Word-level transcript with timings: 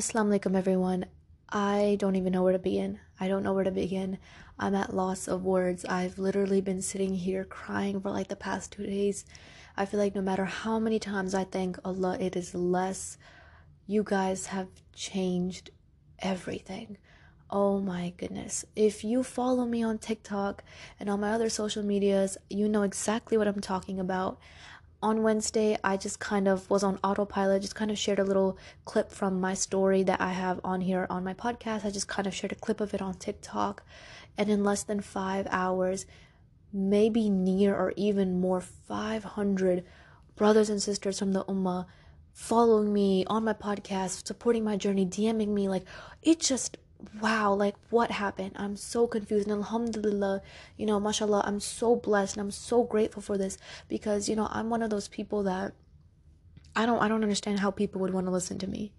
Assalamu 0.00 0.38
alaikum 0.38 0.56
everyone. 0.56 1.04
I 1.50 1.98
don't 2.00 2.16
even 2.16 2.32
know 2.32 2.42
where 2.42 2.54
to 2.54 2.58
begin. 2.58 3.00
I 3.20 3.28
don't 3.28 3.42
know 3.42 3.52
where 3.52 3.64
to 3.64 3.70
begin. 3.70 4.16
I'm 4.58 4.74
at 4.74 4.96
loss 4.96 5.28
of 5.28 5.44
words. 5.44 5.84
I've 5.84 6.18
literally 6.18 6.62
been 6.62 6.80
sitting 6.80 7.14
here 7.14 7.44
crying 7.44 8.00
for 8.00 8.10
like 8.10 8.28
the 8.28 8.34
past 8.34 8.72
two 8.72 8.86
days. 8.86 9.26
I 9.76 9.84
feel 9.84 10.00
like 10.00 10.14
no 10.14 10.22
matter 10.22 10.46
how 10.46 10.78
many 10.78 10.98
times 10.98 11.34
I 11.34 11.44
thank 11.44 11.76
Allah, 11.84 12.16
it 12.18 12.34
is 12.34 12.54
less. 12.54 13.18
You 13.86 14.02
guys 14.02 14.46
have 14.46 14.68
changed 14.94 15.68
everything. 16.20 16.96
Oh 17.50 17.78
my 17.78 18.14
goodness. 18.16 18.64
If 18.74 19.04
you 19.04 19.22
follow 19.22 19.66
me 19.66 19.82
on 19.82 19.98
TikTok 19.98 20.64
and 20.98 21.10
on 21.10 21.20
my 21.20 21.32
other 21.32 21.50
social 21.50 21.82
medias, 21.82 22.38
you 22.48 22.70
know 22.70 22.84
exactly 22.84 23.36
what 23.36 23.48
I'm 23.48 23.60
talking 23.60 24.00
about 24.00 24.38
on 25.02 25.22
Wednesday, 25.22 25.78
I 25.82 25.96
just 25.96 26.20
kind 26.20 26.46
of 26.46 26.68
was 26.68 26.82
on 26.82 26.98
autopilot, 27.02 27.62
just 27.62 27.74
kind 27.74 27.90
of 27.90 27.98
shared 27.98 28.18
a 28.18 28.24
little 28.24 28.58
clip 28.84 29.10
from 29.10 29.40
my 29.40 29.54
story 29.54 30.02
that 30.02 30.20
I 30.20 30.32
have 30.32 30.60
on 30.62 30.82
here 30.82 31.06
on 31.08 31.24
my 31.24 31.34
podcast. 31.34 31.84
I 31.84 31.90
just 31.90 32.08
kind 32.08 32.26
of 32.26 32.34
shared 32.34 32.52
a 32.52 32.56
clip 32.56 32.80
of 32.80 32.92
it 32.92 33.00
on 33.00 33.14
TikTok. 33.14 33.82
And 34.36 34.50
in 34.50 34.62
less 34.62 34.82
than 34.82 35.00
five 35.00 35.46
hours, 35.50 36.06
maybe 36.72 37.30
near 37.30 37.74
or 37.74 37.92
even 37.96 38.40
more, 38.40 38.60
500 38.60 39.84
brothers 40.36 40.70
and 40.70 40.82
sisters 40.82 41.18
from 41.18 41.32
the 41.32 41.44
Ummah 41.44 41.86
following 42.32 42.92
me 42.92 43.24
on 43.26 43.44
my 43.44 43.52
podcast, 43.52 44.26
supporting 44.26 44.64
my 44.64 44.76
journey, 44.76 45.06
DMing 45.06 45.48
me. 45.48 45.68
Like, 45.68 45.84
it 46.22 46.40
just 46.40 46.76
wow, 47.20 47.54
like 47.54 47.76
what 47.90 48.10
happened? 48.10 48.52
I'm 48.56 48.76
so 48.76 49.06
confused. 49.06 49.48
And 49.48 49.58
alhamdulillah, 49.58 50.42
you 50.76 50.86
know, 50.86 51.00
mashallah, 51.00 51.42
I'm 51.44 51.60
so 51.60 51.96
blessed 51.96 52.36
and 52.36 52.42
I'm 52.42 52.50
so 52.50 52.84
grateful 52.84 53.22
for 53.22 53.38
this 53.38 53.58
because, 53.88 54.28
you 54.28 54.36
know, 54.36 54.48
I'm 54.50 54.70
one 54.70 54.82
of 54.82 54.90
those 54.90 55.08
people 55.08 55.42
that 55.44 55.72
I 56.76 56.86
don't 56.86 57.02
I 57.02 57.08
don't 57.08 57.22
understand 57.22 57.60
how 57.60 57.70
people 57.70 58.00
would 58.00 58.12
want 58.12 58.26
to 58.26 58.32
listen 58.32 58.58
to 58.58 58.66
me 58.66 58.92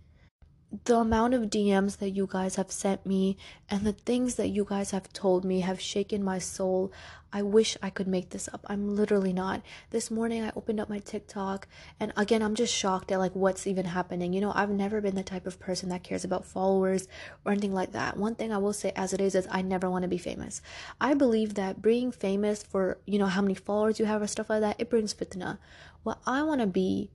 the 0.86 0.96
amount 0.96 1.34
of 1.34 1.50
DMs 1.50 1.98
that 1.98 2.12
you 2.12 2.28
guys 2.32 2.56
have 2.56 2.72
sent 2.72 3.06
me 3.06 3.36
and 3.70 3.84
the 3.84 3.92
things 3.92 4.36
that 4.36 4.48
you 4.48 4.64
guys 4.64 4.91
have 4.91 5.12
told 5.12 5.44
me 5.44 5.60
have 5.60 5.82
shaken 5.82 6.24
my 6.24 6.40
soul. 6.40 6.94
I 7.34 7.41
wish 7.41 7.76
I 7.82 7.90
could 7.90 8.08
make 8.08 8.30
this 8.30 8.48
up. 8.54 8.66
I'm 8.68 8.96
literally 8.96 9.34
not. 9.34 9.63
This 9.90 10.10
morning 10.10 10.44
I 10.44 10.52
opened 10.55 10.80
up 10.80 10.90
my 10.90 11.00
TikTok 11.00 11.68
and 12.00 12.13
again 12.16 12.41
I'm 12.41 12.55
just 12.55 12.74
shocked 12.74 13.12
at 13.12 13.20
like 13.20 13.34
what's 13.36 13.68
even 13.68 13.86
happening. 13.86 14.32
You 14.32 14.40
know, 14.40 14.54
I've 14.55 14.70
never 14.70 15.02
been 15.02 15.16
the 15.16 15.24
type 15.24 15.46
of 15.46 15.60
person 15.60 15.90
that 15.90 16.04
cares 16.04 16.24
about 16.24 16.46
followers 16.46 17.10
or 17.44 17.52
anything 17.52 17.74
like 17.74 17.91
that. 17.91 18.16
One 18.16 18.35
thing 18.35 18.54
I 18.54 18.58
will 18.58 18.74
say 18.74 18.94
as 18.96 19.12
it 19.12 19.20
is 19.20 19.35
is 19.35 19.48
I 19.52 19.62
never 19.62 19.90
want 19.90 20.04
to 20.04 20.10
be 20.10 20.18
famous. 20.18 20.62
I 21.02 21.16
believe 21.16 21.56
that 21.56 21.82
being 21.82 22.13
famous 22.13 22.63
for, 22.63 22.98
you 23.06 23.20
know, 23.20 23.26
how 23.26 23.41
many 23.41 23.56
followers 23.56 24.00
you 24.00 24.06
have 24.06 24.22
or 24.22 24.28
stuff 24.28 24.50
like 24.50 24.62
that, 24.62 24.80
it 24.80 24.90
brings 24.90 25.13
fitna. 25.13 25.58
What 26.04 26.20
I 26.26 26.44
want 26.44 26.62
to 26.62 26.68
be 26.68 27.10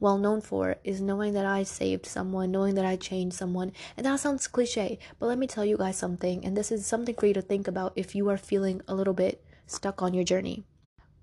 well 0.00 0.18
known 0.18 0.40
for 0.40 0.76
is 0.84 1.00
knowing 1.00 1.32
that 1.34 1.46
I 1.46 1.62
saved 1.62 2.06
someone, 2.06 2.50
knowing 2.50 2.74
that 2.74 2.84
I 2.84 2.96
changed 2.96 3.36
someone. 3.36 3.72
And 3.96 4.06
that 4.06 4.20
sounds 4.20 4.46
cliche, 4.46 4.98
but 5.18 5.26
let 5.26 5.38
me 5.38 5.46
tell 5.46 5.64
you 5.64 5.76
guys 5.76 5.96
something, 5.96 6.44
and 6.44 6.56
this 6.56 6.72
is 6.72 6.86
something 6.86 7.14
for 7.14 7.26
you 7.26 7.34
to 7.34 7.42
think 7.42 7.68
about 7.68 7.92
if 7.96 8.14
you 8.14 8.28
are 8.28 8.36
feeling 8.36 8.82
a 8.88 8.94
little 8.94 9.14
bit 9.14 9.44
stuck 9.66 10.02
on 10.02 10.14
your 10.14 10.24
journey. 10.24 10.64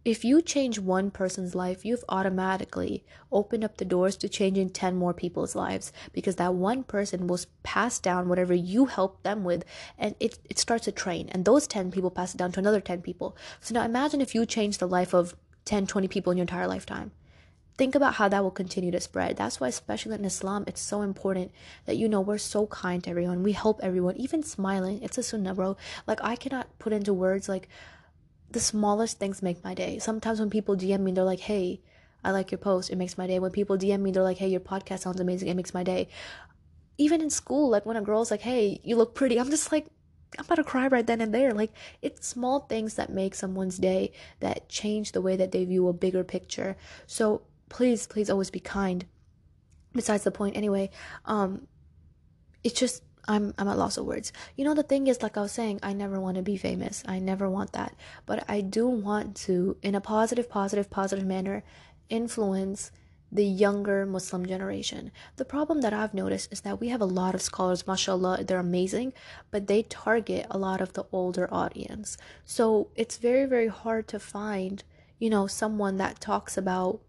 If 0.03 0.25
you 0.25 0.41
change 0.41 0.79
one 0.79 1.11
person's 1.11 1.53
life, 1.53 1.85
you've 1.85 2.03
automatically 2.09 3.05
opened 3.31 3.63
up 3.63 3.77
the 3.77 3.85
doors 3.85 4.17
to 4.17 4.29
changing 4.29 4.71
10 4.71 4.95
more 4.95 5.13
people's 5.13 5.53
lives 5.53 5.93
because 6.11 6.37
that 6.37 6.55
one 6.55 6.83
person 6.83 7.27
will 7.27 7.39
pass 7.61 7.99
down 7.99 8.27
whatever 8.27 8.55
you 8.55 8.87
helped 8.87 9.23
them 9.23 9.43
with 9.43 9.63
and 9.99 10.15
it, 10.19 10.39
it 10.49 10.57
starts 10.57 10.87
a 10.87 10.91
train. 10.91 11.29
And 11.29 11.45
those 11.45 11.67
10 11.67 11.91
people 11.91 12.09
pass 12.09 12.33
it 12.33 12.37
down 12.37 12.51
to 12.53 12.59
another 12.59 12.81
10 12.81 13.03
people. 13.03 13.37
So 13.59 13.75
now 13.75 13.83
imagine 13.83 14.21
if 14.21 14.33
you 14.33 14.43
change 14.47 14.79
the 14.79 14.87
life 14.87 15.13
of 15.13 15.35
10, 15.65 15.85
20 15.85 16.07
people 16.07 16.31
in 16.31 16.37
your 16.39 16.43
entire 16.45 16.65
lifetime 16.65 17.11
think 17.81 17.95
about 17.95 18.13
how 18.13 18.29
that 18.29 18.43
will 18.43 18.51
continue 18.51 18.91
to 18.91 18.99
spread. 18.99 19.37
That's 19.37 19.59
why, 19.59 19.67
especially 19.67 20.13
in 20.13 20.23
Islam, 20.23 20.65
it's 20.67 20.79
so 20.79 21.01
important 21.01 21.51
that 21.87 21.97
you 21.97 22.07
know 22.07 22.21
we're 22.21 22.37
so 22.37 22.67
kind 22.67 23.03
to 23.03 23.09
everyone. 23.09 23.41
We 23.41 23.53
help 23.53 23.79
everyone, 23.81 24.17
even 24.17 24.43
smiling. 24.43 25.01
It's 25.01 25.17
a 25.17 25.23
sunnah, 25.23 25.55
bro. 25.55 25.77
Like 26.05 26.19
I 26.21 26.35
cannot 26.35 26.67
put 26.77 26.93
into 26.93 27.11
words 27.11 27.49
like 27.49 27.67
the 28.51 28.59
smallest 28.59 29.17
things 29.17 29.41
make 29.41 29.63
my 29.63 29.73
day. 29.73 29.97
Sometimes 29.97 30.39
when 30.39 30.51
people 30.51 30.75
DM 30.75 30.99
me, 30.99 31.11
they're 31.11 31.23
like, 31.33 31.39
"Hey, 31.39 31.81
I 32.23 32.29
like 32.29 32.51
your 32.51 32.59
post. 32.59 32.91
It 32.91 32.97
makes 32.97 33.17
my 33.17 33.25
day." 33.25 33.39
When 33.39 33.49
people 33.49 33.79
DM 33.79 34.03
me, 34.03 34.11
they're 34.11 34.29
like, 34.31 34.37
"Hey, 34.37 34.49
your 34.49 34.59
podcast 34.59 34.99
sounds 34.99 35.19
amazing. 35.19 35.47
It 35.49 35.55
makes 35.55 35.73
my 35.73 35.81
day." 35.81 36.07
Even 36.99 37.19
in 37.19 37.31
school, 37.31 37.67
like 37.67 37.87
when 37.87 37.97
a 37.97 38.07
girl's 38.09 38.29
like, 38.29 38.41
"Hey, 38.41 38.79
you 38.83 38.95
look 38.95 39.15
pretty," 39.15 39.39
I'm 39.39 39.49
just 39.49 39.71
like, 39.71 39.87
I'm 40.37 40.45
about 40.45 40.61
to 40.61 40.63
cry 40.63 40.87
right 40.87 41.07
then 41.07 41.19
and 41.19 41.33
there. 41.33 41.51
Like 41.51 41.73
it's 42.03 42.27
small 42.27 42.59
things 42.59 42.93
that 42.93 43.09
make 43.21 43.33
someone's 43.33 43.79
day 43.79 44.11
that 44.39 44.69
change 44.69 45.11
the 45.13 45.21
way 45.21 45.35
that 45.35 45.51
they 45.51 45.65
view 45.65 45.87
a 45.87 45.93
bigger 45.93 46.23
picture. 46.23 46.77
So 47.07 47.41
please 47.71 48.05
please 48.05 48.29
always 48.29 48.51
be 48.51 48.59
kind 48.59 49.05
besides 49.93 50.23
the 50.23 50.31
point 50.31 50.55
anyway 50.55 50.89
um 51.25 51.67
it's 52.63 52.79
just 52.79 53.03
I'm 53.27 53.53
I'm 53.57 53.67
at 53.67 53.77
loss 53.77 53.97
of 53.97 54.05
words. 54.05 54.33
You 54.55 54.65
know 54.65 54.73
the 54.73 54.83
thing 54.83 55.07
is 55.07 55.21
like 55.21 55.37
I 55.37 55.41
was 55.41 55.51
saying 55.51 55.79
I 55.83 55.93
never 55.93 56.19
want 56.19 56.37
to 56.37 56.41
be 56.43 56.57
famous. 56.57 57.03
I 57.07 57.19
never 57.19 57.47
want 57.49 57.73
that. 57.73 57.95
But 58.25 58.43
I 58.49 58.61
do 58.61 58.87
want 58.87 59.35
to 59.47 59.77
in 59.81 59.95
a 59.95 60.01
positive 60.01 60.49
positive 60.49 60.89
positive 60.89 61.25
manner 61.25 61.63
influence 62.09 62.91
the 63.31 63.45
younger 63.45 64.05
Muslim 64.05 64.45
generation. 64.45 65.11
The 65.37 65.45
problem 65.45 65.81
that 65.81 65.93
I've 65.93 66.13
noticed 66.13 66.51
is 66.51 66.61
that 66.61 66.81
we 66.81 66.89
have 66.89 66.99
a 66.99 67.05
lot 67.05 67.33
of 67.33 67.41
scholars, 67.41 67.87
mashallah, 67.87 68.43
they're 68.43 68.59
amazing, 68.59 69.13
but 69.51 69.67
they 69.67 69.83
target 69.83 70.45
a 70.51 70.57
lot 70.57 70.81
of 70.81 70.93
the 70.93 71.05
older 71.13 71.47
audience. 71.53 72.17
So 72.43 72.89
it's 72.95 73.15
very, 73.15 73.45
very 73.45 73.69
hard 73.69 74.09
to 74.09 74.19
find, 74.19 74.83
you 75.17 75.29
know, 75.29 75.47
someone 75.47 75.95
that 75.95 76.19
talks 76.19 76.57
about 76.57 76.99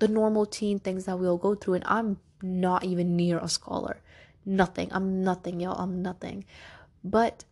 the 0.00 0.08
normal 0.08 0.44
teen 0.44 0.78
things 0.78 1.04
that 1.04 1.18
we'll 1.18 1.38
go 1.38 1.54
through 1.54 1.74
and 1.74 1.84
i'm 1.86 2.18
not 2.42 2.84
even 2.84 3.16
near 3.16 3.38
a 3.38 3.48
scholar. 3.48 4.00
Nothing. 4.44 4.88
I'm 4.92 5.22
nothing 5.22 5.60
y'all. 5.60 5.78
I'm 5.78 6.02
nothing. 6.02 6.44
But 7.04 7.44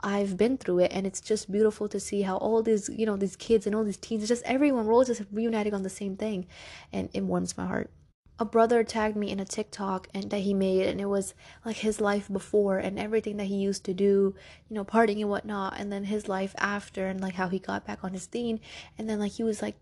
I've 0.00 0.36
been 0.36 0.56
through 0.56 0.80
it 0.80 0.92
and 0.94 1.06
it's 1.06 1.20
just 1.20 1.52
beautiful 1.52 1.88
to 1.88 2.00
see 2.00 2.22
how 2.22 2.38
all 2.38 2.62
these, 2.62 2.88
you 2.88 3.04
know, 3.04 3.16
these 3.16 3.36
kids 3.36 3.66
and 3.66 3.74
all 3.74 3.84
these 3.84 3.98
teens, 3.98 4.26
just 4.28 4.42
everyone, 4.44 4.86
we're 4.86 4.94
all 4.94 5.04
just 5.04 5.22
reuniting 5.30 5.74
on 5.74 5.82
the 5.82 5.90
same 5.90 6.16
thing. 6.16 6.46
And 6.92 7.10
it 7.12 7.24
warms 7.24 7.56
my 7.56 7.66
heart. 7.66 7.90
A 8.38 8.46
brother 8.46 8.82
tagged 8.82 9.16
me 9.16 9.30
in 9.30 9.38
a 9.38 9.44
TikTok 9.44 10.08
and 10.14 10.30
that 10.30 10.38
he 10.38 10.54
made 10.54 10.86
and 10.86 10.98
it 10.98 11.06
was 11.06 11.34
like 11.62 11.76
his 11.76 12.00
life 12.00 12.32
before 12.32 12.78
and 12.78 12.98
everything 12.98 13.36
that 13.36 13.44
he 13.44 13.56
used 13.56 13.84
to 13.84 13.92
do, 13.92 14.34
you 14.70 14.74
know, 14.74 14.84
partying 14.84 15.20
and 15.20 15.28
whatnot, 15.28 15.74
and 15.78 15.92
then 15.92 16.04
his 16.04 16.26
life 16.26 16.54
after 16.56 17.06
and 17.06 17.20
like 17.20 17.34
how 17.34 17.48
he 17.48 17.58
got 17.58 17.86
back 17.86 18.02
on 18.02 18.14
his 18.14 18.24
thing 18.24 18.58
and 18.96 19.10
then 19.10 19.18
like 19.18 19.32
he 19.32 19.42
was 19.42 19.60
like 19.60 19.76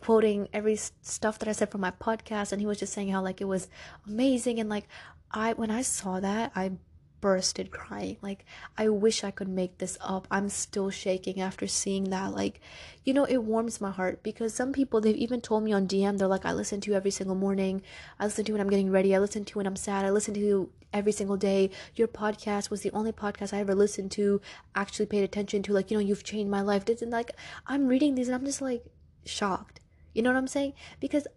quoting 0.00 0.48
every 0.52 0.76
stuff 0.76 1.38
that 1.38 1.48
I 1.48 1.52
said 1.52 1.70
from 1.70 1.80
my 1.80 1.90
podcast 1.90 2.52
and 2.52 2.60
he 2.60 2.66
was 2.66 2.78
just 2.78 2.92
saying 2.92 3.10
how 3.10 3.22
like 3.22 3.40
it 3.40 3.46
was 3.46 3.68
amazing 4.06 4.60
and 4.60 4.68
like 4.68 4.88
I 5.30 5.52
when 5.54 5.70
I 5.70 5.82
saw 5.82 6.20
that 6.20 6.52
I 6.54 6.72
bursted 7.20 7.70
crying. 7.70 8.16
Like 8.22 8.44
I 8.76 8.88
wish 8.88 9.24
I 9.24 9.30
could 9.30 9.48
make 9.48 9.78
this 9.78 9.98
up. 10.00 10.26
I'm 10.30 10.48
still 10.48 10.90
shaking 10.90 11.40
after 11.40 11.66
seeing 11.66 12.04
that. 12.10 12.34
Like 12.34 12.60
you 13.04 13.14
know 13.14 13.24
it 13.24 13.38
warms 13.38 13.80
my 13.80 13.90
heart 13.90 14.22
because 14.22 14.54
some 14.54 14.72
people 14.72 15.00
they've 15.00 15.16
even 15.16 15.40
told 15.40 15.64
me 15.64 15.72
on 15.72 15.86
DM 15.88 16.18
they're 16.18 16.28
like 16.28 16.46
I 16.46 16.52
listen 16.52 16.80
to 16.82 16.90
you 16.90 16.96
every 16.96 17.10
single 17.10 17.36
morning. 17.36 17.82
I 18.18 18.24
listen 18.24 18.44
to 18.44 18.50
you 18.50 18.54
when 18.54 18.60
I'm 18.60 18.70
getting 18.70 18.90
ready. 18.90 19.14
I 19.14 19.18
listen 19.18 19.44
to 19.44 19.52
you 19.52 19.58
when 19.58 19.66
I'm 19.66 19.76
sad. 19.76 20.04
I 20.04 20.10
listen 20.10 20.34
to 20.34 20.40
you 20.40 20.70
every 20.92 21.12
single 21.12 21.36
day. 21.36 21.70
Your 21.94 22.08
podcast 22.08 22.70
was 22.70 22.82
the 22.82 22.92
only 22.92 23.12
podcast 23.12 23.52
I 23.52 23.60
ever 23.60 23.74
listened 23.74 24.10
to 24.12 24.40
actually 24.74 25.06
paid 25.06 25.24
attention 25.24 25.62
to. 25.64 25.72
Like 25.72 25.90
you 25.90 25.96
know 25.96 26.04
you've 26.04 26.24
changed 26.24 26.50
my 26.50 26.62
life. 26.62 26.84
Didn't 26.84 27.10
like 27.10 27.32
I'm 27.66 27.88
reading 27.88 28.14
these 28.14 28.28
and 28.28 28.36
I'm 28.36 28.44
just 28.44 28.62
like 28.62 28.84
shocked 29.24 29.80
you 30.18 30.22
know 30.24 30.30
what 30.30 30.36
I'm 30.36 30.48
saying? 30.48 30.72
Because 30.98 31.28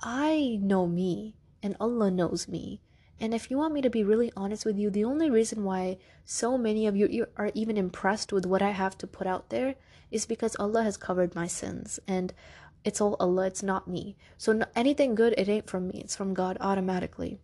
I 0.00 0.58
know 0.60 0.88
me 0.88 1.36
and 1.62 1.76
Allah 1.78 2.10
knows 2.10 2.48
me. 2.48 2.80
And 3.20 3.32
if 3.32 3.52
you 3.52 3.56
want 3.56 3.72
me 3.72 3.80
to 3.82 3.88
be 3.88 4.02
really 4.02 4.32
honest 4.36 4.66
with 4.66 4.76
you, 4.76 4.90
the 4.90 5.04
only 5.04 5.30
reason 5.30 5.62
why 5.62 5.98
so 6.24 6.58
many 6.58 6.88
of 6.88 6.96
you 6.96 7.28
are 7.36 7.52
even 7.54 7.76
impressed 7.76 8.32
with 8.32 8.44
what 8.44 8.62
I 8.62 8.70
have 8.70 8.98
to 8.98 9.06
put 9.06 9.28
out 9.28 9.50
there 9.50 9.76
is 10.10 10.26
because 10.26 10.56
Allah 10.56 10.82
has 10.82 10.96
covered 10.96 11.36
my 11.36 11.46
sins 11.46 12.00
and 12.08 12.34
it's 12.82 13.00
all 13.00 13.14
Allah, 13.20 13.46
it's 13.46 13.62
not 13.62 13.86
me. 13.86 14.16
So 14.36 14.60
anything 14.74 15.14
good, 15.14 15.32
it 15.38 15.48
ain't 15.48 15.70
from 15.70 15.86
me, 15.86 16.00
it's 16.00 16.16
from 16.16 16.34
God 16.34 16.58
automatically. 16.60 17.38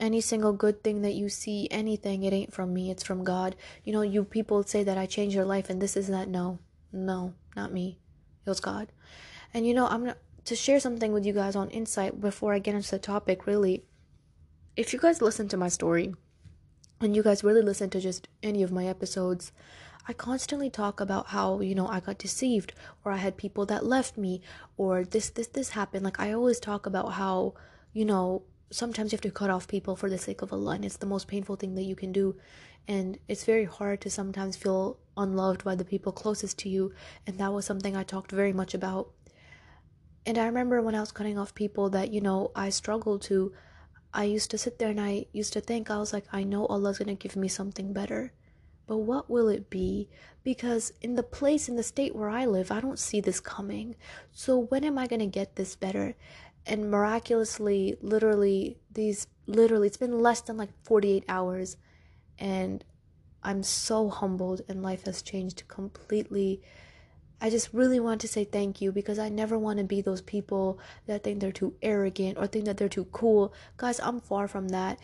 Any 0.00 0.20
single 0.20 0.52
good 0.52 0.82
thing 0.82 1.02
that 1.02 1.14
you 1.14 1.28
see, 1.28 1.68
anything, 1.70 2.24
it 2.24 2.32
ain't 2.32 2.52
from 2.52 2.74
me, 2.74 2.90
it's 2.90 3.04
from 3.04 3.22
God. 3.22 3.54
You 3.84 3.92
know, 3.92 4.02
you 4.02 4.24
people 4.24 4.64
say 4.64 4.82
that 4.82 4.98
I 4.98 5.06
changed 5.06 5.36
your 5.36 5.44
life 5.44 5.70
and 5.70 5.80
this 5.80 5.96
is 5.96 6.08
that. 6.08 6.26
No, 6.26 6.58
no, 6.92 7.34
not 7.54 7.72
me. 7.72 8.00
It 8.44 8.50
was 8.50 8.58
God. 8.58 8.88
And 9.52 9.66
you 9.66 9.74
know, 9.74 9.86
I'm 9.86 10.00
gonna 10.00 10.16
to 10.44 10.56
share 10.56 10.80
something 10.80 11.12
with 11.12 11.26
you 11.26 11.32
guys 11.32 11.56
on 11.56 11.70
insight 11.70 12.20
before 12.20 12.54
I 12.54 12.58
get 12.58 12.74
into 12.74 12.90
the 12.90 12.98
topic. 12.98 13.46
Really, 13.46 13.84
if 14.76 14.92
you 14.92 14.98
guys 14.98 15.20
listen 15.20 15.48
to 15.48 15.56
my 15.56 15.68
story, 15.68 16.14
and 17.00 17.16
you 17.16 17.22
guys 17.22 17.42
really 17.42 17.62
listen 17.62 17.90
to 17.90 18.00
just 18.00 18.28
any 18.42 18.62
of 18.62 18.70
my 18.70 18.86
episodes, 18.86 19.52
I 20.06 20.12
constantly 20.12 20.70
talk 20.70 21.00
about 21.00 21.28
how, 21.28 21.60
you 21.60 21.74
know, 21.74 21.86
I 21.86 22.00
got 22.00 22.18
deceived 22.18 22.74
or 23.04 23.12
I 23.12 23.16
had 23.16 23.36
people 23.36 23.64
that 23.66 23.86
left 23.86 24.18
me 24.18 24.42
or 24.76 25.04
this, 25.04 25.30
this, 25.30 25.46
this 25.48 25.70
happened. 25.70 26.04
Like, 26.04 26.20
I 26.20 26.32
always 26.32 26.60
talk 26.60 26.86
about 26.86 27.12
how, 27.12 27.54
you 27.92 28.04
know, 28.04 28.42
sometimes 28.70 29.12
you 29.12 29.16
have 29.16 29.22
to 29.22 29.30
cut 29.30 29.50
off 29.50 29.66
people 29.66 29.96
for 29.96 30.10
the 30.10 30.18
sake 30.18 30.42
of 30.42 30.52
Allah 30.52 30.74
and 30.74 30.84
it's 30.84 30.98
the 30.98 31.06
most 31.06 31.26
painful 31.26 31.56
thing 31.56 31.74
that 31.74 31.84
you 31.84 31.96
can 31.96 32.12
do. 32.12 32.36
And 32.86 33.18
it's 33.28 33.44
very 33.44 33.64
hard 33.64 34.00
to 34.02 34.10
sometimes 34.10 34.56
feel 34.56 34.98
unloved 35.16 35.64
by 35.64 35.74
the 35.74 35.84
people 35.84 36.12
closest 36.12 36.58
to 36.60 36.68
you. 36.68 36.92
And 37.26 37.38
that 37.38 37.52
was 37.52 37.64
something 37.64 37.96
I 37.96 38.02
talked 38.02 38.32
very 38.32 38.52
much 38.52 38.74
about 38.74 39.10
and 40.26 40.38
I 40.38 40.46
remember 40.46 40.82
when 40.82 40.94
I 40.94 41.00
was 41.00 41.12
cutting 41.12 41.38
off 41.38 41.54
people 41.54 41.90
that, 41.90 42.12
you 42.12 42.20
know, 42.20 42.50
I 42.54 42.70
struggled 42.70 43.22
to 43.22 43.52
I 44.12 44.24
used 44.24 44.50
to 44.50 44.58
sit 44.58 44.78
there 44.78 44.90
and 44.90 45.00
I 45.00 45.26
used 45.32 45.52
to 45.52 45.60
think, 45.60 45.90
I 45.90 45.98
was 45.98 46.12
like, 46.12 46.24
I 46.32 46.42
know 46.42 46.66
Allah's 46.66 46.98
gonna 46.98 47.14
give 47.14 47.36
me 47.36 47.48
something 47.48 47.92
better. 47.92 48.32
But 48.86 48.98
what 48.98 49.30
will 49.30 49.48
it 49.48 49.70
be? 49.70 50.08
Because 50.42 50.92
in 51.00 51.14
the 51.14 51.22
place, 51.22 51.68
in 51.68 51.76
the 51.76 51.82
state 51.84 52.16
where 52.16 52.28
I 52.28 52.44
live, 52.44 52.72
I 52.72 52.80
don't 52.80 52.98
see 52.98 53.20
this 53.20 53.38
coming. 53.38 53.94
So 54.32 54.58
when 54.58 54.82
am 54.82 54.98
I 54.98 55.06
gonna 55.06 55.26
get 55.26 55.54
this 55.54 55.76
better? 55.76 56.16
And 56.66 56.90
miraculously, 56.90 57.96
literally, 58.00 58.78
these 58.92 59.28
literally, 59.46 59.86
it's 59.86 59.96
been 59.96 60.18
less 60.18 60.40
than 60.40 60.56
like 60.56 60.70
48 60.82 61.24
hours. 61.28 61.76
And 62.36 62.84
I'm 63.44 63.62
so 63.62 64.08
humbled, 64.08 64.62
and 64.68 64.82
life 64.82 65.04
has 65.04 65.22
changed 65.22 65.68
completely 65.68 66.62
I 67.40 67.50
just 67.50 67.72
really 67.72 68.00
want 68.00 68.20
to 68.20 68.28
say 68.28 68.44
thank 68.44 68.80
you 68.80 68.92
because 68.92 69.18
I 69.18 69.28
never 69.28 69.58
want 69.58 69.78
to 69.78 69.84
be 69.84 70.02
those 70.02 70.20
people 70.20 70.78
that 71.06 71.24
think 71.24 71.40
they're 71.40 71.52
too 71.52 71.74
arrogant 71.80 72.36
or 72.38 72.46
think 72.46 72.66
that 72.66 72.76
they're 72.76 72.88
too 72.88 73.06
cool. 73.06 73.54
Guys, 73.76 73.98
I'm 74.00 74.20
far 74.20 74.46
from 74.46 74.68
that. 74.68 74.98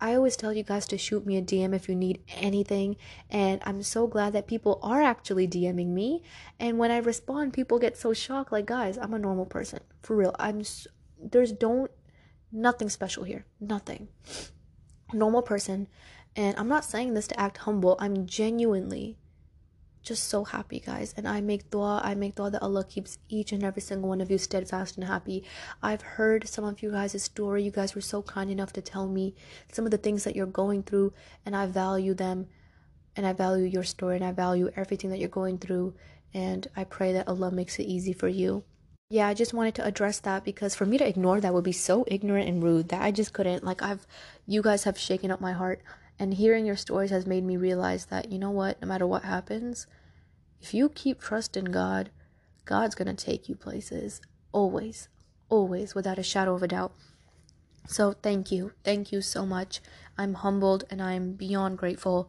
I 0.00 0.14
always 0.14 0.36
tell 0.36 0.52
you 0.52 0.62
guys 0.62 0.86
to 0.88 0.98
shoot 0.98 1.26
me 1.26 1.36
a 1.36 1.42
DM 1.42 1.74
if 1.74 1.88
you 1.88 1.96
need 1.96 2.22
anything, 2.28 2.96
and 3.30 3.60
I'm 3.64 3.82
so 3.82 4.06
glad 4.06 4.32
that 4.32 4.46
people 4.46 4.78
are 4.80 5.02
actually 5.02 5.48
DMing 5.48 5.88
me. 5.88 6.22
And 6.60 6.78
when 6.78 6.92
I 6.92 6.98
respond, 6.98 7.52
people 7.52 7.80
get 7.80 7.96
so 7.96 8.12
shocked 8.12 8.52
like, 8.52 8.66
guys, 8.66 8.96
I'm 8.96 9.12
a 9.12 9.18
normal 9.18 9.46
person. 9.46 9.80
For 10.02 10.14
real. 10.14 10.36
I'm 10.38 10.62
so, 10.62 10.88
there's 11.20 11.50
don't 11.50 11.90
nothing 12.52 12.88
special 12.88 13.24
here. 13.24 13.44
Nothing. 13.60 14.08
Normal 15.12 15.42
person. 15.42 15.88
And 16.36 16.56
I'm 16.56 16.68
not 16.68 16.84
saying 16.84 17.14
this 17.14 17.26
to 17.28 17.40
act 17.40 17.58
humble. 17.58 17.96
I'm 17.98 18.26
genuinely 18.26 19.18
just 20.02 20.28
so 20.28 20.44
happy, 20.44 20.80
guys. 20.80 21.14
And 21.16 21.26
I 21.26 21.40
make 21.40 21.70
dua, 21.70 22.00
I 22.02 22.14
make 22.14 22.34
dua 22.34 22.50
that 22.50 22.62
Allah 22.62 22.84
keeps 22.84 23.18
each 23.28 23.52
and 23.52 23.62
every 23.62 23.82
single 23.82 24.08
one 24.08 24.20
of 24.20 24.30
you 24.30 24.38
steadfast 24.38 24.96
and 24.96 25.06
happy. 25.06 25.44
I've 25.82 26.02
heard 26.02 26.48
some 26.48 26.64
of 26.64 26.82
you 26.82 26.90
guys' 26.90 27.22
story. 27.22 27.62
You 27.62 27.70
guys 27.70 27.94
were 27.94 28.00
so 28.00 28.22
kind 28.22 28.50
enough 28.50 28.72
to 28.74 28.80
tell 28.80 29.06
me 29.06 29.34
some 29.72 29.84
of 29.84 29.90
the 29.90 29.98
things 29.98 30.24
that 30.24 30.36
you're 30.36 30.46
going 30.46 30.82
through, 30.82 31.12
and 31.44 31.54
I 31.56 31.66
value 31.66 32.14
them. 32.14 32.46
And 33.16 33.26
I 33.26 33.32
value 33.32 33.64
your 33.64 33.82
story, 33.82 34.16
and 34.16 34.24
I 34.24 34.32
value 34.32 34.70
everything 34.76 35.10
that 35.10 35.18
you're 35.18 35.28
going 35.28 35.58
through. 35.58 35.94
And 36.32 36.68
I 36.76 36.84
pray 36.84 37.12
that 37.12 37.26
Allah 37.26 37.50
makes 37.50 37.78
it 37.78 37.84
easy 37.84 38.12
for 38.12 38.28
you. 38.28 38.62
Yeah, 39.10 39.26
I 39.26 39.34
just 39.34 39.54
wanted 39.54 39.74
to 39.76 39.84
address 39.86 40.20
that 40.20 40.44
because 40.44 40.74
for 40.74 40.84
me 40.84 40.98
to 40.98 41.08
ignore 41.08 41.40
that 41.40 41.54
would 41.54 41.64
be 41.64 41.72
so 41.72 42.04
ignorant 42.08 42.46
and 42.46 42.62
rude 42.62 42.90
that 42.90 43.00
I 43.00 43.10
just 43.10 43.32
couldn't. 43.32 43.64
Like, 43.64 43.82
I've, 43.82 44.06
you 44.46 44.60
guys 44.60 44.84
have 44.84 44.98
shaken 44.98 45.30
up 45.30 45.40
my 45.40 45.52
heart. 45.52 45.82
And 46.18 46.34
hearing 46.34 46.66
your 46.66 46.76
stories 46.76 47.10
has 47.10 47.26
made 47.26 47.44
me 47.44 47.56
realize 47.56 48.06
that, 48.06 48.32
you 48.32 48.38
know 48.38 48.50
what, 48.50 48.80
no 48.82 48.88
matter 48.88 49.06
what 49.06 49.22
happens, 49.24 49.86
if 50.60 50.74
you 50.74 50.88
keep 50.88 51.20
trusting 51.20 51.66
God, 51.66 52.10
God's 52.64 52.94
going 52.94 53.14
to 53.14 53.24
take 53.24 53.48
you 53.48 53.54
places. 53.54 54.20
Always. 54.52 55.08
Always, 55.48 55.94
without 55.94 56.18
a 56.18 56.22
shadow 56.22 56.54
of 56.54 56.62
a 56.62 56.68
doubt. 56.68 56.92
So 57.86 58.12
thank 58.12 58.52
you. 58.52 58.72
Thank 58.84 59.12
you 59.12 59.22
so 59.22 59.46
much. 59.46 59.80
I'm 60.18 60.34
humbled 60.34 60.84
and 60.90 61.00
I'm 61.00 61.32
beyond 61.32 61.78
grateful. 61.78 62.28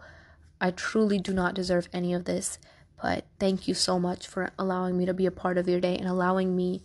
I 0.62 0.71
truly 0.71 1.19
do 1.19 1.33
not 1.33 1.53
deserve 1.53 1.89
any 1.92 2.13
of 2.13 2.25
this, 2.25 2.59
but 3.01 3.25
thank 3.39 3.68
you 3.68 3.74
so 3.74 4.00
much 4.00 4.27
for 4.27 4.51
allowing 4.57 4.97
me 4.97 5.06
to 5.06 5.13
be 5.13 5.25
a 5.25 5.31
part 5.31 5.57
of 5.57 5.68
your 5.68 5.80
day 5.81 5.97
and 5.97 6.07
allowing 6.07 6.56
me 6.56 6.83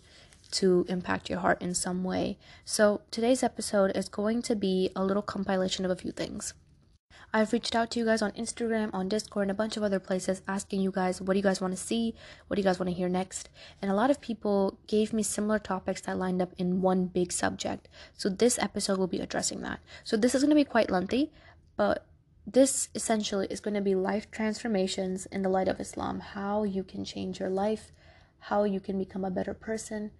to 0.51 0.85
impact 0.89 1.29
your 1.29 1.39
heart 1.39 1.61
in 1.61 1.73
some 1.73 2.03
way. 2.03 2.37
So, 2.63 3.01
today's 3.11 3.43
episode 3.43 3.95
is 3.95 4.09
going 4.09 4.41
to 4.43 4.55
be 4.55 4.89
a 4.95 5.03
little 5.03 5.23
compilation 5.23 5.85
of 5.85 5.91
a 5.91 5.95
few 5.95 6.11
things. 6.11 6.53
I've 7.35 7.51
reached 7.51 7.75
out 7.75 7.91
to 7.91 7.99
you 7.99 8.05
guys 8.05 8.21
on 8.21 8.31
Instagram, 8.31 8.91
on 8.93 9.09
Discord, 9.09 9.43
and 9.43 9.51
a 9.51 9.55
bunch 9.55 9.75
of 9.75 9.83
other 9.83 9.99
places 9.99 10.41
asking 10.47 10.79
you 10.79 10.89
guys 10.89 11.19
what 11.19 11.33
do 11.33 11.37
you 11.37 11.43
guys 11.43 11.59
want 11.59 11.75
to 11.75 11.77
see, 11.77 12.15
what 12.47 12.55
do 12.55 12.61
you 12.61 12.63
guys 12.63 12.79
want 12.79 12.89
to 12.89 12.95
hear 12.95 13.09
next. 13.09 13.49
And 13.81 13.91
a 13.91 13.93
lot 13.93 14.09
of 14.09 14.21
people 14.21 14.79
gave 14.87 15.11
me 15.11 15.21
similar 15.21 15.59
topics 15.59 15.99
that 16.03 16.17
lined 16.17 16.41
up 16.41 16.53
in 16.57 16.81
one 16.81 17.07
big 17.07 17.33
subject. 17.33 17.89
So 18.13 18.29
this 18.29 18.57
episode 18.57 18.97
will 18.97 19.07
be 19.07 19.19
addressing 19.19 19.59
that. 19.63 19.81
So 20.05 20.15
this 20.15 20.33
is 20.33 20.43
going 20.43 20.51
to 20.51 20.55
be 20.55 20.63
quite 20.63 20.89
lengthy, 20.89 21.33
but 21.75 22.05
this 22.47 22.87
essentially 22.95 23.47
is 23.49 23.59
going 23.59 23.73
to 23.73 23.81
be 23.81 23.95
life 23.95 24.31
transformations 24.31 25.25
in 25.25 25.41
the 25.41 25.49
light 25.49 25.67
of 25.67 25.81
Islam, 25.81 26.21
how 26.21 26.63
you 26.63 26.85
can 26.85 27.03
change 27.03 27.41
your 27.41 27.49
life, 27.49 27.91
how 28.47 28.63
you 28.63 28.79
can 28.79 28.97
become 28.97 29.25
a 29.25 29.29
better 29.29 29.53
person, 29.53 30.11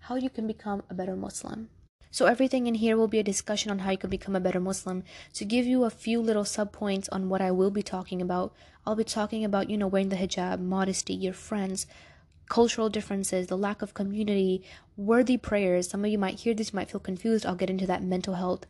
how 0.00 0.16
you 0.16 0.28
can 0.28 0.48
become 0.48 0.82
a 0.90 0.94
better 0.94 1.14
Muslim. 1.14 1.68
So 2.14 2.26
everything 2.26 2.68
in 2.68 2.76
here 2.76 2.96
will 2.96 3.08
be 3.08 3.18
a 3.18 3.24
discussion 3.24 3.72
on 3.72 3.80
how 3.80 3.90
you 3.90 3.98
can 3.98 4.08
become 4.08 4.36
a 4.36 4.40
better 4.40 4.60
Muslim. 4.60 5.02
To 5.32 5.44
give 5.44 5.66
you 5.66 5.82
a 5.82 5.90
few 5.90 6.20
little 6.20 6.44
sub 6.44 6.70
points 6.70 7.08
on 7.08 7.28
what 7.28 7.40
I 7.40 7.50
will 7.50 7.72
be 7.72 7.82
talking 7.82 8.22
about, 8.22 8.54
I'll 8.86 8.94
be 8.94 9.02
talking 9.02 9.44
about, 9.44 9.68
you 9.68 9.76
know, 9.76 9.88
wearing 9.88 10.10
the 10.10 10.16
hijab, 10.16 10.60
modesty, 10.60 11.12
your 11.12 11.32
friends, 11.32 11.88
cultural 12.48 12.88
differences, 12.88 13.48
the 13.48 13.58
lack 13.58 13.82
of 13.82 13.94
community, 13.94 14.62
worthy 14.96 15.36
prayers. 15.36 15.88
Some 15.88 16.04
of 16.04 16.10
you 16.12 16.18
might 16.18 16.38
hear 16.38 16.54
this, 16.54 16.72
you 16.72 16.76
might 16.76 16.88
feel 16.92 17.00
confused. 17.00 17.44
I'll 17.44 17.56
get 17.56 17.68
into 17.68 17.88
that 17.88 18.04
mental 18.04 18.34
health, 18.34 18.64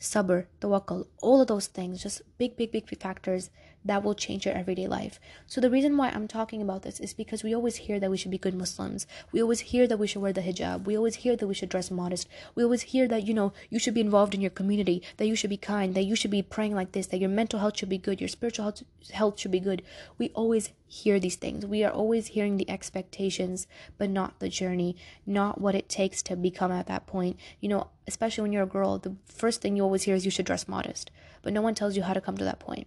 sabr, 0.00 0.46
tawakkul, 0.62 1.06
all 1.20 1.42
of 1.42 1.48
those 1.48 1.66
things, 1.66 2.02
just 2.02 2.22
big, 2.38 2.56
big, 2.56 2.72
big, 2.72 2.86
big 2.86 2.98
factors 2.98 3.50
that 3.86 4.02
will 4.02 4.14
change 4.14 4.44
your 4.44 4.54
everyday 4.54 4.86
life. 4.86 5.18
So 5.46 5.60
the 5.60 5.70
reason 5.70 5.96
why 5.96 6.10
I'm 6.10 6.28
talking 6.28 6.60
about 6.60 6.82
this 6.82 7.00
is 7.00 7.14
because 7.14 7.42
we 7.42 7.54
always 7.54 7.76
hear 7.76 8.00
that 8.00 8.10
we 8.10 8.16
should 8.16 8.30
be 8.30 8.38
good 8.38 8.54
Muslims. 8.54 9.06
We 9.32 9.40
always 9.40 9.60
hear 9.60 9.86
that 9.86 9.98
we 9.98 10.06
should 10.06 10.22
wear 10.22 10.32
the 10.32 10.42
hijab. 10.42 10.84
We 10.84 10.96
always 10.96 11.16
hear 11.16 11.36
that 11.36 11.46
we 11.46 11.54
should 11.54 11.68
dress 11.68 11.90
modest. 11.90 12.28
We 12.54 12.64
always 12.64 12.82
hear 12.82 13.06
that, 13.08 13.26
you 13.26 13.34
know, 13.34 13.52
you 13.70 13.78
should 13.78 13.94
be 13.94 14.00
involved 14.00 14.34
in 14.34 14.40
your 14.40 14.50
community, 14.50 15.02
that 15.16 15.26
you 15.26 15.36
should 15.36 15.50
be 15.50 15.56
kind, 15.56 15.94
that 15.94 16.04
you 16.04 16.16
should 16.16 16.30
be 16.30 16.42
praying 16.42 16.74
like 16.74 16.92
this, 16.92 17.06
that 17.08 17.20
your 17.20 17.30
mental 17.30 17.60
health 17.60 17.78
should 17.78 17.88
be 17.88 17.98
good, 17.98 18.20
your 18.20 18.28
spiritual 18.28 18.74
health 19.12 19.38
should 19.38 19.50
be 19.50 19.60
good. 19.60 19.82
We 20.18 20.30
always 20.30 20.70
hear 20.88 21.18
these 21.20 21.36
things. 21.36 21.64
We 21.64 21.84
are 21.84 21.92
always 21.92 22.28
hearing 22.28 22.56
the 22.56 22.68
expectations, 22.70 23.66
but 23.98 24.10
not 24.10 24.40
the 24.40 24.48
journey, 24.48 24.96
not 25.24 25.60
what 25.60 25.74
it 25.74 25.88
takes 25.88 26.22
to 26.22 26.36
become 26.36 26.72
at 26.72 26.86
that 26.86 27.06
point. 27.06 27.38
You 27.60 27.68
know, 27.68 27.88
especially 28.06 28.42
when 28.42 28.52
you're 28.52 28.62
a 28.62 28.66
girl, 28.66 28.98
the 28.98 29.16
first 29.26 29.60
thing 29.60 29.76
you 29.76 29.82
always 29.82 30.04
hear 30.04 30.14
is 30.14 30.24
you 30.24 30.30
should 30.30 30.46
dress 30.46 30.68
modest, 30.68 31.10
but 31.42 31.52
no 31.52 31.62
one 31.62 31.74
tells 31.74 31.96
you 31.96 32.02
how 32.02 32.14
to 32.14 32.20
come 32.20 32.36
to 32.38 32.44
that 32.44 32.58
point. 32.60 32.86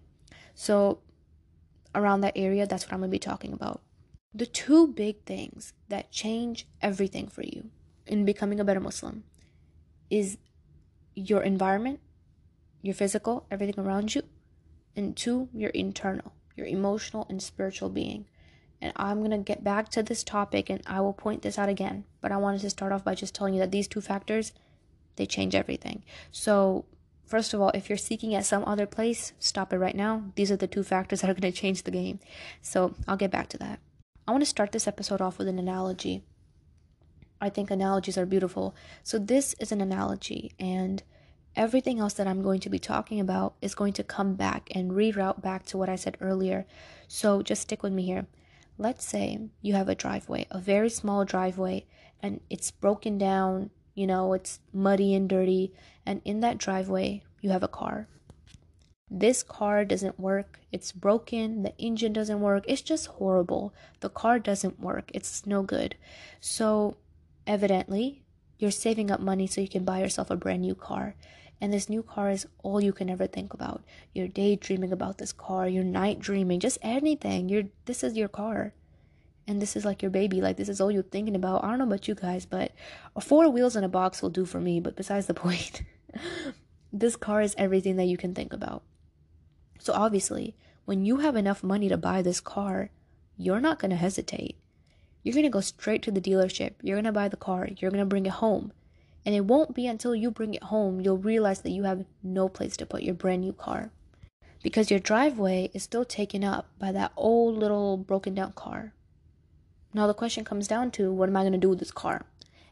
So, 0.60 1.00
around 1.96 2.20
that 2.20 2.34
area, 2.36 2.68
that's 2.68 2.84
what 2.84 2.92
I'm 2.92 3.00
going 3.00 3.10
to 3.10 3.16
be 3.16 3.18
talking 3.18 3.54
about. 3.54 3.82
The 4.34 4.46
two 4.46 4.88
big 4.88 5.24
things 5.24 5.72
that 5.88 6.12
change 6.12 6.68
everything 6.82 7.30
for 7.30 7.44
you 7.44 7.70
in 8.06 8.26
becoming 8.26 8.60
a 8.60 8.66
better 8.66 8.82
Muslim 8.82 9.24
is 10.10 10.38
your 11.16 11.44
environment, 11.44 12.02
your 12.82 12.94
physical, 12.94 13.48
everything 13.50 13.82
around 13.82 14.14
you, 14.14 14.24
and 14.98 15.16
two, 15.16 15.48
your 15.54 15.70
internal, 15.70 16.34
your 16.58 16.68
emotional 16.68 17.26
and 17.30 17.42
spiritual 17.42 17.88
being. 17.88 18.26
And 18.82 18.92
I'm 18.98 19.20
going 19.20 19.32
to 19.32 19.38
get 19.38 19.64
back 19.64 19.88
to 19.92 20.04
this 20.04 20.26
topic 20.26 20.70
and 20.70 20.82
I 20.86 21.00
will 21.00 21.14
point 21.14 21.42
this 21.42 21.58
out 21.58 21.70
again, 21.70 22.04
but 22.20 22.34
I 22.34 22.38
wanted 22.38 22.60
to 22.62 22.70
start 22.70 22.92
off 22.92 23.06
by 23.06 23.16
just 23.16 23.34
telling 23.34 23.54
you 23.54 23.62
that 23.62 23.72
these 23.72 23.88
two 23.88 24.02
factors 24.02 24.52
they 25.16 25.26
change 25.26 25.56
everything. 25.56 26.04
So, 26.32 26.84
First 27.30 27.54
of 27.54 27.62
all, 27.62 27.70
if 27.76 27.90
you're 27.90 27.98
seeking 27.98 28.34
at 28.34 28.44
some 28.44 28.66
other 28.66 28.88
place, 28.88 29.34
stop 29.38 29.72
it 29.72 29.78
right 29.78 29.96
now. 29.96 30.24
These 30.34 30.52
are 30.52 30.58
the 30.58 30.66
two 30.66 30.82
factors 30.82 31.22
that 31.22 31.30
are 31.30 31.36
going 31.36 31.54
to 31.54 31.58
change 31.58 31.84
the 31.84 31.92
game. 31.92 32.20
So 32.64 32.96
I'll 33.08 33.18
get 33.18 33.30
back 33.30 33.50
to 33.50 33.58
that. 33.60 33.80
I 34.28 34.32
want 34.32 34.42
to 34.42 34.50
start 34.50 34.72
this 34.72 34.88
episode 34.88 35.22
off 35.22 35.38
with 35.38 35.48
an 35.48 35.60
analogy. 35.60 36.24
I 37.40 37.50
think 37.50 37.70
analogies 37.70 38.18
are 38.18 38.26
beautiful. 38.26 38.76
So 39.04 39.20
this 39.20 39.54
is 39.60 39.72
an 39.72 39.80
analogy, 39.80 40.54
and 40.60 41.04
everything 41.56 42.00
else 42.00 42.14
that 42.16 42.28
I'm 42.28 42.42
going 42.42 42.60
to 42.62 42.70
be 42.70 42.80
talking 42.80 43.20
about 43.20 43.54
is 43.62 43.76
going 43.76 43.94
to 43.94 44.04
come 44.04 44.34
back 44.34 44.68
and 44.74 44.92
reroute 44.92 45.42
back 45.42 45.66
to 45.68 45.78
what 45.78 45.88
I 45.88 45.96
said 45.96 46.18
earlier. 46.20 46.66
So 47.08 47.44
just 47.44 47.62
stick 47.62 47.84
with 47.84 47.94
me 47.94 48.04
here. 48.06 48.26
Let's 48.80 49.06
say 49.06 49.40
you 49.62 49.74
have 49.76 49.88
a 49.88 49.96
driveway, 49.96 50.48
a 50.50 50.60
very 50.60 50.90
small 50.90 51.26
driveway, 51.26 51.86
and 52.24 52.42
it's 52.50 52.72
broken 52.72 53.20
down, 53.20 53.70
you 54.00 54.08
know, 54.08 54.32
it's 54.32 54.62
muddy 54.72 55.14
and 55.14 55.28
dirty, 55.28 55.74
and 56.06 56.22
in 56.24 56.40
that 56.40 56.58
driveway, 56.58 57.22
you 57.42 57.50
have 57.50 57.64
a 57.64 57.68
car. 57.68 58.08
This 59.12 59.44
car 59.44 59.84
doesn't 59.84 60.18
work. 60.18 60.62
It's 60.72 60.94
broken. 60.94 61.64
The 61.64 61.78
engine 61.78 62.14
doesn't 62.14 62.40
work. 62.40 62.64
It's 62.66 62.82
just 62.82 63.08
horrible. 63.08 63.74
The 64.00 64.08
car 64.10 64.40
doesn't 64.40 64.80
work. 64.80 65.12
It's 65.14 65.46
no 65.46 65.64
good. 65.64 65.98
So, 66.40 66.96
evidently, 67.46 68.24
you're 68.58 68.72
saving 68.72 69.12
up 69.12 69.20
money 69.20 69.48
so 69.48 69.60
you 69.60 69.68
can 69.68 69.84
buy 69.84 70.00
yourself 70.00 70.32
a 70.32 70.38
brand 70.38 70.62
new 70.62 70.76
car. 70.76 71.16
And 71.60 71.74
this 71.74 71.90
new 71.90 72.02
car 72.02 72.30
is 72.30 72.48
all 72.64 72.82
you 72.82 72.94
can 72.94 73.10
ever 73.10 73.28
think 73.28 73.54
about. 73.54 73.84
You're 74.14 74.30
daydreaming 74.30 74.94
about 74.94 75.18
this 75.18 75.34
car, 75.34 75.68
you're 75.68 75.84
night 75.84 76.20
dreaming, 76.20 76.62
just 76.62 76.78
anything. 76.82 77.50
You're 77.50 77.64
this 77.84 78.02
is 78.02 78.16
your 78.16 78.30
car 78.30 78.74
and 79.50 79.60
this 79.60 79.76
is 79.76 79.84
like 79.84 80.04
your 80.04 80.12
baby 80.12 80.42
like 80.42 80.58
this 80.58 80.70
is 80.70 80.80
all 80.80 80.92
you're 80.92 81.02
thinking 81.02 81.36
about. 81.36 81.64
I 81.64 81.70
don't 81.70 81.80
know 81.80 81.86
about 81.86 82.08
you 82.08 82.14
guys 82.14 82.46
but 82.46 82.72
four 83.20 83.50
wheels 83.50 83.76
in 83.76 83.84
a 83.84 83.90
box 83.90 84.22
will 84.22 84.30
do 84.30 84.46
for 84.46 84.62
me 84.62 84.80
but 84.80 84.96
besides 84.96 85.26
the 85.26 85.34
point 85.34 85.82
this 86.94 87.16
car 87.16 87.42
is 87.42 87.56
everything 87.58 87.96
that 87.96 88.06
you 88.06 88.16
can 88.16 88.36
think 88.36 88.54
about. 88.54 88.84
So 89.80 89.92
obviously 89.94 90.56
when 90.86 91.04
you 91.04 91.18
have 91.18 91.36
enough 91.36 91.64
money 91.64 91.90
to 91.90 91.98
buy 91.98 92.22
this 92.22 92.40
car 92.40 92.92
you're 93.38 93.60
not 93.60 93.80
going 93.80 93.90
to 93.90 93.98
hesitate. 93.98 94.58
You're 95.24 95.34
going 95.34 95.46
to 95.46 95.50
go 95.50 95.62
straight 95.62 96.04
to 96.04 96.12
the 96.12 96.22
dealership. 96.22 96.74
You're 96.82 96.98
going 96.98 97.06
to 97.06 97.12
buy 97.12 97.30
the 97.30 97.38
car. 97.38 97.70
You're 97.78 97.92
going 97.92 98.04
to 98.04 98.06
bring 98.06 98.26
it 98.26 98.34
home. 98.34 98.72
And 99.26 99.34
it 99.34 99.46
won't 99.46 99.74
be 99.74 99.88
until 99.88 100.14
you 100.14 100.30
bring 100.30 100.54
it 100.54 100.64
home 100.64 101.02
you'll 101.02 101.18
realize 101.18 101.62
that 101.62 101.72
you 101.72 101.84
have 101.84 102.06
no 102.22 102.50
place 102.50 102.78
to 102.78 102.86
put 102.86 103.02
your 103.02 103.16
brand 103.16 103.42
new 103.42 103.54
car. 103.54 103.90
Because 104.62 104.92
your 104.92 105.00
driveway 105.00 105.72
is 105.74 105.84
still 105.84 106.06
taken 106.06 106.44
up 106.44 106.68
by 106.78 106.92
that 106.92 107.14
old 107.16 107.58
little 107.58 107.98
broken 107.98 108.36
down 108.36 108.52
car 108.52 108.94
now 109.94 110.08
the 110.08 110.14
question 110.14 110.44
comes 110.44 110.68
down 110.68 110.92
to 110.92 111.12
what 111.12 111.30
am 111.30 111.38
I 111.38 111.42
going 111.42 111.54
to 111.54 111.58
do 111.58 111.70
with 111.70 111.80
this 111.80 111.92
car? 111.92 112.26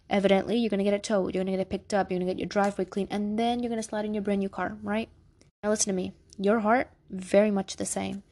Evidently, 0.09 0.55
you're 0.55 0.69
gonna 0.69 0.85
get 0.85 0.93
it 0.93 1.03
towed, 1.03 1.35
you're 1.35 1.43
gonna 1.43 1.57
get 1.57 1.59
it 1.59 1.69
picked 1.69 1.93
up, 1.93 2.09
you're 2.09 2.19
gonna 2.19 2.31
get 2.31 2.39
your 2.39 2.47
driveway 2.47 2.85
clean, 2.85 3.07
and 3.11 3.37
then 3.37 3.59
you're 3.61 3.69
gonna 3.69 3.83
slide 3.83 4.05
in 4.05 4.13
your 4.13 4.23
brand 4.23 4.39
new 4.39 4.47
car, 4.47 4.77
right? 4.81 5.09
Now, 5.61 5.69
listen 5.69 5.87
to 5.87 5.95
me. 5.95 6.13
Your 6.39 6.59
heart, 6.59 6.89
very 7.09 7.51
much 7.51 7.75
the 7.75 7.85
same. 7.85 8.23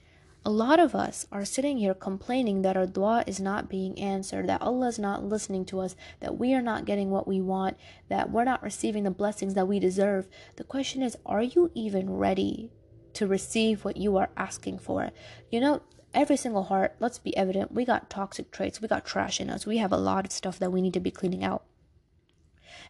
A 0.45 0.51
lot 0.51 0.79
of 0.79 0.93
us 0.93 1.25
are 1.31 1.43
sitting 1.43 1.79
here 1.79 1.95
complaining 1.95 2.61
that 2.61 2.77
our 2.77 2.85
dua 2.85 3.23
is 3.25 3.41
not 3.41 3.67
being 3.67 3.99
answered, 3.99 4.47
that 4.47 4.61
Allah 4.61 4.87
is 4.87 4.99
not 4.99 5.25
listening 5.25 5.65
to 5.65 5.79
us, 5.79 5.95
that 6.19 6.37
we 6.37 6.53
are 6.53 6.61
not 6.61 6.85
getting 6.85 7.09
what 7.09 7.27
we 7.27 7.41
want, 7.41 7.77
that 8.09 8.29
we're 8.29 8.43
not 8.43 8.61
receiving 8.61 9.03
the 9.03 9.11
blessings 9.11 9.55
that 9.55 9.67
we 9.67 9.79
deserve. 9.79 10.27
The 10.57 10.63
question 10.63 11.01
is, 11.01 11.17
are 11.25 11.41
you 11.41 11.71
even 11.73 12.11
ready 12.11 12.71
to 13.13 13.25
receive 13.25 13.83
what 13.83 13.97
you 13.97 14.17
are 14.17 14.29
asking 14.37 14.79
for? 14.79 15.09
You 15.49 15.61
know, 15.61 15.81
every 16.15 16.38
single 16.38 16.63
heart, 16.63 16.95
let's 17.00 17.19
be 17.19 17.36
evident, 17.38 17.72
we 17.72 17.86
got 17.86 18.10
toxic 18.10 18.51
traits, 18.51 18.81
we 18.81 18.88
got 18.88 19.05
trash 19.05 19.39
in 19.39 19.50
us, 19.50 19.65
we 19.65 19.77
have 19.77 19.91
a 19.91 19.98
lot 19.98 20.25
of 20.25 20.31
stuff 20.31 20.57
that 20.60 20.72
we 20.72 20.81
need 20.81 20.93
to 20.93 21.00
be 21.00 21.12
cleaning 21.12 21.43
out. 21.43 21.63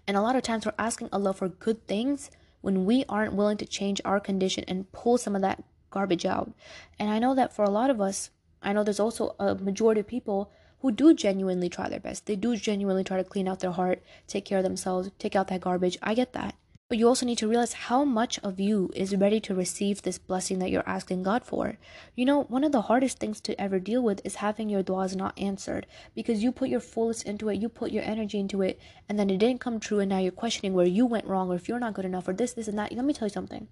And 0.07 0.15
a 0.15 0.21
lot 0.21 0.35
of 0.35 0.43
times 0.43 0.65
we're 0.65 0.73
asking 0.77 1.09
Allah 1.11 1.33
for 1.33 1.49
good 1.49 1.85
things 1.87 2.31
when 2.61 2.85
we 2.85 3.03
aren't 3.09 3.33
willing 3.33 3.57
to 3.57 3.65
change 3.65 4.01
our 4.05 4.19
condition 4.19 4.63
and 4.67 4.91
pull 4.91 5.17
some 5.17 5.35
of 5.35 5.41
that 5.41 5.63
garbage 5.91 6.25
out. 6.25 6.51
And 6.99 7.09
I 7.09 7.19
know 7.19 7.35
that 7.35 7.55
for 7.55 7.63
a 7.63 7.69
lot 7.69 7.89
of 7.89 7.99
us, 7.99 8.29
I 8.61 8.73
know 8.73 8.83
there's 8.83 8.99
also 8.99 9.35
a 9.39 9.55
majority 9.55 10.01
of 10.01 10.07
people 10.07 10.51
who 10.79 10.91
do 10.91 11.13
genuinely 11.13 11.69
try 11.69 11.89
their 11.89 11.99
best. 11.99 12.25
They 12.25 12.35
do 12.35 12.55
genuinely 12.55 13.03
try 13.03 13.17
to 13.17 13.23
clean 13.23 13.47
out 13.47 13.59
their 13.59 13.71
heart, 13.71 14.03
take 14.27 14.45
care 14.45 14.59
of 14.59 14.63
themselves, 14.63 15.09
take 15.19 15.35
out 15.35 15.47
that 15.47 15.61
garbage. 15.61 15.97
I 16.01 16.13
get 16.13 16.33
that. 16.33 16.55
But 16.87 16.99
you 16.99 17.07
also 17.07 17.25
need 17.25 17.39
to 17.39 17.47
realize 17.47 17.73
how 17.73 18.05
much 18.05 18.37
of 18.43 18.59
you 18.59 18.91
is 18.93 19.15
ready 19.15 19.39
to 19.39 19.55
receive 19.55 20.03
this 20.03 20.19
blessing 20.19 20.59
that 20.59 20.69
you're 20.69 20.87
asking 20.87 21.23
God 21.23 21.43
for. 21.43 21.79
You 22.13 22.25
know, 22.25 22.43
one 22.43 22.63
of 22.63 22.71
the 22.71 22.83
hardest 22.83 23.17
things 23.17 23.41
to 23.41 23.59
ever 23.59 23.79
deal 23.79 24.03
with 24.03 24.21
is 24.23 24.35
having 24.35 24.69
your 24.69 24.83
du'as 24.83 25.15
not 25.15 25.33
answered 25.39 25.87
because 26.13 26.43
you 26.43 26.51
put 26.51 26.69
your 26.69 26.79
fullest 26.79 27.23
into 27.23 27.49
it, 27.49 27.59
you 27.59 27.69
put 27.69 27.91
your 27.91 28.03
energy 28.03 28.39
into 28.39 28.61
it, 28.61 28.79
and 29.09 29.17
then 29.17 29.31
it 29.31 29.39
didn't 29.39 29.61
come 29.61 29.79
true, 29.79 29.99
and 29.99 30.09
now 30.09 30.19
you're 30.19 30.31
questioning 30.31 30.75
where 30.75 30.85
you 30.85 31.07
went 31.07 31.25
wrong 31.25 31.49
or 31.49 31.55
if 31.55 31.67
you're 31.67 31.79
not 31.79 31.95
good 31.95 32.05
enough 32.05 32.27
or 32.27 32.33
this, 32.33 32.53
this, 32.53 32.67
and 32.67 32.77
that. 32.77 32.91
Let 32.91 33.03
me 33.03 33.13
tell 33.13 33.27
you 33.27 33.33
something. 33.33 33.67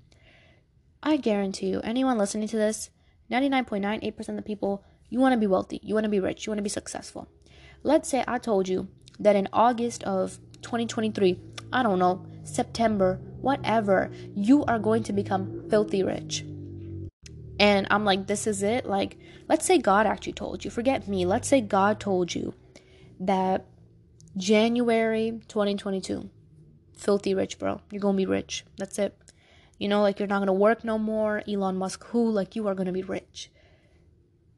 I 1.03 1.17
guarantee 1.17 1.67
you, 1.67 1.82
anyone 1.82 2.17
listening 2.17 2.48
to 2.48 2.58
this, 2.58 2.89
99.98% 3.29 4.29
of 4.29 4.36
the 4.38 4.41
people, 4.41 4.84
you 5.10 5.20
want 5.20 5.34
to 5.34 5.39
be 5.39 5.46
wealthy, 5.46 5.79
you 5.84 5.93
want 5.93 6.05
to 6.05 6.10
be 6.10 6.20
rich, 6.20 6.48
you 6.48 6.51
want 6.51 6.58
to 6.58 6.63
be 6.63 6.70
successful. 6.70 7.27
Let's 7.84 8.10
say 8.10 8.24
I 8.27 8.39
told 8.39 8.67
you 8.67 8.88
that 9.20 9.36
in 9.36 9.50
August 9.53 10.03
of 10.03 10.39
2023, 10.63 11.39
I 11.72 11.84
don't 11.84 12.00
know, 12.00 12.25
September, 12.43 13.20
whatever, 13.41 14.12
you 14.36 14.63
are 14.65 14.79
going 14.79 15.03
to 15.03 15.13
become 15.13 15.70
filthy 15.70 16.03
rich. 16.03 16.46
And 17.60 17.88
I'm 17.91 18.03
like, 18.03 18.27
this 18.27 18.48
is 18.48 18.63
it. 18.63 18.86
Like, 18.86 19.17
let's 19.48 19.65
say 19.65 19.77
God 19.77 20.08
actually 20.08 20.34
told 20.34 20.65
you, 20.65 20.72
forget 20.72 21.08
me. 21.08 21.25
Let's 21.25 21.48
say 21.48 21.62
God 21.62 22.00
told 22.00 22.34
you 22.34 22.53
that 23.20 23.65
January 24.36 25.39
2022, 25.48 26.29
filthy 26.98 27.36
rich, 27.36 27.60
bro. 27.60 27.79
You're 27.91 28.01
going 28.01 28.15
to 28.15 28.22
be 28.22 28.25
rich. 28.25 28.65
That's 28.77 28.98
it. 28.98 29.17
You 29.77 29.88
know, 29.88 30.01
like 30.01 30.20
you're 30.20 30.27
not 30.27 30.39
going 30.39 30.48
to 30.48 30.53
work 30.53 30.84
no 30.84 30.98
more. 30.98 31.43
Elon 31.48 31.77
Musk, 31.77 32.03
who, 32.05 32.29
like 32.29 32.55
you 32.55 32.67
are 32.67 32.75
going 32.75 32.88
to 32.88 32.91
be 32.91 33.03
rich. 33.03 33.51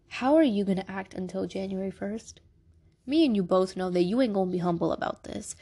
How 0.07 0.35
are 0.35 0.43
you 0.43 0.63
going 0.63 0.77
to 0.77 0.89
act 0.89 1.13
until 1.13 1.45
January 1.45 1.91
1st? 1.91 2.35
Me 3.05 3.25
and 3.25 3.35
you 3.35 3.43
both 3.43 3.75
know 3.75 3.89
that 3.89 4.03
you 4.03 4.21
ain't 4.21 4.33
going 4.33 4.47
to 4.47 4.51
be 4.51 4.59
humble 4.59 4.91
about 4.91 5.23
this. 5.23 5.55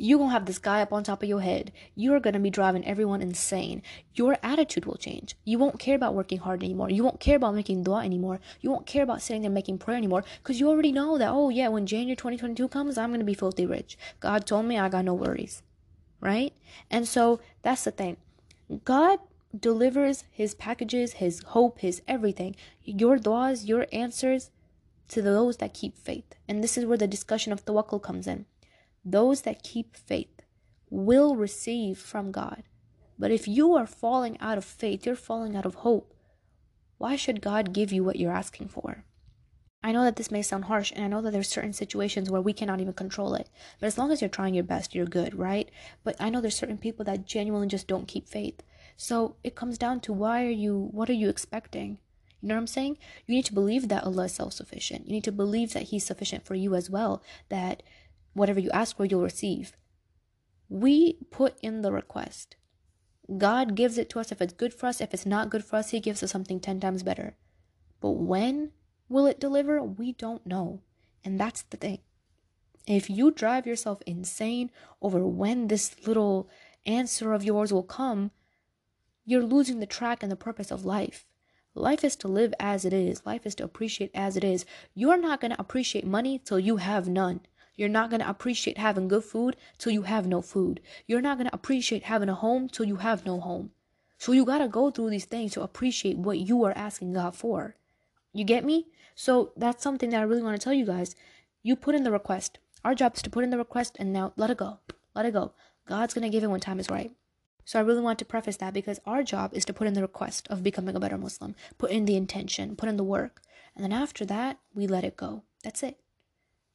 You're 0.00 0.20
to 0.20 0.28
have 0.28 0.46
this 0.46 0.58
guy 0.58 0.80
up 0.80 0.92
on 0.92 1.02
top 1.02 1.24
of 1.24 1.28
your 1.28 1.40
head. 1.40 1.72
You're 1.96 2.20
to 2.20 2.38
be 2.38 2.50
driving 2.50 2.84
everyone 2.86 3.20
insane. 3.20 3.82
Your 4.14 4.38
attitude 4.44 4.86
will 4.86 4.96
change. 4.96 5.34
You 5.44 5.58
won't 5.58 5.80
care 5.80 5.96
about 5.96 6.14
working 6.14 6.38
hard 6.38 6.62
anymore. 6.62 6.88
You 6.88 7.02
won't 7.02 7.18
care 7.18 7.34
about 7.34 7.56
making 7.56 7.82
dua 7.82 8.04
anymore. 8.04 8.38
You 8.60 8.70
won't 8.70 8.86
care 8.86 9.02
about 9.02 9.22
sitting 9.22 9.42
there 9.42 9.50
making 9.50 9.78
prayer 9.78 9.98
anymore 9.98 10.22
because 10.40 10.60
you 10.60 10.68
already 10.68 10.92
know 10.92 11.18
that, 11.18 11.30
oh, 11.30 11.48
yeah, 11.48 11.66
when 11.66 11.84
January 11.84 12.14
2022 12.14 12.68
comes, 12.68 12.96
I'm 12.96 13.10
to 13.18 13.24
be 13.24 13.34
filthy 13.34 13.66
rich. 13.66 13.98
God 14.20 14.46
told 14.46 14.66
me 14.66 14.78
I 14.78 14.88
got 14.88 15.04
no 15.04 15.14
worries. 15.14 15.62
Right? 16.20 16.52
And 16.90 17.06
so 17.08 17.40
that's 17.62 17.82
the 17.82 17.90
thing. 17.90 18.18
God 18.84 19.18
delivers 19.58 20.24
his 20.30 20.54
packages, 20.54 21.14
his 21.14 21.42
hope, 21.42 21.80
his 21.80 22.02
everything, 22.06 22.54
your 22.84 23.18
du'as, 23.18 23.66
your 23.66 23.86
answers 23.92 24.50
to 25.08 25.22
those 25.22 25.56
that 25.56 25.74
keep 25.74 25.96
faith. 25.98 26.34
And 26.46 26.62
this 26.62 26.78
is 26.78 26.84
where 26.84 26.98
the 26.98 27.06
discussion 27.06 27.52
of 27.52 27.64
tawakkul 27.64 28.02
comes 28.02 28.26
in. 28.26 28.46
Those 29.04 29.42
that 29.42 29.62
keep 29.62 29.96
faith 29.96 30.42
will 30.90 31.36
receive 31.36 31.98
from 31.98 32.32
God. 32.32 32.62
But 33.18 33.30
if 33.30 33.48
you 33.48 33.74
are 33.74 33.86
falling 33.86 34.38
out 34.40 34.58
of 34.58 34.64
faith, 34.64 35.04
you're 35.04 35.16
falling 35.16 35.56
out 35.56 35.66
of 35.66 35.76
hope, 35.76 36.14
why 36.98 37.16
should 37.16 37.40
God 37.40 37.72
give 37.72 37.92
you 37.92 38.04
what 38.04 38.16
you're 38.16 38.32
asking 38.32 38.68
for? 38.68 39.04
I 39.82 39.92
know 39.92 40.02
that 40.02 40.16
this 40.16 40.30
may 40.30 40.42
sound 40.42 40.64
harsh, 40.64 40.92
and 40.94 41.04
I 41.04 41.08
know 41.08 41.22
that 41.22 41.30
there's 41.30 41.48
certain 41.48 41.72
situations 41.72 42.30
where 42.30 42.40
we 42.40 42.52
cannot 42.52 42.80
even 42.80 42.94
control 42.94 43.34
it. 43.34 43.48
But 43.78 43.86
as 43.86 43.96
long 43.96 44.10
as 44.10 44.20
you're 44.20 44.28
trying 44.28 44.54
your 44.54 44.64
best, 44.64 44.94
you're 44.94 45.06
good, 45.06 45.36
right? 45.36 45.70
But 46.02 46.16
I 46.18 46.30
know 46.30 46.40
there's 46.40 46.56
certain 46.56 46.78
people 46.78 47.04
that 47.04 47.26
genuinely 47.26 47.68
just 47.68 47.86
don't 47.86 48.08
keep 48.08 48.28
faith. 48.28 48.60
So 48.96 49.36
it 49.44 49.54
comes 49.54 49.78
down 49.78 50.00
to 50.00 50.12
why 50.12 50.44
are 50.44 50.50
you, 50.50 50.88
what 50.90 51.08
are 51.08 51.14
you 51.14 51.28
expecting? 51.28 51.98
You 52.40 52.48
know 52.48 52.54
what 52.54 52.60
I'm 52.60 52.66
saying? 52.66 52.98
You 53.26 53.34
need 53.34 53.44
to 53.46 53.54
believe 53.54 53.88
that 53.88 54.04
Allah 54.04 54.24
is 54.24 54.32
self 54.32 54.52
sufficient. 54.52 55.06
You 55.06 55.12
need 55.12 55.24
to 55.24 55.32
believe 55.32 55.72
that 55.72 55.84
He's 55.84 56.04
sufficient 56.04 56.44
for 56.44 56.54
you 56.54 56.74
as 56.74 56.90
well, 56.90 57.22
that 57.48 57.82
whatever 58.38 58.60
you 58.60 58.70
ask 58.70 58.96
for, 58.96 59.04
you'll 59.04 59.22
receive. 59.22 59.72
We 60.68 61.18
put 61.30 61.56
in 61.62 61.82
the 61.82 61.92
request. 61.92 62.56
God 63.36 63.74
gives 63.74 63.98
it 63.98 64.08
to 64.10 64.20
us 64.20 64.32
if 64.32 64.40
it's 64.40 64.54
good 64.54 64.72
for 64.72 64.86
us. 64.86 65.00
If 65.00 65.12
it's 65.12 65.26
not 65.26 65.50
good 65.50 65.64
for 65.64 65.76
us, 65.76 65.90
He 65.90 66.00
gives 66.00 66.22
us 66.22 66.30
something 66.30 66.60
10 66.60 66.80
times 66.80 67.02
better. 67.02 67.36
But 68.00 68.12
when 68.12 68.72
will 69.08 69.26
it 69.26 69.40
deliver? 69.40 69.82
We 69.82 70.12
don't 70.12 70.46
know. 70.46 70.80
And 71.24 71.38
that's 71.38 71.62
the 71.62 71.76
thing. 71.76 71.98
If 72.86 73.10
you 73.10 73.30
drive 73.30 73.66
yourself 73.66 74.00
insane 74.06 74.70
over 75.02 75.26
when 75.26 75.68
this 75.68 76.06
little 76.06 76.48
answer 76.86 77.34
of 77.34 77.44
yours 77.44 77.70
will 77.70 77.82
come, 77.82 78.30
you're 79.26 79.42
losing 79.42 79.78
the 79.78 79.86
track 79.86 80.22
and 80.22 80.32
the 80.32 80.36
purpose 80.36 80.70
of 80.70 80.86
life. 80.86 81.26
Life 81.74 82.02
is 82.02 82.16
to 82.16 82.28
live 82.28 82.54
as 82.58 82.86
it 82.86 82.94
is. 82.94 83.26
Life 83.26 83.44
is 83.44 83.54
to 83.56 83.64
appreciate 83.64 84.10
as 84.14 84.38
it 84.38 84.44
is. 84.44 84.64
You're 84.94 85.20
not 85.20 85.40
going 85.40 85.50
to 85.50 85.60
appreciate 85.60 86.06
money 86.06 86.40
till 86.42 86.58
you 86.58 86.78
have 86.78 87.08
none. 87.08 87.40
You're 87.78 87.88
not 87.88 88.10
going 88.10 88.20
to 88.20 88.28
appreciate 88.28 88.76
having 88.76 89.06
good 89.06 89.22
food 89.22 89.56
till 89.78 89.92
you 89.92 90.02
have 90.02 90.26
no 90.26 90.42
food. 90.42 90.80
You're 91.06 91.22
not 91.22 91.38
going 91.38 91.48
to 91.48 91.54
appreciate 91.54 92.02
having 92.02 92.28
a 92.28 92.34
home 92.34 92.68
till 92.68 92.84
you 92.84 92.96
have 92.96 93.24
no 93.24 93.38
home. 93.38 93.70
So 94.18 94.32
you 94.32 94.44
got 94.44 94.58
to 94.58 94.66
go 94.66 94.90
through 94.90 95.10
these 95.10 95.26
things 95.26 95.52
to 95.52 95.62
appreciate 95.62 96.18
what 96.18 96.38
you 96.40 96.64
are 96.64 96.76
asking 96.76 97.12
God 97.12 97.36
for. 97.36 97.76
You 98.32 98.42
get 98.42 98.64
me? 98.64 98.88
So 99.14 99.52
that's 99.56 99.80
something 99.80 100.10
that 100.10 100.18
I 100.18 100.24
really 100.24 100.42
want 100.42 100.60
to 100.60 100.64
tell 100.64 100.72
you 100.72 100.84
guys. 100.84 101.14
You 101.62 101.76
put 101.76 101.94
in 101.94 102.02
the 102.02 102.10
request. 102.10 102.58
Our 102.84 102.96
job 102.96 103.14
is 103.14 103.22
to 103.22 103.30
put 103.30 103.44
in 103.44 103.50
the 103.50 103.58
request 103.58 103.96
and 104.00 104.12
now 104.12 104.32
let 104.36 104.50
it 104.50 104.56
go. 104.56 104.80
Let 105.14 105.26
it 105.26 105.32
go. 105.32 105.52
God's 105.86 106.14
going 106.14 106.24
to 106.24 106.30
give 106.30 106.42
it 106.42 106.48
when 106.48 106.58
time 106.58 106.80
is 106.80 106.90
right. 106.90 107.12
So 107.64 107.78
I 107.78 107.82
really 107.82 108.02
want 108.02 108.18
to 108.18 108.24
preface 108.24 108.56
that 108.56 108.74
because 108.74 108.98
our 109.06 109.22
job 109.22 109.54
is 109.54 109.64
to 109.66 109.72
put 109.72 109.86
in 109.86 109.94
the 109.94 110.02
request 110.02 110.48
of 110.48 110.64
becoming 110.64 110.96
a 110.96 111.00
better 111.00 111.18
Muslim, 111.18 111.54
put 111.78 111.92
in 111.92 112.06
the 112.06 112.16
intention, 112.16 112.74
put 112.74 112.88
in 112.88 112.96
the 112.96 113.04
work. 113.04 113.40
And 113.76 113.84
then 113.84 113.92
after 113.92 114.24
that, 114.24 114.58
we 114.74 114.88
let 114.88 115.04
it 115.04 115.16
go. 115.16 115.44
That's 115.62 115.84
it. 115.84 115.98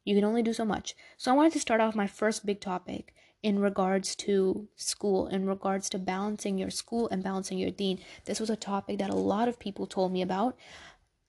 You 0.04 0.14
can 0.14 0.24
only 0.24 0.42
do 0.42 0.52
so 0.52 0.64
much. 0.64 0.94
So 1.16 1.32
I 1.32 1.34
wanted 1.34 1.52
to 1.54 1.60
start 1.60 1.80
off 1.80 1.94
my 1.94 2.06
first 2.06 2.44
big 2.44 2.60
topic 2.60 3.14
in 3.42 3.58
regards 3.58 4.14
to 4.16 4.68
school, 4.76 5.26
in 5.26 5.46
regards 5.46 5.90
to 5.90 5.98
balancing 5.98 6.56
your 6.58 6.70
school 6.70 7.08
and 7.08 7.22
balancing 7.22 7.58
your 7.58 7.70
deen. 7.70 8.00
This 8.24 8.40
was 8.40 8.50
a 8.50 8.56
topic 8.56 8.98
that 8.98 9.10
a 9.10 9.14
lot 9.14 9.48
of 9.48 9.58
people 9.58 9.86
told 9.86 10.12
me 10.12 10.22
about 10.22 10.56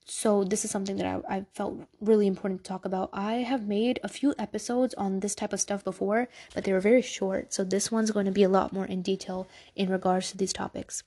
so 0.08 0.44
this 0.44 0.64
is 0.64 0.70
something 0.70 0.98
that 0.98 1.08
I, 1.08 1.38
I 1.38 1.46
felt 1.54 1.80
really 2.00 2.28
important 2.28 2.64
to 2.64 2.68
talk 2.68 2.86
about 2.86 3.10
i 3.12 3.36
have 3.36 3.68
made 3.68 4.00
a 4.04 4.08
few 4.08 4.36
episodes 4.38 4.94
on 4.94 5.20
this 5.20 5.34
type 5.34 5.52
of 5.52 5.60
stuff 5.60 5.84
before 5.84 6.30
but 6.54 6.64
they 6.64 6.74
were 6.74 6.80
very 6.80 7.02
short 7.02 7.54
so 7.54 7.64
this 7.64 7.92
one's 7.92 8.12
going 8.12 8.28
to 8.28 8.32
be 8.32 8.44
a 8.44 8.50
lot 8.50 8.72
more 8.72 8.86
in 8.86 9.02
detail 9.02 9.48
in 9.76 9.90
regards 9.90 10.30
to 10.30 10.38
these 10.38 10.54
topics 10.54 11.02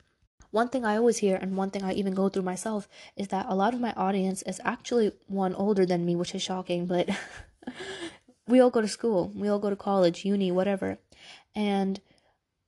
one 0.50 0.68
thing 0.68 0.84
i 0.84 0.96
always 0.96 1.18
hear 1.18 1.36
and 1.36 1.56
one 1.56 1.70
thing 1.70 1.84
i 1.84 1.92
even 1.92 2.12
go 2.12 2.28
through 2.28 2.42
myself 2.42 2.88
is 3.16 3.28
that 3.28 3.46
a 3.48 3.54
lot 3.54 3.72
of 3.72 3.80
my 3.80 3.92
audience 3.92 4.42
is 4.42 4.60
actually 4.64 5.12
one 5.28 5.54
older 5.54 5.86
than 5.86 6.04
me 6.04 6.16
which 6.16 6.34
is 6.34 6.42
shocking 6.42 6.84
but 6.84 7.08
we 8.48 8.60
all 8.60 8.70
go 8.70 8.80
to 8.80 8.88
school. 8.88 9.30
We 9.34 9.48
all 9.48 9.58
go 9.58 9.70
to 9.70 9.76
college 9.76 10.24
uni 10.24 10.50
whatever. 10.50 10.98
And 11.54 12.00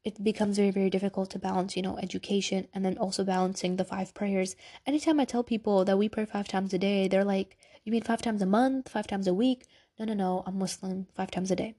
it 0.02 0.22
becomes 0.24 0.56
very 0.56 0.70
very 0.70 0.88
difficult 0.88 1.30
to 1.30 1.38
balance 1.38 1.76
you 1.76 1.82
know 1.82 1.98
education 1.98 2.66
and 2.72 2.84
then 2.84 2.96
also 2.96 3.24
balancing 3.24 3.76
the 3.76 3.84
five 3.84 4.14
prayers. 4.14 4.56
Anytime 4.86 5.20
i 5.20 5.24
tell 5.24 5.42
people 5.42 5.84
that 5.84 5.98
we 5.98 6.08
pray 6.08 6.24
five 6.24 6.48
times 6.48 6.72
a 6.72 6.78
day 6.78 7.08
they're 7.08 7.24
like 7.24 7.58
you 7.84 7.92
mean 7.92 8.02
five 8.02 8.22
times 8.22 8.42
a 8.42 8.46
month 8.46 8.88
five 8.88 9.06
times 9.06 9.26
a 9.26 9.34
week? 9.34 9.66
No 9.98 10.04
no 10.06 10.14
no 10.14 10.42
i'm 10.46 10.58
muslim 10.58 11.06
five 11.14 11.30
times 11.30 11.50
a 11.50 11.56
day. 11.56 11.74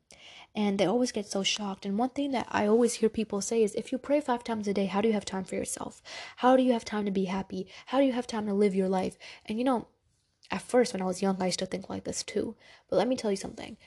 And 0.53 0.77
they 0.77 0.85
always 0.85 1.13
get 1.13 1.27
so 1.31 1.43
shocked. 1.43 1.85
And 1.85 1.97
one 1.97 2.09
thing 2.09 2.31
that 2.31 2.47
i 2.51 2.67
always 2.67 2.95
hear 2.95 3.09
people 3.09 3.41
say 3.41 3.63
is 3.63 3.73
if 3.73 3.91
you 3.91 3.97
pray 3.97 4.21
five 4.21 4.43
times 4.43 4.67
a 4.67 4.73
day 4.73 4.85
how 4.85 5.01
do 5.01 5.07
you 5.07 5.15
have 5.15 5.25
time 5.25 5.43
for 5.43 5.55
yourself? 5.55 6.01
How 6.37 6.55
do 6.55 6.61
you 6.63 6.73
have 6.73 6.85
time 6.85 7.05
to 7.05 7.11
be 7.11 7.25
happy? 7.25 7.67
How 7.87 7.99
do 7.99 8.05
you 8.05 8.13
have 8.13 8.27
time 8.27 8.45
to 8.45 8.53
live 8.53 8.75
your 8.75 8.89
life? 8.89 9.17
And 9.47 9.57
you 9.57 9.63
know 9.63 9.87
at 10.51 10.61
first 10.61 10.93
when 10.93 11.01
i 11.01 11.05
was 11.05 11.21
young 11.21 11.41
i 11.41 11.47
used 11.47 11.59
to 11.59 11.65
think 11.65 11.89
like 11.89 12.03
this 12.03 12.23
too 12.23 12.55
but 12.89 12.97
let 12.97 13.07
me 13.07 13.15
tell 13.15 13.31
you 13.31 13.37
something 13.37 13.77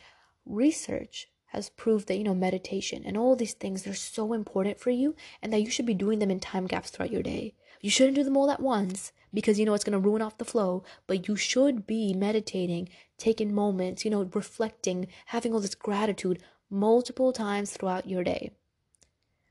research 0.47 1.28
has 1.47 1.71
proved 1.71 2.09
that 2.09 2.16
you 2.16 2.25
know 2.25 2.35
meditation 2.35 3.02
and 3.06 3.16
all 3.16 3.37
these 3.37 3.54
things 3.54 3.83
they're 3.83 3.94
so 3.94 4.33
important 4.33 4.78
for 4.80 4.90
you 4.90 5.14
and 5.42 5.52
that 5.52 5.61
you 5.61 5.71
should 5.71 5.87
be 5.87 5.94
doing 5.94 6.18
them 6.18 6.30
in 6.30 6.40
time 6.40 6.66
gaps 6.66 6.90
throughout 6.90 7.12
your 7.12 7.23
day 7.23 7.54
you 7.80 7.90
shouldn't 7.90 8.16
do 8.16 8.25
them 8.25 8.37
all 8.37 8.50
at 8.50 8.61
once 8.61 9.12
because 9.33 9.59
you 9.59 9.64
know 9.64 9.75
it's 9.75 9.85
going 9.85 9.92
to 9.92 10.09
ruin 10.09 10.23
off 10.23 10.38
the 10.38 10.44
flow 10.44 10.83
but 11.06 11.28
you 11.28 11.37
should 11.37 11.87
be 11.87 12.12
meditating 12.12 12.88
taking 13.18 13.54
moments 13.54 14.04
you 14.04 14.11
know 14.11 14.28
reflecting 14.35 15.06
having 15.26 15.52
all 15.52 15.61
this 15.61 15.75
gratitude 15.75 16.42
multiple 16.75 17.33
times 17.33 17.71
throughout 17.71 18.09
your 18.09 18.25
day. 18.25 18.50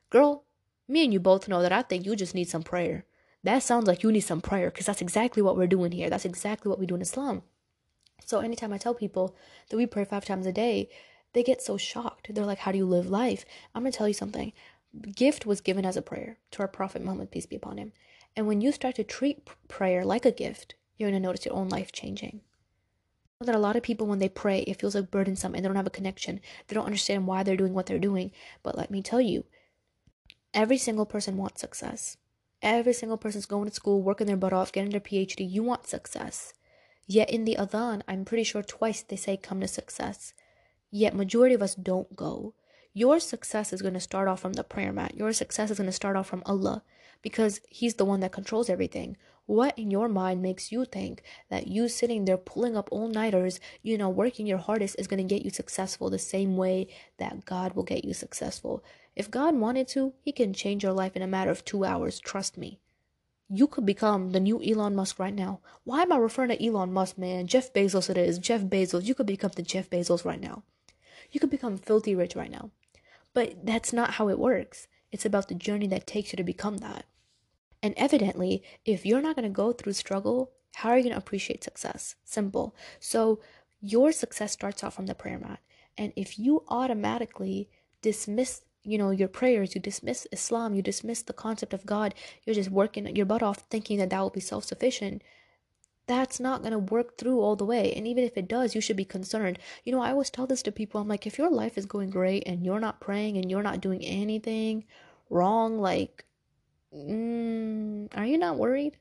Girl, 0.10 0.44
me 0.88 1.04
and 1.06 1.14
you 1.14 1.20
both 1.20 1.48
know 1.48 1.62
that 1.62 1.72
I 1.72 1.82
think 1.82 2.06
you 2.06 2.16
just 2.16 2.36
need 2.36 2.50
some 2.50 2.64
prayer. 2.64 3.06
That 3.44 3.64
sounds 3.64 3.88
like 3.88 4.04
you 4.04 4.12
need 4.12 4.22
some 4.22 4.42
prayer 4.42 4.70
because 4.70 4.86
that's 4.86 5.02
exactly 5.02 5.42
what 5.42 5.58
we're 5.58 5.68
doing 5.68 5.92
here. 5.92 6.10
That's 6.10 6.26
exactly 6.26 6.70
what 6.70 6.80
we 6.80 6.86
do 6.86 6.96
in 6.96 7.02
Islam. 7.02 7.44
So 8.26 8.40
anytime 8.40 8.72
I 8.72 8.78
tell 8.78 8.94
people 8.94 9.36
that 9.70 9.78
we 9.78 9.86
pray 9.86 10.06
five 10.06 10.26
times 10.26 10.46
a 10.46 10.54
day, 10.54 10.90
they 11.34 11.44
get 11.44 11.62
so 11.62 11.78
shocked. 11.78 12.34
They're 12.34 12.46
like, 12.46 12.60
How 12.60 12.72
do 12.72 12.78
you 12.78 12.86
live 12.86 13.10
life? 13.10 13.44
I'm 13.76 13.84
to 13.84 13.92
tell 13.92 14.08
you 14.08 14.14
something. 14.14 14.54
Gift 15.16 15.46
was 15.46 15.62
given 15.62 15.86
as 15.86 15.98
a 15.98 16.02
prayer 16.02 16.38
to 16.52 16.62
our 16.62 16.68
Prophet 16.68 17.04
Muhammad, 17.04 17.32
peace 17.32 17.46
be 17.46 17.56
upon 17.56 17.78
him. 17.78 17.92
And 18.36 18.48
when 18.48 18.62
you 18.62 18.72
start 18.72 18.96
to 18.96 19.04
treat 19.04 19.48
prayer 19.68 20.06
like 20.06 20.26
a 20.26 20.32
gift, 20.32 20.76
you're 20.98 21.12
to 21.12 21.20
notice 21.20 21.46
your 21.46 21.56
own 21.56 21.70
life 21.70 21.92
changing. 21.92 22.42
That 23.42 23.56
a 23.56 23.60
lot 23.60 23.76
of 23.76 23.84
people, 23.84 24.08
when 24.08 24.20
they 24.20 24.30
pray, 24.30 24.60
it 24.60 24.80
feels 24.80 24.96
like 24.96 25.12
burdensome 25.12 25.54
and 25.54 25.64
they 25.64 25.68
don't 25.68 25.76
have 25.76 25.88
a 25.88 25.92
connection. 25.92 26.40
They 26.68 26.76
don't 26.76 26.86
understand 26.86 27.28
why 27.28 27.44
they're 27.44 27.58
doing 27.58 27.74
what 27.74 27.88
they're 27.88 28.00
doing. 28.00 28.32
But 28.62 28.78
let 28.78 28.90
me 28.90 29.02
tell 29.02 29.20
you, 29.20 29.44
every 30.54 30.78
single 30.78 31.06
person 31.06 31.36
wants 31.36 31.60
success. 31.60 32.18
Every 32.64 32.94
single 32.94 33.18
person's 33.18 33.46
going 33.46 33.68
to 33.68 33.76
school, 33.76 34.02
working 34.02 34.26
their 34.26 34.38
butt 34.38 34.54
off, 34.54 34.72
getting 34.72 34.92
their 34.92 35.02
PhD. 35.02 35.52
You 35.52 35.64
want 35.64 35.86
success. 35.86 36.54
Yet 37.06 37.30
in 37.30 37.44
the 37.44 37.58
Adhan, 37.60 38.04
I'm 38.08 38.24
pretty 38.24 38.46
sure 38.46 38.64
twice 38.64 39.02
they 39.02 39.18
say 39.18 39.36
come 39.36 39.60
to 39.60 39.68
success. 39.68 40.34
Yet 40.90 41.14
majority 41.14 41.54
of 41.54 41.62
us 41.62 41.76
don't 41.76 42.16
go. 42.16 42.54
Your 42.94 43.20
success 43.20 43.74
is 43.74 43.82
going 43.82 43.96
to 43.96 44.00
start 44.00 44.30
off 44.30 44.40
from 44.40 44.54
the 44.54 44.64
prayer 44.64 44.94
mat. 44.94 45.14
Your 45.16 45.34
success 45.34 45.72
is 45.72 45.78
going 45.78 45.90
to 45.90 45.92
start 45.92 46.16
off 46.16 46.28
from 46.28 46.42
Allah 46.46 46.84
because 47.22 47.60
He's 47.68 47.96
the 47.96 48.06
one 48.06 48.22
that 48.22 48.32
controls 48.32 48.70
everything. 48.70 49.18
What 49.46 49.78
in 49.78 49.92
your 49.92 50.08
mind 50.08 50.42
makes 50.42 50.72
you 50.72 50.86
think 50.86 51.22
that 51.50 51.68
you 51.68 51.90
sitting 51.90 52.24
there 52.24 52.38
pulling 52.38 52.78
up 52.78 52.88
all 52.92 53.10
nighters, 53.10 53.60
you 53.82 53.98
know, 53.98 54.10
working 54.10 54.48
your 54.48 54.58
hardest 54.58 54.96
is 54.98 55.08
going 55.08 55.28
to 55.28 55.36
get 55.36 55.44
you 55.44 55.50
successful 55.50 56.10
the 56.10 56.18
same 56.18 56.56
way 56.56 56.88
that 57.18 57.44
God 57.44 57.74
will 57.74 57.84
get 57.84 58.06
you 58.06 58.14
successful? 58.14 58.86
If 59.16 59.32
God 59.32 59.56
wanted 59.56 59.88
to, 59.90 60.14
He 60.22 60.32
can 60.32 60.54
change 60.54 60.84
your 60.84 60.94
life 60.94 61.16
in 61.16 61.22
a 61.22 61.28
matter 61.28 61.52
of 61.52 61.64
two 61.66 61.86
hours. 61.86 62.20
Trust 62.20 62.58
me. 62.58 62.80
You 63.50 63.68
could 63.68 63.86
become 63.86 64.32
the 64.32 64.40
new 64.40 64.62
Elon 64.64 64.96
Musk 64.96 65.20
right 65.20 65.34
now. 65.34 65.60
Why 65.84 66.02
am 66.02 66.12
I 66.12 66.18
referring 66.18 66.50
to 66.50 66.66
Elon 66.66 66.92
Musk, 66.94 67.18
man? 67.18 67.46
Jeff 67.48 67.72
Bezos, 67.74 68.10
it 68.10 68.18
is. 68.18 68.40
Jeff 68.40 68.62
Bezos. 68.62 69.06
You 69.06 69.14
could 69.14 69.28
become 69.28 69.52
the 69.56 69.62
Jeff 69.62 69.90
Bezos 69.90 70.26
right 70.26 70.42
now. 70.42 70.64
You 71.32 71.40
could 71.40 71.50
become 71.50 71.78
filthy 71.78 72.16
rich 72.16 72.36
right 72.36 72.52
now. 72.52 72.72
But 73.34 73.66
that's 73.66 73.94
not 73.94 74.12
how 74.12 74.30
it 74.30 74.40
works. 74.40 74.88
It's 75.12 75.26
about 75.26 75.48
the 75.48 75.56
journey 75.56 75.88
that 75.88 76.08
takes 76.08 76.32
you 76.32 76.38
to 76.38 76.44
become 76.44 76.78
that. 76.78 77.06
And 77.82 77.94
evidently, 77.98 78.64
if 78.86 79.06
you're 79.06 79.22
not 79.22 79.36
going 79.36 79.44
to 79.44 79.50
go 79.50 79.74
through 79.74 79.94
struggle, 79.94 80.52
how 80.76 80.90
are 80.90 80.98
you 80.98 81.04
going 81.04 81.14
to 81.14 81.20
appreciate 81.20 81.64
success? 81.64 82.16
Simple. 82.24 82.76
So, 83.00 83.40
your 83.82 84.12
success 84.12 84.54
starts 84.54 84.84
out 84.84 84.94
from 84.94 85.08
the 85.08 85.14
prayer 85.14 85.38
mat. 85.38 85.60
And 85.98 86.14
if 86.16 86.40
you 86.40 86.64
automatically 86.70 87.70
dismiss 88.02 88.62
you 88.84 88.98
know 88.98 89.12
your 89.12 89.28
prayers 89.28 89.76
you 89.76 89.82
dismiss 89.82 90.28
islam 90.32 90.74
you 90.74 90.82
dismiss 90.82 91.22
the 91.22 91.34
concept 91.34 91.74
of 91.74 91.86
god 91.86 92.14
you're 92.44 92.54
just 92.54 92.70
working 92.70 93.16
your 93.16 93.26
butt 93.26 93.44
off 93.44 93.64
thinking 93.70 93.98
that 93.98 94.10
that 94.10 94.20
will 94.20 94.30
be 94.30 94.40
self-sufficient 94.40 95.22
that's 96.06 96.40
not 96.40 96.62
going 96.62 96.74
to 96.74 96.80
work 96.80 97.18
through 97.18 97.40
all 97.40 97.56
the 97.56 97.66
way. 97.66 97.94
And 97.94 98.06
even 98.08 98.24
if 98.24 98.38
it 98.38 98.48
does 98.48 98.76
you 98.76 98.82
should 98.82 98.98
be 98.98 99.06
concerned. 99.06 99.60
You 99.84 99.94
know 99.94 100.02
i 100.02 100.12
always 100.12 100.30
tell 100.30 100.48
this 100.48 100.62
to 100.64 100.72
people 100.72 101.00
i'm 101.00 101.08
like 101.08 101.26
if 101.26 101.38
your 101.38 101.50
life 101.50 101.78
is 101.78 101.86
going 101.86 102.10
great 102.10 102.44
and 102.46 102.66
you're 102.66 102.80
not 102.80 103.00
praying 103.00 103.38
and 103.38 103.50
you're 103.50 103.64
not 103.64 103.82
doing 103.82 104.04
anything 104.04 104.86
wrong 105.30 105.80
like 105.80 106.26
mm, 106.94 108.08
are 108.16 108.26
you 108.26 108.38
not 108.38 108.58
worried 108.58 108.98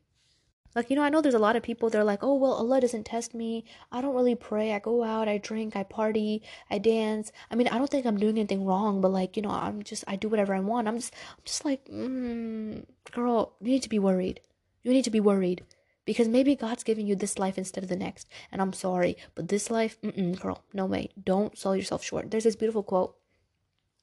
like, 0.75 0.91
you 0.91 0.97
know, 0.97 1.03
I 1.03 1.09
know 1.09 1.21
there's 1.21 1.35
a 1.35 1.39
lot 1.39 1.57
of 1.57 1.63
people, 1.63 1.91
they're 1.91 2.05
like, 2.05 2.23
oh, 2.23 2.35
well, 2.35 2.53
Allah 2.53 2.81
doesn't 2.81 3.05
test 3.05 3.35
me. 3.35 3.65
I 3.91 4.01
don't 4.01 4.15
really 4.15 4.35
pray. 4.35 4.73
I 4.73 4.79
go 4.79 5.03
out, 5.03 5.29
I 5.29 5.39
drink, 5.39 5.77
I 5.77 5.83
party, 5.83 6.43
I 6.71 6.79
dance. 6.79 7.33
I 7.51 7.55
mean, 7.55 7.69
I 7.69 7.79
don't 7.79 7.91
think 7.91 8.07
I'm 8.07 8.19
doing 8.19 8.39
anything 8.39 8.65
wrong, 8.65 9.01
but 9.01 9.11
like, 9.11 9.37
you 9.37 9.43
know, 9.43 9.51
I'm 9.51 9.83
just, 9.83 10.05
I 10.07 10.17
do 10.17 10.29
whatever 10.29 10.55
I 10.55 10.61
want. 10.61 10.89
I'm 10.89 10.97
just, 10.97 11.15
I'm 11.31 11.45
just 11.45 11.65
like, 11.65 11.85
mm, 11.87 12.85
girl, 13.13 13.55
you 13.61 13.73
need 13.73 13.83
to 13.83 13.89
be 13.89 13.99
worried. 13.99 14.41
You 14.83 14.93
need 14.93 15.05
to 15.05 15.11
be 15.11 15.21
worried 15.21 15.65
because 16.05 16.29
maybe 16.29 16.57
God's 16.57 16.85
giving 16.85 17.07
you 17.07 17.15
this 17.15 17.39
life 17.39 17.59
instead 17.59 17.85
of 17.85 17.91
the 17.91 17.97
next. 17.97 18.29
And 18.51 18.61
I'm 18.61 18.73
sorry, 18.73 19.17
but 19.35 19.49
this 19.49 19.71
life, 19.71 20.01
mm 20.03 20.39
girl, 20.41 20.65
no 20.73 20.87
way. 20.87 21.11
Don't 21.23 21.57
sell 21.57 21.77
yourself 21.77 22.03
short. 22.03 22.31
There's 22.31 22.45
this 22.45 22.57
beautiful 22.57 22.83
quote. 22.83 23.17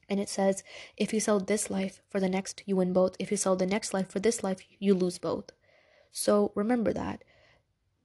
And 0.08 0.20
it 0.20 0.30
says, 0.30 0.64
if 0.98 1.14
you 1.14 1.20
sell 1.20 1.40
this 1.40 1.70
life 1.70 2.02
for 2.10 2.20
the 2.20 2.30
next, 2.30 2.64
you 2.66 2.76
win 2.76 2.94
both. 2.94 3.16
If 3.20 3.30
you 3.30 3.38
sell 3.38 3.56
the 3.56 3.68
next 3.68 3.94
life 3.94 4.10
for 4.10 4.20
this 4.20 4.44
life, 4.44 4.60
you 4.80 4.96
lose 4.96 5.20
both. 5.20 5.52
So 6.12 6.52
remember 6.56 6.94
that. 6.94 7.24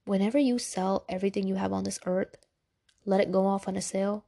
Whenever 0.05 0.39
you 0.39 0.59
sell 0.59 1.05
everything 1.09 1.47
you 1.47 1.55
have 1.55 1.73
on 1.73 1.85
this 1.85 1.99
earth, 2.07 2.37
let 3.05 3.21
it 3.21 3.33
go 3.33 3.47
off 3.47 3.67
on 3.69 3.77
a 3.77 3.83
sale, 3.83 4.25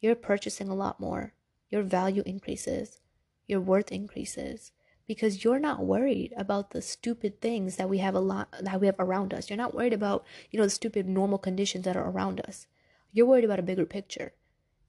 you're 0.00 0.14
purchasing 0.14 0.68
a 0.68 0.74
lot 0.74 1.00
more. 1.00 1.32
Your 1.70 1.82
value 1.82 2.22
increases, 2.26 3.00
your 3.46 3.60
worth 3.60 3.90
increases 3.90 4.72
because 5.06 5.44
you're 5.44 5.58
not 5.58 5.84
worried 5.84 6.32
about 6.36 6.70
the 6.70 6.80
stupid 6.80 7.40
things 7.40 7.76
that 7.76 7.88
we 7.88 7.98
have 7.98 8.14
a 8.14 8.20
lot 8.20 8.48
that 8.60 8.80
we 8.80 8.86
have 8.86 8.96
around 8.98 9.34
us. 9.34 9.50
You're 9.50 9.56
not 9.56 9.74
worried 9.74 9.92
about, 9.92 10.24
you 10.50 10.58
know, 10.58 10.64
the 10.64 10.70
stupid 10.70 11.08
normal 11.08 11.38
conditions 11.38 11.84
that 11.84 11.96
are 11.96 12.08
around 12.08 12.40
us. 12.40 12.66
You're 13.12 13.26
worried 13.26 13.44
about 13.44 13.58
a 13.58 13.62
bigger 13.62 13.86
picture. 13.86 14.32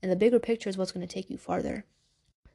And 0.01 0.11
the 0.11 0.15
bigger 0.15 0.39
picture 0.39 0.69
is 0.69 0.77
what's 0.77 0.91
going 0.91 1.05
to 1.05 1.13
take 1.13 1.29
you 1.29 1.37
farther. 1.37 1.85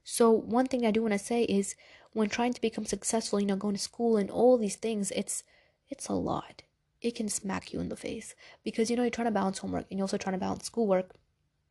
So 0.04 0.30
one 0.30 0.66
thing 0.66 0.86
I 0.86 0.90
do 0.90 1.02
want 1.02 1.12
to 1.12 1.18
say 1.18 1.44
is 1.44 1.74
when 2.12 2.28
trying 2.28 2.52
to 2.54 2.60
become 2.60 2.86
successful, 2.86 3.40
you 3.40 3.46
know, 3.46 3.56
going 3.56 3.74
to 3.74 3.80
school 3.80 4.16
and 4.16 4.30
all 4.30 4.56
these 4.56 4.76
things, 4.76 5.10
it's 5.12 5.44
it's 5.90 6.08
a 6.08 6.14
lot. 6.14 6.62
It 7.02 7.14
can 7.14 7.28
smack 7.28 7.72
you 7.72 7.80
in 7.80 7.88
the 7.88 7.96
face 7.96 8.34
because 8.62 8.90
you 8.90 8.96
know 8.96 9.02
you're 9.02 9.10
trying 9.10 9.26
to 9.26 9.30
balance 9.30 9.58
homework 9.58 9.86
and 9.90 9.98
you're 9.98 10.04
also 10.04 10.18
trying 10.18 10.34
to 10.34 10.38
balance 10.40 10.66
schoolwork. 10.66 11.10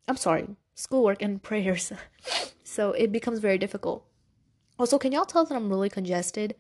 I'm 0.08 0.18
sorry, 0.18 0.48
schoolwork 0.76 1.22
and 1.22 1.42
prayers. 1.50 1.94
so 2.64 2.92
it 2.92 3.12
becomes 3.12 3.40
very 3.40 3.58
difficult. 3.58 4.06
Also, 4.78 4.98
can 4.98 5.12
y'all 5.12 5.26
tell 5.26 5.46
that 5.46 5.56
I'm 5.56 5.70
really 5.70 5.90
congested? 5.90 6.56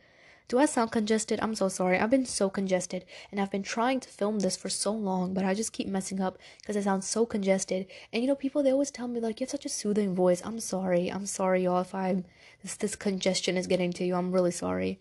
Do 0.50 0.58
I 0.58 0.65
sound 0.65 0.91
congested? 0.91 1.39
I'm 1.43 1.54
so 1.54 1.69
sorry. 1.69 2.00
I've 2.00 2.10
been 2.10 2.26
so 2.26 2.50
congested 2.50 3.06
and 3.32 3.39
I've 3.39 3.52
been 3.52 3.63
trying 3.63 4.00
to 4.00 4.10
film 4.10 4.39
this 4.39 4.58
for 4.58 4.67
so 4.67 4.91
long, 4.91 5.36
but 5.36 5.45
I 5.45 5.54
just 5.54 5.74
keep 5.74 5.88
messing 5.88 6.19
up 6.19 6.39
because 6.60 6.76
I 6.76 6.82
sound 6.82 7.04
so 7.04 7.26
congested. 7.26 7.86
And 8.12 8.24
you 8.24 8.28
know, 8.28 8.36
people 8.36 8.63
they 8.63 8.72
always 8.72 8.89
tell 8.89 9.08
me 9.08 9.19
like 9.19 9.39
you 9.39 9.45
have 9.45 9.52
such 9.52 9.65
a 9.65 9.69
soothing 9.69 10.15
voice. 10.15 10.41
I'm 10.43 10.60
sorry. 10.60 11.08
I'm 11.08 11.28
sorry, 11.28 11.63
y'all, 11.63 11.82
if 11.82 11.93
I'm 11.93 12.26
this 12.63 12.76
this 12.76 12.95
congestion 12.95 13.58
is 13.58 13.67
getting 13.67 13.93
to 13.93 14.04
you. 14.04 14.15
I'm 14.15 14.32
really 14.32 14.52
sorry. 14.52 15.00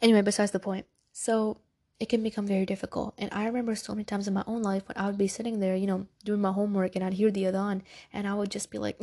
Anyway, 0.00 0.22
besides 0.22 0.52
the 0.52 0.60
point. 0.60 0.86
So 1.12 1.58
it 2.00 2.08
can 2.08 2.22
become 2.22 2.46
very 2.46 2.64
difficult. 2.64 3.12
And 3.18 3.28
I 3.32 3.46
remember 3.46 3.74
so 3.74 3.92
many 3.92 4.04
times 4.04 4.28
in 4.28 4.34
my 4.34 4.44
own 4.46 4.62
life 4.62 4.86
when 4.86 4.96
I 4.96 5.06
would 5.06 5.18
be 5.18 5.26
sitting 5.26 5.58
there, 5.58 5.74
you 5.74 5.88
know, 5.88 6.06
doing 6.24 6.40
my 6.40 6.52
homework 6.52 6.94
and 6.94 7.04
I'd 7.04 7.14
hear 7.14 7.32
the 7.32 7.44
adhan 7.44 7.82
and 8.12 8.28
I 8.28 8.34
would 8.34 8.52
just 8.52 8.70
be 8.70 8.78
like, 8.78 9.00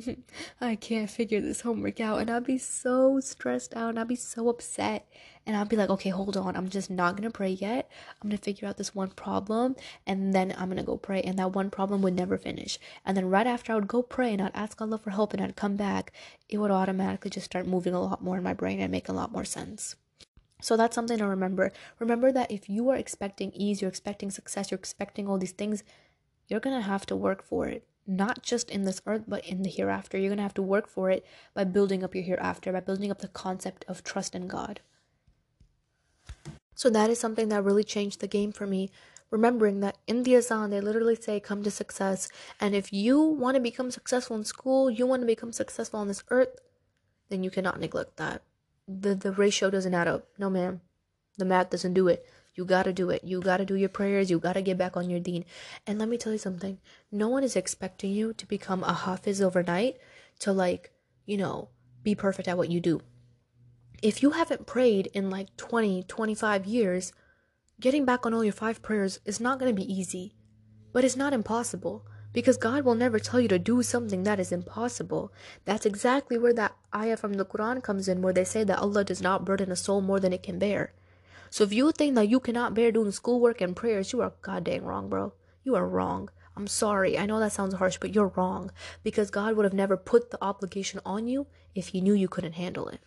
I 0.60 0.76
can't 0.76 1.10
figure 1.10 1.40
this 1.40 1.62
homework 1.62 1.98
out. 1.98 2.20
And 2.20 2.30
I'd 2.30 2.44
be 2.44 2.58
so 2.58 3.18
stressed 3.18 3.74
out 3.74 3.90
and 3.90 3.98
I'd 3.98 4.06
be 4.06 4.14
so 4.14 4.48
upset. 4.48 5.08
And 5.46 5.56
I'd 5.56 5.68
be 5.68 5.74
like, 5.74 5.90
okay, 5.90 6.10
hold 6.10 6.36
on. 6.36 6.54
I'm 6.54 6.68
just 6.68 6.90
not 6.90 7.16
going 7.16 7.28
to 7.28 7.36
pray 7.36 7.50
yet. 7.50 7.90
I'm 8.22 8.28
going 8.28 8.38
to 8.38 8.44
figure 8.44 8.68
out 8.68 8.76
this 8.76 8.94
one 8.94 9.10
problem 9.10 9.74
and 10.06 10.32
then 10.32 10.54
I'm 10.56 10.68
going 10.68 10.76
to 10.76 10.84
go 10.84 10.96
pray. 10.96 11.22
And 11.22 11.36
that 11.40 11.54
one 11.54 11.70
problem 11.70 12.02
would 12.02 12.14
never 12.14 12.38
finish. 12.38 12.78
And 13.04 13.16
then 13.16 13.28
right 13.28 13.48
after 13.48 13.72
I 13.72 13.74
would 13.74 13.88
go 13.88 14.02
pray 14.02 14.32
and 14.32 14.40
I'd 14.40 14.54
ask 14.54 14.80
Allah 14.80 14.98
for 14.98 15.10
help 15.10 15.32
and 15.32 15.42
I'd 15.42 15.56
come 15.56 15.74
back, 15.74 16.12
it 16.48 16.58
would 16.58 16.70
automatically 16.70 17.30
just 17.30 17.46
start 17.46 17.66
moving 17.66 17.94
a 17.94 18.00
lot 18.00 18.22
more 18.22 18.36
in 18.36 18.44
my 18.44 18.54
brain 18.54 18.78
and 18.78 18.92
make 18.92 19.08
a 19.08 19.12
lot 19.12 19.32
more 19.32 19.44
sense. 19.44 19.96
So 20.60 20.76
that's 20.76 20.94
something 20.94 21.18
to 21.18 21.26
remember. 21.26 21.72
Remember 21.98 22.32
that 22.32 22.50
if 22.50 22.68
you 22.68 22.88
are 22.88 22.96
expecting 22.96 23.52
ease, 23.52 23.80
you're 23.80 23.88
expecting 23.88 24.30
success, 24.30 24.70
you're 24.70 24.78
expecting 24.78 25.28
all 25.28 25.38
these 25.38 25.52
things, 25.52 25.84
you're 26.48 26.60
going 26.60 26.76
to 26.76 26.82
have 26.82 27.06
to 27.06 27.16
work 27.16 27.42
for 27.42 27.66
it. 27.66 27.86
Not 28.06 28.42
just 28.42 28.70
in 28.70 28.84
this 28.84 29.02
earth, 29.06 29.24
but 29.28 29.46
in 29.46 29.62
the 29.62 29.70
hereafter. 29.70 30.18
You're 30.18 30.30
going 30.30 30.38
to 30.38 30.42
have 30.42 30.54
to 30.54 30.62
work 30.62 30.88
for 30.88 31.10
it 31.10 31.24
by 31.54 31.64
building 31.64 32.02
up 32.02 32.14
your 32.14 32.24
hereafter, 32.24 32.72
by 32.72 32.80
building 32.80 33.10
up 33.10 33.20
the 33.20 33.28
concept 33.28 33.84
of 33.86 34.02
trust 34.02 34.34
in 34.34 34.48
God. 34.48 34.80
So 36.74 36.88
that 36.90 37.10
is 37.10 37.20
something 37.20 37.50
that 37.50 37.64
really 37.64 37.84
changed 37.84 38.20
the 38.20 38.26
game 38.26 38.50
for 38.50 38.66
me. 38.66 38.90
Remembering 39.30 39.80
that 39.80 39.98
in 40.06 40.22
the 40.22 40.36
Azan, 40.36 40.70
they 40.70 40.80
literally 40.80 41.16
say, 41.16 41.38
come 41.38 41.62
to 41.62 41.70
success. 41.70 42.30
And 42.58 42.74
if 42.74 42.92
you 42.92 43.20
want 43.20 43.56
to 43.56 43.60
become 43.60 43.90
successful 43.90 44.36
in 44.36 44.44
school, 44.44 44.90
you 44.90 45.06
want 45.06 45.20
to 45.20 45.26
become 45.26 45.52
successful 45.52 46.00
on 46.00 46.08
this 46.08 46.24
earth, 46.30 46.58
then 47.28 47.44
you 47.44 47.50
cannot 47.50 47.78
neglect 47.78 48.16
that 48.16 48.42
the 48.88 49.14
the 49.14 49.32
ratio 49.32 49.70
doesn't 49.70 49.94
add 49.94 50.08
up. 50.08 50.26
No, 50.38 50.48
ma'am. 50.48 50.80
The 51.36 51.44
math 51.44 51.70
doesn't 51.70 51.94
do 51.94 52.08
it. 52.08 52.26
You 52.54 52.64
gotta 52.64 52.92
do 52.92 53.10
it. 53.10 53.22
You 53.22 53.40
gotta 53.40 53.64
do 53.64 53.76
your 53.76 53.90
prayers. 53.90 54.30
You 54.30 54.40
gotta 54.40 54.62
get 54.62 54.78
back 54.78 54.96
on 54.96 55.10
your 55.10 55.20
deen. 55.20 55.44
And 55.86 55.98
let 55.98 56.08
me 56.08 56.16
tell 56.16 56.32
you 56.32 56.38
something. 56.38 56.78
No 57.12 57.28
one 57.28 57.44
is 57.44 57.54
expecting 57.54 58.10
you 58.10 58.32
to 58.32 58.46
become 58.46 58.82
a 58.82 58.92
hafiz 58.92 59.40
overnight 59.40 59.98
to 60.40 60.52
like, 60.52 60.90
you 61.26 61.36
know, 61.36 61.68
be 62.02 62.14
perfect 62.14 62.48
at 62.48 62.56
what 62.56 62.70
you 62.70 62.80
do. 62.80 63.00
If 64.02 64.22
you 64.22 64.30
haven't 64.30 64.66
prayed 64.66 65.08
in 65.12 65.30
like 65.30 65.56
20, 65.56 66.04
25 66.04 66.66
years, 66.66 67.12
getting 67.78 68.04
back 68.04 68.24
on 68.24 68.34
all 68.34 68.42
your 68.42 68.52
five 68.52 68.82
prayers 68.82 69.20
is 69.24 69.38
not 69.38 69.58
gonna 69.58 69.72
be 69.72 69.92
easy. 69.92 70.34
But 70.92 71.04
it's 71.04 71.16
not 71.16 71.32
impossible 71.34 72.06
because 72.32 72.56
God 72.56 72.84
will 72.84 72.94
never 72.94 73.18
tell 73.18 73.40
you 73.40 73.48
to 73.48 73.58
do 73.58 73.82
something 73.82 74.22
that 74.22 74.40
is 74.40 74.52
impossible. 74.52 75.32
That's 75.64 75.86
exactly 75.86 76.38
where 76.38 76.54
that 76.54 76.76
ayah 76.94 77.16
from 77.16 77.34
the 77.34 77.44
Quran 77.44 77.82
comes 77.82 78.08
in, 78.08 78.22
where 78.22 78.32
they 78.32 78.44
say 78.44 78.64
that 78.64 78.78
Allah 78.78 79.04
does 79.04 79.22
not 79.22 79.44
burden 79.44 79.72
a 79.72 79.76
soul 79.76 80.00
more 80.00 80.20
than 80.20 80.32
it 80.32 80.42
can 80.42 80.58
bear. 80.58 80.92
So 81.50 81.64
if 81.64 81.72
you 81.72 81.92
think 81.92 82.14
that 82.14 82.28
you 82.28 82.40
cannot 82.40 82.74
bear 82.74 82.92
doing 82.92 83.12
schoolwork 83.12 83.60
and 83.60 83.74
prayers, 83.74 84.12
you 84.12 84.20
are 84.20 84.34
goddamn 84.42 84.84
wrong, 84.84 85.08
bro. 85.08 85.32
You 85.64 85.74
are 85.76 85.88
wrong. 85.88 86.30
I'm 86.56 86.66
sorry. 86.66 87.16
I 87.16 87.24
know 87.24 87.40
that 87.40 87.52
sounds 87.52 87.74
harsh, 87.74 87.98
but 87.98 88.14
you're 88.14 88.32
wrong 88.36 88.72
because 89.02 89.30
God 89.30 89.54
would 89.54 89.64
have 89.64 89.72
never 89.72 89.96
put 89.96 90.30
the 90.30 90.42
obligation 90.42 91.00
on 91.06 91.28
you 91.28 91.46
if 91.74 91.88
He 91.88 92.00
knew 92.00 92.14
you 92.14 92.28
couldn't 92.28 92.54
handle 92.54 92.88
it. 92.88 93.00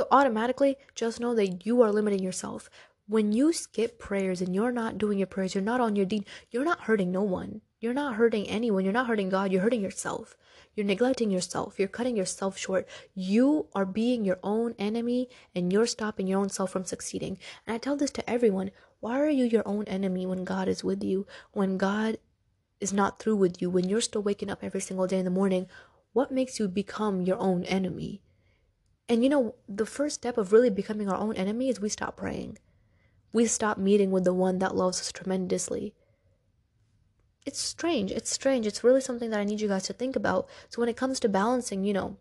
So, 0.00 0.06
automatically, 0.10 0.76
just 0.94 1.20
know 1.20 1.34
that 1.34 1.66
you 1.66 1.82
are 1.82 1.92
limiting 1.92 2.22
yourself. 2.22 2.70
When 3.06 3.32
you 3.32 3.52
skip 3.52 3.98
prayers 3.98 4.40
and 4.40 4.54
you're 4.54 4.72
not 4.72 4.96
doing 4.96 5.18
your 5.18 5.26
prayers, 5.26 5.54
you're 5.54 5.62
not 5.62 5.80
on 5.80 5.94
your 5.94 6.06
deen, 6.06 6.24
you're 6.50 6.64
not 6.64 6.82
hurting 6.82 7.12
no 7.12 7.22
one. 7.22 7.60
You're 7.84 7.92
not 7.92 8.14
hurting 8.14 8.48
anyone. 8.48 8.82
You're 8.82 8.94
not 8.94 9.08
hurting 9.08 9.28
God. 9.28 9.52
You're 9.52 9.60
hurting 9.60 9.82
yourself. 9.82 10.38
You're 10.74 10.86
neglecting 10.86 11.30
yourself. 11.30 11.78
You're 11.78 11.86
cutting 11.86 12.16
yourself 12.16 12.56
short. 12.56 12.88
You 13.14 13.66
are 13.74 13.84
being 13.84 14.24
your 14.24 14.38
own 14.42 14.74
enemy 14.78 15.28
and 15.54 15.70
you're 15.70 15.86
stopping 15.86 16.26
your 16.26 16.40
own 16.40 16.48
self 16.48 16.70
from 16.70 16.86
succeeding. 16.86 17.36
And 17.66 17.74
I 17.74 17.78
tell 17.78 17.94
this 17.94 18.10
to 18.12 18.30
everyone 18.30 18.70
why 19.00 19.20
are 19.20 19.28
you 19.28 19.44
your 19.44 19.68
own 19.68 19.84
enemy 19.84 20.24
when 20.24 20.44
God 20.44 20.66
is 20.66 20.82
with 20.82 21.04
you? 21.04 21.26
When 21.52 21.76
God 21.76 22.16
is 22.80 22.94
not 22.94 23.18
through 23.18 23.36
with 23.36 23.60
you, 23.60 23.68
when 23.68 23.86
you're 23.86 24.00
still 24.00 24.22
waking 24.22 24.48
up 24.48 24.64
every 24.64 24.80
single 24.80 25.06
day 25.06 25.18
in 25.18 25.26
the 25.26 25.30
morning, 25.30 25.66
what 26.14 26.32
makes 26.32 26.58
you 26.58 26.68
become 26.68 27.20
your 27.20 27.36
own 27.36 27.64
enemy? 27.64 28.22
And 29.10 29.22
you 29.22 29.28
know, 29.28 29.56
the 29.68 29.84
first 29.84 30.14
step 30.14 30.38
of 30.38 30.52
really 30.54 30.70
becoming 30.70 31.10
our 31.10 31.18
own 31.18 31.36
enemy 31.36 31.68
is 31.68 31.80
we 31.80 31.90
stop 31.90 32.16
praying. 32.16 32.56
We 33.30 33.44
stop 33.44 33.76
meeting 33.76 34.10
with 34.10 34.24
the 34.24 34.32
one 34.32 34.58
that 34.60 34.74
loves 34.74 35.02
us 35.02 35.12
tremendously. 35.12 35.92
It's 37.46 37.60
strange. 37.60 38.10
It's 38.10 38.30
strange. 38.30 38.66
It's 38.66 38.82
really 38.82 39.00
something 39.00 39.30
that 39.30 39.40
I 39.40 39.44
need 39.44 39.60
you 39.60 39.68
guys 39.68 39.84
to 39.84 39.92
think 39.92 40.16
about. 40.16 40.48
So 40.70 40.80
when 40.80 40.88
it 40.88 40.96
comes 40.96 41.20
to 41.20 41.28
balancing, 41.28 41.84
you 41.84 41.92
know, 41.92 42.16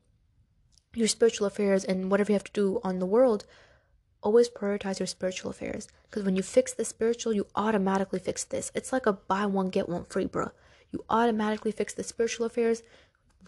your 0.94 1.08
spiritual 1.08 1.48
affairs 1.48 1.84
and 1.84 2.12
whatever 2.12 2.32
you 2.32 2.36
have 2.36 2.44
to 2.44 2.52
do 2.52 2.80
on 2.84 3.00
the 3.00 3.06
world, 3.06 3.46
always 4.24 4.50
prioritize 4.50 5.00
your 5.00 5.08
spiritual 5.08 5.52
affairs 5.52 5.88
because 6.10 6.24
when 6.24 6.36
you 6.36 6.42
fix 6.42 6.74
the 6.74 6.86
spiritual 6.86 7.34
you 7.34 7.46
automatically 7.56 8.20
fix 8.20 8.44
this 8.46 8.72
it's 8.74 8.94
like 8.94 9.06
a 9.06 9.14
buy 9.14 9.46
one 9.46 9.70
get 9.70 9.90
one 9.90 10.06
free 10.06 10.26
bro 10.26 10.50
you 10.92 11.04
automatically 11.10 11.72
fix 11.72 11.94
the 11.94 12.04
spiritual 12.04 12.46
affairs 12.46 12.82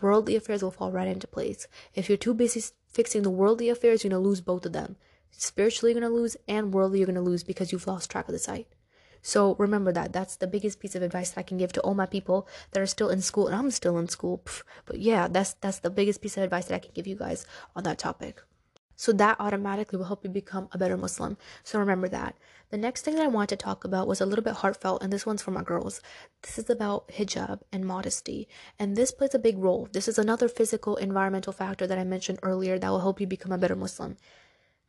worldly 0.01 0.35
affairs 0.35 0.61
will 0.61 0.71
fall 0.71 0.91
right 0.91 1.07
into 1.07 1.25
place 1.25 1.67
if 1.93 2.09
you're 2.09 2.17
too 2.17 2.33
busy 2.33 2.61
fixing 2.87 3.23
the 3.23 3.29
worldly 3.29 3.69
affairs 3.69 4.03
you're 4.03 4.09
going 4.09 4.21
to 4.21 4.27
lose 4.27 4.41
both 4.41 4.65
of 4.65 4.73
them 4.73 4.97
spiritually 5.31 5.93
you're 5.93 6.01
going 6.01 6.11
to 6.11 6.15
lose 6.15 6.35
and 6.47 6.73
worldly 6.73 6.99
you're 6.99 7.07
going 7.07 7.15
to 7.15 7.21
lose 7.21 7.43
because 7.43 7.71
you've 7.71 7.87
lost 7.87 8.11
track 8.11 8.27
of 8.27 8.33
the 8.33 8.39
sight 8.39 8.67
so 9.25 9.55
remember 9.55 9.91
that 9.91 10.13
that's 10.13 10.35
the 10.35 10.51
biggest 10.55 10.79
piece 10.79 10.95
of 10.95 11.01
advice 11.01 11.31
that 11.31 11.39
i 11.39 11.49
can 11.49 11.57
give 11.57 11.73
to 11.73 11.81
all 11.81 11.95
my 11.95 12.05
people 12.05 12.47
that 12.71 12.81
are 12.81 12.93
still 12.95 13.09
in 13.09 13.21
school 13.21 13.47
and 13.47 13.55
i'm 13.55 13.71
still 13.71 13.97
in 13.97 14.07
school 14.07 14.43
but 14.85 14.99
yeah 14.99 15.27
that's 15.27 15.53
that's 15.61 15.79
the 15.79 15.89
biggest 15.89 16.21
piece 16.21 16.37
of 16.37 16.43
advice 16.43 16.65
that 16.65 16.75
i 16.75 16.85
can 16.85 16.91
give 16.93 17.07
you 17.07 17.15
guys 17.15 17.45
on 17.75 17.83
that 17.83 17.97
topic 17.97 18.43
so 18.95 19.11
that 19.13 19.37
automatically 19.39 19.97
will 19.97 20.05
help 20.05 20.23
you 20.23 20.29
become 20.29 20.69
a 20.71 20.77
better 20.77 20.97
Muslim. 20.97 21.37
So 21.63 21.79
remember 21.79 22.07
that. 22.09 22.35
The 22.69 22.77
next 22.77 23.01
thing 23.03 23.15
that 23.15 23.25
I 23.25 23.27
wanted 23.27 23.59
to 23.59 23.63
talk 23.63 23.83
about 23.83 24.07
was 24.07 24.21
a 24.21 24.25
little 24.25 24.43
bit 24.43 24.55
heartfelt, 24.55 25.03
and 25.03 25.11
this 25.11 25.25
one's 25.25 25.41
for 25.41 25.51
my 25.51 25.63
girls. 25.63 26.01
This 26.41 26.57
is 26.57 26.69
about 26.69 27.09
hijab 27.09 27.61
and 27.71 27.85
modesty, 27.85 28.47
and 28.79 28.95
this 28.95 29.11
plays 29.11 29.35
a 29.35 29.39
big 29.39 29.57
role. 29.57 29.89
This 29.91 30.07
is 30.07 30.17
another 30.17 30.47
physical, 30.47 30.95
environmental 30.95 31.53
factor 31.53 31.85
that 31.85 31.99
I 31.99 32.03
mentioned 32.03 32.39
earlier 32.41 32.79
that 32.79 32.89
will 32.89 33.01
help 33.01 33.19
you 33.19 33.27
become 33.27 33.51
a 33.51 33.57
better 33.57 33.75
Muslim. 33.75 34.17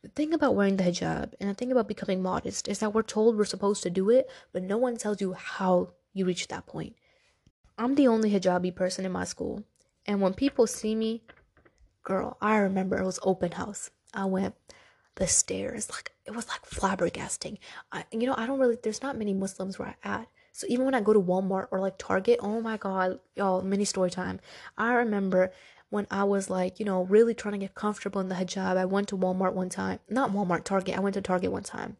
The 0.07 0.13
thing 0.23 0.33
about 0.33 0.55
wearing 0.55 0.77
the 0.77 0.85
hijab 0.85 1.33
and 1.37 1.49
the 1.49 1.53
thing 1.53 1.69
about 1.69 1.89
becoming 1.89 2.21
modest 2.21 2.69
is 2.69 2.79
that 2.79 2.93
we're 2.93 3.03
told 3.03 3.35
we're 3.35 3.43
supposed 3.43 3.83
to 3.83 3.89
do 3.89 4.09
it, 4.09 4.29
but 4.53 4.63
no 4.63 4.77
one 4.77 4.95
tells 4.95 5.19
you 5.19 5.33
how 5.33 5.89
you 6.13 6.23
reach 6.23 6.47
that 6.47 6.65
point. 6.65 6.95
I'm 7.77 7.95
the 7.95 8.07
only 8.07 8.31
hijabi 8.31 8.73
person 8.73 9.03
in 9.03 9.11
my 9.11 9.25
school, 9.25 9.65
and 10.05 10.21
when 10.21 10.33
people 10.33 10.65
see 10.65 10.95
me, 10.95 11.23
girl, 12.03 12.37
I 12.39 12.55
remember 12.55 12.97
it 12.97 13.05
was 13.05 13.19
open 13.21 13.51
house. 13.51 13.91
I 14.13 14.23
went 14.25 14.55
the 15.15 15.27
stairs 15.27 15.89
like 15.89 16.13
it 16.25 16.33
was 16.33 16.47
like 16.47 16.61
flabbergasting. 16.65 17.57
I, 17.91 18.05
you 18.11 18.27
know, 18.27 18.35
I 18.37 18.47
don't 18.47 18.59
really. 18.59 18.77
There's 18.81 19.01
not 19.01 19.17
many 19.17 19.33
Muslims 19.33 19.77
where 19.77 19.97
I 20.05 20.09
at. 20.09 20.27
So 20.53 20.67
even 20.69 20.85
when 20.85 20.95
I 20.95 21.01
go 21.01 21.11
to 21.11 21.21
Walmart 21.21 21.67
or 21.69 21.81
like 21.81 21.97
Target, 21.97 22.39
oh 22.41 22.61
my 22.61 22.77
god, 22.77 23.19
y'all, 23.35 23.61
mini 23.61 23.83
story 23.83 24.09
time. 24.09 24.39
I 24.77 24.93
remember 24.93 25.51
when 25.89 26.07
I 26.11 26.23
was 26.23 26.49
like, 26.49 26.79
you 26.79 26.85
know, 26.85 27.03
really 27.03 27.33
trying 27.33 27.53
to 27.53 27.57
get 27.57 27.75
comfortable 27.75 28.21
in 28.21 28.29
the 28.29 28.35
hijab. 28.35 28.77
I 28.77 28.85
went 28.85 29.07
to 29.09 29.17
Walmart 29.17 29.53
one 29.53 29.69
time, 29.69 29.99
not 30.09 30.31
Walmart, 30.31 30.63
Target. 30.63 30.97
I 30.97 30.99
went 30.99 31.13
to 31.15 31.21
Target 31.21 31.51
one 31.51 31.63
time. 31.63 31.97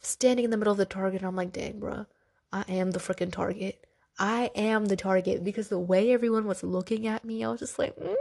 standing 0.00 0.44
in 0.44 0.50
the 0.50 0.56
middle 0.56 0.72
of 0.72 0.78
the 0.78 0.84
Target, 0.84 1.22
I'm 1.22 1.36
like, 1.36 1.52
dang, 1.52 1.78
bro, 1.78 2.06
I 2.52 2.64
am 2.68 2.90
the 2.90 2.98
freaking 2.98 3.32
Target. 3.32 3.84
I 4.18 4.50
am 4.54 4.86
the 4.86 4.96
Target 4.96 5.42
because 5.42 5.68
the 5.68 5.78
way 5.78 6.12
everyone 6.12 6.46
was 6.46 6.62
looking 6.62 7.06
at 7.06 7.24
me, 7.24 7.44
I 7.44 7.48
was 7.48 7.60
just 7.60 7.78
like. 7.78 7.96
Mm 7.96 8.14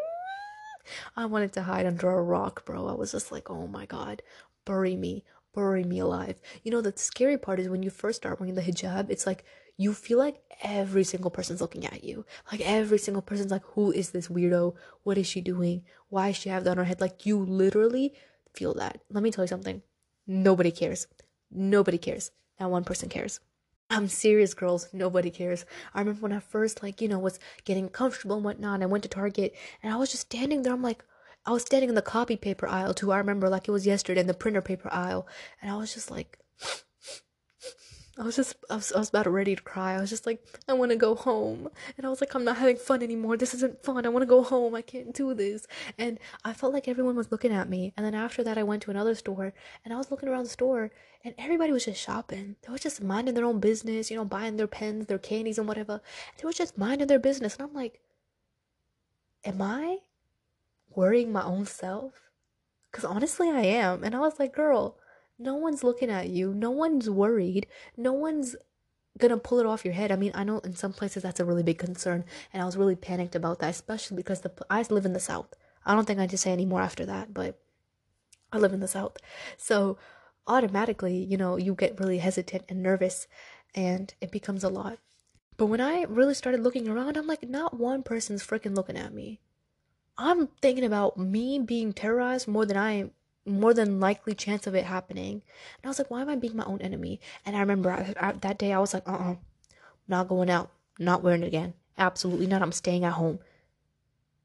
I 1.15 1.25
wanted 1.25 1.53
to 1.53 1.63
hide 1.63 1.85
under 1.85 2.09
a 2.09 2.21
rock, 2.21 2.65
bro. 2.65 2.87
I 2.87 2.93
was 2.93 3.11
just 3.11 3.31
like, 3.31 3.49
oh 3.49 3.67
my 3.67 3.85
god, 3.85 4.21
bury 4.65 4.95
me, 4.95 5.23
bury 5.53 5.83
me 5.83 5.99
alive. 5.99 6.39
You 6.63 6.71
know, 6.71 6.81
the 6.81 6.93
scary 6.95 7.37
part 7.37 7.59
is 7.59 7.69
when 7.69 7.83
you 7.83 7.89
first 7.89 8.17
start 8.17 8.39
wearing 8.39 8.55
the 8.55 8.61
hijab, 8.61 9.09
it's 9.09 9.25
like 9.25 9.45
you 9.77 9.93
feel 9.93 10.17
like 10.17 10.41
every 10.62 11.03
single 11.03 11.31
person's 11.31 11.62
looking 11.62 11.86
at 11.86 12.03
you. 12.03 12.25
Like 12.51 12.62
every 12.62 12.97
single 12.97 13.21
person's 13.21 13.51
like, 13.51 13.63
who 13.73 13.91
is 13.91 14.12
this 14.12 14.27
weirdo? 14.27 14.75
What 15.03 15.17
is 15.17 15.27
she 15.27 15.41
doing? 15.41 15.83
Why 16.09 16.27
does 16.27 16.38
she 16.38 16.49
have 16.49 16.63
that 16.63 16.71
on 16.71 16.77
her 16.77 16.83
head? 16.83 17.01
Like 17.01 17.25
you 17.25 17.39
literally 17.39 18.13
feel 18.53 18.73
that. 18.75 19.01
Let 19.09 19.23
me 19.23 19.31
tell 19.31 19.43
you 19.43 19.49
something. 19.49 19.81
Nobody 20.27 20.71
cares. 20.71 21.07
Nobody 21.51 21.97
cares. 21.97 22.31
Not 22.59 22.71
one 22.71 22.83
person 22.83 23.09
cares. 23.09 23.39
I'm 23.89 24.07
serious, 24.07 24.53
girls. 24.53 24.88
Nobody 24.93 25.29
cares. 25.29 25.65
I 25.93 25.99
remember 25.99 26.21
when 26.21 26.33
I 26.33 26.39
first, 26.39 26.81
like, 26.81 27.01
you 27.01 27.07
know, 27.07 27.19
was 27.19 27.39
getting 27.63 27.89
comfortable 27.89 28.38
and 28.38 28.45
whatnot. 28.45 28.75
And 28.75 28.83
I 28.83 28.88
went 28.88 29.03
to 29.03 29.09
Target 29.09 29.55
and 29.81 29.93
I 29.93 29.97
was 29.97 30.12
just 30.12 30.31
standing 30.31 30.63
there. 30.63 30.73
I'm 30.73 30.81
like, 30.81 31.03
I 31.45 31.51
was 31.51 31.63
standing 31.63 31.89
in 31.89 31.95
the 31.95 32.01
copy 32.01 32.38
paper 32.38 32.67
aisle 32.67 32.93
too. 32.93 33.12
I 33.12 33.17
remember 33.17 33.49
like 33.49 33.67
it 33.67 33.71
was 33.71 33.86
yesterday 33.86 34.21
in 34.21 34.27
the 34.27 34.33
printer 34.33 34.62
paper 34.62 34.89
aisle. 34.91 35.27
And 35.62 35.69
I 35.69 35.75
was 35.75 35.93
just 35.93 36.09
like, 36.09 36.39
I 38.15 38.23
was 38.23 38.36
just, 38.36 38.56
I 38.69 38.76
was, 38.76 38.91
I 38.91 38.99
was 38.99 39.10
about 39.10 39.26
ready 39.26 39.56
to 39.56 39.62
cry. 39.62 39.95
I 39.95 39.99
was 39.99 40.12
just 40.12 40.28
like, 40.28 40.45
I 40.69 40.73
want 40.73 40.91
to 40.91 40.95
go 40.95 41.15
home. 41.15 41.67
And 41.97 42.06
I 42.06 42.10
was 42.10 42.21
like, 42.21 42.36
I'm 42.36 42.43
not 42.43 42.58
having 42.58 42.78
fun 42.78 43.02
anymore. 43.02 43.38
This 43.38 43.56
isn't 43.56 43.84
fun. 43.84 44.06
I 44.06 44.10
want 44.10 44.21
to 44.21 44.28
go 44.28 44.43
home. 44.43 44.76
I 44.76 44.84
can't 44.84 45.13
do 45.13 45.34
this. 45.34 45.65
And 45.97 46.19
I 46.45 46.54
felt 46.54 46.73
like 46.73 46.88
everyone 46.88 47.15
was 47.15 47.32
looking 47.32 47.52
at 47.52 47.69
me. 47.69 47.91
And 47.97 48.06
then 48.06 48.13
after 48.13 48.43
that, 48.43 48.58
I 48.58 48.63
went 48.63 48.84
to 48.84 48.91
another 48.91 49.15
store 49.15 49.52
and 49.84 49.91
I 49.93 49.97
was 49.97 50.12
looking 50.12 50.30
around 50.30 50.43
the 50.43 50.49
store 50.49 50.91
and 51.23 51.34
everybody 51.39 51.71
was 51.71 51.86
just 51.86 52.02
shopping. 52.02 52.56
They 52.62 52.71
were 52.71 52.78
just 52.78 53.02
minding 53.02 53.34
their 53.34 53.45
own 53.45 53.60
business, 53.60 54.12
you 54.12 54.17
know, 54.17 54.26
buying 54.26 54.58
their 54.58 54.67
pens, 54.67 55.08
their 55.08 55.17
candies, 55.17 55.58
and 55.58 55.67
whatever. 55.67 55.99
They 56.38 56.45
were 56.45 56.54
just 56.54 56.78
minding 56.78 57.08
their 57.08 57.17
business. 57.19 57.56
And 57.56 57.67
I'm 57.67 57.73
like, 57.73 57.99
am 59.43 59.60
I 59.60 59.99
worrying 60.93 61.32
my 61.32 61.43
own 61.43 61.65
self? 61.65 62.13
Because 62.91 63.06
honestly, 63.06 63.49
I 63.49 63.62
am. 63.62 64.04
And 64.04 64.13
I 64.13 64.19
was 64.19 64.38
like, 64.38 64.54
girl, 64.54 64.97
no 65.43 65.56
one's 65.56 65.84
looking 65.84 66.10
at 66.10 66.29
you. 66.29 66.53
No 66.53 66.71
one's 66.71 67.10
worried. 67.10 67.67
No 67.97 68.13
one's 68.13 68.56
gonna 69.17 69.38
pull 69.38 69.60
it 69.60 69.65
off 69.65 69.86
your 69.86 69.93
head. 69.93 70.12
I 70.12 70.15
mean, 70.15 70.32
I 70.34 70.43
know 70.43 70.60
in 70.60 70.75
some 70.75 70.93
places 70.93 71.23
that's 71.23 71.39
a 71.39 71.45
really 71.45 71.63
big 71.63 71.77
concern, 71.77 72.25
and 72.51 72.62
I 72.62 72.65
was 72.65 72.77
really 72.77 72.95
panicked 72.95 73.36
about 73.36 73.60
that, 73.60 73.69
especially 73.69 74.17
because 74.17 74.41
the 74.41 74.51
I 74.69 74.82
live 74.89 75.06
in 75.06 75.13
the 75.13 75.19
south. 75.19 75.53
I 75.86 75.93
don't 75.93 76.06
think 76.06 76.19
I 76.19 76.23
need 76.23 76.32
to 76.32 76.38
say 76.38 76.51
any 76.51 76.65
more 76.65 76.82
after 76.82 77.06
that, 77.06 77.34
but 77.34 77.60
I 78.51 78.58
live 78.58 78.73
in 78.73 78.79
the 78.79 78.88
south, 78.88 79.17
so 79.58 79.97
automatically, 80.47 81.17
you 81.17 81.38
know, 81.38 81.58
you 81.58 81.73
get 81.73 81.99
really 81.99 82.19
hesitant 82.19 82.65
and 82.69 82.84
nervous, 82.84 83.27
and 83.75 84.13
it 84.21 84.32
becomes 84.32 84.63
a 84.63 84.69
lot. 84.69 84.99
But 85.58 85.67
when 85.67 85.82
I 85.82 86.03
really 86.03 86.34
started 86.34 86.62
looking 86.62 86.88
around, 86.88 87.17
I'm 87.17 87.27
like, 87.27 87.47
not 87.47 87.79
one 87.79 88.03
person's 88.03 88.45
freaking 88.45 88.75
looking 88.75 88.97
at 88.97 89.13
me. 89.13 89.39
I'm 90.17 90.47
thinking 90.62 90.84
about 90.84 91.17
me 91.17 91.60
being 91.60 91.93
terrorized 91.93 92.47
more 92.47 92.65
than 92.65 92.77
I 92.77 92.91
am 92.93 93.12
more 93.45 93.73
than 93.73 93.99
likely 93.99 94.34
chance 94.34 94.67
of 94.67 94.75
it 94.75 94.86
happening. 94.86 95.34
And 95.34 95.86
I 95.86 95.88
was 95.88 95.99
like, 95.99 96.10
why 96.10 96.21
am 96.21 96.29
I 96.29 96.36
being 96.36 96.56
my 96.56 96.65
own 96.65 96.82
enemy? 96.82 97.19
And 97.45 97.56
I 97.56 97.60
remember 97.60 97.91
I, 97.91 98.13
I, 98.19 98.32
that 98.34 98.58
day 98.58 98.73
I 98.73 98.79
was 98.79 98.93
like, 98.93 99.08
uh 99.08 99.12
uh-uh, 99.12 99.32
uh, 99.32 99.36
not 100.08 100.27
going 100.27 100.49
out, 100.49 100.71
not 100.99 101.23
wearing 101.23 101.43
it 101.43 101.47
again. 101.47 101.73
Absolutely 101.97 102.47
not. 102.47 102.62
I'm 102.62 102.71
staying 102.71 103.03
at 103.03 103.13
home. 103.13 103.39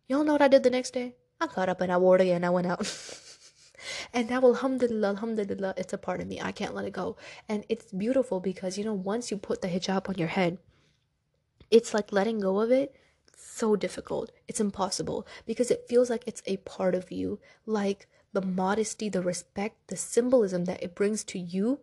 Y'all 0.09 0.25
know 0.25 0.33
what 0.33 0.43
I 0.43 0.49
did 0.49 0.63
the 0.63 0.71
next 0.71 0.93
day? 0.93 1.15
I 1.41 1.47
got 1.47 1.69
up 1.69 1.81
and 1.81 1.93
I 1.93 1.97
wore 1.97 2.17
it 2.17 2.23
again. 2.23 2.45
I 2.45 2.51
went 2.51 2.67
out. 2.67 2.81
and 4.13 4.29
now, 4.29 4.43
alhamdulillah, 4.43 5.09
alhamdulillah, 5.09 5.75
it's 5.77 5.93
a 5.93 5.99
part 5.99 6.21
of 6.21 6.27
me. 6.27 6.41
I 6.41 6.53
can't 6.53 6.75
let 6.75 6.85
it 6.85 6.93
go. 6.93 7.17
And 7.49 7.65
it's 7.69 7.93
beautiful 7.93 8.41
because, 8.41 8.77
you 8.77 8.85
know, 8.85 8.95
once 8.95 9.31
you 9.31 9.37
put 9.37 9.63
the 9.63 9.69
hijab 9.69 10.09
on 10.09 10.17
your 10.17 10.29
head, 10.29 10.59
it's 11.71 11.95
like 11.95 12.13
letting 12.13 12.41
go 12.41 12.61
of 12.61 12.71
it 12.73 12.97
so 13.37 13.77
difficult. 13.77 14.33
It's 14.49 14.61
impossible 14.61 15.27
because 15.47 15.71
it 15.71 15.87
feels 15.89 16.11
like 16.11 16.25
it's 16.27 16.43
a 16.47 16.57
part 16.59 16.95
of 16.95 17.13
you. 17.13 17.39
Like, 17.67 18.09
the 18.33 18.43
modesty, 18.43 19.09
the 19.09 19.23
respect, 19.23 19.77
the 19.89 19.97
symbolism 19.97 20.65
that 20.67 20.83
it 20.83 20.95
brings 20.95 21.25
to 21.25 21.39
you, 21.39 21.81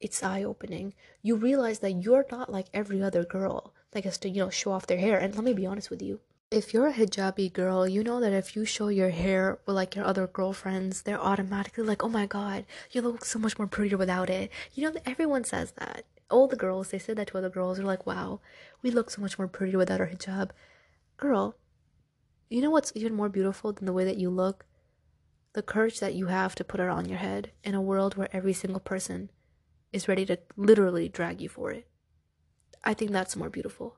it's 0.00 0.22
eye 0.22 0.42
opening. 0.42 0.94
You 1.22 1.36
realize 1.36 1.80
that 1.80 2.02
you're 2.02 2.26
not 2.30 2.50
like 2.52 2.66
every 2.72 3.02
other 3.02 3.24
girl 3.24 3.72
that 3.92 4.04
gets 4.04 4.18
to, 4.18 4.28
you 4.28 4.44
know, 4.44 4.50
show 4.50 4.72
off 4.72 4.86
their 4.86 4.98
hair. 4.98 5.18
And 5.18 5.34
let 5.34 5.44
me 5.44 5.52
be 5.52 5.66
honest 5.66 5.90
with 5.90 6.02
you. 6.02 6.20
If 6.50 6.72
you're 6.72 6.88
a 6.88 6.92
hijabi 6.94 7.52
girl, 7.52 7.86
you 7.86 8.02
know 8.02 8.20
that 8.20 8.32
if 8.32 8.56
you 8.56 8.64
show 8.64 8.88
your 8.88 9.10
hair 9.10 9.58
with 9.66 9.76
like 9.76 9.94
your 9.94 10.06
other 10.06 10.26
girlfriends, 10.26 11.02
they're 11.02 11.20
automatically 11.20 11.84
like, 11.84 12.02
oh 12.02 12.08
my 12.08 12.26
god, 12.26 12.64
you 12.90 13.02
look 13.02 13.24
so 13.24 13.38
much 13.38 13.58
more 13.58 13.68
prettier 13.68 13.98
without 13.98 14.30
it. 14.30 14.50
You 14.72 14.84
know, 14.84 15.00
everyone 15.04 15.44
says 15.44 15.72
that. 15.72 16.04
All 16.30 16.46
the 16.46 16.56
girls, 16.56 16.88
they 16.88 16.98
said 16.98 17.16
that 17.16 17.28
to 17.28 17.38
other 17.38 17.50
girls. 17.50 17.76
They're 17.76 17.86
like, 17.86 18.06
wow, 18.06 18.40
we 18.82 18.90
look 18.90 19.10
so 19.10 19.20
much 19.20 19.38
more 19.38 19.48
prettier 19.48 19.78
without 19.78 20.00
our 20.00 20.08
hijab. 20.08 20.50
Girl, 21.16 21.54
you 22.48 22.62
know 22.62 22.70
what's 22.70 22.92
even 22.94 23.14
more 23.14 23.28
beautiful 23.28 23.72
than 23.72 23.86
the 23.86 23.92
way 23.92 24.04
that 24.04 24.18
you 24.18 24.30
look? 24.30 24.64
The 25.52 25.62
courage 25.62 26.00
that 26.00 26.14
you 26.14 26.26
have 26.26 26.54
to 26.56 26.64
put 26.64 26.80
it 26.80 26.88
on 26.88 27.08
your 27.08 27.18
head 27.18 27.52
in 27.64 27.74
a 27.74 27.80
world 27.80 28.16
where 28.16 28.28
every 28.32 28.52
single 28.52 28.80
person 28.80 29.30
is 29.92 30.08
ready 30.08 30.26
to 30.26 30.38
literally 30.56 31.08
drag 31.08 31.40
you 31.40 31.48
for 31.48 31.70
it. 31.70 31.86
I 32.84 32.94
think 32.94 33.10
that's 33.10 33.36
more 33.36 33.50
beautiful. 33.50 33.96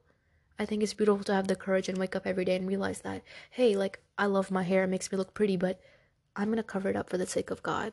I 0.59 0.65
think 0.65 0.83
it's 0.83 0.95
beautiful 0.95 1.25
to 1.25 1.35
have 1.35 1.49
the 1.49 1.57
courage 1.57 1.89
and 1.89 1.99
wake 1.99 2.15
up 2.15 2.27
every 2.27 2.45
day 2.45 2.57
and 2.57 2.69
realize 2.69 3.01
that, 3.01 3.23
hey, 3.51 3.75
like, 3.75 4.01
I 4.17 4.27
love 4.27 4.51
my 4.51 4.63
hair, 4.63 4.85
it 4.85 4.89
makes 4.89 5.11
me 5.11 5.19
look 5.19 5.35
pretty, 5.35 5.57
but 5.57 5.81
I'm 6.37 6.49
gonna 6.51 6.63
cover 6.63 6.89
it 6.89 6.97
up 6.97 7.11
for 7.11 7.19
the 7.19 7.27
sake 7.27 7.51
of 7.51 7.63
God. 7.63 7.93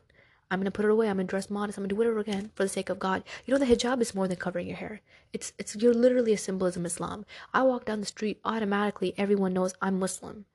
I'm 0.50 0.60
gonna 0.60 0.70
put 0.70 0.84
it 0.84 0.90
away. 0.90 1.08
I'm 1.08 1.16
gonna 1.16 1.26
dress 1.26 1.50
modest. 1.50 1.76
I'm 1.76 1.82
gonna 1.82 1.88
do 1.88 1.96
whatever 1.96 2.18
again 2.18 2.50
for 2.54 2.62
the 2.62 2.68
sake 2.68 2.88
of 2.88 2.98
God. 2.98 3.22
You 3.44 3.52
know, 3.52 3.58
the 3.58 3.66
hijab 3.66 4.00
is 4.00 4.14
more 4.14 4.28
than 4.28 4.38
covering 4.38 4.66
your 4.66 4.76
hair. 4.76 5.02
It's 5.32 5.52
it's 5.58 5.76
you're 5.76 5.92
literally 5.92 6.32
a 6.32 6.38
symbolism 6.38 6.86
Islam. 6.86 7.26
I 7.52 7.62
walk 7.62 7.84
down 7.84 8.00
the 8.00 8.06
street, 8.06 8.40
automatically 8.44 9.14
everyone 9.18 9.52
knows 9.52 9.74
I'm 9.82 9.98
Muslim. 9.98 10.46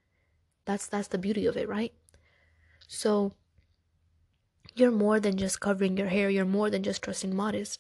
That's 0.66 0.88
that's 0.88 1.10
the 1.10 1.18
beauty 1.20 1.46
of 1.46 1.58
it, 1.58 1.70
right? 1.70 1.94
So 2.88 3.34
you're 4.76 4.92
more 4.92 5.20
than 5.20 5.38
just 5.38 5.60
covering 5.60 5.98
your 5.98 6.08
hair. 6.08 6.30
You're 6.30 6.46
more 6.46 6.70
than 6.70 6.84
just 6.84 7.02
dressing 7.02 7.36
modest. 7.36 7.80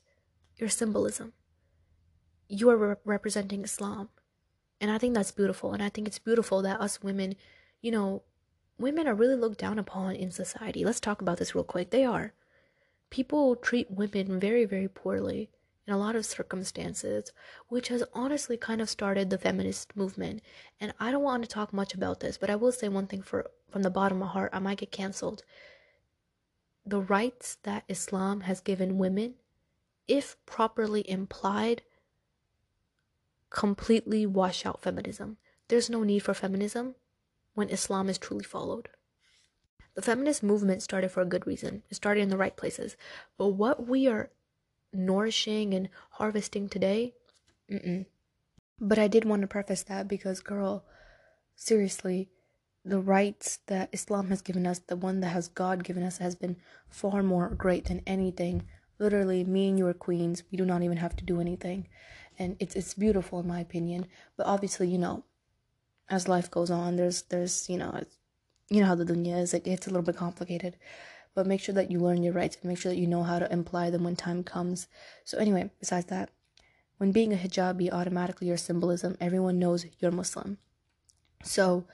You're 0.57 0.69
symbolism. 0.69 1.33
You 2.47 2.69
are 2.69 2.77
re- 2.77 2.95
representing 3.03 3.63
Islam, 3.63 4.09
and 4.79 4.91
I 4.91 4.97
think 4.97 5.15
that's 5.15 5.31
beautiful. 5.31 5.73
And 5.73 5.81
I 5.81 5.89
think 5.89 6.07
it's 6.07 6.19
beautiful 6.19 6.61
that 6.61 6.79
us 6.79 7.01
women, 7.01 7.35
you 7.81 7.91
know, 7.91 8.23
women 8.77 9.07
are 9.07 9.15
really 9.15 9.35
looked 9.35 9.59
down 9.59 9.79
upon 9.79 10.15
in 10.15 10.29
society. 10.29 10.85
Let's 10.85 10.99
talk 10.99 11.21
about 11.21 11.37
this 11.37 11.55
real 11.55 11.63
quick. 11.63 11.89
They 11.89 12.05
are. 12.05 12.33
People 13.09 13.55
treat 13.55 13.89
women 13.89 14.39
very, 14.39 14.65
very 14.65 14.87
poorly 14.87 15.49
in 15.85 15.93
a 15.93 15.97
lot 15.97 16.15
of 16.15 16.25
circumstances, 16.25 17.31
which 17.67 17.89
has 17.89 18.03
honestly 18.13 18.57
kind 18.57 18.81
of 18.81 18.89
started 18.89 19.29
the 19.29 19.37
feminist 19.37 19.95
movement. 19.95 20.41
And 20.79 20.93
I 20.99 21.11
don't 21.11 21.23
want 21.23 21.43
to 21.43 21.49
talk 21.49 21.73
much 21.73 21.93
about 21.93 22.19
this, 22.21 22.37
but 22.37 22.49
I 22.49 22.55
will 22.55 22.71
say 22.71 22.87
one 22.87 23.07
thing 23.07 23.21
for 23.21 23.49
from 23.69 23.83
the 23.83 23.89
bottom 23.89 24.21
of 24.21 24.27
my 24.27 24.31
heart, 24.31 24.51
I 24.53 24.59
might 24.59 24.77
get 24.77 24.91
canceled. 24.91 25.43
The 26.85 27.01
rights 27.01 27.57
that 27.63 27.83
Islam 27.89 28.41
has 28.41 28.61
given 28.61 28.97
women, 28.97 29.35
if 30.07 30.37
properly 30.45 31.09
implied, 31.09 31.81
completely 33.49 34.25
wash 34.25 34.65
out 34.65 34.81
feminism. 34.81 35.37
There's 35.69 35.89
no 35.89 36.03
need 36.03 36.19
for 36.19 36.33
feminism 36.33 36.95
when 37.55 37.69
Islam 37.69 38.09
is 38.09 38.17
truly 38.17 38.43
followed. 38.43 38.89
The 39.95 40.01
feminist 40.01 40.43
movement 40.43 40.81
started 40.81 41.09
for 41.09 41.21
a 41.21 41.25
good 41.25 41.47
reason. 41.47 41.83
It 41.89 41.95
started 41.95 42.21
in 42.21 42.29
the 42.29 42.37
right 42.37 42.55
places. 42.55 42.97
But 43.37 43.49
what 43.49 43.87
we 43.87 44.07
are 44.07 44.31
nourishing 44.93 45.73
and 45.73 45.89
harvesting 46.11 46.69
today, 46.69 47.13
mm-mm. 47.69 48.05
But 48.79 48.99
I 48.99 49.07
did 49.07 49.23
want 49.23 49.41
to 49.41 49.47
preface 49.47 49.83
that 49.83 50.09
because, 50.09 50.41
girl, 50.41 50.83
seriously, 51.55 52.29
the 52.83 52.99
rights 52.99 53.59
that 53.67 53.89
Islam 53.93 54.27
has 54.27 54.41
given 54.41 54.67
us, 54.67 54.79
the 54.79 54.97
one 54.97 55.21
that 55.21 55.29
has 55.29 55.47
God 55.47 55.85
given 55.85 56.03
us, 56.03 56.17
has 56.17 56.35
been 56.35 56.57
far 56.89 57.23
more 57.23 57.47
great 57.49 57.85
than 57.85 58.01
anything. 58.05 58.63
Literally, 58.99 59.45
me 59.45 59.69
and 59.69 59.79
you 59.79 59.87
are 59.87 59.93
queens. 59.93 60.43
We 60.51 60.57
do 60.57 60.65
not 60.65 60.83
even 60.83 60.97
have 60.97 61.15
to 61.15 61.23
do 61.23 61.39
anything, 61.39 61.87
and 62.37 62.57
it's 62.59 62.75
it's 62.75 62.93
beautiful 62.93 63.39
in 63.39 63.47
my 63.47 63.61
opinion. 63.61 64.07
But 64.35 64.47
obviously, 64.47 64.89
you 64.89 64.97
know, 64.97 65.23
as 66.09 66.27
life 66.27 66.51
goes 66.51 66.69
on, 66.69 66.97
there's 66.97 67.21
there's 67.23 67.69
you 67.69 67.77
know 67.77 68.03
you 68.69 68.81
know 68.81 68.87
how 68.87 68.95
the 68.95 69.05
dunya 69.05 69.41
is. 69.41 69.53
It 69.53 69.63
gets 69.63 69.87
a 69.87 69.91
little 69.91 70.03
bit 70.03 70.17
complicated, 70.17 70.75
but 71.35 71.47
make 71.47 71.61
sure 71.61 71.75
that 71.75 71.91
you 71.91 71.99
learn 71.99 72.23
your 72.23 72.33
rights 72.33 72.57
and 72.61 72.69
make 72.69 72.77
sure 72.77 72.91
that 72.91 72.99
you 72.99 73.07
know 73.07 73.23
how 73.23 73.39
to 73.39 73.51
imply 73.51 73.89
them 73.89 74.03
when 74.03 74.15
time 74.15 74.43
comes. 74.43 74.87
So 75.25 75.37
anyway, 75.37 75.71
besides 75.79 76.05
that, 76.07 76.29
when 76.97 77.11
being 77.11 77.33
a 77.33 77.37
hijabi, 77.37 77.91
automatically 77.91 78.47
your 78.47 78.57
symbolism, 78.57 79.17
everyone 79.19 79.59
knows 79.59 79.85
you're 79.99 80.11
Muslim. 80.11 80.57
So 81.43 81.85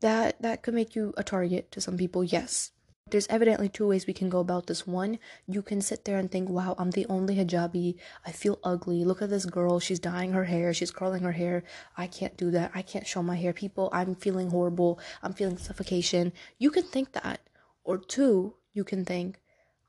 that 0.00 0.40
that 0.42 0.62
could 0.62 0.74
make 0.74 0.94
you 0.94 1.12
a 1.16 1.24
target 1.24 1.72
to 1.72 1.80
some 1.80 1.96
people, 1.96 2.22
yes. 2.22 2.70
There's 3.10 3.26
evidently 3.28 3.70
two 3.70 3.88
ways 3.88 4.06
we 4.06 4.12
can 4.12 4.28
go 4.28 4.38
about 4.38 4.66
this. 4.66 4.86
One, 4.86 5.18
you 5.46 5.62
can 5.62 5.80
sit 5.80 6.04
there 6.04 6.18
and 6.18 6.30
think, 6.30 6.50
wow, 6.50 6.74
I'm 6.78 6.90
the 6.90 7.06
only 7.06 7.36
hijabi. 7.36 7.96
I 8.26 8.32
feel 8.32 8.58
ugly. 8.62 9.02
Look 9.02 9.22
at 9.22 9.30
this 9.30 9.46
girl. 9.46 9.80
She's 9.80 9.98
dyeing 9.98 10.32
her 10.32 10.44
hair. 10.44 10.74
She's 10.74 10.90
curling 10.90 11.22
her 11.22 11.32
hair. 11.32 11.64
I 11.96 12.06
can't 12.06 12.36
do 12.36 12.50
that. 12.50 12.72
I 12.74 12.82
can't 12.82 13.06
show 13.06 13.22
my 13.22 13.36
hair. 13.36 13.54
People, 13.54 13.88
I'm 13.92 14.14
feeling 14.14 14.50
horrible. 14.50 15.00
I'm 15.22 15.32
feeling 15.32 15.56
suffocation. 15.56 16.34
You 16.58 16.70
can 16.70 16.82
think 16.82 17.12
that. 17.12 17.40
Or 17.88 17.96
two, 17.96 18.56
you 18.74 18.84
can 18.84 19.06
think, 19.06 19.40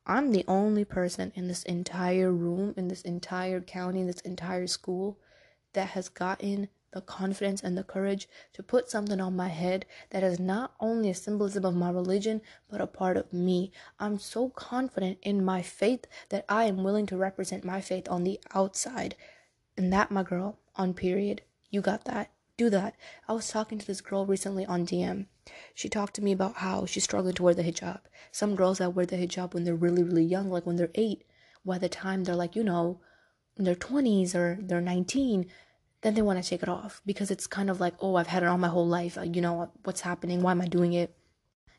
I'm 0.05 0.31
the 0.31 0.45
only 0.47 0.85
person 0.85 1.33
in 1.35 1.49
this 1.49 1.63
entire 1.63 2.31
room, 2.31 2.73
in 2.77 2.87
this 2.87 3.01
entire 3.01 3.59
county, 3.59 3.99
in 3.99 4.07
this 4.07 4.21
entire 4.21 4.67
school 4.67 5.19
that 5.73 5.89
has 5.89 6.07
gotten 6.07 6.69
the 6.93 7.01
confidence 7.01 7.61
and 7.61 7.77
the 7.77 7.83
courage 7.83 8.29
to 8.53 8.63
put 8.63 8.89
something 8.89 9.19
on 9.19 9.35
my 9.35 9.49
head 9.49 9.85
that 10.11 10.23
is 10.23 10.39
not 10.39 10.75
only 10.79 11.09
a 11.09 11.13
symbolism 11.13 11.65
of 11.65 11.75
my 11.75 11.89
religion, 11.89 12.39
but 12.69 12.79
a 12.79 12.87
part 12.87 13.17
of 13.17 13.33
me. 13.33 13.73
I'm 13.99 14.17
so 14.17 14.47
confident 14.47 15.17
in 15.21 15.43
my 15.43 15.61
faith 15.61 16.05
that 16.29 16.45
I 16.47 16.67
am 16.67 16.85
willing 16.85 17.05
to 17.07 17.17
represent 17.17 17.65
my 17.65 17.81
faith 17.81 18.07
on 18.09 18.23
the 18.23 18.39
outside. 18.53 19.17
And 19.75 19.91
that, 19.91 20.09
my 20.09 20.23
girl, 20.23 20.57
on 20.77 20.93
period, 20.93 21.41
you 21.69 21.81
got 21.81 22.05
that. 22.05 22.31
Do 22.55 22.69
that. 22.69 22.95
I 23.27 23.33
was 23.33 23.49
talking 23.49 23.77
to 23.77 23.85
this 23.85 23.99
girl 23.99 24.25
recently 24.25 24.65
on 24.65 24.85
DM. 24.85 25.25
She 25.73 25.89
talked 25.89 26.15
to 26.15 26.23
me 26.23 26.31
about 26.31 26.55
how 26.57 26.85
she's 26.85 27.03
struggling 27.03 27.35
to 27.35 27.43
wear 27.43 27.53
the 27.53 27.63
hijab. 27.63 28.01
Some 28.31 28.55
girls 28.55 28.77
that 28.77 28.93
wear 28.93 29.05
the 29.05 29.17
hijab 29.17 29.53
when 29.53 29.63
they're 29.63 29.75
really, 29.75 30.03
really 30.03 30.23
young, 30.23 30.49
like 30.49 30.65
when 30.65 30.75
they're 30.75 30.91
eight, 30.95 31.23
by 31.65 31.77
the 31.77 31.89
time 31.89 32.23
they're 32.23 32.35
like, 32.35 32.55
you 32.55 32.63
know, 32.63 32.99
in 33.57 33.65
their 33.65 33.75
20s 33.75 34.33
or 34.35 34.57
they're 34.61 34.81
19, 34.81 35.45
then 36.01 36.13
they 36.13 36.21
want 36.21 36.41
to 36.41 36.49
take 36.49 36.63
it 36.63 36.69
off 36.69 37.01
because 37.05 37.29
it's 37.29 37.47
kind 37.47 37.69
of 37.69 37.79
like, 37.79 37.93
oh, 37.99 38.15
I've 38.15 38.27
had 38.27 38.43
it 38.43 38.49
on 38.49 38.59
my 38.59 38.69
whole 38.69 38.87
life. 38.87 39.17
You 39.21 39.41
know, 39.41 39.71
what's 39.83 40.01
happening? 40.01 40.41
Why 40.41 40.51
am 40.51 40.61
I 40.61 40.67
doing 40.67 40.93
it? 40.93 41.15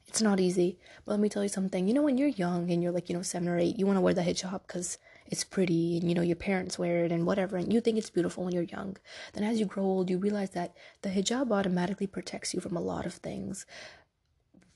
It's 0.07 0.21
not 0.21 0.41
easy. 0.41 0.79
But 1.05 1.13
let 1.13 1.21
me 1.21 1.29
tell 1.29 1.43
you 1.43 1.49
something. 1.49 1.89
You 1.89 1.95
know, 1.95 2.03
when 2.03 2.19
you're 2.19 2.29
young 2.29 2.71
and 2.71 2.83
you're 2.83 2.93
like, 2.93 3.09
you 3.09 3.17
know, 3.17 3.23
seven 3.23 3.49
or 3.49 3.59
eight, 3.59 3.79
you 3.79 3.87
want 3.87 3.97
to 3.97 4.03
wear 4.03 4.15
the 4.15 4.23
hijab 4.23 4.63
because 4.67 4.99
it's 5.31 5.45
pretty 5.45 5.97
and, 5.99 6.09
you 6.09 6.15
know, 6.15 6.23
your 6.23 6.37
parents 6.37 6.79
wear 6.79 7.05
it 7.05 7.13
and 7.13 7.25
whatever. 7.25 7.57
And 7.57 7.73
you 7.73 7.81
think 7.81 7.97
it's 7.97 8.11
beautiful 8.11 8.45
when 8.45 8.53
you're 8.53 8.65
young. 8.65 8.97
Then 9.33 9.45
as 9.45 9.59
you 9.59 9.67
grow 9.67 9.85
old, 9.85 10.11
you 10.11 10.19
realize 10.19 10.51
that 10.51 10.75
the 11.03 11.09
hijab 11.11 11.51
automatically 11.51 12.07
protects 12.07 12.53
you 12.53 12.61
from 12.61 12.77
a 12.77 12.81
lot 12.81 13.07
of 13.07 13.15
things. 13.15 13.65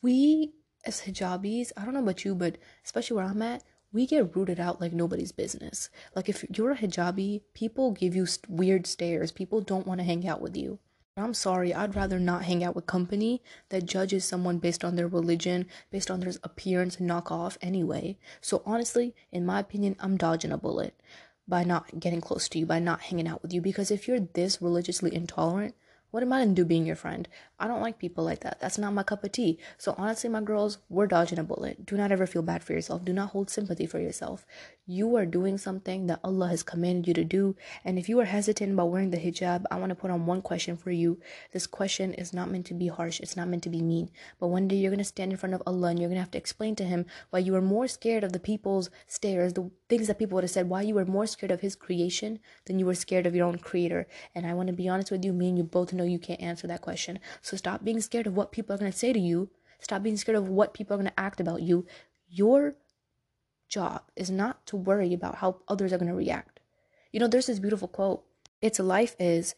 We, 0.01 0.53
as 0.87 1.03
hijabis, 1.03 1.73
I 1.77 1.85
don't 1.85 1.95
know 1.95 2.01
about 2.01 2.25
you, 2.25 2.35
but 2.35 2.59
especially 2.85 3.17
where 3.17 3.27
I'm 3.27 3.43
at, 3.43 3.65
we 3.93 4.07
get 4.07 4.35
rooted 4.35 4.59
out 4.59 4.81
like 4.81 4.93
nobody's 4.93 5.33
business. 5.33 5.89
Like 6.15 6.29
if 6.29 6.45
you're 6.57 6.73
a 6.73 6.77
hijabi, 6.77 7.43
people 7.55 7.93
give 7.93 8.17
you 8.17 8.27
weird 8.49 8.87
stares. 8.87 9.33
People 9.33 9.61
don't 9.61 9.87
want 9.87 10.01
to 10.01 10.05
hang 10.05 10.27
out 10.27 10.41
with 10.41 10.57
you. 10.57 10.79
I'm 11.17 11.33
sorry, 11.33 11.73
I'd 11.73 11.95
rather 11.95 12.19
not 12.19 12.43
hang 12.45 12.65
out 12.65 12.75
with 12.75 12.87
company 12.87 13.41
that 13.69 13.87
judges 13.87 14.25
someone 14.25 14.59
based 14.59 14.85
on 14.85 14.97
their 14.97 15.07
religion, 15.07 15.67
based 15.93 16.11
on 16.11 16.19
their 16.19 16.33
appearance 16.43 16.97
and 16.97 17.07
knock 17.07 17.31
off 17.31 17.57
anyway. 17.63 18.19
So 18.41 18.65
honestly, 18.67 19.15
in 19.31 19.47
my 19.47 19.61
opinion, 19.61 19.95
I'm 20.01 20.17
dodging 20.17 20.51
a 20.51 20.59
bullet 20.59 21.01
by 21.47 21.63
not 21.63 22.01
getting 22.01 22.21
close 22.21 22.49
to 22.49 22.59
you, 22.59 22.67
by 22.67 22.81
not 22.81 23.03
hanging 23.03 23.29
out 23.29 23.43
with 23.43 23.53
you 23.53 23.61
because 23.61 23.93
if 23.93 24.09
you're 24.09 24.19
this 24.19 24.61
religiously 24.61 25.15
intolerant, 25.15 25.77
what 26.11 26.25
am 26.25 26.33
I 26.33 26.41
gonna 26.41 26.53
do 26.53 26.65
being 26.65 26.85
your 26.85 26.97
friend? 26.97 27.29
I 27.65 27.67
don't 27.67 27.81
like 27.81 27.99
people 27.99 28.25
like 28.25 28.41
that. 28.41 28.61
That's 28.61 28.77
not 28.77 28.93
my 28.93 29.03
cup 29.03 29.25
of 29.25 29.33
tea. 29.33 29.59
So 29.79 29.95
honestly, 29.97 30.29
my 30.29 30.43
girls, 30.43 30.77
we're 30.91 31.07
dodging 31.07 31.39
a 31.39 31.43
bullet. 31.43 31.87
Do 31.87 31.97
not 31.97 32.13
ever 32.13 32.27
feel 32.27 32.43
bad 32.43 32.63
for 32.63 32.75
yourself. 32.75 33.07
Do 33.07 33.15
not 33.15 33.31
hold 33.31 33.49
sympathy 33.49 33.87
for 33.87 33.99
yourself. 33.99 34.45
You 34.87 35.17
are 35.17 35.25
doing 35.25 35.57
something 35.57 36.07
that 36.09 36.21
Allah 36.23 36.49
has 36.49 36.63
commanded 36.63 37.09
you 37.09 37.15
to 37.15 37.25
do. 37.25 37.57
And 37.83 37.99
if 37.99 38.07
you 38.07 38.21
are 38.21 38.27
hesitant 38.27 38.75
about 38.75 38.91
wearing 38.91 39.13
the 39.13 39.17
hijab, 39.17 39.65
I 39.71 39.79
want 39.79 39.89
to 39.89 39.95
put 39.95 40.11
on 40.11 40.27
one 40.27 40.43
question 40.43 40.77
for 40.77 40.91
you. 40.91 41.19
This 41.53 41.67
question 41.67 42.13
is 42.13 42.35
not 42.35 42.51
meant 42.51 42.67
to 42.67 42.75
be 42.75 42.89
harsh. 42.89 43.19
It's 43.19 43.35
not 43.35 43.49
meant 43.49 43.63
to 43.63 43.71
be 43.71 43.81
mean. 43.81 44.11
But 44.39 44.49
one 44.49 44.69
day 44.69 44.77
you're 44.77 44.91
gonna 44.91 45.03
stand 45.03 45.33
in 45.33 45.39
front 45.39 45.55
of 45.55 45.63
Allah 45.67 45.89
and 45.89 45.99
you're 45.99 46.11
gonna 46.11 46.21
have 46.21 46.33
to 46.33 46.39
explain 46.39 46.77
to 46.77 46.85
Him 46.85 47.07
why 47.31 47.39
you 47.39 47.53
were 47.53 47.63
more 47.63 47.89
scared 47.89 48.25
of 48.25 48.35
the 48.35 48.39
people's 48.39 48.91
stares, 49.07 49.55
the 49.55 49.71
things 49.89 50.09
that 50.09 50.19
people 50.19 50.35
would 50.35 50.45
have 50.45 50.51
said, 50.51 50.69
why 50.69 50.83
you 50.83 50.97
were 50.97 51.07
more 51.07 51.27
scared 51.27 51.51
of 51.51 51.63
His 51.63 51.77
creation 51.77 52.41
than 52.67 52.79
you 52.79 52.85
were 52.85 52.95
scared 52.95 53.25
of 53.25 53.35
your 53.35 53.47
own 53.47 53.57
Creator. 53.57 54.07
And 54.35 54.47
I 54.47 54.53
want 54.53 54.67
to 54.67 54.75
be 54.75 54.87
honest 54.87 55.11
with 55.11 55.25
you, 55.25 55.33
me 55.33 55.49
and 55.49 55.57
you 55.57 55.65
both 55.65 55.95
know 55.95 56.05
you 56.05 56.19
can't 56.19 56.43
answer 56.43 56.67
that 56.67 56.83
question. 56.83 57.21
So 57.41 57.54
stop 57.59 57.85
being 57.85 58.01
scared 58.01 58.27
of 58.27 58.37
what 58.37 58.53
people 58.53 58.75
are 58.75 58.79
going 58.79 58.93
to 58.93 58.99
say 58.99 59.13
to 59.13 59.19
you. 59.19 59.51
Stop 59.81 60.03
being 60.03 60.17
scared 60.17 60.37
of 60.37 60.49
what 60.49 60.75
people 60.75 60.95
are 60.95 60.99
going 60.99 61.11
to 61.11 61.21
act 61.21 61.41
about 61.41 61.63
you. 61.63 61.87
Your 62.29 62.75
job 63.69 64.03
is 64.17 64.31
not 64.31 64.65
to 64.67 64.77
worry 64.77 65.13
about 65.13 65.37
how 65.37 65.57
others 65.69 65.93
are 65.93 65.99
going 65.99 66.11
to 66.11 66.17
react. 66.17 66.61
You 67.13 67.21
know, 67.21 67.29
there's 67.29 67.47
this 67.47 67.59
beautiful 67.59 67.89
quote 67.89 68.25
It's 68.61 68.79
life 68.79 69.15
is 69.19 69.55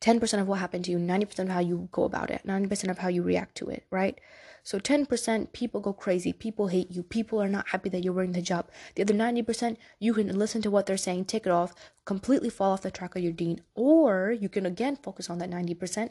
10% 0.00 0.40
of 0.40 0.46
what 0.46 0.60
happened 0.60 0.84
to 0.84 0.90
you, 0.90 0.98
90% 0.98 1.40
of 1.40 1.48
how 1.48 1.60
you 1.60 1.88
go 1.90 2.04
about 2.04 2.30
it, 2.30 2.42
90% 2.46 2.88
of 2.90 2.98
how 2.98 3.08
you 3.08 3.22
react 3.22 3.56
to 3.56 3.68
it, 3.68 3.84
right? 3.90 4.20
So 4.62 4.78
10% 4.78 5.52
people 5.52 5.80
go 5.80 5.92
crazy, 5.92 6.32
people 6.32 6.68
hate 6.68 6.90
you, 6.90 7.02
people 7.02 7.42
are 7.42 7.48
not 7.48 7.68
happy 7.68 7.88
that 7.88 8.04
you're 8.04 8.12
wearing 8.12 8.32
the 8.32 8.42
job. 8.42 8.68
The 8.94 9.02
other 9.02 9.14
90%, 9.14 9.76
you 9.98 10.14
can 10.14 10.38
listen 10.38 10.62
to 10.62 10.70
what 10.70 10.86
they're 10.86 10.96
saying, 10.96 11.24
take 11.24 11.46
it 11.46 11.52
off, 11.52 11.74
completely 12.04 12.50
fall 12.50 12.72
off 12.72 12.82
the 12.82 12.90
track 12.90 13.16
of 13.16 13.22
your 13.22 13.32
deen, 13.32 13.62
or 13.74 14.30
you 14.30 14.48
can 14.48 14.66
again 14.66 14.96
focus 14.96 15.30
on 15.30 15.38
that 15.38 15.50
90%, 15.50 16.10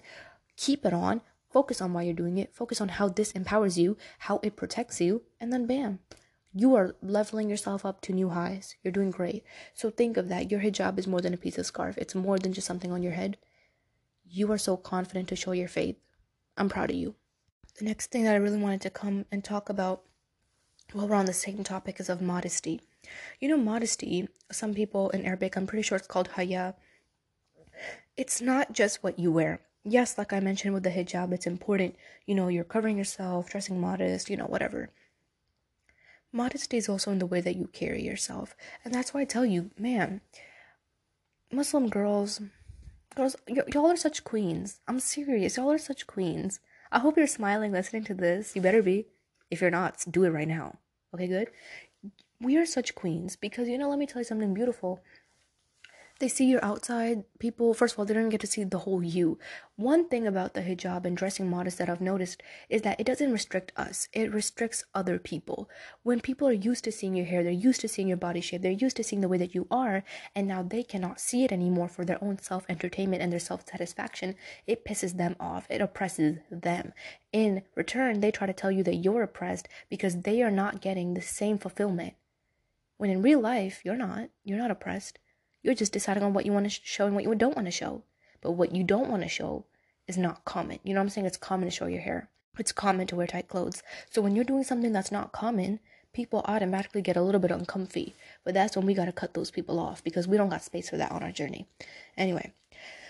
keep 0.57 0.85
it 0.85 0.93
on, 0.93 1.21
focus 1.49 1.81
on 1.81 1.93
why 1.93 2.03
you're 2.03 2.13
doing 2.13 2.37
it, 2.37 2.53
focus 2.53 2.81
on 2.81 2.89
how 2.89 3.07
this 3.07 3.31
empowers 3.31 3.77
you, 3.77 3.95
how 4.19 4.41
it 4.43 4.57
protects 4.57 4.99
you, 4.99 5.21
and 5.39 5.53
then 5.53 5.65
bam. 5.65 5.99
You 6.53 6.75
are 6.75 6.95
leveling 7.01 7.49
yourself 7.49 7.85
up 7.85 8.01
to 8.01 8.13
new 8.13 8.29
highs. 8.29 8.75
You're 8.83 8.91
doing 8.91 9.11
great. 9.11 9.43
So 9.73 9.89
think 9.89 10.17
of 10.17 10.27
that. 10.27 10.51
Your 10.51 10.59
hijab 10.59 10.97
is 10.97 11.07
more 11.07 11.21
than 11.21 11.33
a 11.33 11.37
piece 11.37 11.57
of 11.57 11.65
scarf. 11.65 11.97
It's 11.97 12.15
more 12.15 12.39
than 12.39 12.51
just 12.51 12.67
something 12.67 12.91
on 12.91 13.03
your 13.03 13.13
head 13.13 13.37
you 14.29 14.51
are 14.51 14.57
so 14.57 14.77
confident 14.77 15.29
to 15.29 15.35
show 15.35 15.51
your 15.51 15.67
faith. 15.67 15.97
I'm 16.57 16.69
proud 16.69 16.89
of 16.89 16.95
you. 16.95 17.15
The 17.79 17.85
next 17.85 18.11
thing 18.11 18.23
that 18.23 18.33
I 18.33 18.37
really 18.37 18.57
wanted 18.57 18.81
to 18.81 18.89
come 18.89 19.25
and 19.31 19.43
talk 19.43 19.69
about 19.69 20.03
while 20.93 21.07
we're 21.07 21.15
on 21.15 21.25
the 21.25 21.33
same 21.33 21.63
topic 21.63 21.99
is 21.99 22.09
of 22.09 22.21
modesty. 22.21 22.81
You 23.39 23.49
know, 23.49 23.57
modesty, 23.57 24.27
some 24.51 24.73
people 24.73 25.09
in 25.11 25.25
Arabic, 25.25 25.55
I'm 25.55 25.67
pretty 25.67 25.83
sure 25.83 25.97
it's 25.97 26.07
called 26.07 26.29
haya. 26.29 26.75
it's 28.15 28.41
not 28.41 28.73
just 28.73 29.03
what 29.03 29.19
you 29.19 29.31
wear. 29.31 29.61
Yes, 29.83 30.17
like 30.17 30.33
I 30.33 30.39
mentioned 30.39 30.73
with 30.73 30.83
the 30.83 30.89
hijab, 30.89 31.31
it's 31.31 31.47
important. 31.47 31.95
You 32.25 32.35
know, 32.35 32.47
you're 32.49 32.63
covering 32.63 32.97
yourself, 32.97 33.49
dressing 33.49 33.79
modest, 33.79 34.29
you 34.29 34.37
know, 34.37 34.45
whatever. 34.45 34.89
Modesty 36.31 36.77
is 36.77 36.89
also 36.89 37.11
in 37.11 37.19
the 37.19 37.25
way 37.25 37.41
that 37.41 37.55
you 37.55 37.67
carry 37.67 38.03
yourself. 38.03 38.55
And 38.83 38.93
that's 38.93 39.13
why 39.13 39.21
I 39.21 39.25
tell 39.25 39.45
you, 39.45 39.71
man, 39.77 40.21
Muslim 41.51 41.89
girls, 41.89 42.41
girls, 43.15 43.35
y- 43.47 43.63
y'all 43.73 43.87
are 43.91 43.95
such 43.95 44.23
queens. 44.23 44.79
I'm 44.87 44.99
serious. 44.99 45.57
Y'all 45.57 45.71
are 45.71 45.77
such 45.77 46.05
queens. 46.05 46.59
I 46.91 46.99
hope 46.99 47.17
you're 47.17 47.27
smiling 47.27 47.71
listening 47.71 48.03
to 48.05 48.13
this. 48.13 48.55
You 48.55 48.61
better 48.61 48.83
be. 48.83 49.07
If 49.49 49.61
you're 49.61 49.71
not, 49.71 50.03
do 50.11 50.25
it 50.25 50.29
right 50.29 50.47
now. 50.47 50.79
Okay, 51.13 51.27
good? 51.27 51.49
We 52.41 52.57
are 52.57 52.65
such 52.65 52.95
queens 52.95 53.35
because, 53.35 53.67
you 53.69 53.77
know, 53.77 53.89
let 53.89 53.99
me 53.99 54.05
tell 54.05 54.21
you 54.21 54.25
something 54.25 54.53
beautiful 54.53 55.01
they 56.19 56.27
see 56.27 56.45
your 56.45 56.63
outside 56.63 57.23
people 57.39 57.73
first 57.73 57.93
of 57.93 57.99
all 57.99 58.05
they 58.05 58.13
don't 58.13 58.29
get 58.29 58.41
to 58.41 58.47
see 58.47 58.63
the 58.63 58.79
whole 58.79 59.03
you. 59.03 59.37
One 59.75 60.07
thing 60.09 60.25
about 60.25 60.55
the 60.55 60.61
hijab 60.61 61.05
and 61.05 61.15
dressing 61.15 61.49
modest 61.49 61.77
that 61.77 61.89
i've 61.89 62.01
noticed 62.01 62.41
is 62.69 62.81
that 62.81 62.99
it 62.99 63.05
doesn't 63.05 63.31
restrict 63.31 63.71
us. 63.75 64.07
It 64.13 64.33
restricts 64.33 64.83
other 64.95 65.19
people. 65.19 65.69
When 66.03 66.19
people 66.19 66.47
are 66.47 66.53
used 66.69 66.83
to 66.85 66.91
seeing 66.91 67.15
your 67.15 67.25
hair 67.27 67.43
they're 67.43 67.51
used 67.51 67.81
to 67.81 67.87
seeing 67.87 68.07
your 68.07 68.17
body 68.17 68.41
shape 68.41 68.61
they're 68.63 68.71
used 68.71 68.97
to 68.97 69.03
seeing 69.03 69.21
the 69.21 69.27
way 69.27 69.37
that 69.37 69.53
you 69.53 69.67
are 69.69 70.03
and 70.35 70.47
now 70.47 70.63
they 70.63 70.83
cannot 70.83 71.19
see 71.19 71.43
it 71.43 71.51
anymore 71.51 71.87
for 71.87 72.05
their 72.05 72.23
own 72.23 72.39
self-entertainment 72.39 73.21
and 73.21 73.31
their 73.31 73.39
self-satisfaction 73.39 74.35
it 74.65 74.85
pisses 74.85 75.17
them 75.17 75.35
off. 75.39 75.67
It 75.69 75.81
oppresses 75.81 76.37
them. 76.49 76.93
In 77.31 77.61
return 77.75 78.21
they 78.21 78.31
try 78.31 78.47
to 78.47 78.53
tell 78.53 78.71
you 78.71 78.83
that 78.83 78.95
you're 78.95 79.23
oppressed 79.23 79.67
because 79.89 80.21
they 80.21 80.41
are 80.41 80.51
not 80.51 80.81
getting 80.81 81.13
the 81.13 81.21
same 81.21 81.57
fulfillment. 81.57 82.15
When 82.97 83.11
in 83.11 83.21
real 83.21 83.39
life 83.39 83.81
you're 83.85 83.95
not. 83.95 84.29
You're 84.43 84.57
not 84.57 84.71
oppressed 84.71 85.19
you're 85.67 85.75
just 85.75 85.91
deciding 85.91 86.23
on 86.23 86.33
what 86.33 86.45
you 86.45 86.53
want 86.53 86.63
to 86.63 86.79
show 86.81 87.07
and 87.07 87.13
what 87.13 87.25
you 87.25 87.35
don't 87.35 87.57
want 87.57 87.65
to 87.67 87.71
show. 87.71 88.01
But 88.39 88.51
what 88.51 88.73
you 88.73 88.85
don't 88.85 89.09
want 89.09 89.23
to 89.23 89.27
show 89.27 89.65
is 90.07 90.17
not 90.17 90.45
common. 90.45 90.79
You 90.85 90.93
know 90.93 91.01
what 91.01 91.07
I'm 91.07 91.09
saying? 91.09 91.27
It's 91.27 91.35
common 91.35 91.67
to 91.67 91.75
show 91.75 91.87
your 91.87 91.99
hair. 91.99 92.29
It's 92.57 92.71
common 92.71 93.05
to 93.07 93.17
wear 93.17 93.27
tight 93.27 93.49
clothes. 93.49 93.83
So 94.09 94.21
when 94.21 94.33
you're 94.33 94.45
doing 94.45 94.63
something 94.63 94.93
that's 94.93 95.11
not 95.11 95.33
common, 95.33 95.81
people 96.13 96.41
automatically 96.45 97.01
get 97.01 97.17
a 97.17 97.21
little 97.21 97.41
bit 97.41 97.51
uncomfy. 97.51 98.15
But 98.45 98.53
that's 98.53 98.77
when 98.77 98.85
we 98.85 98.93
got 98.93 99.05
to 99.05 99.11
cut 99.11 99.33
those 99.33 99.51
people 99.51 99.77
off 99.77 100.01
because 100.05 100.25
we 100.25 100.37
don't 100.37 100.47
got 100.47 100.63
space 100.63 100.89
for 100.89 100.95
that 100.95 101.11
on 101.11 101.21
our 101.21 101.33
journey. 101.33 101.67
Anyway, 102.15 102.53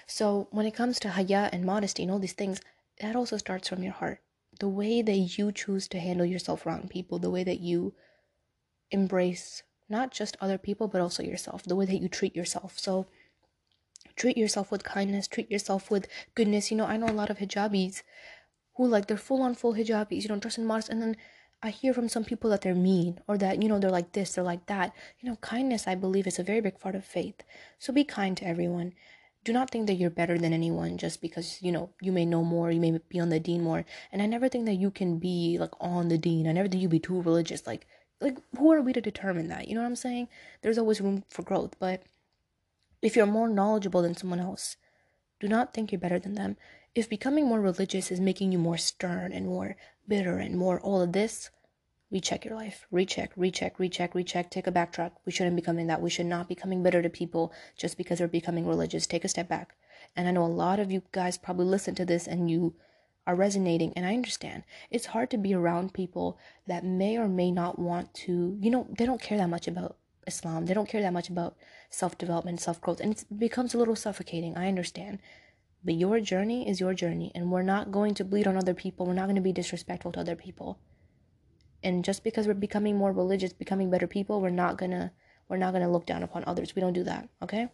so 0.08 0.48
when 0.50 0.66
it 0.66 0.74
comes 0.74 1.00
to 1.02 1.10
haya 1.10 1.52
and 1.54 1.64
modesty 1.64 2.02
and 2.02 2.12
all 2.12 2.18
these 2.18 2.34
things, 2.34 2.60
that 3.02 3.16
also 3.16 3.38
starts 3.38 3.70
from 3.70 3.84
your 3.84 3.94
heart. 3.94 4.20
The 4.60 4.68
way 4.68 5.04
that 5.04 5.38
you 5.38 5.52
choose 5.52 5.88
to 5.90 6.00
handle 6.00 6.26
yourself 6.26 6.66
around 6.66 6.90
people, 6.90 7.20
the 7.20 7.30
way 7.30 7.44
that 7.44 7.60
you 7.60 7.94
embrace 8.90 9.62
not 9.90 10.12
just 10.12 10.38
other 10.42 10.58
people, 10.58 10.88
but 10.88 11.02
also 11.02 11.24
yourself, 11.24 11.64
the 11.64 11.76
way 11.76 11.86
that 11.86 12.02
you 12.02 12.10
treat 12.10 12.36
yourself. 12.36 12.78
So 12.78 13.08
treat 14.16 14.38
yourself 14.38 14.72
with 14.72 14.84
kindness, 14.84 15.28
treat 15.28 15.50
yourself 15.50 15.90
with 15.90 16.08
goodness. 16.36 16.72
You 16.72 16.78
know, 16.78 16.86
I 16.86 16.98
know 16.98 17.08
a 17.08 17.14
lot 17.14 17.30
of 17.30 17.38
hijabis 17.38 18.04
who 18.76 18.88
like 18.88 19.08
they're 19.08 19.18
full 19.18 19.42
on 19.42 19.56
full 19.56 19.76
hijabis, 19.76 20.24
you 20.24 20.30
know, 20.30 20.38
dress 20.38 20.58
in 20.58 20.66
modest, 20.66 20.90
and 20.90 21.02
then 21.02 21.18
I 21.62 21.72
hear 21.72 21.94
from 21.94 22.08
some 22.08 22.24
people 22.24 22.52
that 22.52 22.62
they're 22.62 22.76
mean 22.76 23.20
or 23.28 23.38
that, 23.40 23.64
you 23.64 23.70
know, 23.70 23.80
they're 23.80 23.90
like 23.90 24.12
this, 24.12 24.34
they're 24.34 24.44
like 24.44 24.68
that. 24.68 24.94
You 25.20 25.30
know, 25.30 25.38
kindness, 25.38 25.88
I 25.88 25.96
believe, 25.96 26.28
is 26.28 26.38
a 26.38 26.44
very 26.44 26.62
big 26.62 26.80
part 26.80 26.94
of 26.94 27.04
faith. 27.04 27.42
So 27.80 27.92
be 27.92 28.04
kind 28.04 28.38
to 28.38 28.48
everyone. 28.48 28.94
Do 29.44 29.54
not 29.54 29.72
think 29.72 29.88
that 29.88 29.96
you're 29.96 30.12
better 30.12 30.38
than 30.38 30.54
anyone 30.54 30.98
just 30.98 31.22
because, 31.22 31.62
you 31.62 31.72
know, 31.72 31.90
you 32.02 32.12
may 32.12 32.26
know 32.26 32.44
more, 32.44 32.70
you 32.70 32.80
may 32.80 33.00
be 33.10 33.20
on 33.20 33.30
the 33.30 33.40
deen 33.40 33.64
more. 33.64 33.86
And 34.12 34.22
I 34.22 34.28
never 34.28 34.50
think 34.50 34.66
that 34.66 34.76
you 34.76 34.92
can 34.92 35.18
be 35.18 35.58
like 35.60 35.74
on 35.80 36.10
the 36.10 36.18
deen. 36.18 36.48
I 36.48 36.52
never 36.52 36.68
think 36.68 36.82
you'd 36.82 36.92
be 36.92 37.00
too 37.00 37.22
religious. 37.22 37.66
Like, 37.66 37.88
like 38.20 38.38
who 38.58 38.72
are 38.72 38.82
we 38.82 38.94
to 38.94 39.02
determine 39.02 39.48
that? 39.48 39.68
You 39.68 39.76
know 39.76 39.82
what 39.82 39.88
i'm 39.88 39.96
saying? 39.96 40.28
There's 40.62 40.78
always 40.78 41.02
room 41.02 41.24
for 41.30 41.44
growth 41.44 41.76
but 41.80 42.04
if 43.02 43.16
you're 43.16 43.26
more 43.26 43.48
knowledgeable 43.48 44.02
than 44.02 44.16
someone 44.16 44.40
else 44.40 44.78
do 45.40 45.48
not 45.48 45.74
think 45.74 45.92
you're 45.92 46.00
better 46.00 46.20
than 46.20 46.34
them. 46.34 46.58
If 46.96 47.10
becoming 47.10 47.48
more 47.48 47.62
religious 47.62 48.12
is 48.12 48.20
making 48.20 48.52
you 48.52 48.58
more 48.58 48.78
stern 48.78 49.32
and 49.32 49.46
more 49.46 49.76
bitter 50.08 50.38
and 50.38 50.58
more 50.58 50.80
all 50.80 51.02
of 51.02 51.14
this 51.14 51.52
recheck 52.10 52.46
your 52.46 52.56
life. 52.56 52.88
Recheck 52.90 53.32
recheck 53.36 53.80
recheck 53.80 54.16
recheck. 54.16 54.50
Take 54.50 54.68
a 54.68 54.72
backtrack. 54.72 55.12
We 55.26 55.32
shouldn't 55.32 55.56
be 55.56 55.62
coming 55.62 55.88
that. 55.88 56.02
We 56.02 56.10
should 56.10 56.26
not 56.26 56.48
be 56.48 56.56
coming 56.56 56.82
bitter 56.82 57.02
to 57.02 57.10
people 57.10 57.54
just 57.78 57.98
because 57.98 58.20
they're 58.20 58.28
becoming 58.28 58.66
religious. 58.66 59.06
Take 59.06 59.26
a 59.26 59.30
step 59.30 59.48
back. 59.48 59.76
And 60.16 60.28
i 60.28 60.32
know 60.32 60.46
a 60.46 60.48
lot 60.48 60.80
of 60.80 60.92
you 60.92 61.04
guys 61.12 61.38
probably 61.38 61.66
listen 61.66 61.96
to 61.96 62.06
this 62.06 62.28
and 62.28 62.50
you 62.50 62.74
are 63.28 63.36
resonating 63.36 63.94
and 63.96 64.06
I 64.06 64.14
understand. 64.14 64.64
It's 64.90 65.08
hard 65.08 65.30
to 65.32 65.38
be 65.38 65.54
around 65.54 65.94
people 65.94 66.40
that 66.66 66.86
may 66.86 67.18
or 67.18 67.28
may 67.28 67.52
not 67.52 67.78
want 67.78 68.14
to, 68.26 68.58
you 68.60 68.72
know, 68.72 68.88
they 68.98 69.06
don't 69.06 69.22
care 69.22 69.38
that 69.38 69.50
much 69.50 69.68
about 69.68 69.98
Islam. 70.26 70.66
They 70.66 70.74
don't 70.74 70.90
care 70.90 71.02
that 71.02 71.14
much 71.14 71.30
about 71.30 71.58
self-development, 71.90 72.62
self-growth, 72.62 73.02
and 73.02 73.14
it 73.14 73.26
becomes 73.38 73.74
a 73.74 73.78
little 73.78 73.96
suffocating. 73.96 74.58
I 74.58 74.70
understand. 74.70 75.20
But 75.84 75.96
your 75.96 76.20
journey 76.22 76.68
is 76.68 76.80
your 76.80 76.94
journey 76.94 77.32
and 77.36 77.52
we're 77.52 77.62
not 77.62 77.92
going 77.92 78.14
to 78.16 78.26
bleed 78.26 78.48
on 78.48 78.58
other 78.58 78.74
people. 78.74 79.06
We're 79.06 79.14
not 79.14 79.26
going 79.26 79.36
to 79.36 79.42
be 79.42 79.54
disrespectful 79.54 80.14
to 80.14 80.22
other 80.22 80.36
people. 80.36 80.80
And 81.84 82.04
just 82.04 82.24
because 82.24 82.48
we're 82.48 82.54
becoming 82.54 82.96
more 82.96 83.12
religious, 83.12 83.54
becoming 83.54 83.92
better 83.92 84.08
people, 84.08 84.42
we're 84.42 84.50
not 84.50 84.78
going 84.78 84.92
to 84.92 85.12
we're 85.50 85.58
not 85.58 85.72
going 85.72 85.84
to 85.84 85.90
look 85.90 86.06
down 86.06 86.24
upon 86.24 86.44
others. 86.46 86.76
We 86.76 86.82
don't 86.82 86.94
do 86.94 87.04
that, 87.04 87.30
okay? 87.42 87.70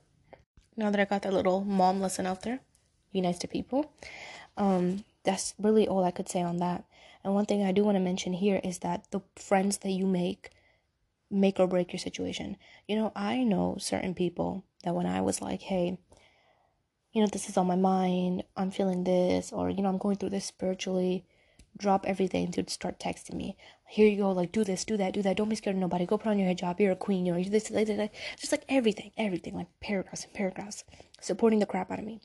Now 0.78 0.92
that 0.92 1.00
I 1.00 1.06
got 1.06 1.24
that 1.24 1.34
little 1.34 1.64
mom 1.64 2.02
lesson 2.02 2.28
out 2.28 2.44
there, 2.44 2.60
be 3.12 3.22
nice 3.22 3.40
to 3.40 3.48
people. 3.48 3.92
Um, 4.58 5.04
that's 5.24 5.54
really 5.58 5.88
all 5.88 6.04
I 6.04 6.12
could 6.12 6.30
say 6.30 6.42
on 6.42 6.58
that. 6.58 6.84
And 7.24 7.34
one 7.34 7.46
thing 7.46 7.64
I 7.64 7.72
do 7.72 7.84
want 7.84 7.96
to 7.96 8.02
mention 8.02 8.34
here 8.34 8.60
is 8.64 8.80
that 8.80 9.10
the 9.12 9.22
friends 9.36 9.78
that 9.80 9.92
you 9.92 10.06
make 10.06 10.52
make 11.34 11.60
or 11.60 11.68
break 11.68 11.92
your 11.92 12.00
situation. 12.00 12.58
You 12.88 12.96
know, 12.96 13.12
I 13.16 13.44
know 13.44 13.78
certain 13.80 14.14
people 14.14 14.64
that 14.84 14.96
when 14.96 15.06
I 15.06 15.22
was 15.22 15.42
like, 15.42 15.62
hey, 15.62 15.98
you 17.12 17.22
know, 17.22 17.28
this 17.28 17.50
is 17.50 17.58
on 17.58 17.68
my 17.68 17.76
mind, 17.76 18.44
I'm 18.56 18.72
feeling 18.72 19.04
this, 19.04 19.52
or, 19.52 19.70
you 19.70 19.82
know, 19.82 19.90
I'm 19.90 19.98
going 19.98 20.18
through 20.18 20.30
this 20.30 20.46
spiritually, 20.46 21.26
drop 21.78 22.06
everything 22.06 22.52
to 22.52 22.70
start 22.70 23.00
texting 23.00 23.36
me. 23.36 23.58
Here 23.88 24.08
you 24.08 24.18
go, 24.18 24.32
like, 24.32 24.52
do 24.52 24.64
this, 24.64 24.86
do 24.86 24.98
that, 24.98 25.14
do 25.14 25.22
that. 25.22 25.38
Don't 25.38 25.50
be 25.50 25.56
scared 25.56 25.76
of 25.76 25.80
nobody. 25.80 26.06
Go 26.06 26.18
put 26.18 26.30
on 26.30 26.40
your 26.40 26.54
hijab. 26.54 26.80
You're 26.80 26.94
a 26.94 26.96
queen, 26.96 27.26
you 27.26 27.34
know, 27.34 27.44
this, 27.44 27.70
this, 27.70 27.88
this, 27.88 28.10
just 28.40 28.52
like 28.52 28.66
everything, 28.68 29.12
everything, 29.18 29.56
like 29.56 29.68
paragraphs 29.80 30.24
and 30.24 30.34
paragraphs, 30.34 30.84
supporting 31.22 31.60
the 31.60 31.66
crap 31.66 31.92
out 31.92 32.00
of 32.00 32.06
me. 32.06 32.20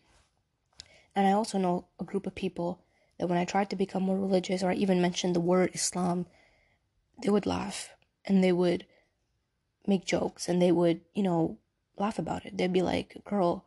And 1.14 1.26
I 1.26 1.32
also 1.32 1.58
know 1.58 1.86
a 2.00 2.04
group 2.04 2.26
of 2.26 2.34
people 2.34 2.80
that 3.18 3.28
when 3.28 3.38
I 3.38 3.44
tried 3.44 3.70
to 3.70 3.76
become 3.76 4.02
more 4.02 4.18
religious 4.18 4.62
or 4.62 4.70
I 4.70 4.74
even 4.74 5.02
mentioned 5.02 5.34
the 5.34 5.40
word 5.40 5.70
Islam, 5.74 6.26
they 7.22 7.30
would 7.30 7.46
laugh 7.46 7.90
and 8.24 8.42
they 8.42 8.52
would 8.52 8.86
make 9.86 10.04
jokes 10.04 10.48
and 10.48 10.60
they 10.60 10.72
would, 10.72 11.00
you 11.14 11.22
know, 11.22 11.58
laugh 11.96 12.18
about 12.18 12.46
it. 12.46 12.56
They'd 12.56 12.72
be 12.72 12.82
like, 12.82 13.22
girl, 13.24 13.64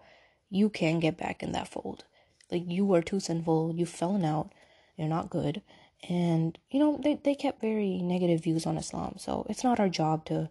you 0.50 0.70
can't 0.70 1.02
get 1.02 1.18
back 1.18 1.44
in 1.44 1.52
that 1.52 1.68
fold. 1.68 2.06
Like, 2.52 2.64
you 2.68 2.86
were 2.86 3.02
too 3.02 3.20
sinful, 3.20 3.74
you've 3.76 3.90
fallen 3.90 4.26
out, 4.26 4.52
you're 4.98 5.08
not 5.08 5.30
good. 5.30 5.62
And, 6.10 6.58
you 6.70 6.80
know, 6.80 7.00
they, 7.02 7.16
they 7.16 7.36
kept 7.36 7.62
very 7.62 8.02
negative 8.02 8.44
views 8.44 8.66
on 8.66 8.78
Islam. 8.78 9.16
So 9.18 9.46
it's 9.50 9.64
not 9.64 9.80
our 9.80 9.90
job 9.90 10.26
to 10.26 10.50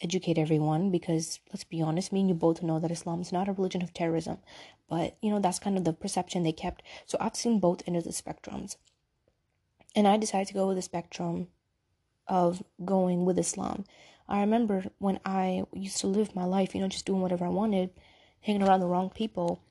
educate 0.00 0.38
everyone 0.38 0.90
because 0.90 1.40
let's 1.50 1.64
be 1.64 1.82
honest, 1.82 2.12
me 2.12 2.20
and 2.20 2.28
you 2.28 2.34
both 2.34 2.62
know 2.62 2.78
that 2.78 2.90
Islam 2.90 3.20
is 3.20 3.32
not 3.32 3.48
a 3.48 3.52
religion 3.52 3.82
of 3.82 3.92
terrorism. 3.92 4.38
But 4.88 5.16
you 5.20 5.30
know, 5.30 5.40
that's 5.40 5.58
kind 5.58 5.76
of 5.76 5.84
the 5.84 5.92
perception 5.92 6.42
they 6.42 6.52
kept. 6.52 6.82
So 7.06 7.18
I've 7.20 7.36
seen 7.36 7.60
both 7.60 7.82
ends 7.86 8.06
of 8.06 8.12
the 8.12 8.22
spectrums. 8.22 8.76
And 9.94 10.06
I 10.06 10.16
decided 10.16 10.48
to 10.48 10.54
go 10.54 10.66
with 10.68 10.76
the 10.76 10.82
spectrum 10.82 11.48
of 12.26 12.62
going 12.84 13.24
with 13.24 13.38
Islam. 13.38 13.84
I 14.28 14.40
remember 14.40 14.84
when 14.98 15.18
I 15.24 15.64
used 15.72 15.98
to 15.98 16.06
live 16.06 16.34
my 16.34 16.44
life, 16.44 16.74
you 16.74 16.80
know, 16.80 16.88
just 16.88 17.06
doing 17.06 17.22
whatever 17.22 17.46
I 17.46 17.50
wanted, 17.50 17.90
hanging 18.42 18.62
around 18.62 18.80
the 18.80 18.86
wrong 18.86 19.10
people. 19.10 19.62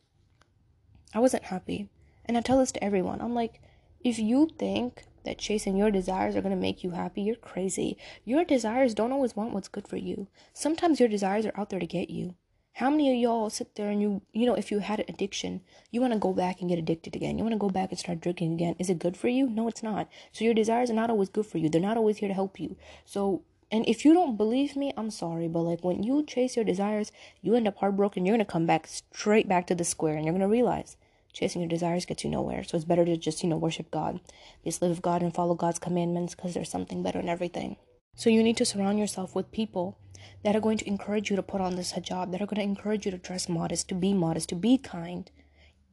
I 1.14 1.20
wasn't 1.20 1.44
happy. 1.44 1.90
And 2.26 2.38
I 2.38 2.42
tell 2.42 2.58
this 2.58 2.72
to 2.74 2.84
everyone. 2.84 3.22
I'm 3.22 3.36
like, 3.36 3.62
if 4.02 4.20
you 4.20 4.50
think 4.58 5.04
that 5.28 5.38
chasing 5.38 5.76
your 5.76 5.92
desires 5.92 6.36
are 6.36 6.42
going 6.42 6.56
to 6.56 6.62
make 6.62 6.84
you 6.84 6.92
happy, 6.92 7.22
you're 7.22 7.36
crazy. 7.36 7.98
Your 8.24 8.46
desires 8.46 8.94
don't 8.94 9.12
always 9.12 9.36
want 9.36 9.54
what's 9.54 9.68
good 9.68 9.88
for 9.88 9.98
you. 9.98 10.28
Sometimes 10.54 11.00
your 11.00 11.10
desires 11.10 11.46
are 11.46 11.60
out 11.60 11.70
there 11.70 11.82
to 11.82 11.86
get 11.86 12.10
you. 12.10 12.36
How 12.76 12.90
many 12.90 13.12
of 13.12 13.18
y'all 13.20 13.50
sit 13.50 13.76
there 13.76 13.90
and 13.90 14.02
you, 14.02 14.22
you 14.32 14.46
know, 14.46 14.54
if 14.54 14.72
you 14.72 14.80
had 14.80 15.00
an 15.00 15.08
addiction, 15.10 15.62
you 15.92 16.00
want 16.00 16.14
to 16.14 16.20
go 16.20 16.32
back 16.32 16.62
and 16.62 16.70
get 16.70 16.80
addicted 16.80 17.16
again. 17.16 17.38
You 17.38 17.44
want 17.44 17.54
to 17.56 17.60
go 17.60 17.70
back 17.70 17.90
and 17.90 18.00
start 18.00 18.22
drinking 18.22 18.54
again. 18.54 18.76
Is 18.80 18.90
it 18.90 19.00
good 19.00 19.18
for 19.18 19.28
you? 19.28 19.50
No, 19.50 19.68
it's 19.68 19.84
not. 19.84 20.08
So 20.32 20.46
your 20.46 20.54
desires 20.54 20.90
are 20.90 20.94
not 20.94 21.10
always 21.10 21.30
good 21.30 21.48
for 21.48 21.58
you. 21.58 21.70
They're 21.70 21.82
not 21.82 21.98
always 21.98 22.18
here 22.18 22.30
to 22.30 22.36
help 22.36 22.60
you. 22.60 22.78
So, 23.04 23.42
and 23.72 23.84
if 23.88 24.06
you 24.06 24.14
don't 24.14 24.38
believe 24.38 24.76
me, 24.76 24.94
I'm 24.96 25.12
sorry, 25.12 25.48
but 25.48 25.62
like 25.62 25.84
when 25.84 26.04
you 26.04 26.24
chase 26.24 26.56
your 26.56 26.64
desires, 26.64 27.12
you 27.42 27.56
end 27.56 27.68
up 27.68 27.78
heartbroken. 27.78 28.26
You're 28.26 28.38
going 28.38 28.46
to 28.46 28.52
come 28.52 28.68
back 28.68 28.88
straight 28.88 29.50
back 29.50 29.68
to 29.68 29.76
the 29.76 29.84
square 29.84 30.16
and 30.16 30.24
you're 30.24 30.34
going 30.34 30.42
to 30.42 30.48
realize 30.48 30.96
Chasing 31.38 31.62
your 31.62 31.70
desires 31.70 32.08
gets 32.08 32.24
you 32.24 32.32
nowhere. 32.32 32.64
So 32.64 32.76
it's 32.76 32.84
better 32.84 33.06
to 33.06 33.16
just, 33.16 33.44
you 33.44 33.50
know, 33.50 33.58
worship 33.58 33.92
God. 33.92 34.20
Just 34.64 34.82
live 34.82 34.90
of 34.90 35.04
God 35.04 35.22
and 35.22 35.32
follow 35.32 35.54
God's 35.54 35.78
commandments 35.78 36.34
because 36.34 36.56
there's 36.56 36.72
something 36.72 37.04
better 37.04 37.20
in 37.20 37.30
everything. 37.30 37.76
So 38.16 38.32
you 38.32 38.42
need 38.42 38.58
to 38.58 38.66
surround 38.66 38.98
yourself 38.98 39.36
with 39.36 39.52
people 39.52 40.00
that 40.44 40.56
are 40.56 40.60
going 40.60 40.80
to 40.80 40.88
encourage 40.88 41.30
you 41.30 41.36
to 41.36 41.44
put 41.44 41.62
on 41.62 41.76
this 41.76 41.94
hijab, 41.94 42.32
that 42.32 42.42
are 42.42 42.48
going 42.48 42.56
to 42.56 42.64
encourage 42.64 43.06
you 43.06 43.12
to 43.12 43.20
dress 43.20 43.48
modest, 43.48 43.88
to 43.90 43.94
be 43.94 44.16
modest, 44.16 44.50
to 44.50 44.56
be 44.56 44.80
kind, 44.80 45.30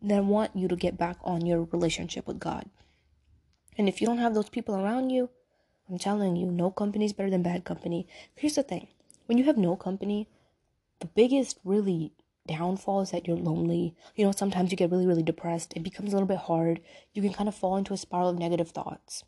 that 0.01 0.25
want 0.25 0.57
you 0.57 0.67
to 0.67 0.77
get 0.77 0.97
back 0.97 1.19
on 1.23 1.45
your 1.45 1.65
relationship 1.65 2.27
with 2.27 2.41
God. 2.41 2.71
And 3.77 3.87
if 3.87 4.01
you 4.01 4.07
don't 4.07 4.25
have 4.25 4.33
those 4.33 4.49
people 4.49 4.75
around 4.75 5.11
you, 5.11 5.29
I'm 5.91 5.99
telling 5.99 6.37
you, 6.37 6.47
no 6.47 6.71
company 6.71 7.05
is 7.05 7.13
better 7.13 7.29
than 7.29 7.43
bad 7.43 7.65
company. 7.65 8.09
Here's 8.35 8.55
the 8.55 8.63
thing 8.63 8.89
when 9.27 9.37
you 9.37 9.45
have 9.45 9.59
no 9.59 9.77
company, 9.77 10.27
the 11.01 11.07
biggest, 11.07 11.59
really 11.65 12.15
downfall 12.47 13.01
is 13.01 13.11
that 13.11 13.27
you're 13.27 13.37
lonely. 13.37 13.95
You 14.17 14.25
know, 14.25 14.33
sometimes 14.33 14.71
you 14.71 14.77
get 14.77 14.91
really, 14.91 15.07
really 15.07 15.23
depressed. 15.23 15.73
It 15.75 15.83
becomes 15.83 16.13
a 16.13 16.17
little 16.17 16.29
bit 16.29 16.39
hard. 16.39 16.81
You 17.13 17.23
can 17.23 17.33
kind 17.33 17.49
of 17.49 17.55
fall 17.55 17.77
into 17.77 17.95
a 17.95 17.97
spiral 17.97 18.29
of 18.29 18.39
negative 18.39 18.71
thoughts. 18.71 19.25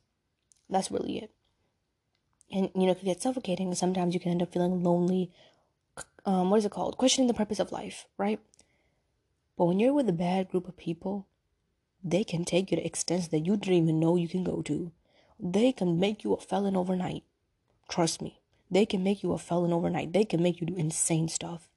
That's 0.69 0.91
really 0.91 1.19
it. 1.19 1.31
And, 2.51 2.71
you 2.75 2.87
know, 2.87 2.93
it 2.93 2.99
can 2.99 3.07
get 3.07 3.23
suffocating. 3.23 3.75
Sometimes 3.75 4.15
you 4.15 4.21
can 4.21 4.33
end 4.33 4.43
up 4.43 4.53
feeling 4.53 4.83
lonely. 4.83 5.33
Um, 6.25 6.51
what 6.51 6.59
is 6.59 6.65
it 6.65 6.73
called? 6.73 6.97
Questioning 6.97 7.29
the 7.29 7.35
purpose 7.35 7.59
of 7.59 7.73
life, 7.73 8.07
right? 8.19 8.41
But 9.57 9.65
when 9.65 9.81
you're 9.81 9.95
with 9.95 10.09
a 10.09 10.13
bad 10.13 10.51
group 10.51 10.69
of 10.69 10.77
people, 10.77 11.27
they 12.05 12.25
can 12.25 12.45
take 12.45 12.71
you 12.71 12.77
to 12.77 12.85
extents 12.85 13.29
that 13.29 13.47
you 13.47 13.57
didn't 13.57 13.75
even 13.75 13.99
know 13.99 14.17
you 14.17 14.29
can 14.29 14.45
go 14.45 14.63
to. 14.63 14.93
They 15.41 15.73
can 15.73 15.99
make 15.99 16.25
you 16.25 16.35
a 16.35 16.41
felon 16.41 16.77
overnight. 16.77 17.25
Trust 17.89 18.23
me. 18.23 18.41
They 18.71 18.87
can 18.87 19.03
make 19.03 19.23
you 19.23 19.33
a 19.33 19.39
felon 19.39 19.73
overnight. 19.73 20.13
They 20.13 20.25
can 20.25 20.43
make 20.43 20.61
you 20.61 20.67
do 20.67 20.77
insane 20.77 21.29
stuff. 21.29 21.69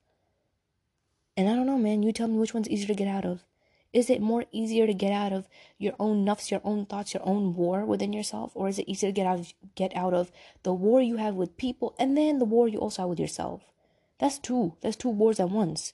And 1.39 1.47
I 1.47 1.55
don't 1.55 1.67
know, 1.67 1.77
man. 1.77 2.03
You 2.03 2.11
tell 2.11 2.27
me 2.27 2.37
which 2.37 2.53
one's 2.53 2.67
easier 2.67 2.87
to 2.87 2.93
get 2.93 3.07
out 3.07 3.23
of. 3.23 3.45
Is 3.93 4.09
it 4.09 4.21
more 4.21 4.43
easier 4.51 4.85
to 4.85 4.93
get 4.93 5.13
out 5.13 5.31
of 5.31 5.47
your 5.77 5.93
own 5.97 6.25
nafs, 6.25 6.51
your 6.51 6.59
own 6.65 6.85
thoughts, 6.85 7.13
your 7.13 7.25
own 7.25 7.55
war 7.55 7.85
within 7.85 8.11
yourself, 8.11 8.51
or 8.55 8.67
is 8.67 8.77
it 8.77 8.89
easier 8.89 9.07
to 9.07 9.13
get 9.13 9.25
out 9.25 9.39
of, 9.39 9.53
get 9.75 9.95
out 9.95 10.13
of 10.13 10.33
the 10.63 10.73
war 10.73 11.01
you 11.01 11.15
have 11.15 11.35
with 11.35 11.55
people 11.55 11.95
and 11.97 12.17
then 12.17 12.39
the 12.39 12.45
war 12.45 12.67
you 12.67 12.77
also 12.77 13.03
have 13.03 13.09
with 13.09 13.21
yourself? 13.21 13.61
That's 14.17 14.37
two. 14.37 14.73
That's 14.81 14.97
two 14.97 15.07
wars 15.07 15.39
at 15.39 15.49
once. 15.49 15.93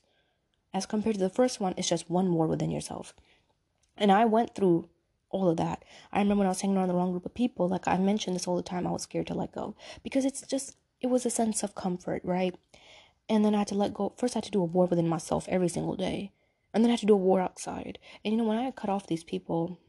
As 0.73 0.87
compared 0.87 1.17
to 1.17 1.21
the 1.21 1.29
first 1.29 1.59
one, 1.59 1.75
it's 1.77 1.89
just 1.89 2.09
one 2.09 2.33
war 2.33 2.47
within 2.47 2.71
yourself. 2.71 3.13
And 3.95 4.11
I 4.11 4.25
went 4.25 4.55
through 4.55 4.89
all 5.29 5.47
of 5.47 5.57
that. 5.57 5.85
I 6.11 6.21
remember 6.21 6.39
when 6.39 6.47
I 6.47 6.49
was 6.49 6.61
hanging 6.61 6.77
around 6.77 6.87
the 6.87 6.95
wrong 6.95 7.11
group 7.11 7.27
of 7.27 7.35
people, 7.35 7.69
like 7.69 7.87
I 7.87 7.99
mentioned 7.99 8.35
this 8.35 8.47
all 8.47 8.55
the 8.55 8.63
time, 8.63 8.87
I 8.87 8.91
was 8.91 9.03
scared 9.03 9.27
to 9.27 9.35
let 9.35 9.51
go 9.51 9.75
because 10.01 10.25
it's 10.25 10.41
just, 10.41 10.75
it 11.01 11.07
was 11.07 11.23
a 11.23 11.29
sense 11.29 11.61
of 11.61 11.75
comfort, 11.75 12.23
right? 12.25 12.55
And 13.27 13.43
then 13.43 13.55
I 13.55 13.59
had 13.59 13.67
to 13.69 13.75
let 13.75 13.93
go. 13.93 14.13
First, 14.17 14.35
I 14.35 14.37
had 14.37 14.43
to 14.45 14.51
do 14.51 14.61
a 14.61 14.65
war 14.65 14.85
within 14.85 15.07
myself 15.07 15.47
every 15.49 15.69
single 15.69 15.95
day. 15.95 16.31
And 16.73 16.83
then 16.83 16.89
I 16.89 16.93
had 16.93 16.99
to 16.99 17.05
do 17.05 17.13
a 17.13 17.17
war 17.17 17.41
outside. 17.41 17.99
And 18.23 18.33
you 18.33 18.37
know, 18.37 18.43
when 18.43 18.57
I 18.57 18.69
cut 18.71 18.89
off 18.89 19.07
these 19.07 19.23
people, 19.23 19.79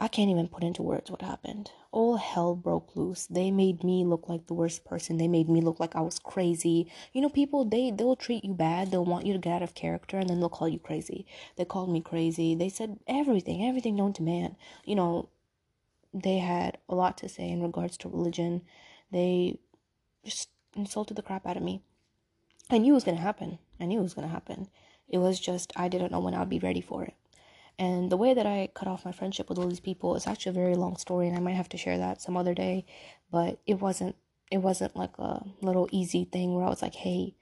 I 0.00 0.06
can't 0.06 0.30
even 0.30 0.46
put 0.46 0.62
into 0.62 0.82
words 0.82 1.10
what 1.10 1.22
happened. 1.22 1.72
All 1.90 2.18
hell 2.18 2.54
broke 2.54 2.94
loose. 2.94 3.26
They 3.26 3.50
made 3.50 3.82
me 3.82 4.04
look 4.04 4.28
like 4.28 4.46
the 4.46 4.54
worst 4.54 4.84
person. 4.84 5.16
They 5.16 5.26
made 5.26 5.48
me 5.48 5.60
look 5.60 5.80
like 5.80 5.96
I 5.96 6.02
was 6.02 6.20
crazy. 6.20 6.88
You 7.12 7.20
know, 7.20 7.28
people 7.28 7.64
they 7.64 7.90
they'll 7.90 8.14
treat 8.14 8.44
you 8.44 8.54
bad. 8.54 8.90
They'll 8.90 9.04
want 9.04 9.26
you 9.26 9.32
to 9.32 9.40
get 9.40 9.54
out 9.54 9.62
of 9.62 9.74
character 9.74 10.16
and 10.16 10.30
then 10.30 10.38
they'll 10.38 10.48
call 10.48 10.68
you 10.68 10.78
crazy. 10.78 11.26
They 11.56 11.64
called 11.64 11.90
me 11.90 12.00
crazy. 12.00 12.54
They 12.54 12.68
said 12.68 13.00
everything, 13.08 13.64
everything 13.64 13.96
known 13.96 14.12
to 14.14 14.22
man. 14.22 14.54
You 14.84 14.94
know, 14.94 15.30
they 16.14 16.38
had 16.38 16.78
a 16.88 16.94
lot 16.94 17.18
to 17.18 17.28
say 17.28 17.48
in 17.48 17.60
regards 17.62 17.96
to 17.98 18.08
religion. 18.08 18.62
They 19.10 19.58
just 20.24 20.48
insulted 20.76 21.16
the 21.16 21.22
crap 21.22 21.44
out 21.44 21.56
of 21.56 21.62
me. 21.64 21.82
I 22.70 22.78
knew 22.78 22.92
it 22.92 22.96
was 22.96 23.04
going 23.04 23.16
to 23.16 23.22
happen. 23.22 23.58
I 23.80 23.86
knew 23.86 24.00
it 24.00 24.02
was 24.02 24.14
going 24.14 24.26
to 24.26 24.32
happen. 24.32 24.68
It 25.08 25.18
was 25.18 25.40
just, 25.40 25.72
I 25.74 25.88
didn't 25.88 26.12
know 26.12 26.20
when 26.20 26.34
I'd 26.34 26.50
be 26.50 26.58
ready 26.58 26.82
for 26.82 27.02
it. 27.04 27.14
And 27.78 28.10
the 28.10 28.16
way 28.16 28.34
that 28.34 28.46
I 28.46 28.68
cut 28.74 28.88
off 28.88 29.04
my 29.04 29.12
friendship 29.12 29.48
with 29.48 29.58
all 29.58 29.68
these 29.68 29.80
people 29.80 30.16
is 30.16 30.26
actually 30.26 30.50
a 30.50 30.60
very 30.60 30.74
long 30.74 30.96
story, 30.96 31.28
and 31.28 31.36
I 31.36 31.40
might 31.40 31.52
have 31.52 31.68
to 31.70 31.78
share 31.78 31.96
that 31.96 32.20
some 32.20 32.36
other 32.36 32.52
day. 32.52 32.84
But 33.30 33.60
it 33.66 33.80
wasn't, 33.80 34.16
it 34.50 34.58
wasn't 34.58 34.96
like 34.96 35.16
a 35.18 35.44
little 35.60 35.88
easy 35.92 36.24
thing 36.24 36.54
where 36.54 36.64
I 36.64 36.68
was 36.68 36.82
like, 36.82 36.96
hey, 36.96 37.36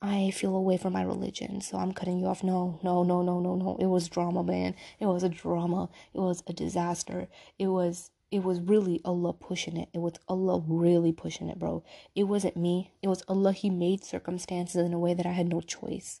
I 0.00 0.30
feel 0.30 0.56
away 0.56 0.76
from 0.76 0.92
my 0.92 1.02
religion, 1.02 1.60
so 1.60 1.76
I'm 1.76 1.92
cutting 1.92 2.18
you 2.18 2.26
off. 2.26 2.42
No, 2.42 2.80
no, 2.82 3.02
no, 3.02 3.22
no, 3.22 3.40
no, 3.40 3.56
no. 3.56 3.76
It 3.78 3.86
was 3.86 4.08
drama, 4.08 4.42
man. 4.42 4.74
It 4.98 5.06
was 5.06 5.22
a 5.22 5.28
drama. 5.28 5.90
It 6.14 6.20
was 6.20 6.42
a 6.46 6.52
disaster. 6.52 7.28
It 7.58 7.66
was 7.66 8.10
it 8.30 8.42
was 8.42 8.60
really 8.60 9.00
Allah 9.04 9.32
pushing 9.32 9.76
it. 9.76 9.88
It 9.94 9.98
was 9.98 10.14
Allah 10.28 10.62
really 10.66 11.12
pushing 11.12 11.48
it, 11.48 11.58
bro. 11.58 11.82
It 12.14 12.24
wasn't 12.24 12.56
me. 12.56 12.92
It 13.02 13.08
was 13.08 13.22
Allah. 13.26 13.52
He 13.52 13.70
made 13.70 14.04
circumstances 14.04 14.84
in 14.84 14.92
a 14.92 14.98
way 14.98 15.14
that 15.14 15.26
I 15.26 15.32
had 15.32 15.48
no 15.48 15.60
choice. 15.60 16.20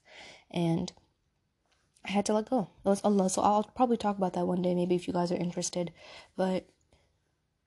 And 0.50 0.92
I 2.04 2.10
had 2.10 2.24
to 2.26 2.32
let 2.32 2.48
go. 2.48 2.70
It 2.84 2.88
was 2.88 3.02
Allah. 3.04 3.28
So 3.28 3.42
I'll 3.42 3.64
probably 3.64 3.98
talk 3.98 4.16
about 4.16 4.32
that 4.32 4.46
one 4.46 4.62
day, 4.62 4.74
maybe 4.74 4.94
if 4.94 5.06
you 5.06 5.12
guys 5.12 5.30
are 5.30 5.36
interested. 5.36 5.92
But 6.36 6.66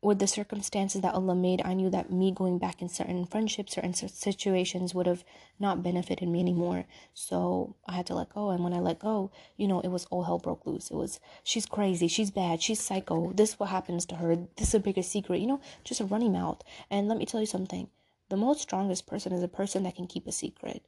with 0.02 0.18
the 0.18 0.28
circumstances 0.28 1.02
that 1.02 1.14
Allah 1.14 1.36
made, 1.36 1.62
I 1.64 1.76
knew 1.76 1.89
that 1.91 2.12
me 2.12 2.32
going 2.32 2.58
back 2.58 2.82
in 2.82 2.89
certain 2.89 3.24
friendships, 3.26 3.76
certain 3.76 3.93
situations 3.93 4.95
would 4.95 5.06
have 5.06 5.24
not 5.60 5.84
benefited 5.84 6.28
me 6.28 6.39
anymore. 6.39 6.86
So 7.14 7.76
I 7.88 7.93
had 7.93 8.08
to 8.08 8.16
let 8.16 8.34
go. 8.34 8.49
And 8.49 8.64
when 8.64 8.74
I 8.74 8.80
let 8.80 8.97
go, 8.97 9.30
you 9.58 9.68
know, 9.68 9.80
it 9.80 9.89
was 9.89 10.06
all 10.06 10.24
hell 10.24 10.39
broke 10.39 10.66
loose. 10.66 10.89
It 10.89 10.95
was, 10.95 11.20
she's 11.43 11.68
crazy, 11.68 12.08
she's 12.08 12.32
bad, 12.32 12.64
she's 12.64 12.80
psycho. 12.80 13.32
This 13.34 13.52
is 13.52 13.60
what 13.60 13.70
happens 13.70 14.08
to 14.08 14.16
her. 14.16 14.36
This 14.56 14.70
is 14.70 14.74
a 14.74 14.80
bigger 14.80 15.04
secret. 15.04 15.39
You 15.39 15.47
know, 15.47 15.62
just 15.84 16.02
a 16.02 16.06
running 16.06 16.34
mouth. 16.34 16.64
And 16.89 17.08
let 17.08 17.20
me 17.20 17.28
tell 17.28 17.39
you 17.39 17.45
something. 17.45 17.88
The 18.30 18.38
most 18.38 18.62
strongest 18.62 19.06
person 19.06 19.34
is 19.34 19.43
a 19.43 19.47
person 19.47 19.84
that 19.84 19.95
can 19.95 20.08
keep 20.08 20.26
a 20.26 20.32
secret. 20.32 20.84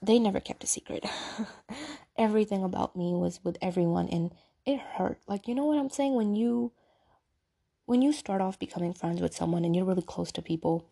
They 0.00 0.18
never 0.18 0.40
kept 0.40 0.64
a 0.64 0.66
secret. 0.66 1.04
Everything 2.16 2.64
about 2.64 2.96
me 2.96 3.12
was 3.12 3.40
with 3.44 3.58
everyone, 3.60 4.08
and 4.08 4.32
it 4.64 4.80
hurt. 4.80 5.18
Like, 5.26 5.48
you 5.48 5.54
know 5.54 5.64
what 5.64 5.78
I'm 5.78 5.90
saying? 5.90 6.14
When 6.14 6.34
you 6.34 6.72
when 7.92 8.00
you 8.00 8.10
start 8.10 8.40
off 8.40 8.58
becoming 8.58 8.94
friends 8.94 9.20
with 9.20 9.34
someone 9.34 9.66
and 9.66 9.76
you're 9.76 9.84
really 9.84 10.00
close 10.00 10.32
to 10.32 10.40
people, 10.40 10.88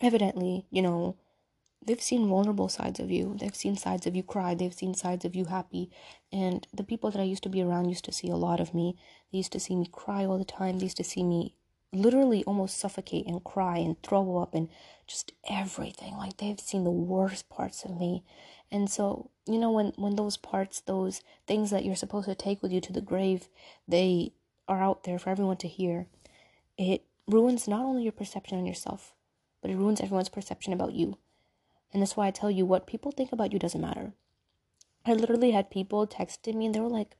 evidently, 0.00 0.64
you 0.70 0.80
know, 0.80 1.14
they've 1.86 2.00
seen 2.00 2.26
vulnerable 2.26 2.70
sides 2.70 2.98
of 2.98 3.10
you. 3.10 3.36
They've 3.38 3.54
seen 3.54 3.76
sides 3.76 4.06
of 4.06 4.16
you 4.16 4.22
cry. 4.22 4.54
They've 4.54 4.72
seen 4.72 4.94
sides 4.94 5.26
of 5.26 5.36
you 5.36 5.44
happy. 5.44 5.90
And 6.32 6.66
the 6.72 6.84
people 6.84 7.10
that 7.10 7.20
I 7.20 7.24
used 7.24 7.42
to 7.42 7.50
be 7.50 7.60
around 7.60 7.90
used 7.90 8.06
to 8.06 8.12
see 8.12 8.30
a 8.30 8.36
lot 8.36 8.60
of 8.60 8.72
me. 8.72 8.96
They 9.30 9.36
used 9.36 9.52
to 9.52 9.60
see 9.60 9.76
me 9.76 9.90
cry 9.92 10.24
all 10.24 10.38
the 10.38 10.44
time. 10.46 10.78
They 10.78 10.86
used 10.86 10.96
to 10.96 11.04
see 11.04 11.22
me 11.22 11.52
literally 11.92 12.44
almost 12.44 12.78
suffocate 12.78 13.26
and 13.26 13.44
cry 13.44 13.76
and 13.76 14.02
throw 14.02 14.38
up 14.38 14.54
and 14.54 14.70
just 15.06 15.32
everything. 15.50 16.16
Like 16.16 16.38
they've 16.38 16.58
seen 16.58 16.84
the 16.84 16.90
worst 16.90 17.50
parts 17.50 17.84
of 17.84 18.00
me. 18.00 18.24
And 18.72 18.88
so, 18.88 19.28
you 19.46 19.58
know, 19.58 19.70
when, 19.70 19.92
when 19.96 20.16
those 20.16 20.38
parts, 20.38 20.80
those 20.80 21.20
things 21.46 21.68
that 21.68 21.84
you're 21.84 21.94
supposed 21.94 22.26
to 22.26 22.34
take 22.34 22.62
with 22.62 22.72
you 22.72 22.80
to 22.80 22.92
the 22.94 23.02
grave, 23.02 23.48
they 23.86 24.32
are 24.70 24.82
out 24.82 25.04
there 25.04 25.18
for 25.18 25.28
everyone 25.28 25.58
to 25.58 25.68
hear, 25.68 26.06
it 26.78 27.04
ruins 27.26 27.68
not 27.68 27.84
only 27.84 28.04
your 28.04 28.12
perception 28.12 28.56
on 28.56 28.64
yourself, 28.64 29.12
but 29.60 29.70
it 29.70 29.76
ruins 29.76 30.00
everyone's 30.00 30.28
perception 30.28 30.72
about 30.72 30.92
you. 30.92 31.18
And 31.92 32.00
that's 32.00 32.16
why 32.16 32.28
I 32.28 32.30
tell 32.30 32.50
you 32.50 32.64
what 32.64 32.86
people 32.86 33.10
think 33.10 33.32
about 33.32 33.52
you 33.52 33.58
doesn't 33.58 33.80
matter. 33.80 34.12
I 35.04 35.12
literally 35.12 35.50
had 35.50 35.70
people 35.70 36.06
texting 36.06 36.54
me 36.54 36.66
and 36.66 36.74
they 36.74 36.80
were 36.80 36.88
like, 36.88 37.16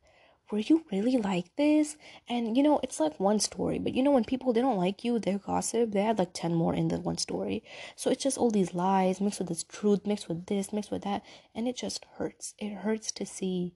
were 0.51 0.59
you 0.59 0.85
really 0.91 1.17
like 1.17 1.55
this? 1.57 1.97
And 2.29 2.57
you 2.57 2.63
know, 2.63 2.81
it's 2.83 3.01
like 3.01 3.21
one 3.21 3.41
story, 3.41 3.79
but 3.79 3.95
you 3.95 4.03
know, 4.03 4.11
when 4.11 4.25
people 4.25 4.53
they 4.53 4.61
don't 4.61 4.77
like 4.77 5.05
you, 5.05 5.19
they 5.19 5.35
gossip, 5.35 5.93
they 5.93 6.01
add 6.01 6.19
like 6.19 6.33
10 6.33 6.55
more 6.55 6.75
in 6.75 6.89
the 6.89 7.01
one 7.01 7.19
story. 7.19 7.63
So 7.97 8.11
it's 8.11 8.23
just 8.23 8.39
all 8.39 8.51
these 8.51 8.75
lies 8.75 9.21
mixed 9.21 9.39
with 9.39 9.49
this 9.49 9.65
truth, 9.65 10.07
mixed 10.07 10.29
with 10.29 10.47
this, 10.47 10.73
mixed 10.73 10.91
with 10.91 11.03
that, 11.03 11.25
and 11.55 11.69
it 11.69 11.77
just 11.77 12.05
hurts. 12.17 12.55
It 12.59 12.75
hurts 12.75 13.13
to 13.13 13.27
see 13.27 13.75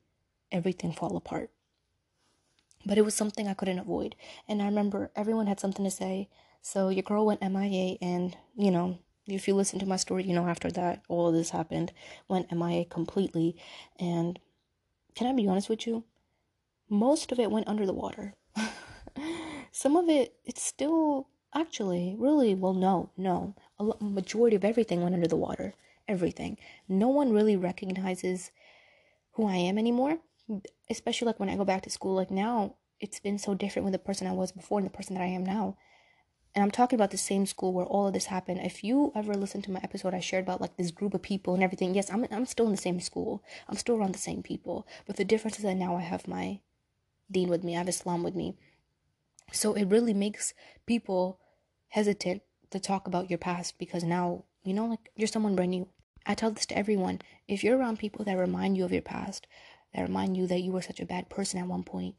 everything 0.50 0.92
fall 0.92 1.16
apart. 1.16 1.50
But 2.86 2.98
it 2.98 3.04
was 3.04 3.14
something 3.14 3.48
I 3.48 3.54
couldn't 3.54 3.78
avoid. 3.78 4.14
And 4.48 4.60
I 4.60 4.66
remember 4.66 5.10
everyone 5.16 5.46
had 5.46 5.60
something 5.60 5.84
to 5.84 5.90
say. 5.90 6.28
So 6.60 6.88
your 6.88 7.02
girl 7.02 7.26
went 7.26 7.42
MIA, 7.42 7.96
and 8.00 8.36
you 8.56 8.70
know, 8.70 8.98
if 9.26 9.48
you 9.48 9.54
listen 9.54 9.78
to 9.80 9.86
my 9.86 9.96
story, 9.96 10.24
you 10.24 10.34
know, 10.34 10.46
after 10.46 10.70
that, 10.72 11.02
all 11.08 11.32
this 11.32 11.50
happened, 11.50 11.92
went 12.28 12.52
MIA 12.52 12.84
completely. 12.84 13.56
And 13.98 14.38
can 15.14 15.26
I 15.26 15.32
be 15.32 15.48
honest 15.48 15.68
with 15.68 15.86
you? 15.86 16.04
Most 16.88 17.32
of 17.32 17.38
it 17.38 17.50
went 17.50 17.68
under 17.68 17.86
the 17.86 17.92
water. 17.92 18.34
Some 19.72 19.96
of 19.96 20.08
it, 20.08 20.34
it's 20.44 20.62
still 20.62 21.28
actually 21.54 22.14
really 22.18 22.54
well, 22.54 22.74
no, 22.74 23.10
no. 23.16 23.54
A 23.78 24.04
majority 24.04 24.56
of 24.56 24.64
everything 24.64 25.02
went 25.02 25.14
under 25.14 25.28
the 25.28 25.36
water. 25.36 25.74
Everything. 26.06 26.58
No 26.88 27.08
one 27.08 27.32
really 27.32 27.56
recognizes 27.56 28.50
who 29.32 29.46
I 29.46 29.56
am 29.56 29.78
anymore 29.78 30.18
especially 30.90 31.26
like 31.26 31.40
when 31.40 31.48
I 31.48 31.56
go 31.56 31.64
back 31.64 31.82
to 31.82 31.90
school, 31.90 32.14
like 32.14 32.30
now 32.30 32.76
it's 33.00 33.20
been 33.20 33.38
so 33.38 33.54
different 33.54 33.84
with 33.84 33.92
the 33.92 33.98
person 33.98 34.26
I 34.26 34.32
was 34.32 34.52
before 34.52 34.78
and 34.78 34.86
the 34.86 34.92
person 34.92 35.14
that 35.14 35.22
I 35.22 35.28
am 35.28 35.44
now. 35.44 35.76
And 36.54 36.62
I'm 36.62 36.70
talking 36.70 36.96
about 36.96 37.10
the 37.10 37.18
same 37.18 37.46
school 37.46 37.72
where 37.72 37.84
all 37.84 38.06
of 38.06 38.12
this 38.12 38.26
happened. 38.26 38.60
If 38.60 38.84
you 38.84 39.10
ever 39.16 39.34
listened 39.34 39.64
to 39.64 39.72
my 39.72 39.80
episode 39.82 40.14
I 40.14 40.20
shared 40.20 40.44
about 40.44 40.60
like 40.60 40.76
this 40.76 40.92
group 40.92 41.12
of 41.12 41.22
people 41.22 41.54
and 41.54 41.62
everything, 41.64 41.94
yes, 41.94 42.10
I'm 42.10 42.26
I'm 42.30 42.46
still 42.46 42.66
in 42.66 42.72
the 42.72 42.78
same 42.78 43.00
school. 43.00 43.42
I'm 43.68 43.76
still 43.76 43.96
around 43.96 44.14
the 44.14 44.20
same 44.20 44.42
people. 44.42 44.86
But 45.06 45.16
the 45.16 45.24
difference 45.24 45.56
is 45.56 45.64
that 45.64 45.74
now 45.74 45.96
I 45.96 46.02
have 46.02 46.28
my 46.28 46.60
deen 47.30 47.48
with 47.48 47.64
me, 47.64 47.74
I 47.74 47.78
have 47.78 47.88
Islam 47.88 48.22
with 48.22 48.36
me. 48.36 48.56
So 49.52 49.74
it 49.74 49.86
really 49.86 50.14
makes 50.14 50.54
people 50.86 51.40
hesitant 51.88 52.42
to 52.70 52.78
talk 52.78 53.06
about 53.06 53.30
your 53.30 53.38
past 53.38 53.78
because 53.78 54.04
now, 54.04 54.44
you 54.62 54.74
know, 54.74 54.86
like 54.86 55.10
you're 55.16 55.28
someone 55.28 55.56
brand 55.56 55.70
new. 55.70 55.88
I 56.26 56.34
tell 56.34 56.50
this 56.50 56.66
to 56.66 56.78
everyone. 56.78 57.20
If 57.48 57.62
you're 57.62 57.76
around 57.76 57.98
people 57.98 58.24
that 58.24 58.38
remind 58.38 58.76
you 58.76 58.84
of 58.84 58.92
your 58.92 59.02
past, 59.02 59.46
that 59.94 60.02
remind 60.02 60.36
you 60.36 60.46
that 60.46 60.60
you 60.60 60.72
were 60.72 60.82
such 60.82 61.00
a 61.00 61.06
bad 61.06 61.28
person 61.28 61.60
at 61.60 61.66
one 61.66 61.84
point 61.84 62.14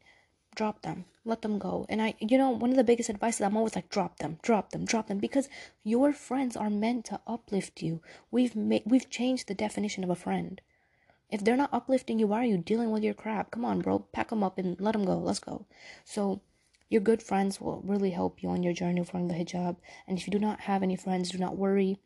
drop 0.56 0.82
them. 0.82 1.04
Let 1.24 1.42
them 1.42 1.58
go. 1.58 1.86
And 1.88 2.02
i 2.02 2.14
you 2.18 2.38
know 2.38 2.50
one 2.50 2.70
of 2.70 2.76
the 2.76 2.90
biggest 2.90 3.10
advices 3.10 3.42
i'm 3.42 3.56
always 3.56 3.76
like 3.76 3.90
drop 3.90 4.18
them 4.18 4.38
drop 4.42 4.70
them 4.70 4.84
drop 4.84 5.06
them 5.06 5.18
because 5.18 5.48
your 5.84 6.12
friends 6.12 6.56
are 6.56 6.70
meant 6.70 7.04
to 7.06 7.20
uplift 7.26 7.82
you. 7.82 8.00
We've 8.30 8.56
made 8.56 8.82
we've 8.86 9.08
changed 9.10 9.46
the 9.46 9.54
definition 9.54 10.02
of 10.02 10.10
a 10.10 10.16
friend. 10.16 10.60
If 11.30 11.44
they're 11.44 11.56
not 11.56 11.72
uplifting 11.72 12.18
you 12.18 12.26
why 12.26 12.42
are 12.42 12.52
you 12.52 12.58
dealing 12.58 12.90
with 12.90 13.04
your 13.04 13.14
crap? 13.14 13.50
Come 13.50 13.64
on 13.64 13.80
bro 13.80 14.00
pack 14.00 14.30
them 14.30 14.42
up 14.42 14.58
and 14.58 14.80
let 14.80 14.92
them 14.92 15.04
go. 15.04 15.18
Let's 15.18 15.40
go. 15.40 15.66
So 16.04 16.40
your 16.88 17.02
good 17.02 17.22
friends 17.22 17.60
will 17.60 17.82
really 17.84 18.10
help 18.10 18.42
you 18.42 18.48
on 18.48 18.62
your 18.62 18.72
journey 18.72 19.04
from 19.04 19.28
the 19.28 19.34
hijab. 19.34 19.76
And 20.06 20.18
if 20.18 20.26
you 20.26 20.30
do 20.30 20.38
not 20.38 20.60
have 20.60 20.82
any 20.82 20.96
friends 20.96 21.30
do 21.30 21.38
not 21.38 21.56
worry. 21.56 21.98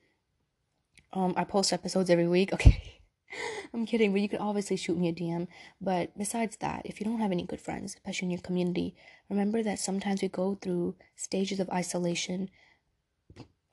Um 1.13 1.35
i 1.37 1.45
post 1.45 1.73
episodes 1.73 2.11
every 2.11 2.29
week 2.29 2.53
okay 2.59 3.00
I'm 3.75 3.87
kidding, 3.87 4.13
but 4.13 4.21
you 4.21 4.29
could 4.29 4.41
obviously 4.41 4.77
shoot 4.77 4.99
me 4.99 5.09
a 5.09 5.13
DM. 5.13 5.49
But 5.81 6.17
besides 6.17 6.57
that, 6.59 6.83
if 6.85 7.01
you 7.01 7.07
don't 7.07 7.21
have 7.21 7.33
any 7.33 7.45
good 7.45 7.61
friends, 7.61 7.95
especially 7.95 8.27
in 8.27 8.31
your 8.33 8.41
community, 8.41 8.95
remember 9.29 9.63
that 9.63 9.79
sometimes 9.79 10.23
we 10.23 10.29
go 10.29 10.59
through 10.61 10.97
stages 11.17 11.61
of 11.61 11.71
isolation 11.71 12.51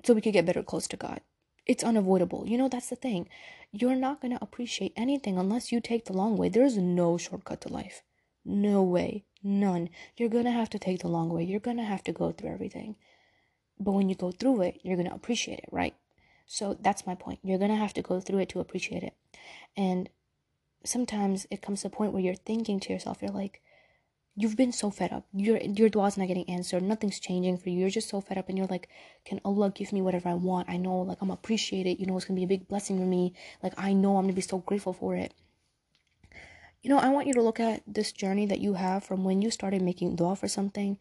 so 0.03 0.13
we 0.13 0.21
could 0.21 0.33
get 0.33 0.45
better 0.45 0.63
close 0.63 0.87
to 0.89 0.97
God. 0.97 1.21
It's 1.65 1.83
unavoidable. 1.83 2.47
You 2.47 2.57
know, 2.57 2.69
that's 2.69 2.89
the 2.89 2.95
thing. 2.95 3.27
You're 3.71 3.95
not 3.95 4.21
going 4.21 4.31
to 4.31 4.43
appreciate 4.43 4.93
anything 4.95 5.37
unless 5.37 5.71
you 5.71 5.81
take 5.81 6.05
the 6.05 6.13
long 6.13 6.37
way. 6.37 6.47
There's 6.47 6.77
no 6.77 7.17
shortcut 7.17 7.61
to 7.61 7.69
life. 7.69 8.03
No 8.45 8.81
way. 8.81 9.25
None. 9.43 9.89
You're 10.15 10.29
going 10.29 10.45
to 10.45 10.51
have 10.51 10.69
to 10.69 10.79
take 10.79 11.01
the 11.01 11.09
long 11.09 11.29
way. 11.29 11.43
You're 11.43 11.59
going 11.59 11.77
to 11.77 11.83
have 11.83 12.03
to 12.05 12.13
go 12.13 12.31
through 12.31 12.51
everything. 12.51 12.95
But 13.79 13.91
when 13.91 14.07
you 14.07 14.15
go 14.15 14.31
through 14.31 14.61
it, 14.61 14.79
you're 14.83 14.95
going 14.95 15.09
to 15.09 15.13
appreciate 15.13 15.59
it, 15.59 15.69
right? 15.71 15.93
So 16.47 16.77
that's 16.79 17.05
my 17.05 17.13
point. 17.13 17.39
You're 17.43 17.59
going 17.59 17.71
to 17.71 17.77
have 17.77 17.93
to 17.95 18.01
go 18.01 18.19
through 18.19 18.39
it 18.39 18.49
to 18.49 18.59
appreciate 18.59 19.03
it. 19.03 19.13
And 19.75 20.09
sometimes 20.85 21.45
it 21.51 21.61
comes 21.61 21.81
to 21.81 21.87
a 21.87 21.91
point 21.91 22.13
where 22.13 22.21
you're 22.21 22.35
thinking 22.35 22.79
to 22.79 22.93
yourself, 22.93 23.19
you're 23.21 23.31
like, 23.31 23.61
you've 24.37 24.55
been 24.55 24.71
so 24.71 24.89
fed 24.89 25.11
up. 25.11 25.25
Your 25.33 25.57
your 25.57 25.89
dua's 25.89 26.17
not 26.17 26.27
getting 26.27 26.49
answered. 26.49 26.83
Nothing's 26.83 27.19
changing 27.19 27.57
for 27.57 27.69
you. 27.69 27.79
You're 27.79 27.89
just 27.89 28.07
so 28.07 28.21
fed 28.21 28.37
up 28.37 28.47
and 28.47 28.57
you're 28.57 28.67
like, 28.67 28.87
can 29.25 29.41
Allah 29.43 29.71
give 29.71 29.91
me 29.91 30.01
whatever 30.01 30.29
I 30.29 30.35
want? 30.35 30.69
I 30.69 30.77
know 30.77 30.99
like 30.99 31.17
I'm 31.21 31.31
appreciated. 31.31 31.99
You 31.99 32.05
know, 32.05 32.15
it's 32.15 32.25
gonna 32.25 32.37
be 32.37 32.43
a 32.43 32.47
big 32.47 32.67
blessing 32.67 32.99
for 32.99 33.05
me. 33.05 33.33
Like 33.63 33.73
I 33.77 33.93
know 33.93 34.17
I'm 34.17 34.23
gonna 34.23 34.33
be 34.33 34.41
so 34.41 34.59
grateful 34.59 34.93
for 34.93 35.15
it. 35.15 35.33
You 36.83 36.91
know, 36.91 36.99
I 36.99 37.09
want 37.09 37.27
you 37.27 37.33
to 37.33 37.41
look 37.41 37.59
at 37.59 37.81
this 37.87 38.11
journey 38.11 38.45
that 38.45 38.61
you 38.61 38.75
have 38.75 39.03
from 39.03 39.23
when 39.23 39.41
you 39.41 39.49
started 39.49 39.81
making 39.81 40.15
dua 40.15 40.35
for 40.35 40.47
something 40.47 40.99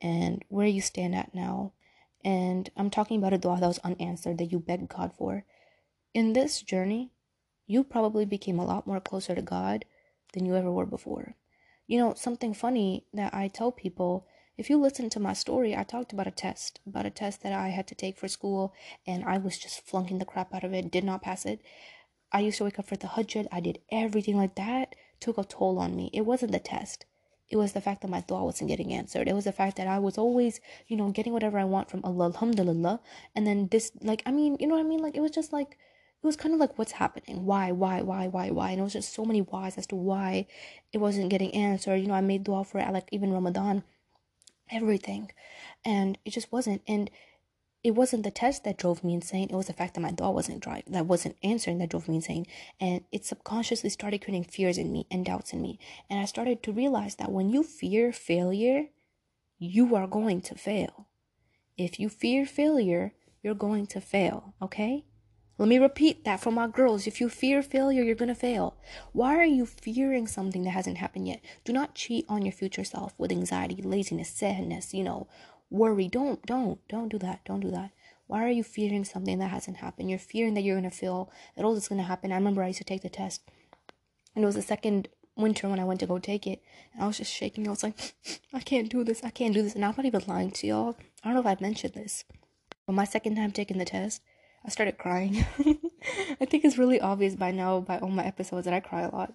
and 0.00 0.44
where 0.48 0.66
you 0.66 0.82
stand 0.82 1.14
at 1.14 1.34
now. 1.34 1.72
And 2.24 2.70
I'm 2.76 2.90
talking 2.90 3.18
about 3.18 3.32
a 3.32 3.38
dua 3.38 3.60
that 3.60 3.66
was 3.66 3.78
unanswered 3.80 4.38
that 4.38 4.50
you 4.50 4.58
begged 4.58 4.88
God 4.88 5.12
for. 5.16 5.44
In 6.14 6.32
this 6.32 6.62
journey, 6.62 7.12
you 7.66 7.84
probably 7.84 8.24
became 8.24 8.58
a 8.58 8.64
lot 8.64 8.86
more 8.86 9.00
closer 9.00 9.34
to 9.34 9.42
God 9.42 9.84
than 10.32 10.46
you 10.46 10.56
ever 10.56 10.72
were 10.72 10.86
before. 10.86 11.36
You 11.86 11.98
know, 11.98 12.14
something 12.14 12.54
funny 12.54 13.06
that 13.12 13.34
I 13.34 13.48
tell 13.48 13.72
people 13.72 14.26
if 14.56 14.70
you 14.70 14.78
listen 14.78 15.10
to 15.10 15.20
my 15.20 15.32
story, 15.32 15.76
I 15.76 15.82
talked 15.82 16.12
about 16.12 16.28
a 16.28 16.30
test, 16.30 16.80
about 16.86 17.06
a 17.06 17.10
test 17.10 17.42
that 17.42 17.52
I 17.52 17.70
had 17.70 17.88
to 17.88 17.94
take 17.96 18.16
for 18.16 18.28
school, 18.28 18.72
and 19.04 19.24
I 19.24 19.36
was 19.36 19.58
just 19.58 19.84
flunking 19.84 20.18
the 20.18 20.24
crap 20.24 20.54
out 20.54 20.62
of 20.62 20.72
it, 20.72 20.92
did 20.92 21.02
not 21.02 21.22
pass 21.22 21.44
it. 21.44 21.60
I 22.30 22.40
used 22.40 22.58
to 22.58 22.64
wake 22.64 22.78
up 22.78 22.86
for 22.86 22.96
the 22.96 23.08
hajjat, 23.08 23.48
I 23.50 23.58
did 23.58 23.80
everything 23.90 24.36
like 24.36 24.54
that, 24.54 24.94
took 25.18 25.38
a 25.38 25.44
toll 25.44 25.80
on 25.80 25.96
me. 25.96 26.08
It 26.12 26.20
wasn't 26.20 26.52
the 26.52 26.60
test. 26.60 27.04
It 27.50 27.56
was 27.56 27.72
the 27.72 27.80
fact 27.80 28.02
that 28.02 28.08
my 28.08 28.20
dua 28.20 28.44
wasn't 28.44 28.68
getting 28.68 28.92
answered. 28.92 29.28
It 29.28 29.34
was 29.34 29.44
the 29.44 29.52
fact 29.52 29.76
that 29.76 29.86
I 29.86 29.98
was 29.98 30.16
always, 30.18 30.60
you 30.88 30.96
know, 30.96 31.10
getting 31.10 31.32
whatever 31.32 31.58
I 31.58 31.64
want 31.64 31.90
from 31.90 32.00
Allah, 32.04 32.26
alhamdulillah. 32.26 33.00
And 33.34 33.46
then 33.46 33.68
this, 33.68 33.92
like, 34.00 34.22
I 34.26 34.32
mean, 34.32 34.56
you 34.58 34.66
know 34.66 34.74
what 34.74 34.84
I 34.84 34.88
mean? 34.88 35.00
Like, 35.00 35.14
it 35.14 35.20
was 35.20 35.30
just 35.30 35.52
like, 35.52 35.76
it 36.24 36.26
was 36.26 36.36
kind 36.36 36.54
of 36.54 36.60
like 36.60 36.78
what's 36.78 36.92
happening 36.92 37.44
why 37.44 37.70
why 37.70 38.00
why 38.00 38.26
why 38.26 38.48
why 38.48 38.70
and 38.70 38.80
it 38.80 38.82
was 38.82 38.94
just 38.94 39.12
so 39.12 39.26
many 39.26 39.40
whys 39.40 39.76
as 39.76 39.86
to 39.86 39.94
why 39.94 40.46
it 40.90 40.96
wasn't 40.96 41.28
getting 41.28 41.54
answered 41.54 41.96
you 41.96 42.06
know 42.06 42.14
i 42.14 42.22
made 42.22 42.42
dua 42.42 42.64
for 42.64 42.78
it 42.78 42.90
like 42.90 43.06
even 43.12 43.30
ramadan 43.30 43.84
everything 44.70 45.30
and 45.84 46.16
it 46.24 46.30
just 46.30 46.50
wasn't 46.50 46.80
and 46.88 47.10
it 47.84 47.94
wasn't 47.94 48.22
the 48.22 48.30
test 48.30 48.64
that 48.64 48.78
drove 48.78 49.04
me 49.04 49.14
insane 49.14 49.48
it 49.50 49.54
was 49.54 49.66
the 49.66 49.72
fact 49.72 49.94
that 49.94 50.00
my 50.00 50.10
dua 50.10 50.30
wasn't 50.30 50.60
dry 50.60 50.82
that 50.86 51.06
wasn't 51.06 51.36
answering 51.42 51.78
that 51.78 51.90
drove 51.90 52.08
me 52.08 52.16
insane 52.16 52.46
and 52.80 53.04
it 53.12 53.24
subconsciously 53.24 53.90
started 53.90 54.22
creating 54.22 54.42
fears 54.42 54.78
in 54.78 54.90
me 54.90 55.06
and 55.10 55.26
doubts 55.26 55.52
in 55.52 55.60
me 55.60 55.78
and 56.08 56.18
i 56.18 56.24
started 56.24 56.62
to 56.62 56.72
realize 56.72 57.16
that 57.16 57.30
when 57.30 57.50
you 57.50 57.62
fear 57.62 58.12
failure 58.12 58.86
you 59.58 59.94
are 59.94 60.06
going 60.06 60.40
to 60.40 60.54
fail 60.54 61.06
if 61.76 62.00
you 62.00 62.08
fear 62.08 62.46
failure 62.46 63.12
you're 63.42 63.54
going 63.54 63.86
to 63.86 64.00
fail 64.00 64.54
okay 64.62 65.04
let 65.56 65.68
me 65.68 65.78
repeat 65.78 66.24
that 66.24 66.40
for 66.40 66.50
my 66.50 66.66
girls. 66.66 67.06
If 67.06 67.20
you 67.20 67.28
fear 67.28 67.62
failure, 67.62 68.02
you're 68.02 68.16
going 68.16 68.28
to 68.28 68.34
fail. 68.34 68.76
Why 69.12 69.36
are 69.36 69.44
you 69.44 69.66
fearing 69.66 70.26
something 70.26 70.64
that 70.64 70.70
hasn't 70.70 70.98
happened 70.98 71.28
yet? 71.28 71.40
Do 71.64 71.72
not 71.72 71.94
cheat 71.94 72.26
on 72.28 72.44
your 72.44 72.52
future 72.52 72.82
self 72.82 73.14
with 73.18 73.30
anxiety, 73.30 73.80
laziness, 73.80 74.30
sadness, 74.30 74.92
you 74.92 75.04
know, 75.04 75.28
worry. 75.74 76.08
Don't, 76.08 76.44
don't, 76.46 76.86
don't 76.88 77.08
do 77.08 77.18
that. 77.18 77.44
Don't 77.44 77.60
do 77.60 77.70
that. 77.70 77.90
Why 78.26 78.44
are 78.44 78.50
you 78.50 78.64
fearing 78.64 79.04
something 79.04 79.38
that 79.38 79.50
hasn't 79.50 79.78
happened? 79.78 80.08
You're 80.08 80.18
fearing 80.18 80.54
that 80.54 80.62
you're 80.62 80.80
going 80.80 80.90
to 80.90 80.96
feel 80.96 81.30
that 81.56 81.64
all 81.64 81.74
this 81.74 81.84
is 81.84 81.88
going 81.88 82.00
to 82.00 82.06
happen. 82.06 82.32
I 82.32 82.36
remember 82.36 82.62
I 82.62 82.68
used 82.68 82.78
to 82.78 82.84
take 82.84 83.02
the 83.02 83.10
test, 83.10 83.42
and 84.34 84.42
it 84.42 84.46
was 84.46 84.54
the 84.54 84.62
second 84.62 85.08
winter 85.36 85.68
when 85.68 85.80
I 85.80 85.84
went 85.84 86.00
to 86.00 86.06
go 86.06 86.18
take 86.18 86.46
it, 86.46 86.62
and 86.92 87.02
I 87.02 87.06
was 87.06 87.18
just 87.18 87.32
shaking. 87.32 87.66
I 87.66 87.70
was 87.70 87.82
like, 87.82 88.14
I 88.52 88.60
can't 88.60 88.88
do 88.88 89.04
this. 89.04 89.22
I 89.22 89.30
can't 89.30 89.52
do 89.52 89.62
this. 89.62 89.74
And 89.74 89.84
I'm 89.84 89.94
not 89.96 90.06
even 90.06 90.22
lying 90.26 90.52
to 90.52 90.66
y'all. 90.66 90.96
I 91.22 91.28
don't 91.28 91.34
know 91.34 91.40
if 91.40 91.46
I've 91.46 91.60
mentioned 91.60 91.94
this, 91.94 92.24
but 92.86 92.94
my 92.94 93.04
second 93.04 93.36
time 93.36 93.52
taking 93.52 93.78
the 93.78 93.84
test, 93.84 94.22
I 94.64 94.70
started 94.70 94.96
crying. 94.96 95.44
I 96.40 96.46
think 96.46 96.64
it's 96.64 96.78
really 96.78 97.00
obvious 97.00 97.34
by 97.34 97.50
now 97.50 97.80
by 97.80 97.98
all 97.98 98.08
my 98.08 98.24
episodes 98.24 98.64
that 98.64 98.74
I 98.74 98.80
cry 98.80 99.02
a 99.02 99.14
lot. 99.14 99.34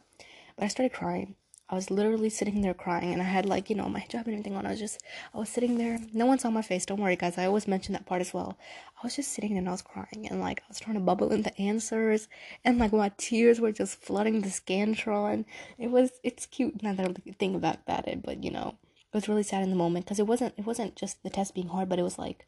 But 0.55 0.65
I 0.65 0.67
started 0.67 0.93
crying. 0.93 1.35
I 1.71 1.75
was 1.75 1.91
literally 1.91 2.29
sitting 2.29 2.61
there 2.61 2.73
crying 2.73 3.13
and 3.13 3.21
I 3.21 3.25
had 3.25 3.45
like, 3.45 3.69
you 3.69 3.75
know, 3.75 3.87
my 3.87 3.99
hijab 3.99 4.25
and 4.25 4.29
everything 4.29 4.55
on. 4.55 4.65
I 4.65 4.71
was 4.71 4.79
just 4.79 5.03
I 5.33 5.37
was 5.37 5.49
sitting 5.49 5.77
there. 5.77 5.99
No 6.13 6.25
one 6.25 6.39
saw 6.39 6.49
my 6.49 6.63
face, 6.63 6.85
don't 6.85 6.99
worry 6.99 7.15
guys. 7.15 7.37
I 7.37 7.45
always 7.45 7.67
mention 7.67 7.93
that 7.93 8.05
part 8.05 8.21
as 8.21 8.33
well. 8.33 8.57
I 8.97 9.05
was 9.05 9.15
just 9.15 9.31
sitting 9.31 9.51
there 9.51 9.59
and 9.59 9.69
I 9.69 9.73
was 9.73 9.81
crying 9.83 10.27
and 10.29 10.41
like 10.41 10.61
I 10.61 10.65
was 10.67 10.79
trying 10.79 10.95
to 10.95 11.01
bubble 11.01 11.31
in 11.31 11.43
the 11.43 11.57
answers 11.61 12.27
and 12.65 12.79
like 12.79 12.91
my 12.91 13.11
tears 13.17 13.59
were 13.59 13.71
just 13.71 14.01
flooding 14.01 14.41
the 14.41 14.49
Scantron. 14.49 15.45
It 15.77 15.91
was 15.91 16.11
it's 16.23 16.45
cute 16.47 16.81
now 16.81 16.93
that 16.93 17.05
I 17.07 17.31
think 17.33 17.55
about 17.55 18.07
it, 18.07 18.23
but 18.23 18.43
you 18.43 18.51
know, 18.51 18.75
it 18.95 19.15
was 19.15 19.29
really 19.29 19.43
sad 19.43 19.63
in 19.63 19.69
the 19.69 19.75
moment 19.75 20.05
because 20.05 20.19
it 20.19 20.27
wasn't 20.27 20.55
it 20.57 20.65
wasn't 20.65 20.95
just 20.95 21.21
the 21.23 21.29
test 21.29 21.53
being 21.53 21.67
hard, 21.67 21.87
but 21.87 21.99
it 21.99 22.03
was 22.03 22.17
like 22.17 22.47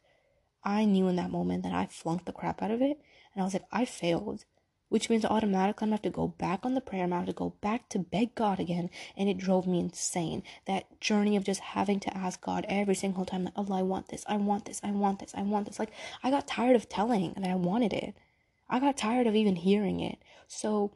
I 0.64 0.84
knew 0.84 1.08
in 1.08 1.16
that 1.16 1.30
moment 1.30 1.62
that 1.64 1.72
I 1.72 1.86
flunked 1.86 2.26
the 2.26 2.32
crap 2.32 2.62
out 2.62 2.70
of 2.70 2.82
it. 2.82 3.00
And 3.34 3.42
I 3.42 3.44
was 3.44 3.54
like, 3.54 3.66
I 3.72 3.84
failed. 3.84 4.44
Which 4.92 5.08
means 5.08 5.24
automatically 5.24 5.84
I'm 5.84 5.88
gonna 5.88 5.96
have 5.96 6.02
to 6.02 6.10
go 6.10 6.28
back 6.28 6.60
on 6.64 6.74
the 6.74 6.80
prayer. 6.80 7.02
I'm 7.02 7.10
gonna 7.10 7.20
have 7.20 7.28
to 7.28 7.32
go 7.32 7.54
back 7.60 7.88
to 7.90 7.98
beg 7.98 8.34
God 8.34 8.60
again. 8.60 8.90
And 9.16 9.28
it 9.28 9.38
drove 9.38 9.66
me 9.66 9.80
insane. 9.80 10.42
That 10.66 11.00
journey 11.00 11.36
of 11.36 11.44
just 11.44 11.60
having 11.60 12.00
to 12.00 12.16
ask 12.16 12.40
God 12.40 12.66
every 12.68 12.94
single 12.94 13.24
time 13.24 13.44
like, 13.44 13.54
Allah, 13.56 13.78
I 13.78 13.82
want 13.82 14.08
this, 14.08 14.24
I 14.28 14.36
want 14.36 14.64
this, 14.66 14.80
I 14.82 14.90
want 14.90 15.18
this, 15.20 15.34
I 15.34 15.42
want 15.42 15.66
this. 15.66 15.78
Like, 15.78 15.92
I 16.22 16.30
got 16.30 16.46
tired 16.46 16.76
of 16.76 16.88
telling 16.88 17.34
that 17.38 17.50
I 17.50 17.54
wanted 17.54 17.92
it. 17.92 18.14
I 18.68 18.80
got 18.80 18.96
tired 18.96 19.26
of 19.26 19.34
even 19.34 19.56
hearing 19.56 20.00
it. 20.00 20.18
So 20.46 20.92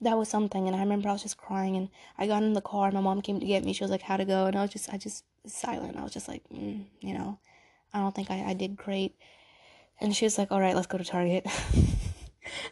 that 0.00 0.18
was 0.18 0.28
something 0.28 0.66
and 0.66 0.74
i 0.74 0.80
remember 0.80 1.08
i 1.08 1.12
was 1.12 1.22
just 1.22 1.36
crying 1.36 1.76
and 1.76 1.88
i 2.18 2.26
got 2.26 2.42
in 2.42 2.54
the 2.54 2.60
car 2.60 2.86
and 2.86 2.94
my 2.94 3.00
mom 3.00 3.22
came 3.22 3.38
to 3.38 3.46
get 3.46 3.64
me 3.64 3.72
she 3.72 3.84
was 3.84 3.90
like 3.90 4.02
how 4.02 4.16
to 4.16 4.24
go 4.24 4.46
and 4.46 4.56
i 4.56 4.62
was 4.62 4.70
just 4.70 4.92
i 4.92 4.96
just 4.96 5.24
silent 5.46 5.96
i 5.96 6.02
was 6.02 6.12
just 6.12 6.26
like 6.26 6.42
mm, 6.52 6.84
you 7.00 7.14
know 7.14 7.38
I 7.94 7.98
don't 7.98 8.14
think 8.14 8.30
I, 8.30 8.50
I 8.50 8.54
did 8.54 8.76
great. 8.76 9.16
And 10.00 10.14
she 10.16 10.24
was 10.24 10.38
like, 10.38 10.50
all 10.50 10.60
right, 10.60 10.74
let's 10.74 10.86
go 10.86 10.98
to 10.98 11.04
Target. 11.04 11.46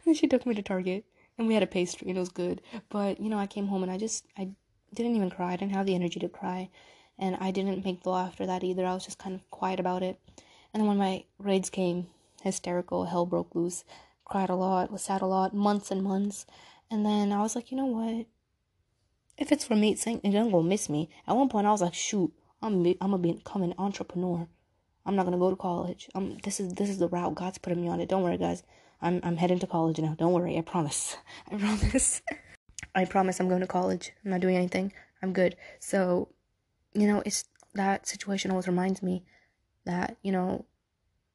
and 0.07 0.17
she 0.17 0.27
took 0.27 0.47
me 0.47 0.55
to 0.55 0.63
Target 0.63 1.05
and 1.39 1.47
we 1.47 1.55
had 1.55 1.63
a 1.63 1.67
pastry 1.67 2.09
and 2.09 2.17
it 2.17 2.21
was 2.21 2.29
good. 2.29 2.61
But, 2.89 3.21
you 3.21 3.29
know, 3.29 3.39
I 3.39 3.47
came 3.47 3.67
home 3.67 3.83
and 3.83 3.93
I 3.93 3.99
just, 3.99 4.27
I 4.37 4.51
didn't 4.95 5.17
even 5.17 5.31
cry. 5.31 5.53
I 5.53 5.57
didn't 5.57 5.75
have 5.75 5.87
the 5.87 5.95
energy 5.95 6.21
to 6.21 6.29
cry. 6.29 6.71
And 7.19 7.37
I 7.41 7.51
didn't 7.51 7.85
make 7.85 8.03
dua 8.03 8.25
after 8.25 8.47
that 8.47 8.65
either. 8.65 8.87
I 8.87 8.95
was 8.95 9.05
just 9.05 9.19
kind 9.19 9.35
of 9.35 9.51
quiet 9.51 9.79
about 9.79 10.03
it. 10.03 10.19
And 10.73 10.81
then 10.81 10.87
when 10.89 10.97
my 10.97 11.25
grades 11.41 11.71
came, 11.71 12.07
hysterical, 12.43 13.07
hell 13.07 13.27
broke 13.27 13.55
loose. 13.55 13.85
Cried 14.25 14.51
a 14.51 14.55
lot, 14.55 14.91
was 14.91 15.03
sad 15.03 15.23
a 15.23 15.27
lot, 15.27 15.53
months 15.53 15.91
and 15.91 16.03
months. 16.03 16.47
And 16.91 17.05
then 17.05 17.33
I 17.33 17.43
was 17.43 17.55
like, 17.55 17.71
you 17.71 17.77
know 17.77 17.87
what? 17.87 18.27
If 19.37 19.53
it's 19.53 19.65
for 19.65 19.75
me, 19.75 19.93
it's 19.93 20.07
ain't 20.07 20.23
gonna 20.23 20.63
miss 20.63 20.89
me. 20.89 21.09
At 21.27 21.37
one 21.37 21.49
point, 21.49 21.67
I 21.67 21.71
was 21.71 21.83
like, 21.83 21.95
shoot, 21.95 22.33
I'm 22.63 22.85
I'm 22.87 23.11
gonna 23.11 23.19
become 23.19 23.63
an 23.63 23.75
entrepreneur. 23.79 24.47
I'm 25.07 25.17
not 25.17 25.25
gonna 25.25 25.39
go 25.39 25.51
to 25.51 25.57
college. 25.57 26.09
Um, 26.15 26.39
this 26.45 26.61
is 26.61 26.75
this 26.75 26.91
is 26.91 26.99
the 26.99 27.09
route 27.09 27.35
God's 27.35 27.59
putting 27.59 27.81
me 27.81 27.89
on 27.89 28.01
it. 28.01 28.09
Don't 28.09 28.23
worry, 28.23 28.37
guys. 28.37 28.63
I'm 29.03 29.21
I'm 29.23 29.37
heading 29.37 29.59
to 29.61 29.67
college 29.67 29.99
now. 29.99 30.15
Don't 30.19 30.33
worry. 30.33 30.59
I 30.59 30.63
promise. 30.63 31.17
I 31.51 31.57
promise. 31.57 32.23
I 32.95 33.05
promise. 33.05 33.41
I'm 33.41 33.49
going 33.49 33.61
to 33.61 33.67
college. 33.67 34.13
I'm 34.25 34.31
not 34.31 34.41
doing 34.41 34.57
anything. 34.57 34.93
I'm 35.23 35.33
good. 35.33 35.57
So, 35.79 36.29
you 36.95 37.07
know, 37.07 37.23
it's 37.25 37.45
that 37.75 38.07
situation 38.07 38.51
always 38.51 38.67
reminds 38.67 39.03
me 39.03 39.23
that 39.85 40.17
you 40.23 40.33
know 40.33 40.67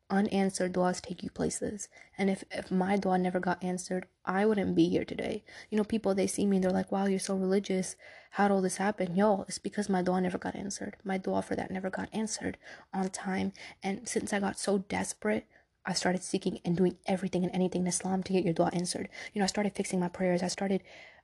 unanswered 0.10 0.74
duas 0.74 1.02
take 1.02 1.24
you 1.24 1.30
places. 1.30 1.90
And 2.18 2.30
if, 2.30 2.44
if 2.52 2.70
my 2.70 2.96
dua 2.98 3.18
never 3.18 3.40
got 3.40 3.64
answered, 3.64 4.06
I 4.24 4.46
wouldn't 4.46 4.76
be 4.76 4.88
here 4.88 5.06
today. 5.06 5.44
You 5.70 5.78
know, 5.78 5.84
people, 5.84 6.14
they 6.14 6.28
see 6.28 6.46
me 6.46 6.58
and 6.58 6.64
they're 6.64 6.72
like, 6.72 6.92
wow, 6.92 7.06
you're 7.06 7.20
so 7.20 7.36
religious. 7.36 7.96
How'd 8.32 8.52
all 8.52 8.62
this 8.62 8.78
happen? 8.78 9.16
Yo, 9.16 9.46
it's 9.48 9.58
because 9.58 9.90
my 9.90 10.02
dua 10.02 10.22
never 10.22 10.38
got 10.38 10.56
answered. 10.56 10.98
My 11.04 11.18
dua 11.18 11.42
for 11.42 11.56
that 11.56 11.72
never 11.72 11.90
got 11.90 12.10
answered 12.14 12.58
on 12.94 13.10
time. 13.10 13.52
And 13.82 14.08
since 14.08 14.32
I 14.32 14.40
got 14.40 14.60
so 14.60 14.80
desperate, 14.80 15.48
I 15.86 15.94
started 15.94 16.24
seeking 16.24 16.60
and 16.66 16.76
doing 16.76 16.98
everything 17.06 17.44
and 17.44 17.54
anything 17.54 17.82
in 17.82 17.88
Islam 17.88 18.24
to 18.24 18.34
get 18.34 18.44
your 18.44 18.54
dua 18.54 18.70
answered. 18.74 19.10
You 19.34 19.40
know, 19.40 19.44
I 19.44 19.48
started 19.48 19.74
fixing 19.74 20.00
my 20.00 20.08
prayers. 20.08 20.42
I 20.42 20.48
started 20.48 20.82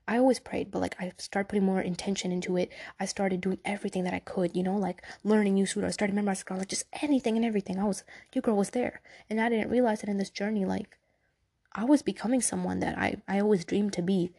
I 0.07 0.18
always 0.18 0.39
prayed, 0.39 0.72
but 0.72 0.82
like 0.82 0.95
I 0.99 1.14
started 1.18 1.47
putting 1.47 1.66
more 1.66 1.80
intention 1.80 2.32
into 2.32 2.57
it. 2.57 2.72
I 2.99 3.05
started 3.05 3.41
doing 3.41 3.59
everything 3.64 4.03
that 4.03 4.14
I 4.14 4.20
could, 4.20 4.55
you 4.55 4.64
know, 4.64 4.76
like 4.76 5.03
learning 5.24 5.53
new 5.53 5.66
surah. 5.66 5.88
I 5.88 5.91
started 5.91 6.16
memorizing 6.16 6.45
Quran, 6.45 6.59
like 6.59 6.68
just 6.70 6.86
anything 7.01 7.36
and 7.38 7.45
everything. 7.45 7.80
I 7.80 7.86
was 7.86 8.03
your 8.34 8.41
girl 8.41 8.57
was 8.57 8.72
there, 8.72 9.01
and 9.30 9.39
I 9.39 9.49
didn't 9.49 9.70
realize 9.70 10.01
that 10.01 10.09
in 10.09 10.18
this 10.18 10.30
journey, 10.30 10.66
like 10.66 10.97
I 11.74 11.86
was 11.86 12.01
becoming 12.01 12.41
someone 12.41 12.80
that 12.80 12.97
I 12.97 13.22
I 13.28 13.39
always 13.39 13.64
dreamed 13.66 13.93
to 13.93 14.01
be. 14.01 14.34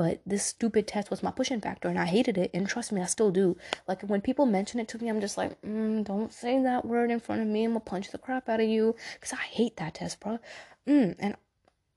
But 0.00 0.22
this 0.24 0.46
stupid 0.46 0.86
test 0.86 1.10
was 1.10 1.22
my 1.22 1.30
pushing 1.30 1.60
factor, 1.60 1.88
and 1.90 1.98
I 1.98 2.06
hated 2.06 2.38
it. 2.38 2.50
And 2.54 2.66
trust 2.66 2.90
me, 2.90 3.02
I 3.02 3.04
still 3.04 3.30
do. 3.30 3.58
Like 3.86 4.00
when 4.00 4.22
people 4.22 4.46
mention 4.46 4.80
it 4.80 4.88
to 4.88 4.98
me, 4.98 5.10
I'm 5.10 5.20
just 5.20 5.36
like, 5.36 5.60
mm, 5.60 6.02
don't 6.04 6.32
say 6.32 6.62
that 6.62 6.86
word 6.86 7.10
in 7.10 7.20
front 7.20 7.42
of 7.42 7.48
me. 7.48 7.64
I'm 7.64 7.72
gonna 7.72 7.80
punch 7.80 8.10
the 8.10 8.16
crap 8.16 8.48
out 8.48 8.60
of 8.60 8.66
you, 8.66 8.96
cause 9.20 9.34
I 9.34 9.42
hate 9.42 9.76
that 9.76 9.96
test, 9.96 10.18
bro. 10.20 10.38
Mm, 10.86 11.16
and 11.18 11.36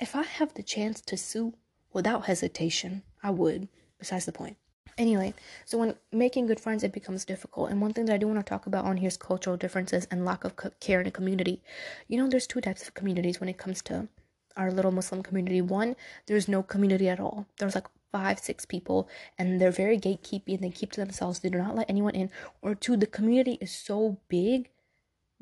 if 0.01 0.17
I 0.17 0.23
have 0.23 0.53
the 0.53 0.63
chance 0.63 0.99
to 0.99 1.15
sue 1.15 1.53
without 1.93 2.25
hesitation. 2.25 3.03
I 3.23 3.29
would. 3.29 3.69
Besides 3.99 4.25
the 4.25 4.33
point. 4.33 4.57
Anyway, 4.97 5.33
so 5.63 5.77
when 5.77 5.95
making 6.11 6.47
good 6.47 6.59
friends, 6.59 6.83
it 6.83 6.91
becomes 6.91 7.23
difficult. 7.23 7.71
And 7.71 7.81
one 7.81 7.93
thing 7.93 8.05
that 8.05 8.15
I 8.15 8.17
do 8.17 8.27
want 8.27 8.39
to 8.39 8.49
talk 8.49 8.65
about 8.65 8.83
on 8.83 8.97
here 8.97 9.07
is 9.07 9.15
cultural 9.15 9.55
differences 9.55 10.07
and 10.11 10.25
lack 10.25 10.43
of 10.43 10.53
care 10.81 10.99
in 10.99 11.07
a 11.07 11.11
community. 11.11 11.63
You 12.09 12.17
know, 12.17 12.27
there's 12.27 12.47
two 12.47 12.59
types 12.59 12.85
of 12.85 12.93
communities 12.93 13.39
when 13.39 13.47
it 13.47 13.57
comes 13.57 13.81
to 13.83 14.09
our 14.55 14.71
little 14.71 14.91
Muslim 14.91 15.23
community. 15.23 15.61
One, 15.61 15.95
there's 16.27 16.47
no 16.47 16.63
community 16.63 17.09
at 17.09 17.19
all. 17.19 17.47
There's 17.57 17.75
like 17.75 17.87
five, 18.11 18.39
six 18.39 18.65
people, 18.65 19.09
and 19.37 19.59
they're 19.59 19.71
very 19.71 19.97
gatekeepy 19.97 20.53
and 20.53 20.63
they 20.63 20.69
keep 20.69 20.91
to 20.93 21.01
themselves. 21.01 21.39
They 21.39 21.49
do 21.49 21.57
not 21.57 21.75
let 21.75 21.89
anyone 21.89 22.15
in. 22.15 22.29
Or 22.61 22.75
two, 22.75 22.95
the 22.95 23.07
community 23.07 23.57
is 23.59 23.71
so 23.71 24.19
big 24.29 24.69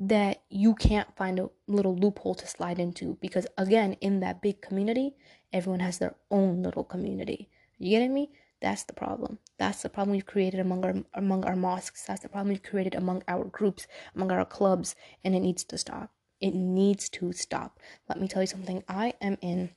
that 0.04 0.42
you 0.50 0.74
can't 0.74 1.16
find 1.16 1.40
a 1.40 1.50
little 1.68 1.96
loophole 1.96 2.34
to 2.34 2.48
slide 2.48 2.80
into 2.80 3.20
because 3.22 3.46
again 3.56 3.94
in 4.02 4.20
that 4.20 4.42
big 4.42 4.60
community 4.60 5.14
everyone 5.54 5.80
has 5.80 6.00
their 6.00 6.16
own 6.32 6.64
little 6.64 6.84
community 6.84 7.50
Are 7.80 7.84
you 7.84 7.90
getting 7.92 8.12
me 8.12 8.32
that's 8.62 8.84
the 8.84 8.94
problem 8.94 9.38
that's 9.60 9.84
the 9.84 9.90
problem 9.90 10.14
we've 10.14 10.26
created 10.26 10.60
among 10.60 10.84
our 10.86 10.96
among 11.14 11.46
our 11.46 11.56
mosques 11.56 12.04
that's 12.08 12.22
the 12.22 12.30
problem 12.30 12.50
we've 12.50 12.64
created 12.64 12.96
among 12.96 13.22
our 13.28 13.44
groups 13.44 13.86
among 14.16 14.32
our 14.32 14.44
clubs 14.44 14.96
and 15.24 15.36
it 15.36 15.42
needs 15.42 15.64
to 15.66 15.78
stop 15.78 16.12
it 16.42 16.54
needs 16.54 17.08
to 17.10 17.32
stop 17.32 17.80
let 18.10 18.20
me 18.20 18.28
tell 18.28 18.42
you 18.42 18.48
something 18.48 18.84
i 18.90 19.14
am 19.22 19.38
in 19.42 19.70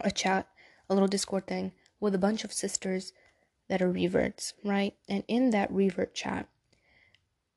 a 0.00 0.10
chat 0.10 0.48
a 0.88 0.94
little 0.94 1.08
discord 1.08 1.46
thing 1.46 1.72
with 2.00 2.14
a 2.14 2.18
bunch 2.18 2.44
of 2.44 2.52
sisters 2.52 3.12
that 3.68 3.80
are 3.80 3.90
reverts 3.90 4.54
right 4.64 4.94
and 5.08 5.22
in 5.28 5.50
that 5.50 5.70
revert 5.70 6.14
chat 6.14 6.48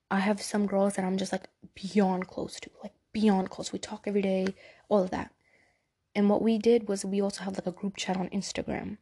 I 0.09 0.19
have 0.19 0.41
some 0.41 0.67
girls 0.67 0.95
that 0.95 1.05
I'm 1.05 1.17
just 1.17 1.31
like 1.31 1.49
beyond 1.75 2.27
close 2.27 2.59
to, 2.61 2.69
like 2.81 2.93
beyond 3.11 3.49
close. 3.49 3.73
We 3.73 3.79
talk 3.79 4.03
every 4.05 4.21
day, 4.21 4.55
all 4.89 5.03
of 5.03 5.11
that. 5.11 5.33
And 6.15 6.29
what 6.29 6.41
we 6.41 6.57
did 6.57 6.87
was 6.87 7.03
we 7.03 7.21
also 7.21 7.43
have 7.43 7.55
like 7.55 7.67
a 7.67 7.71
group 7.71 7.97
chat 7.97 8.17
on 8.17 8.29
Instagram. 8.29 8.97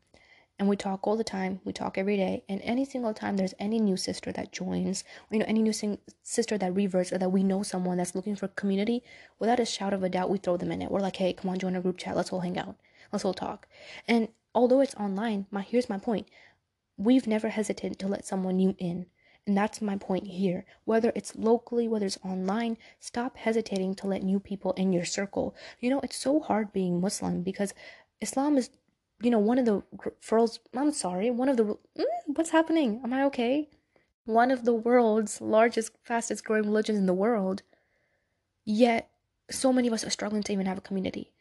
And 0.58 0.70
we 0.70 0.78
talk 0.78 1.06
all 1.06 1.18
the 1.18 1.24
time. 1.24 1.60
We 1.66 1.74
talk 1.74 1.98
every 1.98 2.16
day. 2.16 2.44
And 2.48 2.62
any 2.62 2.86
single 2.86 3.14
time 3.14 3.36
there's 3.36 3.54
any 3.60 3.80
new 3.80 3.98
sister 3.98 4.32
that 4.32 4.52
joins, 4.52 5.04
you 5.30 5.40
know, 5.40 5.46
any 5.48 5.62
new 5.62 5.74
sing- 5.74 6.00
sister 6.24 6.58
that 6.58 6.74
reverts, 6.74 7.12
or 7.12 7.18
that 7.18 7.32
we 7.32 7.44
know 7.44 7.62
someone 7.62 7.98
that's 7.98 8.16
looking 8.16 8.36
for 8.36 8.48
community, 8.48 9.04
without 9.38 9.60
a 9.60 9.66
shout 9.66 9.94
of 9.94 10.04
a 10.04 10.10
doubt, 10.10 10.30
we 10.30 10.38
throw 10.38 10.58
them 10.58 10.72
in 10.72 10.82
it. 10.82 10.92
We're 10.92 11.02
like, 11.02 11.18
hey, 11.18 11.34
come 11.34 11.52
on, 11.52 11.60
join 11.60 11.76
our 11.76 11.82
group 11.82 11.98
chat. 11.98 12.16
Let's 12.16 12.32
all 12.32 12.40
hang 12.40 12.58
out. 12.58 12.76
Let's 13.12 13.26
all 13.26 13.34
talk. 13.34 13.68
And 14.08 14.30
although 14.54 14.80
it's 14.80 14.96
online, 14.96 15.46
my 15.52 15.62
here's 15.62 15.90
my 15.90 15.98
point. 15.98 16.28
We've 16.98 17.28
never 17.28 17.50
hesitated 17.50 18.00
to 18.00 18.08
let 18.08 18.26
someone 18.26 18.56
new 18.56 18.76
in 18.78 19.08
and 19.48 19.56
that's 19.56 19.82
my 19.82 19.96
point 19.96 20.28
here. 20.28 20.66
Whether 20.86 21.12
it's 21.16 21.36
locally, 21.36 21.88
whether 21.88 22.06
it's 22.06 22.18
online, 22.24 22.78
stop 23.00 23.38
hesitating 23.38 23.96
to 23.96 24.08
let 24.08 24.24
new 24.24 24.40
people 24.40 24.74
in 24.74 24.92
your 24.92 25.06
circle. 25.06 25.56
You 25.80 25.92
know, 25.92 26.00
it's 26.02 26.16
so 26.16 26.40
hard 26.40 26.74
being 26.74 27.00
Muslim 27.00 27.44
because 27.44 27.74
Islam 28.22 28.58
is, 28.58 28.72
you 29.22 29.30
know, 29.30 29.40
one 29.40 29.58
of 29.58 29.66
the 29.66 29.84
world's, 30.32 30.60
I'm 30.76 30.92
sorry, 30.92 31.30
one 31.32 31.50
of 31.50 31.58
the, 31.58 31.64
mm, 31.64 32.06
what's 32.28 32.50
happening? 32.50 33.02
Am 33.04 33.14
I 33.14 33.24
okay? 33.26 33.70
One 34.26 34.52
of 34.52 34.66
the 34.66 34.74
world's 34.74 35.42
largest, 35.42 35.92
fastest 36.04 36.44
growing 36.44 36.66
religions 36.66 36.98
in 36.98 37.06
the 37.06 37.14
world. 37.14 37.62
Yet, 38.66 39.10
so 39.50 39.72
many 39.72 39.88
of 39.88 39.94
us 39.94 40.04
are 40.04 40.10
struggling 40.10 40.44
to 40.44 40.54
even 40.54 40.66
have 40.66 40.80
a 40.80 40.82
community. 40.82 41.32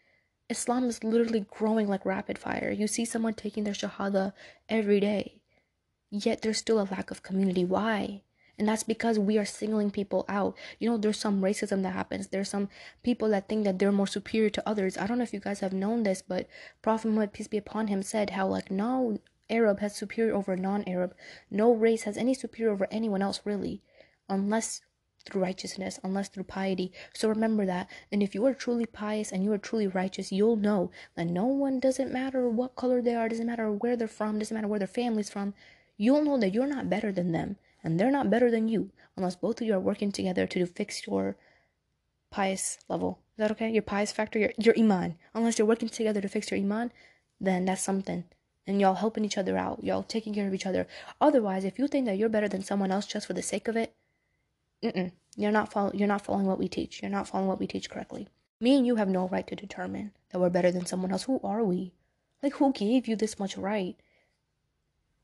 Islam 0.51 0.85
is 0.85 1.03
literally 1.03 1.47
growing 1.51 1.89
like 1.89 2.05
rapid 2.05 2.39
fire. 2.39 2.71
You 2.71 2.87
see 2.87 3.05
someone 3.05 3.33
taking 3.33 3.65
their 3.65 3.73
shahada 3.73 4.35
every 4.69 5.01
day 5.01 5.41
yet 6.15 6.43
there's 6.43 6.59
still 6.59 6.81
a 6.81 6.89
lack 6.91 7.11
of 7.11 7.23
community. 7.23 7.65
Why? 7.65 8.23
And 8.59 8.69
that's 8.69 8.83
because 8.83 9.19
we 9.19 9.39
are 9.39 9.45
singling 9.45 9.91
people 9.91 10.25
out. 10.29 10.57
You 10.79 10.89
know, 10.89 10.97
there's 10.97 11.19
some 11.19 11.41
racism 11.41 11.83
that 11.83 11.93
happens. 11.93 12.29
There's 12.29 12.49
some 12.49 12.69
people 13.03 13.29
that 13.31 13.49
think 13.49 13.65
that 13.65 13.79
they're 13.79 13.93
more 13.93 14.07
superior 14.07 14.51
to 14.51 14.69
others. 14.69 14.97
I 14.97 15.07
don't 15.07 15.19
know 15.19 15.25
if 15.25 15.33
you 15.33 15.41
guys 15.41 15.61
have 15.61 15.73
known 15.73 16.03
this, 16.03 16.23
but 16.23 16.49
Prophet 16.83 17.09
Muhammad, 17.09 17.33
peace 17.33 17.49
be 17.49 17.57
upon 17.57 17.89
him, 17.89 18.03
said 18.03 18.31
how, 18.31 18.47
like, 18.47 18.71
no 18.71 19.19
Arab 19.51 19.81
has 19.81 19.97
superior 19.97 20.35
over 20.35 20.57
non 20.57 20.85
Arab. 20.87 21.15
No 21.51 21.73
race 21.73 22.05
has 22.05 22.17
any 22.17 22.35
superior 22.35 22.73
over 22.73 22.87
anyone 22.91 23.23
else, 23.23 23.41
really. 23.45 23.83
Unless 24.29 24.83
through 25.27 25.43
righteousness, 25.43 25.99
unless 26.05 26.29
through 26.29 26.45
piety. 26.45 26.93
So 27.15 27.29
remember 27.29 27.67
that. 27.67 27.91
And 28.13 28.23
if 28.23 28.35
you 28.35 28.45
are 28.47 28.55
truly 28.55 28.87
pious 28.87 29.33
and 29.33 29.43
you 29.43 29.53
are 29.53 29.59
truly 29.59 29.87
righteous, 29.87 30.31
you'll 30.31 30.57
know 30.57 30.91
that 31.17 31.27
no 31.27 31.47
one 31.47 31.81
doesn't 31.81 32.13
matter 32.13 32.49
what 32.49 32.77
color 32.77 33.01
they 33.01 33.15
are, 33.15 33.29
doesn't 33.29 33.47
matter 33.47 33.73
where 33.73 33.97
they're 33.97 34.07
from, 34.07 34.39
doesn't 34.39 34.55
matter 34.55 34.69
where 34.69 34.79
their 34.79 34.87
family's 34.87 35.31
from 35.31 35.55
you'll 35.97 36.25
know 36.25 36.39
that 36.39 36.53
you're 36.53 36.67
not 36.67 36.91
better 36.91 37.13
than 37.13 37.33
them 37.33 37.57
and 37.85 38.01
they're 38.01 38.11
not 38.11 38.31
better 38.31 38.51
than 38.51 38.67
you 38.67 38.91
unless 39.17 39.37
both 39.37 39.61
of 39.61 39.67
you 39.67 39.75
are 39.75 39.81
working 39.81 40.11
together 40.11 40.47
to 40.49 40.67
fix 40.67 41.07
your 41.07 41.37
pious 42.31 42.79
level. 42.89 43.21
Is 43.35 43.39
that 43.39 43.51
okay? 43.53 43.71
Your 43.71 43.83
pious 43.83 44.11
factor, 44.11 44.39
your, 44.39 44.53
your 44.59 44.75
iman. 44.77 45.17
Unless 45.35 45.59
you're 45.59 45.69
working 45.69 45.89
together 45.89 46.21
to 46.21 46.29
fix 46.29 46.51
your 46.51 46.59
iman, 46.59 46.91
then 47.41 47.65
that's 47.65 47.83
something. 47.83 48.25
And 48.67 48.81
y'all 48.81 48.95
helping 48.95 49.25
each 49.25 49.39
other 49.39 49.59
out, 49.59 49.85
y'all 49.85 50.03
taking 50.03 50.35
care 50.35 50.49
of 50.49 50.55
each 50.55 50.67
other. 50.67 50.87
Otherwise, 51.21 51.65
if 51.65 51.79
you 51.79 51.87
think 51.87 52.07
that 52.07 52.17
you're 52.17 52.31
better 52.31 52.49
than 52.49 52.65
someone 52.65 52.91
else 52.91 53.07
just 53.07 53.27
for 53.27 53.35
the 53.35 53.43
sake 53.43 53.69
of 53.69 53.77
it, 53.77 53.95
mm-mm, 54.83 55.13
you're 55.37 55.53
not 55.53 55.71
follow, 55.71 55.93
you're 55.93 56.09
not 56.09 56.25
following 56.25 56.47
what 56.47 56.59
we 56.59 56.69
teach. 56.69 57.03
You're 57.03 57.11
not 57.11 57.29
following 57.29 57.49
what 57.49 57.61
we 57.61 57.67
teach 57.67 57.91
correctly. 57.91 58.29
Me 58.61 58.77
and 58.77 58.87
you 58.87 58.97
have 58.97 59.09
no 59.09 59.29
right 59.29 59.47
to 59.47 59.55
determine 59.55 60.13
that 60.31 60.39
we're 60.39 60.49
better 60.49 60.73
than 60.73 60.87
someone 60.87 61.13
else. 61.13 61.25
Who 61.25 61.41
are 61.45 61.63
we? 61.63 61.93
Like, 62.43 62.55
who 62.55 62.73
gave 62.73 63.07
you 63.07 63.17
this 63.17 63.39
much 63.39 63.59
right? 63.59 63.97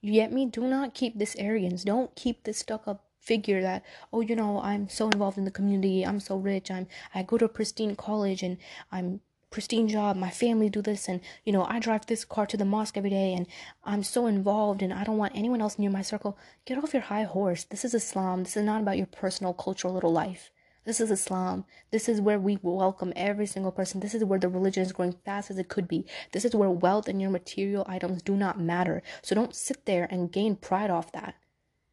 You 0.01 0.13
get 0.13 0.33
me? 0.33 0.47
Do 0.47 0.63
not 0.63 0.95
keep 0.95 1.19
this 1.19 1.37
arrogance. 1.39 1.85
Don't 1.85 2.15
keep 2.17 2.45
this 2.45 2.59
stuck 2.59 2.89
up 2.89 3.05
figure 3.21 3.61
that 3.61 3.85
oh 4.15 4.23
you 4.23 4.35
know 4.35 4.61
i'm 4.63 4.89
so 4.89 5.05
involved 5.11 5.37
in 5.37 5.45
the 5.45 5.51
community. 5.51 6.05
I'm 6.05 6.21
so 6.21 6.37
rich. 6.37 6.71
I'm 6.71 6.87
i 7.15 7.23
go 7.23 7.37
to 7.39 7.49
pristine 7.49 7.95
college 7.95 8.43
and 8.43 8.57
i'm 8.91 9.21
pristine 9.51 9.89
job. 9.89 10.17
My 10.17 10.31
family 10.31 10.71
do 10.71 10.81
this. 10.81 11.07
And 11.07 11.21
you 11.45 11.53
know 11.53 11.65
i 11.69 11.79
drive 11.79 12.07
this 12.07 12.25
car 12.25 12.47
to 12.47 12.57
the 12.57 12.65
mosque 12.65 12.97
every 12.97 13.11
day 13.11 13.35
and 13.35 13.47
i'm 13.85 14.03
so 14.03 14.27
involved 14.27 14.81
and 14.83 14.93
i 14.93 15.05
don't 15.05 15.19
want 15.19 15.37
anyone 15.37 15.61
else 15.61 15.79
near 15.79 15.91
my 15.91 16.03
circle. 16.03 16.39
Get 16.65 16.79
off 16.79 16.95
your 16.95 17.03
high 17.03 17.25
horse. 17.25 17.65
This 17.65 17.85
is 17.85 17.95
islam. 17.95 18.45
This 18.45 18.57
is 18.57 18.65
not 18.65 18.81
about 18.81 18.97
your 18.97 19.07
personal 19.07 19.53
cultural 19.53 19.93
little 19.93 20.13
life 20.13 20.51
this 20.85 21.01
is 21.01 21.11
Islam. 21.11 21.67
This 21.91 22.09
is 22.09 22.21
where 22.21 22.39
we 22.39 22.59
welcome 22.63 23.13
every 23.15 23.47
single 23.47 23.71
person. 23.71 24.01
This 24.01 24.15
is 24.15 24.25
where 24.25 24.39
the 24.39 24.49
religion 24.49 24.83
is 24.83 24.93
growing 24.93 25.17
fast 25.25 25.51
as 25.51 25.59
it 25.59 25.69
could 25.69 25.87
be. 25.87 26.07
This 26.33 26.45
is 26.45 26.55
where 26.55 26.71
wealth 26.71 27.07
and 27.07 27.21
your 27.21 27.31
material 27.31 27.85
items 27.87 28.23
do 28.23 28.35
not 28.35 28.59
matter. 28.59 29.03
So 29.23 29.35
don't 29.35 29.55
sit 29.55 29.85
there 29.85 30.09
and 30.11 30.33
gain 30.33 30.57
pride 30.57 30.91
off 30.91 31.13
that. 31.13 31.35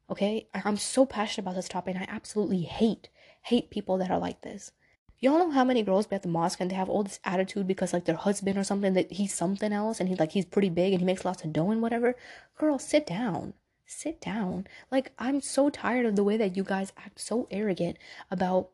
Okay? 0.10 0.48
I'm 0.54 0.78
so 0.78 1.06
passionate 1.06 1.44
about 1.44 1.56
this 1.56 1.68
topic 1.68 1.96
and 1.96 2.04
I 2.04 2.08
absolutely 2.14 2.62
hate, 2.62 3.10
hate 3.44 3.70
people 3.70 3.98
that 3.98 4.10
are 4.10 4.20
like 4.20 4.42
this. 4.42 4.72
Y'all 5.20 5.40
know 5.40 5.52
how 5.52 5.66
many 5.66 5.84
girls 5.84 6.08
be 6.08 6.16
at 6.16 6.22
the 6.22 6.30
mosque 6.30 6.62
and 6.62 6.72
they 6.72 6.76
have 6.76 6.90
all 6.90 7.04
this 7.04 7.20
attitude 7.26 7.68
because 7.68 7.92
like 7.92 8.06
their 8.06 8.16
husband 8.16 8.58
or 8.58 8.64
something 8.64 8.94
that 8.94 9.12
he's 9.12 9.34
something 9.34 9.74
else 9.74 10.00
and 10.00 10.08
he's 10.08 10.20
like 10.20 10.32
he's 10.32 10.46
pretty 10.46 10.70
big 10.70 10.94
and 10.94 11.02
he 11.02 11.06
makes 11.06 11.26
lots 11.26 11.44
of 11.44 11.52
dough 11.52 11.72
and 11.72 11.82
whatever. 11.82 12.16
Girl, 12.58 12.80
sit 12.80 13.06
down 13.06 13.54
sit 13.88 14.22
down. 14.22 14.68
Like, 14.92 15.14
I'm 15.18 15.42
so 15.42 15.70
tired 15.70 16.06
of 16.06 16.16
the 16.16 16.24
way 16.24 16.38
that 16.38 16.56
you 16.56 16.64
guys 16.64 16.92
act 16.98 17.20
so 17.20 17.48
arrogant 17.50 17.98
about 18.30 18.70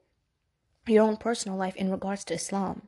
your 0.87 1.03
own 1.03 1.17
personal 1.17 1.57
life 1.57 1.75
in 1.75 1.91
regards 1.91 2.23
to 2.25 2.33
Islam. 2.33 2.87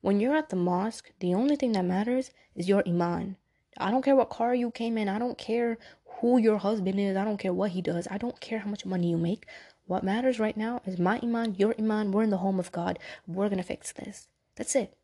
When 0.00 0.20
you're 0.20 0.36
at 0.36 0.50
the 0.50 0.56
mosque, 0.56 1.10
the 1.20 1.34
only 1.34 1.56
thing 1.56 1.72
that 1.72 1.84
matters 1.84 2.30
is 2.54 2.68
your 2.68 2.82
iman. 2.86 3.36
I 3.78 3.90
don't 3.90 4.04
care 4.04 4.14
what 4.14 4.30
car 4.30 4.54
you 4.54 4.70
came 4.70 4.98
in. 4.98 5.08
I 5.08 5.18
don't 5.18 5.38
care 5.38 5.78
who 6.20 6.38
your 6.38 6.58
husband 6.58 7.00
is. 7.00 7.16
I 7.16 7.24
don't 7.24 7.38
care 7.38 7.52
what 7.52 7.72
he 7.72 7.82
does. 7.82 8.06
I 8.10 8.18
don't 8.18 8.40
care 8.40 8.60
how 8.60 8.70
much 8.70 8.86
money 8.86 9.10
you 9.10 9.16
make. 9.16 9.46
What 9.86 10.04
matters 10.04 10.38
right 10.38 10.56
now 10.56 10.80
is 10.86 10.98
my 10.98 11.18
iman, 11.22 11.56
your 11.56 11.74
iman. 11.78 12.12
We're 12.12 12.22
in 12.22 12.30
the 12.30 12.38
home 12.38 12.58
of 12.58 12.72
God. 12.72 12.98
We're 13.26 13.48
going 13.48 13.58
to 13.58 13.64
fix 13.64 13.92
this. 13.92 14.28
That's 14.56 14.76
it. 14.76 14.96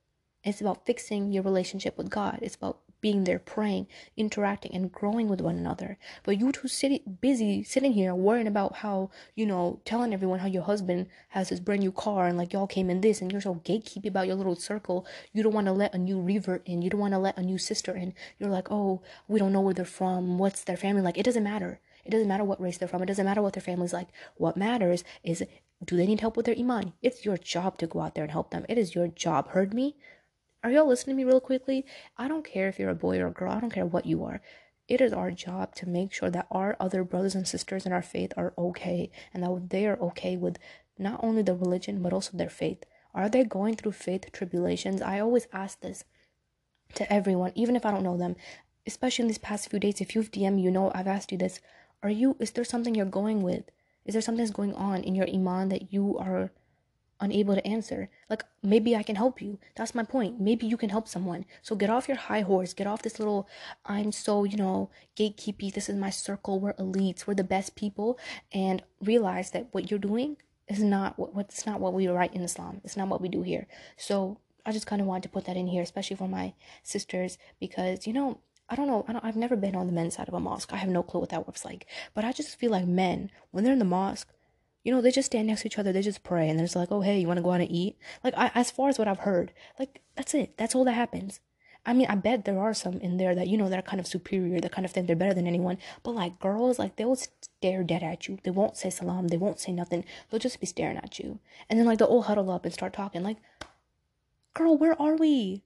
It's 0.44 0.60
about 0.60 0.86
fixing 0.86 1.32
your 1.32 1.42
relationship 1.42 1.98
with 1.98 2.08
God. 2.08 2.38
It's 2.40 2.54
about 2.54 2.78
being 3.00 3.24
there, 3.24 3.38
praying, 3.38 3.86
interacting, 4.16 4.74
and 4.74 4.92
growing 4.92 5.28
with 5.28 5.40
one 5.40 5.56
another. 5.56 5.98
But 6.22 6.38
you 6.38 6.52
two 6.52 6.68
sitting 6.68 7.18
busy 7.20 7.62
sitting 7.62 7.92
here 7.92 8.14
worrying 8.14 8.46
about 8.46 8.76
how 8.76 9.10
you 9.34 9.46
know 9.46 9.80
telling 9.84 10.12
everyone 10.12 10.40
how 10.40 10.46
your 10.46 10.62
husband 10.62 11.06
has 11.30 11.48
his 11.48 11.60
brand 11.60 11.80
new 11.80 11.92
car 11.92 12.26
and 12.26 12.36
like 12.38 12.52
y'all 12.52 12.66
came 12.66 12.90
in 12.90 13.00
this 13.00 13.20
and 13.20 13.32
you're 13.32 13.40
so 13.40 13.56
gatekeepy 13.56 14.08
about 14.08 14.26
your 14.26 14.36
little 14.36 14.56
circle. 14.56 15.06
You 15.32 15.42
don't 15.42 15.54
want 15.54 15.66
to 15.66 15.72
let 15.72 15.94
a 15.94 15.98
new 15.98 16.20
revert 16.20 16.66
in. 16.66 16.82
You 16.82 16.90
don't 16.90 17.00
want 17.00 17.14
to 17.14 17.18
let 17.18 17.38
a 17.38 17.42
new 17.42 17.58
sister 17.58 17.94
in. 17.94 18.14
You're 18.38 18.50
like, 18.50 18.70
oh, 18.70 19.02
we 19.28 19.38
don't 19.38 19.52
know 19.52 19.60
where 19.60 19.74
they're 19.74 19.84
from. 19.84 20.38
What's 20.38 20.64
their 20.64 20.76
family 20.76 21.02
like? 21.02 21.18
It 21.18 21.24
doesn't 21.24 21.44
matter. 21.44 21.80
It 22.04 22.10
doesn't 22.10 22.28
matter 22.28 22.44
what 22.44 22.60
race 22.60 22.78
they're 22.78 22.88
from. 22.88 23.02
It 23.02 23.06
doesn't 23.06 23.24
matter 23.24 23.42
what 23.42 23.52
their 23.52 23.62
family's 23.62 23.92
like. 23.92 24.08
What 24.36 24.56
matters 24.56 25.04
is 25.22 25.44
do 25.84 25.96
they 25.96 26.06
need 26.06 26.20
help 26.20 26.36
with 26.36 26.46
their 26.46 26.56
iman? 26.58 26.92
It's 27.02 27.24
your 27.24 27.38
job 27.38 27.78
to 27.78 27.86
go 27.86 28.00
out 28.00 28.14
there 28.14 28.24
and 28.24 28.32
help 28.32 28.50
them. 28.50 28.66
It 28.68 28.78
is 28.78 28.94
your 28.94 29.08
job. 29.08 29.48
Heard 29.48 29.72
me? 29.72 29.96
Are 30.62 30.70
y'all 30.70 30.86
listening 30.86 31.16
to 31.16 31.24
me 31.24 31.30
real 31.30 31.40
quickly? 31.40 31.86
I 32.18 32.28
don't 32.28 32.44
care 32.44 32.68
if 32.68 32.78
you're 32.78 32.90
a 32.90 32.94
boy 32.94 33.18
or 33.18 33.28
a 33.28 33.32
girl, 33.32 33.50
I 33.50 33.60
don't 33.60 33.72
care 33.72 33.86
what 33.86 34.04
you 34.04 34.22
are. 34.24 34.42
It 34.88 35.00
is 35.00 35.12
our 35.12 35.30
job 35.30 35.74
to 35.76 35.88
make 35.88 36.12
sure 36.12 36.28
that 36.28 36.48
our 36.50 36.76
other 36.78 37.02
brothers 37.02 37.34
and 37.34 37.48
sisters 37.48 37.86
in 37.86 37.92
our 37.92 38.02
faith 38.02 38.34
are 38.36 38.52
okay 38.58 39.10
and 39.32 39.42
that 39.42 39.70
they 39.70 39.86
are 39.86 39.98
okay 40.00 40.36
with 40.36 40.58
not 40.98 41.18
only 41.22 41.40
the 41.40 41.54
religion 41.54 42.02
but 42.02 42.12
also 42.12 42.36
their 42.36 42.50
faith. 42.50 42.84
Are 43.14 43.30
they 43.30 43.42
going 43.42 43.76
through 43.76 43.92
faith 43.92 44.30
tribulations? 44.32 45.00
I 45.00 45.18
always 45.18 45.48
ask 45.50 45.80
this 45.80 46.04
to 46.94 47.10
everyone, 47.10 47.52
even 47.54 47.74
if 47.74 47.86
I 47.86 47.90
don't 47.90 48.04
know 48.04 48.18
them, 48.18 48.36
especially 48.86 49.22
in 49.22 49.28
these 49.28 49.38
past 49.38 49.70
few 49.70 49.78
days. 49.78 50.02
If 50.02 50.14
you've 50.14 50.30
DM, 50.30 50.62
you 50.62 50.70
know 50.70 50.92
I've 50.94 51.08
asked 51.08 51.32
you 51.32 51.38
this. 51.38 51.60
Are 52.02 52.10
you, 52.10 52.36
is 52.38 52.50
there 52.50 52.64
something 52.64 52.94
you're 52.94 53.06
going 53.06 53.40
with? 53.42 53.64
Is 54.04 54.12
there 54.12 54.20
something 54.20 54.44
that's 54.44 54.54
going 54.54 54.74
on 54.74 55.04
in 55.04 55.14
your 55.14 55.28
Iman 55.28 55.70
that 55.70 55.90
you 55.90 56.18
are 56.18 56.50
unable 57.20 57.54
to 57.54 57.66
answer. 57.66 58.08
Like 58.28 58.44
maybe 58.62 58.96
I 58.96 59.02
can 59.02 59.16
help 59.16 59.40
you. 59.40 59.58
That's 59.76 59.94
my 59.94 60.04
point. 60.04 60.40
Maybe 60.40 60.66
you 60.66 60.76
can 60.76 60.90
help 60.90 61.08
someone. 61.08 61.44
So 61.62 61.76
get 61.76 61.90
off 61.90 62.08
your 62.08 62.16
high 62.16 62.40
horse. 62.40 62.74
Get 62.74 62.86
off 62.86 63.02
this 63.02 63.18
little 63.18 63.48
I'm 63.84 64.12
so, 64.12 64.44
you 64.44 64.56
know, 64.56 64.90
gatekeepy. 65.16 65.72
This 65.72 65.88
is 65.88 65.96
my 65.96 66.10
circle. 66.10 66.60
We're 66.60 66.74
elites. 66.74 67.26
We're 67.26 67.34
the 67.34 67.44
best 67.44 67.76
people 67.76 68.18
and 68.52 68.82
realize 69.02 69.50
that 69.52 69.68
what 69.72 69.90
you're 69.90 70.00
doing 70.00 70.36
is 70.68 70.82
not 70.82 71.18
what 71.18 71.34
what's 71.34 71.66
not 71.66 71.80
what 71.80 71.92
we 71.92 72.08
write 72.08 72.34
in 72.34 72.42
Islam. 72.42 72.80
It's 72.84 72.96
not 72.96 73.08
what 73.08 73.20
we 73.20 73.28
do 73.28 73.42
here. 73.42 73.66
So 73.96 74.38
I 74.64 74.72
just 74.72 74.86
kind 74.86 75.00
of 75.00 75.08
wanted 75.08 75.24
to 75.24 75.28
put 75.30 75.44
that 75.46 75.56
in 75.56 75.66
here, 75.66 75.82
especially 75.82 76.16
for 76.16 76.28
my 76.28 76.54
sisters, 76.82 77.38
because 77.58 78.06
you 78.06 78.12
know 78.12 78.38
I 78.70 78.76
don't 78.76 78.86
know. 78.86 79.04
I 79.08 79.12
don't, 79.12 79.24
I've 79.24 79.36
never 79.36 79.56
been 79.56 79.74
on 79.74 79.88
the 79.88 79.92
men's 79.92 80.14
side 80.14 80.28
of 80.28 80.34
a 80.34 80.40
mosque. 80.40 80.72
I 80.72 80.76
have 80.76 80.88
no 80.88 81.02
clue 81.02 81.20
what 81.20 81.30
that 81.30 81.46
works 81.46 81.64
like. 81.64 81.86
But 82.14 82.24
I 82.24 82.30
just 82.30 82.56
feel 82.56 82.70
like 82.70 82.86
men, 82.86 83.30
when 83.50 83.64
they're 83.64 83.72
in 83.72 83.80
the 83.80 83.84
mosque, 83.84 84.32
you 84.82 84.92
know, 84.92 85.00
they 85.00 85.10
just 85.10 85.26
stand 85.26 85.48
next 85.48 85.62
to 85.62 85.66
each 85.68 85.78
other. 85.78 85.92
They 85.92 86.02
just 86.02 86.22
pray, 86.22 86.48
and 86.48 86.58
they're 86.58 86.66
just 86.66 86.76
like, 86.76 86.90
"Oh, 86.90 87.02
hey, 87.02 87.20
you 87.20 87.26
want 87.26 87.38
to 87.38 87.42
go 87.42 87.52
out 87.52 87.60
and 87.60 87.70
eat?" 87.70 87.96
Like, 88.24 88.34
I, 88.36 88.50
as 88.54 88.70
far 88.70 88.88
as 88.88 88.98
what 88.98 89.08
I've 89.08 89.20
heard, 89.20 89.52
like 89.78 90.00
that's 90.16 90.34
it. 90.34 90.56
That's 90.56 90.74
all 90.74 90.84
that 90.84 90.92
happens. 90.92 91.40
I 91.86 91.94
mean, 91.94 92.06
I 92.08 92.14
bet 92.14 92.44
there 92.44 92.60
are 92.60 92.74
some 92.74 92.98
in 93.00 93.16
there 93.16 93.34
that 93.34 93.48
you 93.48 93.56
know 93.56 93.68
that 93.68 93.78
are 93.78 93.82
kind 93.82 94.00
of 94.00 94.06
superior, 94.06 94.60
that 94.60 94.72
kind 94.72 94.84
of 94.84 94.92
think 94.92 95.06
they're 95.06 95.16
better 95.16 95.34
than 95.34 95.46
anyone. 95.46 95.78
But 96.02 96.12
like 96.12 96.38
girls, 96.38 96.78
like 96.78 96.96
they'll 96.96 97.16
stare 97.16 97.82
dead 97.84 98.02
at 98.02 98.28
you. 98.28 98.38
They 98.42 98.50
won't 98.50 98.76
say 98.76 98.90
salam. 98.90 99.28
They 99.28 99.36
won't 99.36 99.60
say 99.60 99.72
nothing. 99.72 100.04
They'll 100.30 100.40
just 100.40 100.60
be 100.60 100.66
staring 100.66 100.98
at 100.98 101.18
you, 101.18 101.38
and 101.68 101.78
then 101.78 101.86
like 101.86 101.98
they'll 101.98 102.08
all 102.08 102.22
huddle 102.22 102.50
up 102.50 102.64
and 102.64 102.74
start 102.74 102.92
talking. 102.92 103.22
Like, 103.22 103.38
girl, 104.54 104.76
where 104.76 105.00
are 105.00 105.16
we? 105.16 105.62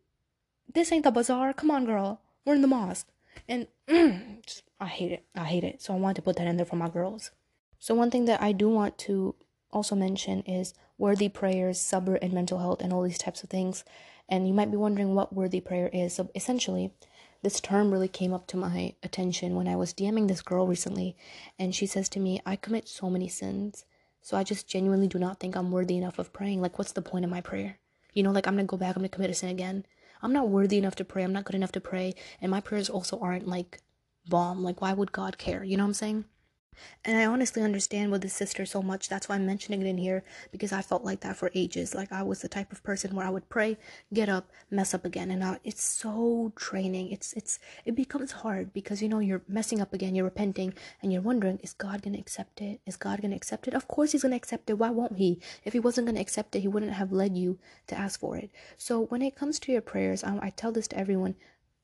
This 0.73 0.93
ain't 0.93 1.05
the 1.05 1.11
bazaar. 1.11 1.53
Come 1.53 1.71
on, 1.71 1.85
girl. 1.85 2.21
We're 2.45 2.55
in 2.55 2.63
the 2.63 2.69
mosque, 2.69 3.09
and 3.49 3.67
mm, 3.89 4.43
just, 4.47 4.63
I 4.81 4.87
hate 4.87 5.13
it. 5.13 5.25
I 5.35 5.45
hate 5.45 5.65
it. 5.65 5.83
So 5.83 5.95
I 5.95 5.99
wanted 5.99 6.17
to 6.17 6.23
put 6.23 6.37
that 6.37 6.47
in 6.47 6.57
there 6.57 6.67
for 6.67 6.77
my 6.77 6.89
girls. 6.89 7.31
So 7.85 7.95
one 7.95 8.11
thing 8.11 8.25
that 8.25 8.41
I 8.41 8.53
do 8.53 8.71
want 8.71 8.97
to 9.01 9.35
also 9.71 9.95
mention 9.95 10.41
is 10.47 10.73
worthy 10.97 11.29
prayers, 11.29 11.79
sabr, 11.79 12.19
and 12.23 12.33
mental 12.33 12.59
health, 12.59 12.81
and 12.81 12.95
all 12.95 13.03
these 13.03 13.19
types 13.19 13.43
of 13.43 13.51
things. 13.51 13.85
And 14.27 14.49
you 14.49 14.55
might 14.55 14.71
be 14.71 14.79
wondering 14.79 15.15
what 15.15 15.35
worthy 15.35 15.61
prayer 15.61 15.91
is. 15.93 16.15
So 16.15 16.31
essentially, 16.35 16.95
this 17.43 17.61
term 17.61 17.93
really 17.93 18.09
came 18.09 18.33
up 18.33 18.47
to 18.47 18.57
my 18.57 18.95
attention 19.03 19.55
when 19.55 19.69
I 19.69 19.77
was 19.77 19.93
DMing 19.93 20.29
this 20.29 20.41
girl 20.41 20.67
recently, 20.67 21.15
and 21.59 21.75
she 21.75 21.85
says 21.85 22.09
to 22.09 22.21
me, 22.21 22.41
I 22.47 22.57
commit 22.57 22.89
so 22.89 23.11
many 23.11 23.29
sins. 23.29 23.85
So 24.23 24.39
I 24.39 24.45
just 24.45 24.67
genuinely 24.67 25.07
do 25.07 25.19
not 25.19 25.39
think 25.39 25.55
I'm 25.55 25.71
worthy 25.71 25.99
enough 25.99 26.19
of 26.19 26.33
praying. 26.33 26.63
Like, 26.63 26.79
what's 26.79 26.93
the 26.93 27.03
point 27.03 27.27
of 27.27 27.31
my 27.31 27.43
prayer? 27.43 27.81
You 28.15 28.23
know, 28.23 28.31
like 28.31 28.47
I'm 28.47 28.55
gonna 28.55 28.65
go 28.65 28.79
back, 28.79 28.97
I'm 28.97 29.03
gonna 29.03 29.11
commit 29.11 29.29
a 29.29 29.35
sin 29.35 29.51
again. 29.51 29.85
I'm 30.23 30.33
not 30.33 30.49
worthy 30.49 30.79
enough 30.79 30.95
to 30.95 31.05
pray, 31.05 31.23
I'm 31.23 31.35
not 31.35 31.45
good 31.45 31.55
enough 31.55 31.73
to 31.73 31.83
pray, 31.83 32.15
and 32.41 32.51
my 32.51 32.63
prayers 32.63 32.89
also 32.89 33.21
aren't 33.21 33.47
like 33.47 33.83
bomb. 34.27 34.65
Like, 34.65 34.81
why 34.81 34.95
would 34.95 35.13
God 35.13 35.37
care? 35.37 35.63
You 35.63 35.77
know 35.77 35.85
what 35.85 35.89
I'm 35.89 35.93
saying? 35.93 36.25
And 37.05 37.17
I 37.17 37.27
honestly 37.27 37.63
understand 37.63 38.11
with 38.11 38.23
this 38.23 38.33
sister 38.33 38.65
so 38.67 38.83
much. 38.83 39.09
That's 39.09 39.29
why 39.29 39.35
I'm 39.35 39.47
mentioning 39.47 39.83
it 39.83 39.87
in 39.87 39.99
here 39.99 40.25
because 40.51 40.73
I 40.73 40.83
felt 40.83 41.05
like 41.05 41.21
that 41.21 41.37
for 41.37 41.51
ages. 41.55 41.95
Like 41.95 42.13
I 42.13 42.23
was 42.23 42.41
the 42.41 42.49
type 42.49 42.73
of 42.73 42.83
person 42.83 43.15
where 43.15 43.27
I 43.27 43.31
would 43.31 43.49
pray, 43.49 43.77
get 44.13 44.29
up, 44.29 44.51
mess 44.71 44.95
up 44.95 45.05
again, 45.05 45.31
and 45.31 45.45
I, 45.45 45.59
it's 45.65 45.85
so 45.85 46.53
draining. 46.57 47.11
It's 47.11 47.33
it's 47.35 47.59
it 47.85 47.95
becomes 47.95 48.33
hard 48.33 48.73
because 48.73 49.03
you 49.03 49.09
know 49.09 49.19
you're 49.19 49.43
messing 49.49 49.81
up 49.81 49.93
again, 49.93 50.15
you're 50.15 50.25
repenting, 50.25 50.75
and 51.03 51.13
you're 51.13 51.23
wondering, 51.23 51.59
is 51.63 51.73
God 51.73 52.03
gonna 52.03 52.19
accept 52.19 52.61
it? 52.61 52.81
Is 52.87 52.97
God 52.97 53.23
gonna 53.23 53.37
accept 53.37 53.69
it? 53.69 53.75
Of 53.75 53.89
course 53.89 54.13
He's 54.13 54.23
gonna 54.23 54.37
accept 54.37 54.71
it. 54.71 54.79
Why 54.79 54.91
won't 54.91 55.19
He? 55.19 55.41
If 55.65 55.73
He 55.73 55.81
wasn't 55.81 56.07
gonna 56.07 56.21
accept 56.21 56.57
it, 56.57 56.61
He 56.61 56.69
wouldn't 56.69 56.93
have 56.93 57.13
led 57.13 57.37
you 57.37 57.59
to 57.89 57.99
ask 57.99 58.19
for 58.21 58.37
it. 58.37 58.51
So 58.79 59.01
when 59.07 59.23
it 59.23 59.37
comes 59.37 59.59
to 59.61 59.73
your 59.73 59.83
prayers, 59.83 60.25
I, 60.25 60.39
I 60.41 60.51
tell 60.51 60.73
this 60.73 60.89
to 60.89 60.99
everyone: 60.99 61.37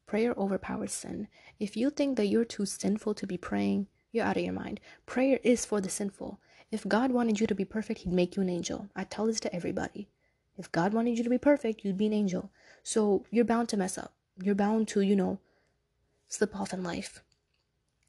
prayer 0.06 0.34
overpowers 0.36 0.92
sin. 0.92 1.28
If 1.58 1.76
you 1.76 1.90
think 1.90 2.16
that 2.16 2.26
you're 2.26 2.44
too 2.44 2.66
sinful 2.66 3.14
to 3.14 3.26
be 3.26 3.36
praying 3.36 3.86
you're 4.12 4.24
out 4.24 4.36
of 4.36 4.42
your 4.42 4.52
mind. 4.52 4.80
Prayer 5.06 5.38
is 5.42 5.64
for 5.64 5.80
the 5.80 5.88
sinful. 5.88 6.40
If 6.70 6.86
God 6.86 7.10
wanted 7.10 7.40
you 7.40 7.46
to 7.46 7.54
be 7.54 7.64
perfect, 7.64 8.00
He'd 8.00 8.12
make 8.12 8.36
you 8.36 8.42
an 8.42 8.48
angel. 8.48 8.88
I 8.94 9.04
tell 9.04 9.26
this 9.26 9.40
to 9.40 9.54
everybody. 9.54 10.08
If 10.56 10.70
God 10.72 10.92
wanted 10.92 11.16
you 11.16 11.24
to 11.24 11.30
be 11.30 11.38
perfect, 11.38 11.84
you'd 11.84 11.96
be 11.96 12.06
an 12.06 12.12
angel. 12.12 12.50
So 12.82 13.24
you're 13.30 13.44
bound 13.44 13.68
to 13.70 13.76
mess 13.76 13.96
up. 13.96 14.12
You're 14.42 14.54
bound 14.54 14.88
to, 14.88 15.00
you 15.00 15.16
know, 15.16 15.38
slip 16.28 16.54
off 16.54 16.72
in 16.72 16.82
life. 16.82 17.22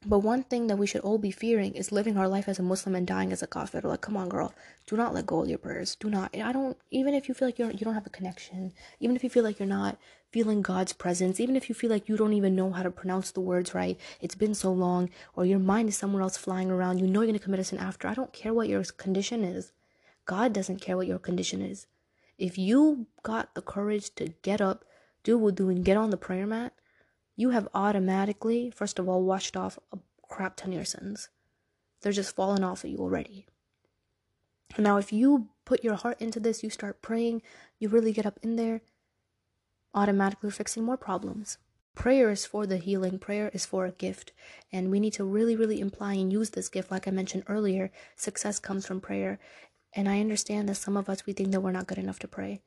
But 0.04 0.20
one 0.20 0.42
thing 0.42 0.66
that 0.66 0.78
we 0.78 0.88
should 0.88 1.02
all 1.02 1.20
be 1.20 1.30
fearing 1.30 1.76
is 1.76 1.92
living 1.92 2.18
our 2.18 2.28
life 2.28 2.50
as 2.50 2.58
a 2.58 2.64
Muslim 2.64 2.96
and 2.96 3.06
dying 3.06 3.32
as 3.32 3.44
a 3.44 3.48
kafir. 3.48 3.82
Like, 3.82 4.02
come 4.02 4.18
on, 4.18 4.30
girl, 4.30 4.52
do 4.88 4.98
not 4.98 5.14
let 5.14 5.28
go 5.28 5.44
of 5.44 5.50
your 5.50 5.60
prayers. 5.60 5.96
Do 5.96 6.10
not. 6.10 6.36
I 6.36 6.52
don't. 6.52 6.76
Even 6.90 7.14
if 7.14 7.28
you 7.28 7.36
feel 7.36 7.48
like 7.48 7.60
you're 7.60 7.70
you 7.70 7.86
don't 7.86 7.94
have 7.94 8.08
a 8.08 8.10
connection, 8.10 8.74
even 9.00 9.16
if 9.16 9.24
you 9.24 9.30
feel 9.30 9.44
like 9.44 9.60
you're 9.60 9.68
not 9.68 10.00
feeling 10.32 10.64
God's 10.64 10.94
presence, 10.94 11.40
even 11.40 11.56
if 11.56 11.70
you 11.70 11.76
feel 11.76 11.92
like 11.92 12.10
you 12.10 12.18
don't 12.18 12.34
even 12.34 12.56
know 12.56 12.72
how 12.72 12.82
to 12.82 12.90
pronounce 12.90 13.30
the 13.30 13.42
words 13.42 13.76
right, 13.76 14.00
it's 14.22 14.34
been 14.34 14.56
so 14.56 14.72
long, 14.72 15.12
or 15.36 15.46
your 15.46 15.60
mind 15.60 15.90
is 15.90 15.98
somewhere 15.98 16.24
else 16.24 16.36
flying 16.36 16.72
around. 16.72 16.98
You 16.98 17.06
know 17.06 17.22
you're 17.22 17.28
gonna 17.28 17.38
commit 17.38 17.60
a 17.60 17.64
sin 17.64 17.78
after. 17.78 18.08
I 18.08 18.16
don't 18.16 18.34
care 18.34 18.56
what 18.56 18.70
your 18.70 18.84
condition 18.84 19.44
is. 19.44 19.72
God 20.26 20.52
doesn't 20.52 20.82
care 20.82 20.98
what 20.98 21.08
your 21.08 21.20
condition 21.20 21.62
is. 21.62 21.86
If 22.40 22.58
you 22.58 23.06
got 23.22 23.54
the 23.54 23.62
courage 23.62 24.16
to 24.16 24.34
get 24.42 24.62
up, 24.62 24.84
do 25.24 25.38
wudu, 25.38 25.70
and 25.70 25.86
get 25.86 25.98
on 25.98 26.10
the 26.10 26.18
prayer 26.18 26.48
mat, 26.48 26.74
you 27.36 27.52
have 27.52 27.68
automatically, 27.74 28.70
first 28.70 29.00
of 29.00 29.08
all, 29.08 29.24
washed 29.24 29.58
off 29.58 29.80
a 29.92 30.00
crap 30.28 30.56
ton 30.56 30.70
of 30.70 30.76
your 30.76 30.86
sins. 30.86 31.30
They're 32.02 32.12
just 32.12 32.36
falling 32.36 32.64
off 32.64 32.84
of 32.84 32.90
you 32.90 32.98
already. 32.98 33.46
Now, 34.78 34.98
if 34.98 35.12
you 35.12 35.50
put 35.66 35.84
your 35.84 35.96
heart 35.96 36.22
into 36.22 36.40
this, 36.40 36.64
you 36.64 36.70
start 36.70 37.02
praying, 37.02 37.42
you 37.80 37.90
really 37.90 38.14
get 38.14 38.26
up 38.26 38.40
in 38.42 38.56
there, 38.56 38.82
automatically 39.94 40.52
fixing 40.52 40.84
more 40.84 40.98
problems. 40.98 41.58
Prayer 41.94 42.30
is 42.30 42.46
for 42.46 42.66
the 42.66 42.78
healing, 42.78 43.20
prayer 43.20 43.52
is 43.54 43.66
for 43.66 43.86
a 43.86 43.92
gift, 43.92 44.32
and 44.72 44.90
we 44.90 45.00
need 45.00 45.14
to 45.14 45.26
really, 45.26 45.58
really 45.58 45.82
imply 45.82 46.14
and 46.14 46.32
use 46.32 46.52
this 46.52 46.70
gift. 46.70 46.90
Like 46.90 47.08
I 47.08 47.12
mentioned 47.12 47.44
earlier, 47.48 47.92
success 48.16 48.60
comes 48.60 48.86
from 48.86 49.02
prayer. 49.02 49.40
And 49.94 50.08
I 50.08 50.22
understand 50.22 50.70
that 50.70 50.76
some 50.76 50.96
of 50.96 51.10
us, 51.10 51.26
we 51.26 51.34
think 51.34 51.52
that 51.52 51.60
we're 51.60 51.74
not 51.74 51.88
good 51.88 51.98
enough 51.98 52.20
to 52.20 52.28
pray. 52.28 52.62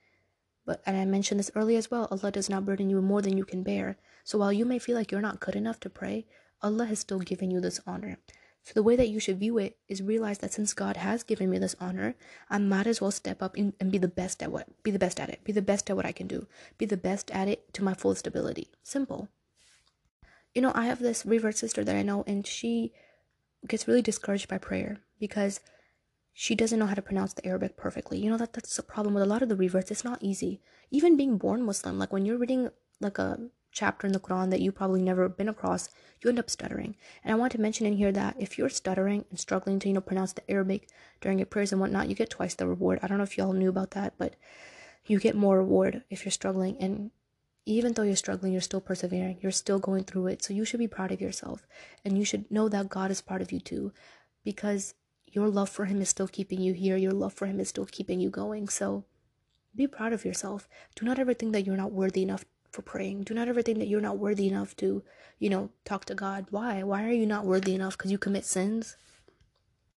But, 0.67 0.83
and 0.85 0.97
I 0.97 1.07
mentioned 1.07 1.41
this 1.41 1.51
earlier 1.55 1.79
as 1.79 1.91
well, 1.91 2.07
Allah 2.11 2.31
does 2.31 2.51
not 2.51 2.67
burden 2.67 2.91
you 2.91 3.01
more 3.01 3.23
than 3.23 3.39
you 3.39 3.47
can 3.47 3.63
bear. 3.63 3.97
So 4.25 4.39
while 4.39 4.53
you 4.53 4.65
may 4.65 4.79
feel 4.79 4.97
like 4.97 5.13
you're 5.13 5.21
not 5.21 5.39
good 5.39 5.55
enough 5.55 5.79
to 5.81 5.91
pray, 5.91 6.27
Allah 6.63 6.87
has 6.87 6.99
still 6.99 7.21
given 7.21 7.51
you 7.51 7.61
this 7.61 7.81
honor. 7.87 8.19
So 8.63 8.73
the 8.73 8.83
way 8.83 8.97
that 8.97 9.11
you 9.11 9.21
should 9.21 9.39
view 9.39 9.59
it 9.59 9.77
is 9.89 10.03
realize 10.03 10.39
that 10.39 10.55
since 10.55 10.73
God 10.73 10.97
has 10.97 11.23
given 11.23 11.51
me 11.51 11.59
this 11.59 11.77
honor, 11.79 12.15
I 12.49 12.57
might 12.57 12.87
as 12.87 13.03
well 13.03 13.11
step 13.11 13.43
up 13.43 13.59
in, 13.59 13.75
and 13.79 13.93
be 13.93 13.99
the 13.99 14.09
best 14.09 14.43
at 14.43 14.51
what 14.51 14.67
be 14.83 14.91
the 14.91 14.99
best 14.99 15.21
at 15.21 15.29
it. 15.29 15.45
Be 15.45 15.53
the 15.53 15.61
best 15.61 15.91
at 15.91 15.97
what 15.97 16.07
I 16.07 16.13
can 16.13 16.27
do. 16.27 16.47
Be 16.79 16.87
the 16.87 16.97
best 16.97 17.31
at 17.33 17.47
it 17.47 17.75
to 17.75 17.85
my 17.85 17.93
fullest 17.93 18.27
ability. 18.27 18.69
Simple. 18.83 19.29
You 20.55 20.63
know, 20.63 20.73
I 20.75 20.87
have 20.87 21.01
this 21.01 21.27
revert 21.27 21.59
sister 21.59 21.85
that 21.85 21.97
I 21.97 22.03
know 22.03 22.25
and 22.27 22.47
she 22.47 22.95
gets 23.69 23.87
really 23.87 24.03
discouraged 24.03 24.49
by 24.49 24.57
prayer 24.57 25.01
because 25.21 25.61
she 26.33 26.55
doesn't 26.55 26.79
know 26.79 26.87
how 26.87 26.95
to 26.95 27.03
pronounce 27.03 27.35
the 27.35 27.47
Arabic 27.47 27.77
perfectly. 27.77 28.19
You 28.19 28.31
know 28.31 28.39
that 28.39 28.55
that's 28.55 28.79
a 28.79 28.83
problem 28.83 29.15
with 29.15 29.23
a 29.23 29.27
lot 29.27 29.43
of 29.43 29.51
the 29.51 29.57
reverts. 29.57 29.91
It's 29.91 30.05
not 30.05 30.23
easy. 30.23 30.63
Even 30.91 31.19
being 31.19 31.37
born 31.37 31.63
Muslim, 31.63 31.99
like 31.99 32.13
when 32.13 32.25
you're 32.25 32.39
reading 32.39 32.71
like 33.01 33.19
a 33.19 33.39
chapter 33.75 34.07
in 34.07 34.13
the 34.13 34.21
Quran 34.21 34.51
that 34.51 34.61
you 34.61 34.73
probably 34.73 35.03
never 35.03 35.29
been 35.29 35.49
across, 35.49 35.91
you 36.23 36.31
end 36.31 36.39
up 36.39 36.49
stuttering. 36.49 36.97
And 37.23 37.33
I 37.33 37.35
want 37.35 37.53
to 37.53 37.61
mention 37.61 37.87
in 37.87 37.97
here 37.97 38.13
that 38.13 38.37
if 38.39 38.57
you're 38.57 38.71
stuttering 38.71 39.25
and 39.29 39.39
struggling 39.39 39.79
to, 39.81 39.89
you 39.89 39.95
know, 39.95 40.01
pronounce 40.01 40.33
the 40.33 40.51
Arabic 40.51 40.89
during 41.21 41.39
your 41.39 41.47
prayers 41.47 41.73
and 41.73 41.81
whatnot, 41.81 42.09
you 42.09 42.15
get 42.15 42.31
twice 42.31 42.55
the 42.55 42.67
reward. 42.67 43.01
I 43.03 43.09
don't 43.09 43.19
know 43.19 43.25
if 43.25 43.37
y'all 43.37 43.53
knew 43.53 43.69
about 43.69 43.91
that, 43.91 44.15
but 44.17 44.37
you 45.05 45.19
get 45.19 45.37
more 45.37 45.59
reward 45.59 46.05
if 46.09 46.25
you're 46.25 46.33
struggling. 46.33 46.79
And 46.79 47.11
even 47.67 47.93
though 47.93 48.03
you're 48.03 48.17
struggling, 48.17 48.53
you're 48.53 48.61
still 48.63 48.81
persevering. 48.81 49.39
You're 49.41 49.53
still 49.53 49.79
going 49.79 50.05
through 50.05 50.29
it. 50.29 50.43
So 50.43 50.55
you 50.55 50.65
should 50.65 50.81
be 50.81 50.89
proud 50.89 51.13
of 51.13 51.21
yourself. 51.21 51.67
And 52.05 52.17
you 52.17 52.25
should 52.25 52.51
know 52.51 52.69
that 52.69 52.89
God 52.89 53.11
is 53.11 53.21
part 53.21 53.43
of 53.43 53.53
you 53.53 53.61
too. 53.61 53.93
Because 54.45 54.95
your 55.27 55.49
love 55.49 55.69
for 55.69 55.87
him 55.87 56.01
is 56.01 56.09
still 56.09 56.29
keeping 56.29 56.61
you 56.61 56.75
here. 56.75 56.97
Your 56.97 57.13
love 57.13 57.33
for 57.33 57.47
him 57.47 57.59
is 57.59 57.69
still 57.69 57.87
keeping 57.87 58.21
you 58.21 58.31
going. 58.31 58.69
So 58.69 59.05
be 59.75 59.87
proud 59.87 60.13
of 60.13 60.25
yourself. 60.25 60.69
Do 60.95 61.05
not 61.05 61.19
ever 61.19 61.35
think 61.35 61.53
that 61.53 61.67
you're 61.67 61.77
not 61.77 61.91
worthy 61.91 62.23
enough 62.23 62.45
for 62.75 62.83
praying. 62.83 63.23
Do 63.23 63.35
not 63.35 63.49
ever 63.49 63.63
think 63.63 63.79
that 63.79 63.89
you're 63.89 64.01
not 64.01 64.19
worthy 64.19 64.49
enough 64.49 64.77
to, 64.77 65.03
you 65.39 65.49
know, 65.49 65.71
talk 65.85 66.05
to 66.07 66.15
God. 66.15 66.47
Why? 66.51 66.83
Why 66.83 67.05
are 67.05 67.13
you 67.13 67.27
not 67.27 67.47
worthy 67.47 67.75
enough? 67.75 67.97
Because 67.97 68.11
you 68.11 68.19
commit 68.19 68.45
sins? 68.45 68.97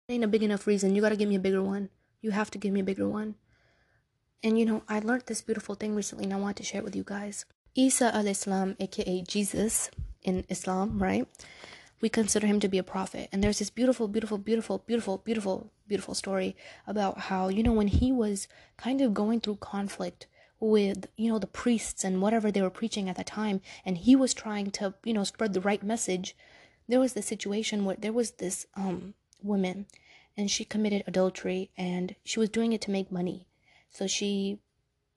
Ain't 0.08 0.24
a 0.24 0.28
big 0.28 0.44
enough 0.44 0.68
reason. 0.68 0.96
You 0.96 1.02
got 1.02 1.10
to 1.10 1.18
give 1.18 1.30
me 1.30 1.36
a 1.36 1.40
bigger 1.48 1.62
one. 1.62 1.90
You 2.22 2.32
have 2.32 2.52
to 2.52 2.58
give 2.58 2.72
me 2.72 2.80
a 2.80 2.90
bigger 2.92 3.08
one. 3.10 3.36
And 4.44 4.58
you 4.58 4.66
know, 4.66 4.84
I 4.88 5.00
learned 5.00 5.24
this 5.26 5.42
beautiful 5.42 5.76
thing 5.76 5.96
recently 5.96 6.26
and 6.26 6.34
I 6.34 6.38
want 6.38 6.58
to 6.58 6.64
share 6.64 6.82
it 6.82 6.86
with 6.86 6.96
you 6.96 7.04
guys. 7.04 7.46
Isa 7.76 8.12
alayhi 8.14 8.36
salam, 8.36 8.76
aka 8.80 9.22
Jesus 9.24 9.90
in 10.24 10.46
Islam, 10.50 11.02
right? 11.02 11.28
we 12.02 12.10
consider 12.10 12.46
him 12.46 12.60
to 12.60 12.68
be 12.68 12.78
a 12.78 12.84
prophet. 12.84 13.30
And 13.32 13.44
there's 13.44 13.60
this 13.60 13.70
beautiful, 13.70 14.08
beautiful, 14.08 14.38
beautiful, 14.38 14.80
beautiful, 14.80 15.18
beautiful, 15.18 15.72
beautiful 15.88 16.14
story 16.14 16.56
about 16.86 17.18
how, 17.22 17.50
you 17.50 17.64
know, 17.64 17.74
when 17.74 17.88
he 17.88 18.12
was 18.12 18.48
kind 18.78 19.02
of 19.02 19.14
going 19.14 19.42
through 19.42 19.58
conflict 19.58 20.28
with, 20.60 21.08
you 21.16 21.30
know, 21.30 21.40
the 21.40 21.48
priests 21.48 22.04
and 22.04 22.22
whatever 22.22 22.52
they 22.52 22.62
were 22.62 22.70
preaching 22.70 23.10
at 23.10 23.16
the 23.16 23.24
time, 23.24 23.62
and 23.86 23.98
he 23.98 24.16
was 24.16 24.34
trying 24.34 24.72
to, 24.72 24.94
you 25.04 25.14
know, 25.14 25.24
spread 25.24 25.54
the 25.54 25.62
right 25.62 25.84
message, 25.84 26.36
there 26.88 27.00
was 27.00 27.14
this 27.14 27.26
situation 27.26 27.86
where 27.86 27.98
there 27.98 28.14
was 28.14 28.32
this 28.32 28.66
um 28.76 29.14
woman 29.44 29.86
and 30.36 30.50
she 30.50 30.64
committed 30.66 31.04
adultery 31.06 31.70
and 31.78 32.16
she 32.24 32.40
was 32.40 32.50
doing 32.50 32.74
it 32.74 32.82
to 32.82 32.92
make 32.92 33.12
money. 33.12 33.48
So 33.90 34.08
she 34.08 34.60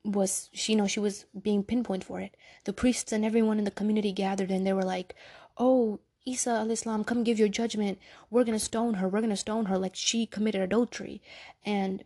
was 0.02 0.48
she 0.52 0.72
you 0.72 0.78
know 0.78 0.86
she 0.86 1.00
was 1.00 1.26
being 1.42 1.62
pinpointed 1.62 2.06
for 2.06 2.20
it 2.20 2.34
the 2.64 2.72
priests 2.72 3.12
and 3.12 3.22
everyone 3.22 3.58
in 3.58 3.64
the 3.64 3.70
community 3.70 4.12
gathered 4.12 4.50
and 4.50 4.66
they 4.66 4.72
were 4.72 4.82
like 4.82 5.14
oh 5.58 6.00
Isa 6.26 6.50
alayhi 6.50 6.76
salam, 6.76 7.02
come 7.02 7.24
give 7.24 7.38
your 7.38 7.48
judgment. 7.48 7.98
We're 8.28 8.44
gonna 8.44 8.58
stone 8.58 8.94
her. 8.94 9.08
We're 9.08 9.22
gonna 9.22 9.36
stone 9.36 9.66
her 9.66 9.78
like 9.78 9.96
she 9.96 10.26
committed 10.26 10.60
adultery. 10.60 11.22
And 11.64 12.04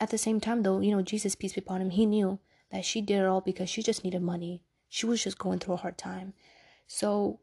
at 0.00 0.10
the 0.10 0.18
same 0.18 0.40
time, 0.40 0.62
though, 0.62 0.80
you 0.80 0.90
know, 0.90 1.02
Jesus, 1.02 1.34
peace 1.34 1.52
be 1.52 1.60
upon 1.60 1.82
him, 1.82 1.90
he 1.90 2.06
knew 2.06 2.38
that 2.72 2.86
she 2.86 3.02
did 3.02 3.20
it 3.20 3.26
all 3.26 3.42
because 3.42 3.68
she 3.68 3.82
just 3.82 4.02
needed 4.02 4.22
money. 4.22 4.62
She 4.88 5.06
was 5.06 5.22
just 5.22 5.38
going 5.38 5.58
through 5.58 5.74
a 5.74 5.78
hard 5.78 5.98
time. 5.98 6.32
So 6.86 7.40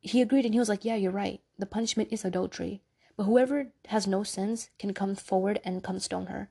he 0.00 0.22
agreed 0.22 0.46
and 0.46 0.54
he 0.54 0.58
was 0.58 0.68
like, 0.68 0.84
Yeah, 0.84 0.96
you're 0.96 1.12
right. 1.12 1.40
The 1.58 1.66
punishment 1.66 2.08
is 2.10 2.24
adultery. 2.24 2.82
But 3.16 3.24
whoever 3.24 3.66
has 3.88 4.06
no 4.06 4.22
sins 4.22 4.70
can 4.78 4.94
come 4.94 5.14
forward 5.14 5.60
and 5.62 5.84
come 5.84 6.00
stone 6.00 6.26
her. 6.26 6.48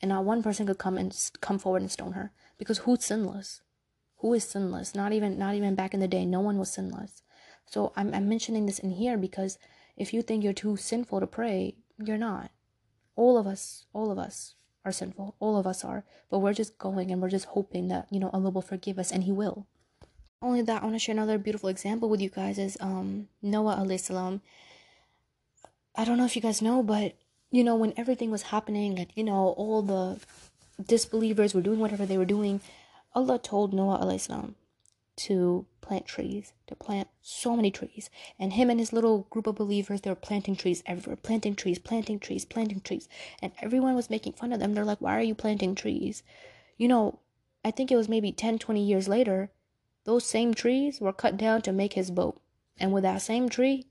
And 0.00 0.08
not 0.08 0.24
one 0.24 0.42
person 0.42 0.66
could 0.66 0.78
come 0.78 0.96
and 0.96 1.14
come 1.40 1.58
forward 1.58 1.82
and 1.82 1.90
stone 1.90 2.12
her. 2.12 2.32
Because 2.58 2.78
who's 2.78 3.04
sinless? 3.04 3.60
Who 4.18 4.32
is 4.32 4.44
sinless? 4.44 4.94
Not 4.94 5.12
even 5.12 5.38
not 5.38 5.54
even 5.54 5.74
back 5.74 5.92
in 5.92 6.00
the 6.00 6.08
day, 6.08 6.24
no 6.24 6.40
one 6.40 6.58
was 6.58 6.72
sinless. 6.72 7.22
So 7.66 7.92
I'm 7.96 8.14
I'm 8.14 8.28
mentioning 8.28 8.64
this 8.64 8.78
in 8.78 8.92
here 8.92 9.18
because 9.18 9.58
if 9.96 10.14
you 10.14 10.22
think 10.22 10.42
you're 10.42 10.52
too 10.54 10.76
sinful 10.76 11.20
to 11.20 11.26
pray, 11.26 11.76
you're 11.98 12.18
not. 12.18 12.50
All 13.14 13.36
of 13.36 13.46
us, 13.46 13.84
all 13.92 14.10
of 14.10 14.18
us 14.18 14.55
are 14.86 14.92
sinful. 14.92 15.34
All 15.40 15.58
of 15.58 15.66
us 15.66 15.84
are. 15.84 16.04
But 16.30 16.38
we're 16.38 16.54
just 16.54 16.78
going 16.78 17.10
and 17.10 17.20
we're 17.20 17.28
just 17.28 17.46
hoping 17.46 17.88
that, 17.88 18.06
you 18.10 18.20
know, 18.20 18.30
Allah 18.32 18.50
will 18.50 18.62
forgive 18.62 18.98
us 18.98 19.10
and 19.10 19.24
He 19.24 19.32
will. 19.32 19.66
Only 20.40 20.62
that, 20.62 20.82
I 20.82 20.84
want 20.84 20.94
to 20.94 21.00
share 21.00 21.14
another 21.14 21.38
beautiful 21.38 21.68
example 21.68 22.08
with 22.08 22.20
you 22.20 22.30
guys 22.30 22.58
is 22.58 22.76
um, 22.80 23.28
Noah 23.42 23.76
alayhi 23.76 24.00
salam. 24.00 24.42
I 25.96 26.04
don't 26.04 26.18
know 26.18 26.26
if 26.26 26.36
you 26.36 26.42
guys 26.42 26.62
know, 26.62 26.82
but, 26.82 27.14
you 27.50 27.64
know, 27.64 27.74
when 27.74 27.94
everything 27.96 28.30
was 28.30 28.42
happening 28.42 28.98
and, 28.98 29.08
you 29.14 29.24
know, 29.24 29.54
all 29.56 29.82
the 29.82 30.20
disbelievers 30.84 31.54
were 31.54 31.62
doing 31.62 31.80
whatever 31.80 32.06
they 32.06 32.18
were 32.18 32.26
doing, 32.26 32.60
Allah 33.14 33.38
told 33.38 33.72
Noah 33.72 33.98
alayhi 33.98 34.20
salam 34.20 34.54
to 35.16 35.66
plant 35.80 36.06
trees, 36.06 36.52
to 36.66 36.74
plant 36.74 37.08
so 37.22 37.56
many 37.56 37.70
trees. 37.70 38.10
And 38.38 38.52
him 38.52 38.70
and 38.70 38.78
his 38.78 38.92
little 38.92 39.26
group 39.30 39.46
of 39.46 39.54
believers, 39.54 40.00
they 40.00 40.10
were 40.10 40.16
planting 40.16 40.56
trees 40.56 40.82
everywhere, 40.86 41.16
planting 41.16 41.54
trees, 41.54 41.78
planting 41.78 42.18
trees, 42.18 42.44
planting 42.44 42.80
trees. 42.80 43.08
And 43.40 43.52
everyone 43.60 43.94
was 43.94 44.10
making 44.10 44.34
fun 44.34 44.52
of 44.52 44.60
them. 44.60 44.74
They're 44.74 44.84
like, 44.84 45.00
why 45.00 45.16
are 45.16 45.22
you 45.22 45.34
planting 45.34 45.74
trees? 45.74 46.22
You 46.76 46.88
know, 46.88 47.20
I 47.64 47.70
think 47.70 47.90
it 47.90 47.96
was 47.96 48.08
maybe 48.08 48.32
10, 48.32 48.58
20 48.58 48.82
years 48.82 49.08
later, 49.08 49.50
those 50.04 50.24
same 50.24 50.54
trees 50.54 51.00
were 51.00 51.12
cut 51.12 51.36
down 51.36 51.62
to 51.62 51.72
make 51.72 51.94
his 51.94 52.10
boat. 52.10 52.40
And 52.78 52.92
with 52.92 53.02
that 53.04 53.22
same 53.22 53.48
tree, 53.48 53.86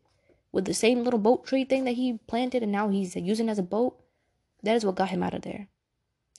with 0.51 0.65
the 0.65 0.73
same 0.73 1.03
little 1.03 1.19
boat 1.19 1.45
tree 1.45 1.65
thing 1.65 1.83
that 1.85 1.93
he 1.95 2.19
planted 2.27 2.63
and 2.63 2.71
now 2.71 2.89
he's 2.89 3.15
using 3.15 3.49
as 3.49 3.59
a 3.59 3.63
boat, 3.63 3.99
that 4.63 4.75
is 4.75 4.85
what 4.85 4.95
got 4.95 5.09
him 5.09 5.23
out 5.23 5.33
of 5.33 5.41
there. 5.41 5.67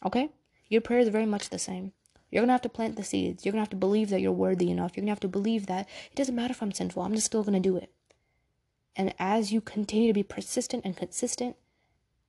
Okay? 0.04 0.30
Your 0.68 0.80
prayer 0.80 1.00
is 1.00 1.08
very 1.08 1.26
much 1.26 1.50
the 1.50 1.58
same. 1.58 1.92
You're 2.36 2.42
going 2.42 2.48
to 2.48 2.52
have 2.52 2.60
to 2.60 2.68
plant 2.68 2.96
the 2.96 3.02
seeds. 3.02 3.46
You're 3.46 3.52
going 3.52 3.60
to 3.60 3.62
have 3.62 3.70
to 3.70 3.76
believe 3.76 4.10
that 4.10 4.20
you're 4.20 4.30
worthy 4.30 4.70
enough. 4.70 4.94
You're 4.94 5.00
going 5.00 5.06
to 5.06 5.12
have 5.12 5.20
to 5.20 5.26
believe 5.28 5.64
that 5.68 5.88
it 6.10 6.16
doesn't 6.16 6.34
matter 6.34 6.52
if 6.52 6.60
I'm 6.60 6.70
sinful, 6.70 7.02
I'm 7.02 7.14
just 7.14 7.24
still 7.24 7.42
going 7.42 7.54
to 7.54 7.66
do 7.66 7.78
it. 7.78 7.90
And 8.94 9.14
as 9.18 9.54
you 9.54 9.62
continue 9.62 10.08
to 10.08 10.12
be 10.12 10.22
persistent 10.22 10.84
and 10.84 10.94
consistent, 10.94 11.56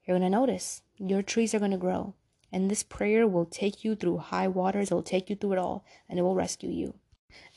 you're 0.05 0.17
going 0.17 0.31
to 0.31 0.37
notice 0.37 0.81
your 0.95 1.21
trees 1.21 1.53
are 1.53 1.59
going 1.59 1.71
to 1.71 1.77
grow. 1.77 2.13
And 2.53 2.71
this 2.71 2.83
prayer 2.83 3.27
will 3.27 3.45
take 3.45 3.83
you 3.83 3.95
through 3.95 4.19
high 4.19 4.47
waters, 4.47 4.91
it 4.91 4.93
will 4.93 5.03
take 5.03 5.29
you 5.29 5.35
through 5.35 5.51
it 5.51 5.59
all, 5.59 5.83
and 6.07 6.17
it 6.17 6.21
will 6.21 6.35
rescue 6.35 6.69
you. 6.69 6.93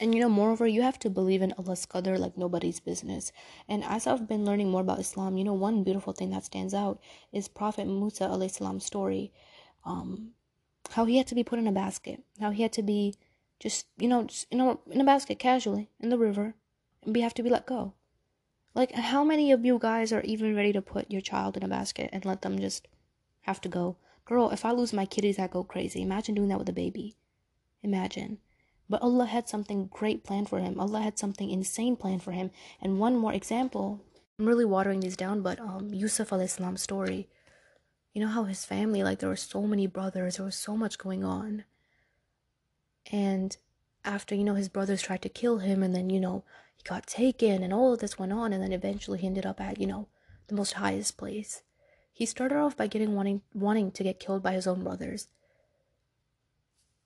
And 0.00 0.12
you 0.12 0.20
know, 0.20 0.28
moreover, 0.28 0.66
you 0.66 0.82
have 0.82 0.98
to 0.98 1.08
believe 1.08 1.42
in 1.42 1.54
Allah's 1.56 1.86
qadr 1.86 2.18
like 2.18 2.36
nobody's 2.36 2.80
business. 2.80 3.30
And 3.68 3.84
as 3.84 4.08
I've 4.08 4.26
been 4.26 4.44
learning 4.44 4.72
more 4.72 4.80
about 4.80 4.98
Islam, 4.98 5.38
you 5.38 5.44
know, 5.44 5.54
one 5.54 5.84
beautiful 5.84 6.12
thing 6.14 6.30
that 6.30 6.46
stands 6.46 6.74
out 6.74 7.00
is 7.32 7.46
Prophet 7.46 7.86
Musa 7.86 8.24
alayhi 8.24 8.50
salam's 8.50 8.84
story. 8.84 9.32
Um, 9.84 10.32
how 10.92 11.04
he 11.04 11.18
had 11.18 11.26
to 11.28 11.34
be 11.34 11.44
put 11.44 11.58
in 11.58 11.66
a 11.66 11.72
basket, 11.72 12.22
how 12.40 12.50
he 12.50 12.62
had 12.62 12.72
to 12.72 12.82
be 12.82 13.14
just, 13.58 13.86
you 13.98 14.08
know, 14.08 14.24
just, 14.24 14.46
you 14.50 14.58
know, 14.58 14.80
in 14.90 15.00
a 15.00 15.04
basket 15.04 15.38
casually 15.38 15.90
in 16.00 16.08
the 16.08 16.18
river 16.18 16.54
and 17.04 17.14
be 17.14 17.20
have 17.20 17.34
to 17.34 17.42
be 17.42 17.50
let 17.50 17.66
go. 17.66 17.94
Like 18.74 18.92
how 18.92 19.24
many 19.24 19.52
of 19.52 19.64
you 19.64 19.78
guys 19.78 20.12
are 20.12 20.22
even 20.22 20.56
ready 20.56 20.72
to 20.72 20.82
put 20.82 21.10
your 21.10 21.20
child 21.20 21.56
in 21.56 21.62
a 21.62 21.68
basket 21.68 22.10
and 22.12 22.24
let 22.24 22.42
them 22.42 22.58
just 22.58 22.88
have 23.42 23.60
to 23.62 23.68
go? 23.68 23.96
Girl, 24.24 24.50
if 24.50 24.64
I 24.64 24.70
lose 24.70 24.92
my 24.92 25.06
kitties, 25.06 25.38
I 25.38 25.48
go 25.48 25.64
crazy. 25.64 26.02
Imagine 26.02 26.34
doing 26.34 26.48
that 26.48 26.58
with 26.58 26.68
a 26.68 26.72
baby. 26.72 27.16
Imagine. 27.82 28.38
But 28.88 29.02
Allah 29.02 29.26
had 29.26 29.48
something 29.48 29.86
great 29.86 30.24
planned 30.24 30.48
for 30.48 30.58
him. 30.58 30.80
Allah 30.80 31.00
had 31.00 31.18
something 31.18 31.50
insane 31.50 31.96
planned 31.96 32.22
for 32.22 32.32
him. 32.32 32.50
And 32.80 32.98
one 32.98 33.16
more 33.16 33.32
example, 33.32 34.00
I'm 34.38 34.46
really 34.46 34.64
watering 34.64 35.00
these 35.00 35.16
down, 35.16 35.42
but 35.42 35.60
um 35.60 35.92
Yusuf 35.92 36.30
alayhi 36.30 36.50
salam's 36.50 36.82
story 36.82 37.28
you 38.12 38.20
know 38.20 38.28
how 38.28 38.44
his 38.44 38.64
family 38.64 39.02
like 39.02 39.18
there 39.20 39.28
were 39.28 39.36
so 39.36 39.62
many 39.62 39.86
brothers 39.86 40.36
there 40.36 40.46
was 40.46 40.56
so 40.56 40.76
much 40.76 40.98
going 40.98 41.24
on. 41.24 41.64
And 43.10 43.56
after 44.04 44.34
you 44.34 44.44
know 44.44 44.54
his 44.54 44.68
brothers 44.68 45.02
tried 45.02 45.22
to 45.22 45.28
kill 45.28 45.58
him 45.58 45.82
and 45.82 45.94
then 45.94 46.10
you 46.10 46.20
know 46.20 46.44
he 46.76 46.82
got 46.82 47.06
taken 47.06 47.62
and 47.62 47.72
all 47.72 47.92
of 47.92 48.00
this 48.00 48.18
went 48.18 48.32
on 48.32 48.52
and 48.52 48.62
then 48.62 48.72
eventually 48.72 49.18
he 49.18 49.26
ended 49.26 49.46
up 49.46 49.60
at 49.60 49.80
you 49.80 49.86
know 49.86 50.08
the 50.48 50.54
most 50.54 50.74
highest 50.74 51.16
place. 51.16 51.62
He 52.12 52.26
started 52.26 52.58
off 52.58 52.76
by 52.76 52.86
getting 52.86 53.14
wanting 53.14 53.42
wanting 53.54 53.92
to 53.92 54.02
get 54.02 54.20
killed 54.20 54.42
by 54.42 54.52
his 54.52 54.66
own 54.66 54.82
brothers. 54.82 55.28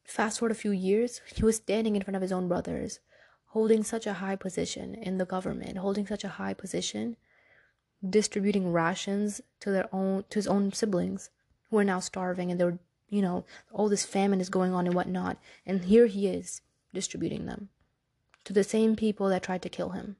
Fast 0.04 0.38
forward 0.38 0.52
a 0.52 0.56
few 0.56 0.72
years 0.72 1.20
he 1.34 1.44
was 1.44 1.56
standing 1.56 1.96
in 1.96 2.02
front 2.02 2.16
of 2.16 2.22
his 2.22 2.32
own 2.32 2.48
brothers 2.48 3.00
holding 3.48 3.84
such 3.84 4.06
a 4.06 4.14
high 4.14 4.36
position 4.36 4.94
in 4.94 5.18
the 5.18 5.24
government 5.24 5.78
holding 5.78 6.06
such 6.06 6.24
a 6.24 6.36
high 6.40 6.54
position 6.54 7.16
distributing 8.08 8.72
rations 8.72 9.40
to 9.60 9.70
their 9.70 9.88
own 9.92 10.24
to 10.30 10.38
his 10.38 10.46
own 10.46 10.72
siblings 10.72 11.30
who 11.70 11.78
are 11.78 11.84
now 11.84 12.00
starving 12.00 12.50
and 12.50 12.60
they're 12.60 12.78
you 13.08 13.22
know 13.22 13.44
all 13.72 13.88
this 13.88 14.04
famine 14.04 14.40
is 14.40 14.48
going 14.48 14.72
on 14.72 14.86
and 14.86 14.94
whatnot. 14.94 15.38
And 15.66 15.84
here 15.84 16.06
he 16.06 16.28
is 16.28 16.60
distributing 16.92 17.46
them 17.46 17.68
to 18.44 18.52
the 18.52 18.64
same 18.64 18.96
people 18.96 19.28
that 19.28 19.42
tried 19.42 19.62
to 19.62 19.68
kill 19.68 19.90
him. 19.90 20.16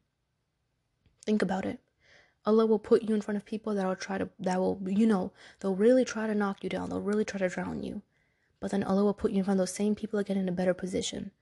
Think 1.25 1.43
about 1.43 1.65
it. 1.65 1.81
Allah 2.47 2.67
will 2.67 2.79
put 2.79 3.03
you 3.03 3.15
in 3.15 3.23
front 3.23 3.37
of 3.37 3.47
people 3.47 3.75
that 3.75 3.87
will 3.87 3.97
try 3.97 4.19
to 4.19 4.29
that 4.39 4.61
will 4.61 4.81
you 4.87 5.07
know 5.07 5.33
they'll 5.61 5.75
really 5.75 6.05
try 6.05 6.27
to 6.27 6.35
knock 6.35 6.63
you 6.63 6.71
down. 6.71 6.89
They'll 6.89 7.01
really 7.01 7.25
try 7.25 7.39
to 7.39 7.49
drown 7.49 7.83
you. 7.83 8.03
But 8.61 8.71
then 8.71 8.83
allah 8.83 9.05
will 9.05 9.15
put 9.15 9.33
you 9.33 9.39
in 9.39 9.45
front 9.45 9.61
of 9.61 9.63
those 9.67 9.75
same 9.75 9.95
people 9.95 10.19
again 10.19 10.39
in 10.39 10.49
a 10.49 10.53
better 10.53 10.73
position. 10.73 11.33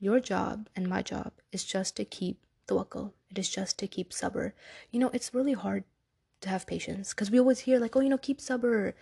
Your 0.00 0.20
job 0.20 0.68
and 0.76 0.86
my 0.86 1.02
job 1.02 1.32
is 1.50 1.64
just 1.64 1.96
to 1.96 2.04
keep 2.04 2.44
tawakkul. 2.68 3.12
It 3.30 3.38
is 3.38 3.48
just 3.48 3.78
to 3.78 3.86
keep 3.86 4.10
sabr. 4.10 4.52
You 4.90 5.00
know, 5.00 5.10
it's 5.12 5.34
really 5.34 5.54
hard 5.54 5.84
to 6.40 6.48
have 6.48 6.66
patience 6.66 7.10
because 7.10 7.30
we 7.30 7.40
always 7.40 7.60
hear 7.60 7.78
like, 7.78 7.96
oh, 7.96 8.00
you 8.00 8.08
know, 8.08 8.18
keep 8.18 8.38
sabr. 8.38 8.92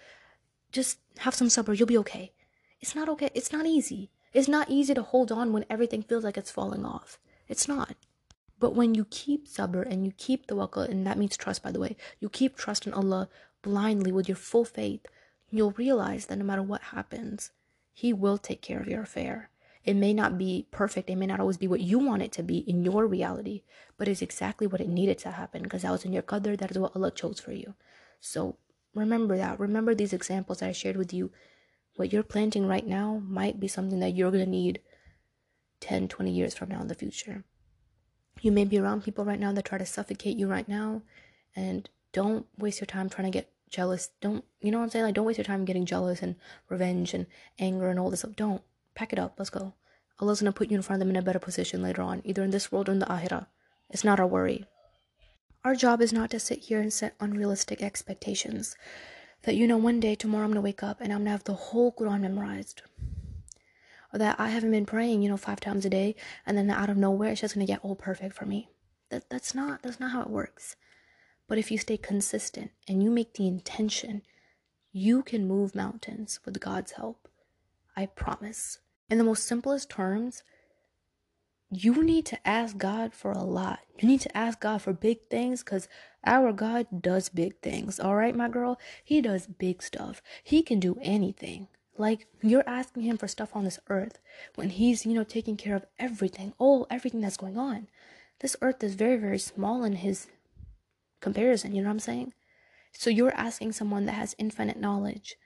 Just 0.73 0.99
have 1.19 1.35
some 1.35 1.49
sabr. 1.49 1.79
You'll 1.79 1.87
be 1.87 1.99
okay. 1.99 2.33
It's 2.81 2.95
not 2.95 3.09
okay. 3.11 3.31
It's 3.35 3.53
not 3.53 3.67
easy. 3.67 4.11
It's 4.33 4.49
not 4.49 4.71
easy 4.71 4.95
to 4.95 5.03
hold 5.03 5.33
on 5.33 5.53
when 5.53 5.65
everything 5.71 6.03
feels 6.03 6.25
like 6.25 6.37
it's 6.37 6.51
falling 6.51 6.85
off. 6.85 7.19
It's 7.49 7.69
not. 7.69 7.95
But 8.59 8.75
when 8.75 8.95
you 8.95 9.07
keep 9.11 9.49
sabr 9.49 9.87
and 9.89 10.05
you 10.07 10.13
keep 10.17 10.47
tawakkul, 10.47 10.89
and 10.89 11.07
that 11.07 11.19
means 11.19 11.37
trust, 11.37 11.63
by 11.63 11.73
the 11.73 11.81
way, 11.81 11.97
you 12.21 12.29
keep 12.29 12.57
trust 12.57 12.87
in 12.87 12.93
Allah 12.93 13.29
blindly 13.63 14.13
with 14.13 14.29
your 14.29 14.37
full 14.37 14.65
faith, 14.65 15.05
you'll 15.51 15.73
realize 15.73 16.27
that 16.27 16.37
no 16.37 16.45
matter 16.45 16.63
what 16.63 16.95
happens, 16.95 17.51
He 17.93 18.13
will 18.13 18.39
take 18.39 18.63
care 18.63 18.81
of 18.81 18.89
your 18.89 19.03
affair. 19.03 19.51
It 19.87 19.95
may 19.95 20.13
not 20.13 20.37
be 20.37 20.67
perfect, 20.73 21.09
it 21.09 21.17
may 21.17 21.27
not 21.27 21.39
always 21.39 21.57
be 21.57 21.69
what 21.69 21.81
you 21.81 22.01
want 22.01 22.23
it 22.23 22.33
to 22.33 22.43
be 22.43 22.59
in 22.59 22.85
your 22.85 23.07
reality, 23.07 23.63
but 23.97 24.09
it's 24.09 24.21
exactly 24.21 24.67
what 24.67 24.81
it 24.81 24.89
needed 24.89 25.17
to 25.19 25.31
happen 25.31 25.63
because 25.63 25.83
that 25.83 25.93
was 25.93 26.05
in 26.05 26.13
your 26.13 26.25
qadr, 26.25 26.59
that 26.59 26.73
is 26.73 26.79
what 26.79 26.95
Allah 26.97 27.13
chose 27.13 27.39
for 27.39 27.53
you. 27.53 27.75
So 28.21 28.59
remember 28.95 29.37
that. 29.37 29.61
Remember 29.61 29.95
these 29.95 30.13
examples 30.13 30.59
that 30.59 30.69
I 30.69 30.73
shared 30.73 30.97
with 30.97 31.13
you. 31.13 31.31
What 31.95 32.13
you're 32.13 32.25
planting 32.25 32.67
right 32.67 32.87
now 32.87 33.23
might 33.25 33.61
be 33.61 33.69
something 33.69 34.01
that 34.01 34.17
you're 34.17 34.33
going 34.33 34.45
to 34.45 34.51
need 34.51 34.81
10, 35.81 36.09
20 36.09 36.31
years 36.33 36.55
from 36.55 36.69
now 36.69 36.81
in 36.81 36.89
the 36.89 36.95
future. 36.95 37.45
You 38.41 38.51
may 38.51 38.65
be 38.65 38.79
around 38.79 39.05
people 39.05 39.25
right 39.25 39.41
now 39.41 39.53
that 39.53 39.65
try 39.65 39.79
to 39.79 39.87
suffocate 39.87 40.37
you 40.37 40.49
right 40.49 40.69
now, 40.69 41.03
and 41.55 41.89
don't 42.13 42.47
waste 42.59 42.81
your 42.81 42.87
time 42.87 43.09
trying 43.09 43.31
to 43.31 43.39
get 43.39 43.51
jealous. 43.71 44.11
Don't, 44.21 44.45
you 44.61 44.71
know 44.71 44.79
what 44.79 44.85
I'm 44.85 44.91
saying? 44.91 45.05
Like, 45.05 45.15
don't 45.15 45.25
waste 45.25 45.39
your 45.39 45.45
time 45.45 45.65
getting 45.65 45.87
jealous 45.87 46.23
and 46.23 46.37
revenge 46.69 47.15
and 47.15 47.27
anger 47.59 47.89
and 47.89 47.99
all 47.99 48.11
this 48.11 48.21
stuff. 48.21 48.37
Don't 48.37 48.63
pack 48.97 49.13
it 49.13 49.19
up, 49.21 49.35
let's 49.39 49.51
go. 49.51 49.75
Allah's 50.19 50.41
gonna 50.41 50.51
put 50.51 50.71
you 50.71 50.77
in 50.77 50.83
front 50.83 51.01
of 51.01 51.07
them 51.07 51.15
in 51.15 51.21
a 51.21 51.25
better 51.25 51.39
position 51.39 51.83
later 51.83 52.03
on, 52.03 52.23
either 52.25 52.43
in 52.43 52.51
this 52.51 52.73
world 52.73 52.89
or 52.89 52.93
in 52.93 52.99
the 52.99 53.07
Akhirah. 53.07 53.47
It's 53.91 54.03
not 54.03 54.19
our 54.19 54.27
worry. 54.27 54.65
Our 55.65 55.75
job 55.75 56.01
is 56.01 56.13
not 56.13 56.31
to 56.31 56.41
sit 56.41 56.61
here 56.61 56.81
and 56.81 56.93
set 56.93 57.15
unrealistic 57.21 57.83
expectations. 57.83 58.77
That, 59.43 59.55
you 59.55 59.67
know, 59.67 59.77
one 59.77 60.01
day, 60.01 60.15
tomorrow, 60.15 60.45
I'm 60.45 60.51
gonna 60.51 60.61
wake 60.61 60.83
up 60.83 61.01
and 61.01 61.13
I'm 61.13 61.21
gonna 61.21 61.31
have 61.31 61.45
the 61.45 61.55
whole 61.55 61.93
Quran 61.93 62.23
memorized. 62.23 62.83
Or 64.13 64.19
that 64.19 64.41
I 64.41 64.49
haven't 64.49 64.71
been 64.71 64.87
praying, 64.87 65.23
you 65.23 65.29
know, 65.29 65.37
five 65.37 65.61
times 65.61 65.85
a 65.85 65.91
day, 65.91 66.17
and 66.47 66.57
then 66.57 66.71
out 66.71 66.91
of 66.91 66.97
nowhere, 66.97 67.33
it's 67.33 67.43
just 67.43 67.55
gonna 67.55 67.67
get 67.67 67.81
all 67.83 67.95
perfect 67.95 68.35
for 68.35 68.47
me. 68.47 68.71
That, 69.11 69.29
that's 69.29 69.55
not 69.55 69.83
that's 69.83 70.01
not 70.01 70.13
how 70.13 70.23
it 70.23 70.31
works. 70.31 70.77
But 71.49 71.59
if 71.59 71.71
you 71.71 71.79
stay 71.79 71.97
consistent 71.97 72.71
and 72.89 73.03
you 73.03 73.11
make 73.11 73.35
the 73.35 73.47
intention, 73.47 74.23
you 74.91 75.23
can 75.23 75.47
move 75.47 75.75
mountains 75.75 76.41
with 76.45 76.59
God's 76.59 76.93
help. 76.93 77.29
I 77.97 78.07
promise 78.07 78.79
in 79.09 79.19
the 79.19 79.25
most 79.25 79.45
simplest 79.47 79.91
terms, 79.91 80.43
you 81.71 82.03
need 82.03 82.27
to 82.27 82.49
ask 82.49 82.77
God 82.79 83.13
for 83.13 83.33
a 83.33 83.43
lot. 83.43 83.81
You 83.99 84.09
need 84.09 84.21
to 84.21 84.37
ask 84.37 84.61
God 84.61 84.83
for 84.83 84.93
big 84.93 85.29
things 85.29 85.65
because 85.65 85.89
our 86.25 86.53
God 86.53 87.03
does 87.03 87.29
big 87.29 87.61
things. 87.61 87.99
All 87.99 88.15
right, 88.15 88.35
my 88.35 88.49
girl? 88.49 88.79
He 89.05 89.21
does 89.21 89.47
big 89.47 89.83
stuff. 89.83 90.23
He 90.45 90.63
can 90.63 90.79
do 90.79 90.97
anything. 91.03 91.69
Like 91.99 92.27
you're 92.43 92.69
asking 92.69 93.03
him 93.03 93.17
for 93.17 93.27
stuff 93.27 93.57
on 93.57 93.65
this 93.65 93.81
earth 93.89 94.19
when 94.55 94.71
he's, 94.71 95.07
you 95.07 95.15
know, 95.15 95.25
taking 95.25 95.57
care 95.57 95.75
of 95.75 95.87
everything, 95.99 96.53
all 96.59 96.87
everything 96.91 97.21
that's 97.21 97.37
going 97.37 97.59
on. 97.59 97.89
This 98.41 98.57
earth 98.61 98.85
is 98.85 98.95
very, 98.95 99.17
very 99.17 99.39
small 99.39 99.83
in 99.83 99.97
his 99.97 100.29
comparison, 101.21 101.75
you 101.75 101.83
know 101.83 101.89
what 101.89 101.95
I'm 101.95 102.01
saying? 102.01 102.35
So 102.93 103.11
you're 103.11 103.35
asking 103.35 103.73
someone 103.73 104.07
that 104.07 104.13
has 104.13 104.37
infinite 104.39 104.79
knowledge 104.79 105.37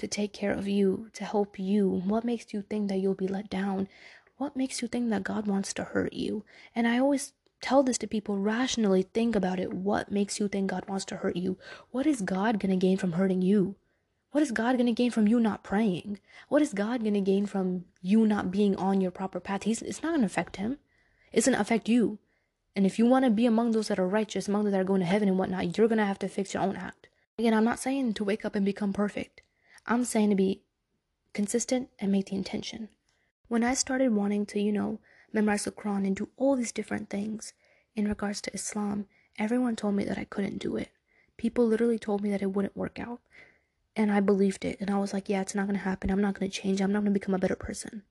to 0.00 0.08
take 0.08 0.32
care 0.32 0.52
of 0.52 0.66
you, 0.66 1.10
to 1.12 1.24
help 1.24 1.58
you? 1.58 1.88
What 1.88 2.24
makes 2.24 2.52
you 2.52 2.62
think 2.62 2.88
that 2.88 2.98
you'll 2.98 3.14
be 3.14 3.28
let 3.28 3.50
down? 3.50 3.86
What 4.38 4.56
makes 4.56 4.80
you 4.80 4.88
think 4.88 5.10
that 5.10 5.22
God 5.22 5.46
wants 5.46 5.74
to 5.74 5.84
hurt 5.84 6.14
you? 6.14 6.44
And 6.74 6.88
I 6.88 6.98
always 6.98 7.34
tell 7.60 7.82
this 7.82 7.98
to 7.98 8.06
people 8.06 8.38
rationally 8.38 9.02
think 9.02 9.36
about 9.36 9.60
it. 9.60 9.74
What 9.74 10.10
makes 10.10 10.40
you 10.40 10.48
think 10.48 10.70
God 10.70 10.88
wants 10.88 11.04
to 11.06 11.16
hurt 11.16 11.36
you? 11.36 11.58
What 11.90 12.06
is 12.06 12.22
God 12.22 12.58
going 12.58 12.70
to 12.70 12.76
gain 12.76 12.96
from 12.96 13.12
hurting 13.12 13.42
you? 13.42 13.76
What 14.32 14.42
is 14.42 14.52
God 14.52 14.76
going 14.76 14.86
to 14.86 14.92
gain 14.92 15.10
from 15.10 15.28
you 15.28 15.38
not 15.38 15.62
praying? 15.62 16.18
What 16.48 16.62
is 16.62 16.72
God 16.72 17.02
going 17.02 17.14
to 17.14 17.20
gain 17.20 17.44
from 17.44 17.84
you 18.00 18.26
not 18.26 18.50
being 18.50 18.74
on 18.76 19.02
your 19.02 19.10
proper 19.10 19.38
path? 19.38 19.64
He's, 19.64 19.82
it's 19.82 20.02
not 20.02 20.10
going 20.10 20.20
to 20.20 20.26
affect 20.26 20.56
him. 20.56 20.78
It's 21.32 21.46
going 21.46 21.56
to 21.56 21.60
affect 21.60 21.88
you. 21.88 22.18
And 22.74 22.86
if 22.86 22.98
you 22.98 23.04
want 23.04 23.26
to 23.26 23.30
be 23.30 23.44
among 23.44 23.72
those 23.72 23.88
that 23.88 23.98
are 23.98 24.08
righteous, 24.08 24.48
among 24.48 24.64
those 24.64 24.72
that 24.72 24.80
are 24.80 24.84
going 24.84 25.00
to 25.00 25.06
heaven 25.06 25.28
and 25.28 25.36
whatnot, 25.36 25.76
you're 25.76 25.88
going 25.88 25.98
to 25.98 26.06
have 26.06 26.20
to 26.20 26.28
fix 26.28 26.54
your 26.54 26.62
own 26.62 26.76
act. 26.76 27.08
Again, 27.38 27.52
I'm 27.52 27.64
not 27.64 27.80
saying 27.80 28.14
to 28.14 28.24
wake 28.24 28.44
up 28.44 28.54
and 28.54 28.64
become 28.64 28.92
perfect. 28.92 29.42
I'm 29.90 30.04
saying 30.04 30.30
to 30.30 30.36
be 30.36 30.62
consistent 31.32 31.88
and 31.98 32.12
make 32.12 32.26
the 32.26 32.36
intention. 32.36 32.90
When 33.48 33.64
I 33.64 33.74
started 33.74 34.14
wanting 34.14 34.46
to, 34.46 34.60
you 34.60 34.70
know, 34.70 35.00
memorize 35.32 35.64
the 35.64 35.72
Quran 35.72 36.06
and 36.06 36.14
do 36.14 36.28
all 36.36 36.54
these 36.54 36.70
different 36.70 37.10
things 37.10 37.54
in 37.96 38.06
regards 38.06 38.40
to 38.42 38.54
Islam, 38.54 39.06
everyone 39.36 39.74
told 39.74 39.96
me 39.96 40.04
that 40.04 40.16
I 40.16 40.22
couldn't 40.22 40.58
do 40.58 40.76
it. 40.76 40.90
People 41.36 41.66
literally 41.66 41.98
told 41.98 42.22
me 42.22 42.30
that 42.30 42.40
it 42.40 42.54
wouldn't 42.54 42.76
work 42.76 43.00
out. 43.00 43.18
And 43.96 44.12
I 44.12 44.20
believed 44.20 44.64
it. 44.64 44.76
And 44.80 44.90
I 44.90 44.98
was 44.98 45.12
like, 45.12 45.28
yeah, 45.28 45.40
it's 45.40 45.56
not 45.56 45.66
going 45.66 45.76
to 45.76 45.84
happen. 45.84 46.08
I'm 46.08 46.20
not 46.20 46.38
going 46.38 46.48
to 46.48 46.56
change. 46.56 46.80
I'm 46.80 46.92
not 46.92 47.00
going 47.00 47.12
to 47.12 47.18
become 47.18 47.34
a 47.34 47.40
better 47.40 47.56
person. 47.56 48.04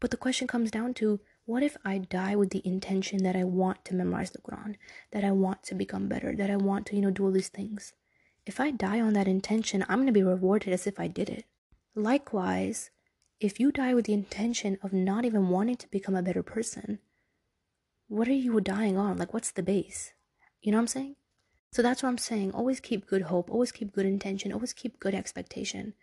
But 0.00 0.10
the 0.10 0.16
question 0.16 0.48
comes 0.48 0.72
down 0.72 0.94
to 0.94 1.20
what 1.44 1.62
if 1.62 1.76
I 1.84 1.98
die 1.98 2.34
with 2.34 2.50
the 2.50 2.66
intention 2.66 3.22
that 3.22 3.36
I 3.36 3.44
want 3.44 3.84
to 3.84 3.94
memorize 3.94 4.32
the 4.32 4.38
Quran, 4.38 4.74
that 5.12 5.22
I 5.22 5.30
want 5.30 5.62
to 5.62 5.76
become 5.76 6.08
better, 6.08 6.34
that 6.34 6.50
I 6.50 6.56
want 6.56 6.86
to, 6.86 6.96
you 6.96 7.02
know, 7.02 7.12
do 7.12 7.24
all 7.24 7.30
these 7.30 7.48
things? 7.48 7.92
If 8.46 8.60
I 8.60 8.70
die 8.70 9.00
on 9.00 9.12
that 9.14 9.26
intention, 9.26 9.84
I'm 9.88 9.98
going 9.98 10.06
to 10.06 10.12
be 10.12 10.22
rewarded 10.22 10.72
as 10.72 10.86
if 10.86 11.00
I 11.00 11.08
did 11.08 11.28
it. 11.28 11.44
Likewise, 11.96 12.90
if 13.40 13.58
you 13.58 13.72
die 13.72 13.92
with 13.92 14.06
the 14.06 14.12
intention 14.12 14.78
of 14.82 14.92
not 14.92 15.24
even 15.24 15.48
wanting 15.48 15.76
to 15.76 15.90
become 15.90 16.14
a 16.14 16.22
better 16.22 16.44
person, 16.44 17.00
what 18.06 18.28
are 18.28 18.32
you 18.32 18.60
dying 18.60 18.96
on? 18.96 19.16
Like, 19.18 19.34
what's 19.34 19.50
the 19.50 19.64
base? 19.64 20.12
You 20.62 20.70
know 20.70 20.78
what 20.78 20.82
I'm 20.82 20.86
saying? 20.86 21.16
So 21.72 21.82
that's 21.82 22.04
what 22.04 22.08
I'm 22.08 22.18
saying. 22.18 22.52
Always 22.52 22.78
keep 22.78 23.08
good 23.08 23.22
hope, 23.22 23.50
always 23.50 23.72
keep 23.72 23.92
good 23.92 24.06
intention, 24.06 24.52
always 24.52 24.72
keep 24.72 25.00
good 25.00 25.14
expectation. 25.14 25.94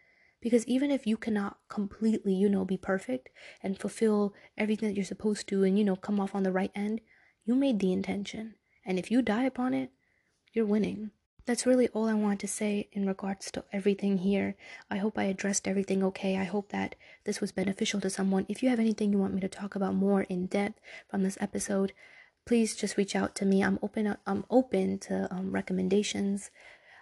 Because 0.42 0.68
even 0.68 0.92
if 0.92 1.08
you 1.08 1.16
cannot 1.16 1.60
completely, 1.70 2.34
you 2.34 2.50
know, 2.50 2.66
be 2.66 2.76
perfect 2.76 3.30
and 3.62 3.80
fulfill 3.80 4.34
everything 4.58 4.90
that 4.90 4.96
you're 4.96 5.06
supposed 5.06 5.48
to 5.48 5.64
and, 5.64 5.78
you 5.80 5.86
know, 5.86 5.96
come 5.96 6.20
off 6.20 6.36
on 6.36 6.44
the 6.44 6.52
right 6.52 6.72
end, 6.76 7.00
you 7.46 7.56
made 7.56 7.80
the 7.80 7.94
intention. 7.94 8.56
And 8.86 9.00
if 9.00 9.10
you 9.10 9.22
die 9.22 9.46
upon 9.46 9.74
it, 9.74 9.92
you're 10.52 10.66
winning. 10.66 11.12
That's 11.46 11.66
really 11.66 11.90
all 11.90 12.08
I 12.08 12.14
want 12.14 12.40
to 12.42 12.48
say 12.48 12.88
in 12.94 13.06
regards 13.06 13.52
to 13.52 13.66
everything 13.74 14.20
here. 14.20 14.56
I 14.90 14.98
hope 14.98 15.18
I 15.18 15.26
addressed 15.26 15.68
everything 15.68 16.02
okay. 16.04 16.38
I 16.38 16.46
hope 16.46 16.70
that 16.70 16.96
this 17.26 17.42
was 17.42 17.52
beneficial 17.52 18.00
to 18.02 18.10
someone. 18.10 18.46
If 18.48 18.64
you 18.64 18.70
have 18.70 18.80
anything 18.80 19.12
you 19.12 19.18
want 19.18 19.34
me 19.34 19.42
to 19.42 19.50
talk 19.50 19.76
about 19.76 19.94
more 19.94 20.22
in 20.24 20.46
depth 20.46 20.80
from 21.10 21.24
this 21.24 21.38
episode, 21.42 21.92
please 22.46 22.76
just 22.76 22.96
reach 22.96 23.16
out 23.16 23.36
to 23.36 23.46
me. 23.46 23.62
I'm 23.62 23.78
open 23.82 24.16
I'm 24.26 24.46
open 24.50 25.00
to 25.00 25.28
um, 25.34 25.52
recommendations. 25.52 26.50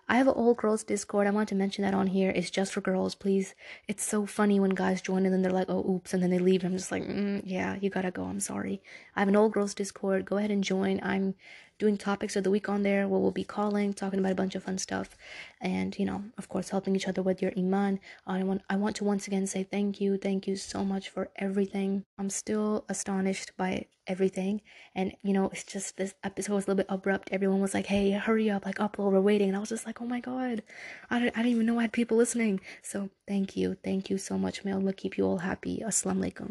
I 0.10 0.16
have 0.18 0.28
an 0.28 0.34
old 0.36 0.58
girls 0.58 0.84
Discord. 0.84 1.26
I 1.28 1.32
want 1.32 1.48
to 1.50 1.56
mention 1.56 1.84
that 1.84 1.94
on 1.94 2.08
here. 2.08 2.32
It's 2.36 2.50
just 2.50 2.74
for 2.74 2.82
girls, 2.82 3.16
please. 3.16 3.56
It's 3.88 4.04
so 4.04 4.26
funny 4.26 4.60
when 4.60 4.72
guys 4.72 5.02
join 5.02 5.26
and 5.26 5.34
then 5.34 5.42
they're 5.42 5.52
like, 5.52 5.70
"Oh, 5.70 5.90
oops," 5.90 6.14
and 6.14 6.22
then 6.22 6.32
they 6.32 6.40
leave. 6.40 6.66
I'm 6.66 6.76
just 6.76 6.92
like, 6.92 7.04
mm, 7.04 7.42
"Yeah, 7.46 7.78
you 7.80 7.90
gotta 7.90 8.12
go. 8.12 8.26
I'm 8.26 8.42
sorry." 8.42 8.82
I 9.16 9.22
have 9.22 9.30
an 9.30 9.38
old 9.38 9.54
girls 9.54 9.74
Discord. 9.74 10.26
Go 10.26 10.38
ahead 10.38 10.52
and 10.52 10.64
join. 10.64 11.00
I'm 11.02 11.36
doing 11.82 11.98
topics 11.98 12.36
of 12.36 12.44
the 12.44 12.52
week 12.52 12.70
on 12.70 12.84
there 12.84 13.08
where 13.08 13.20
we'll 13.20 13.32
be 13.32 13.44
calling, 13.44 13.92
talking 13.92 14.20
about 14.20 14.32
a 14.32 14.36
bunch 14.36 14.54
of 14.54 14.64
fun 14.64 14.78
stuff, 14.78 15.18
and 15.60 15.98
you 15.98 16.06
know, 16.06 16.24
of 16.38 16.48
course, 16.48 16.70
helping 16.70 16.96
each 16.96 17.08
other 17.08 17.24
with 17.24 17.42
your 17.42 17.52
iman. 17.58 18.00
I 18.28 18.44
want 18.44 18.62
I 18.70 18.76
want 18.76 18.96
to 18.98 19.04
once 19.04 19.26
again 19.26 19.48
say 19.48 19.64
thank 19.64 20.00
you, 20.00 20.10
thank 20.28 20.48
you 20.48 20.56
so 20.56 20.86
much 20.86 21.10
for 21.10 21.24
everything. 21.48 22.06
I'm 22.20 22.30
still 22.30 22.86
astonished 22.88 23.50
by 23.58 23.72
everything, 24.06 24.62
and 24.94 25.08
you 25.24 25.34
know, 25.34 25.46
it's 25.54 25.64
just 25.76 25.98
this 25.98 26.14
episode 26.24 26.54
was 26.54 26.66
a 26.66 26.68
little 26.68 26.84
bit 26.84 26.94
abrupt. 26.98 27.30
Everyone 27.32 27.62
was 27.66 27.74
like, 27.74 27.88
"Hey, 27.88 28.12
hurry 28.12 28.48
up! 28.56 28.64
Like 28.68 28.78
upload, 28.86 29.12
we're 29.14 29.30
waiting," 29.32 29.48
and 29.50 29.58
I 29.58 29.60
was 29.60 29.74
just 29.76 29.88
like, 29.88 30.00
"Oh 30.04 30.10
my 30.16 30.20
god, 30.20 30.58
I 31.10 31.20
didn't, 31.20 31.36
I 31.38 31.40
didn't 31.42 31.56
even 31.56 31.66
know 31.66 31.80
I 31.80 31.84
had 31.88 31.94
people 32.00 32.18
listening." 32.24 32.56
So 32.84 33.10
thank 33.28 33.48
you, 33.60 33.68
thank 33.90 34.12
you 34.12 34.18
so 34.30 34.38
much. 34.38 34.64
May 34.64 34.74
Allah 34.78 34.94
keep 34.94 35.18
you 35.18 35.26
all 35.26 35.40
happy. 35.52 35.76
Assalamu 35.92 36.22
alaikum. 36.26 36.50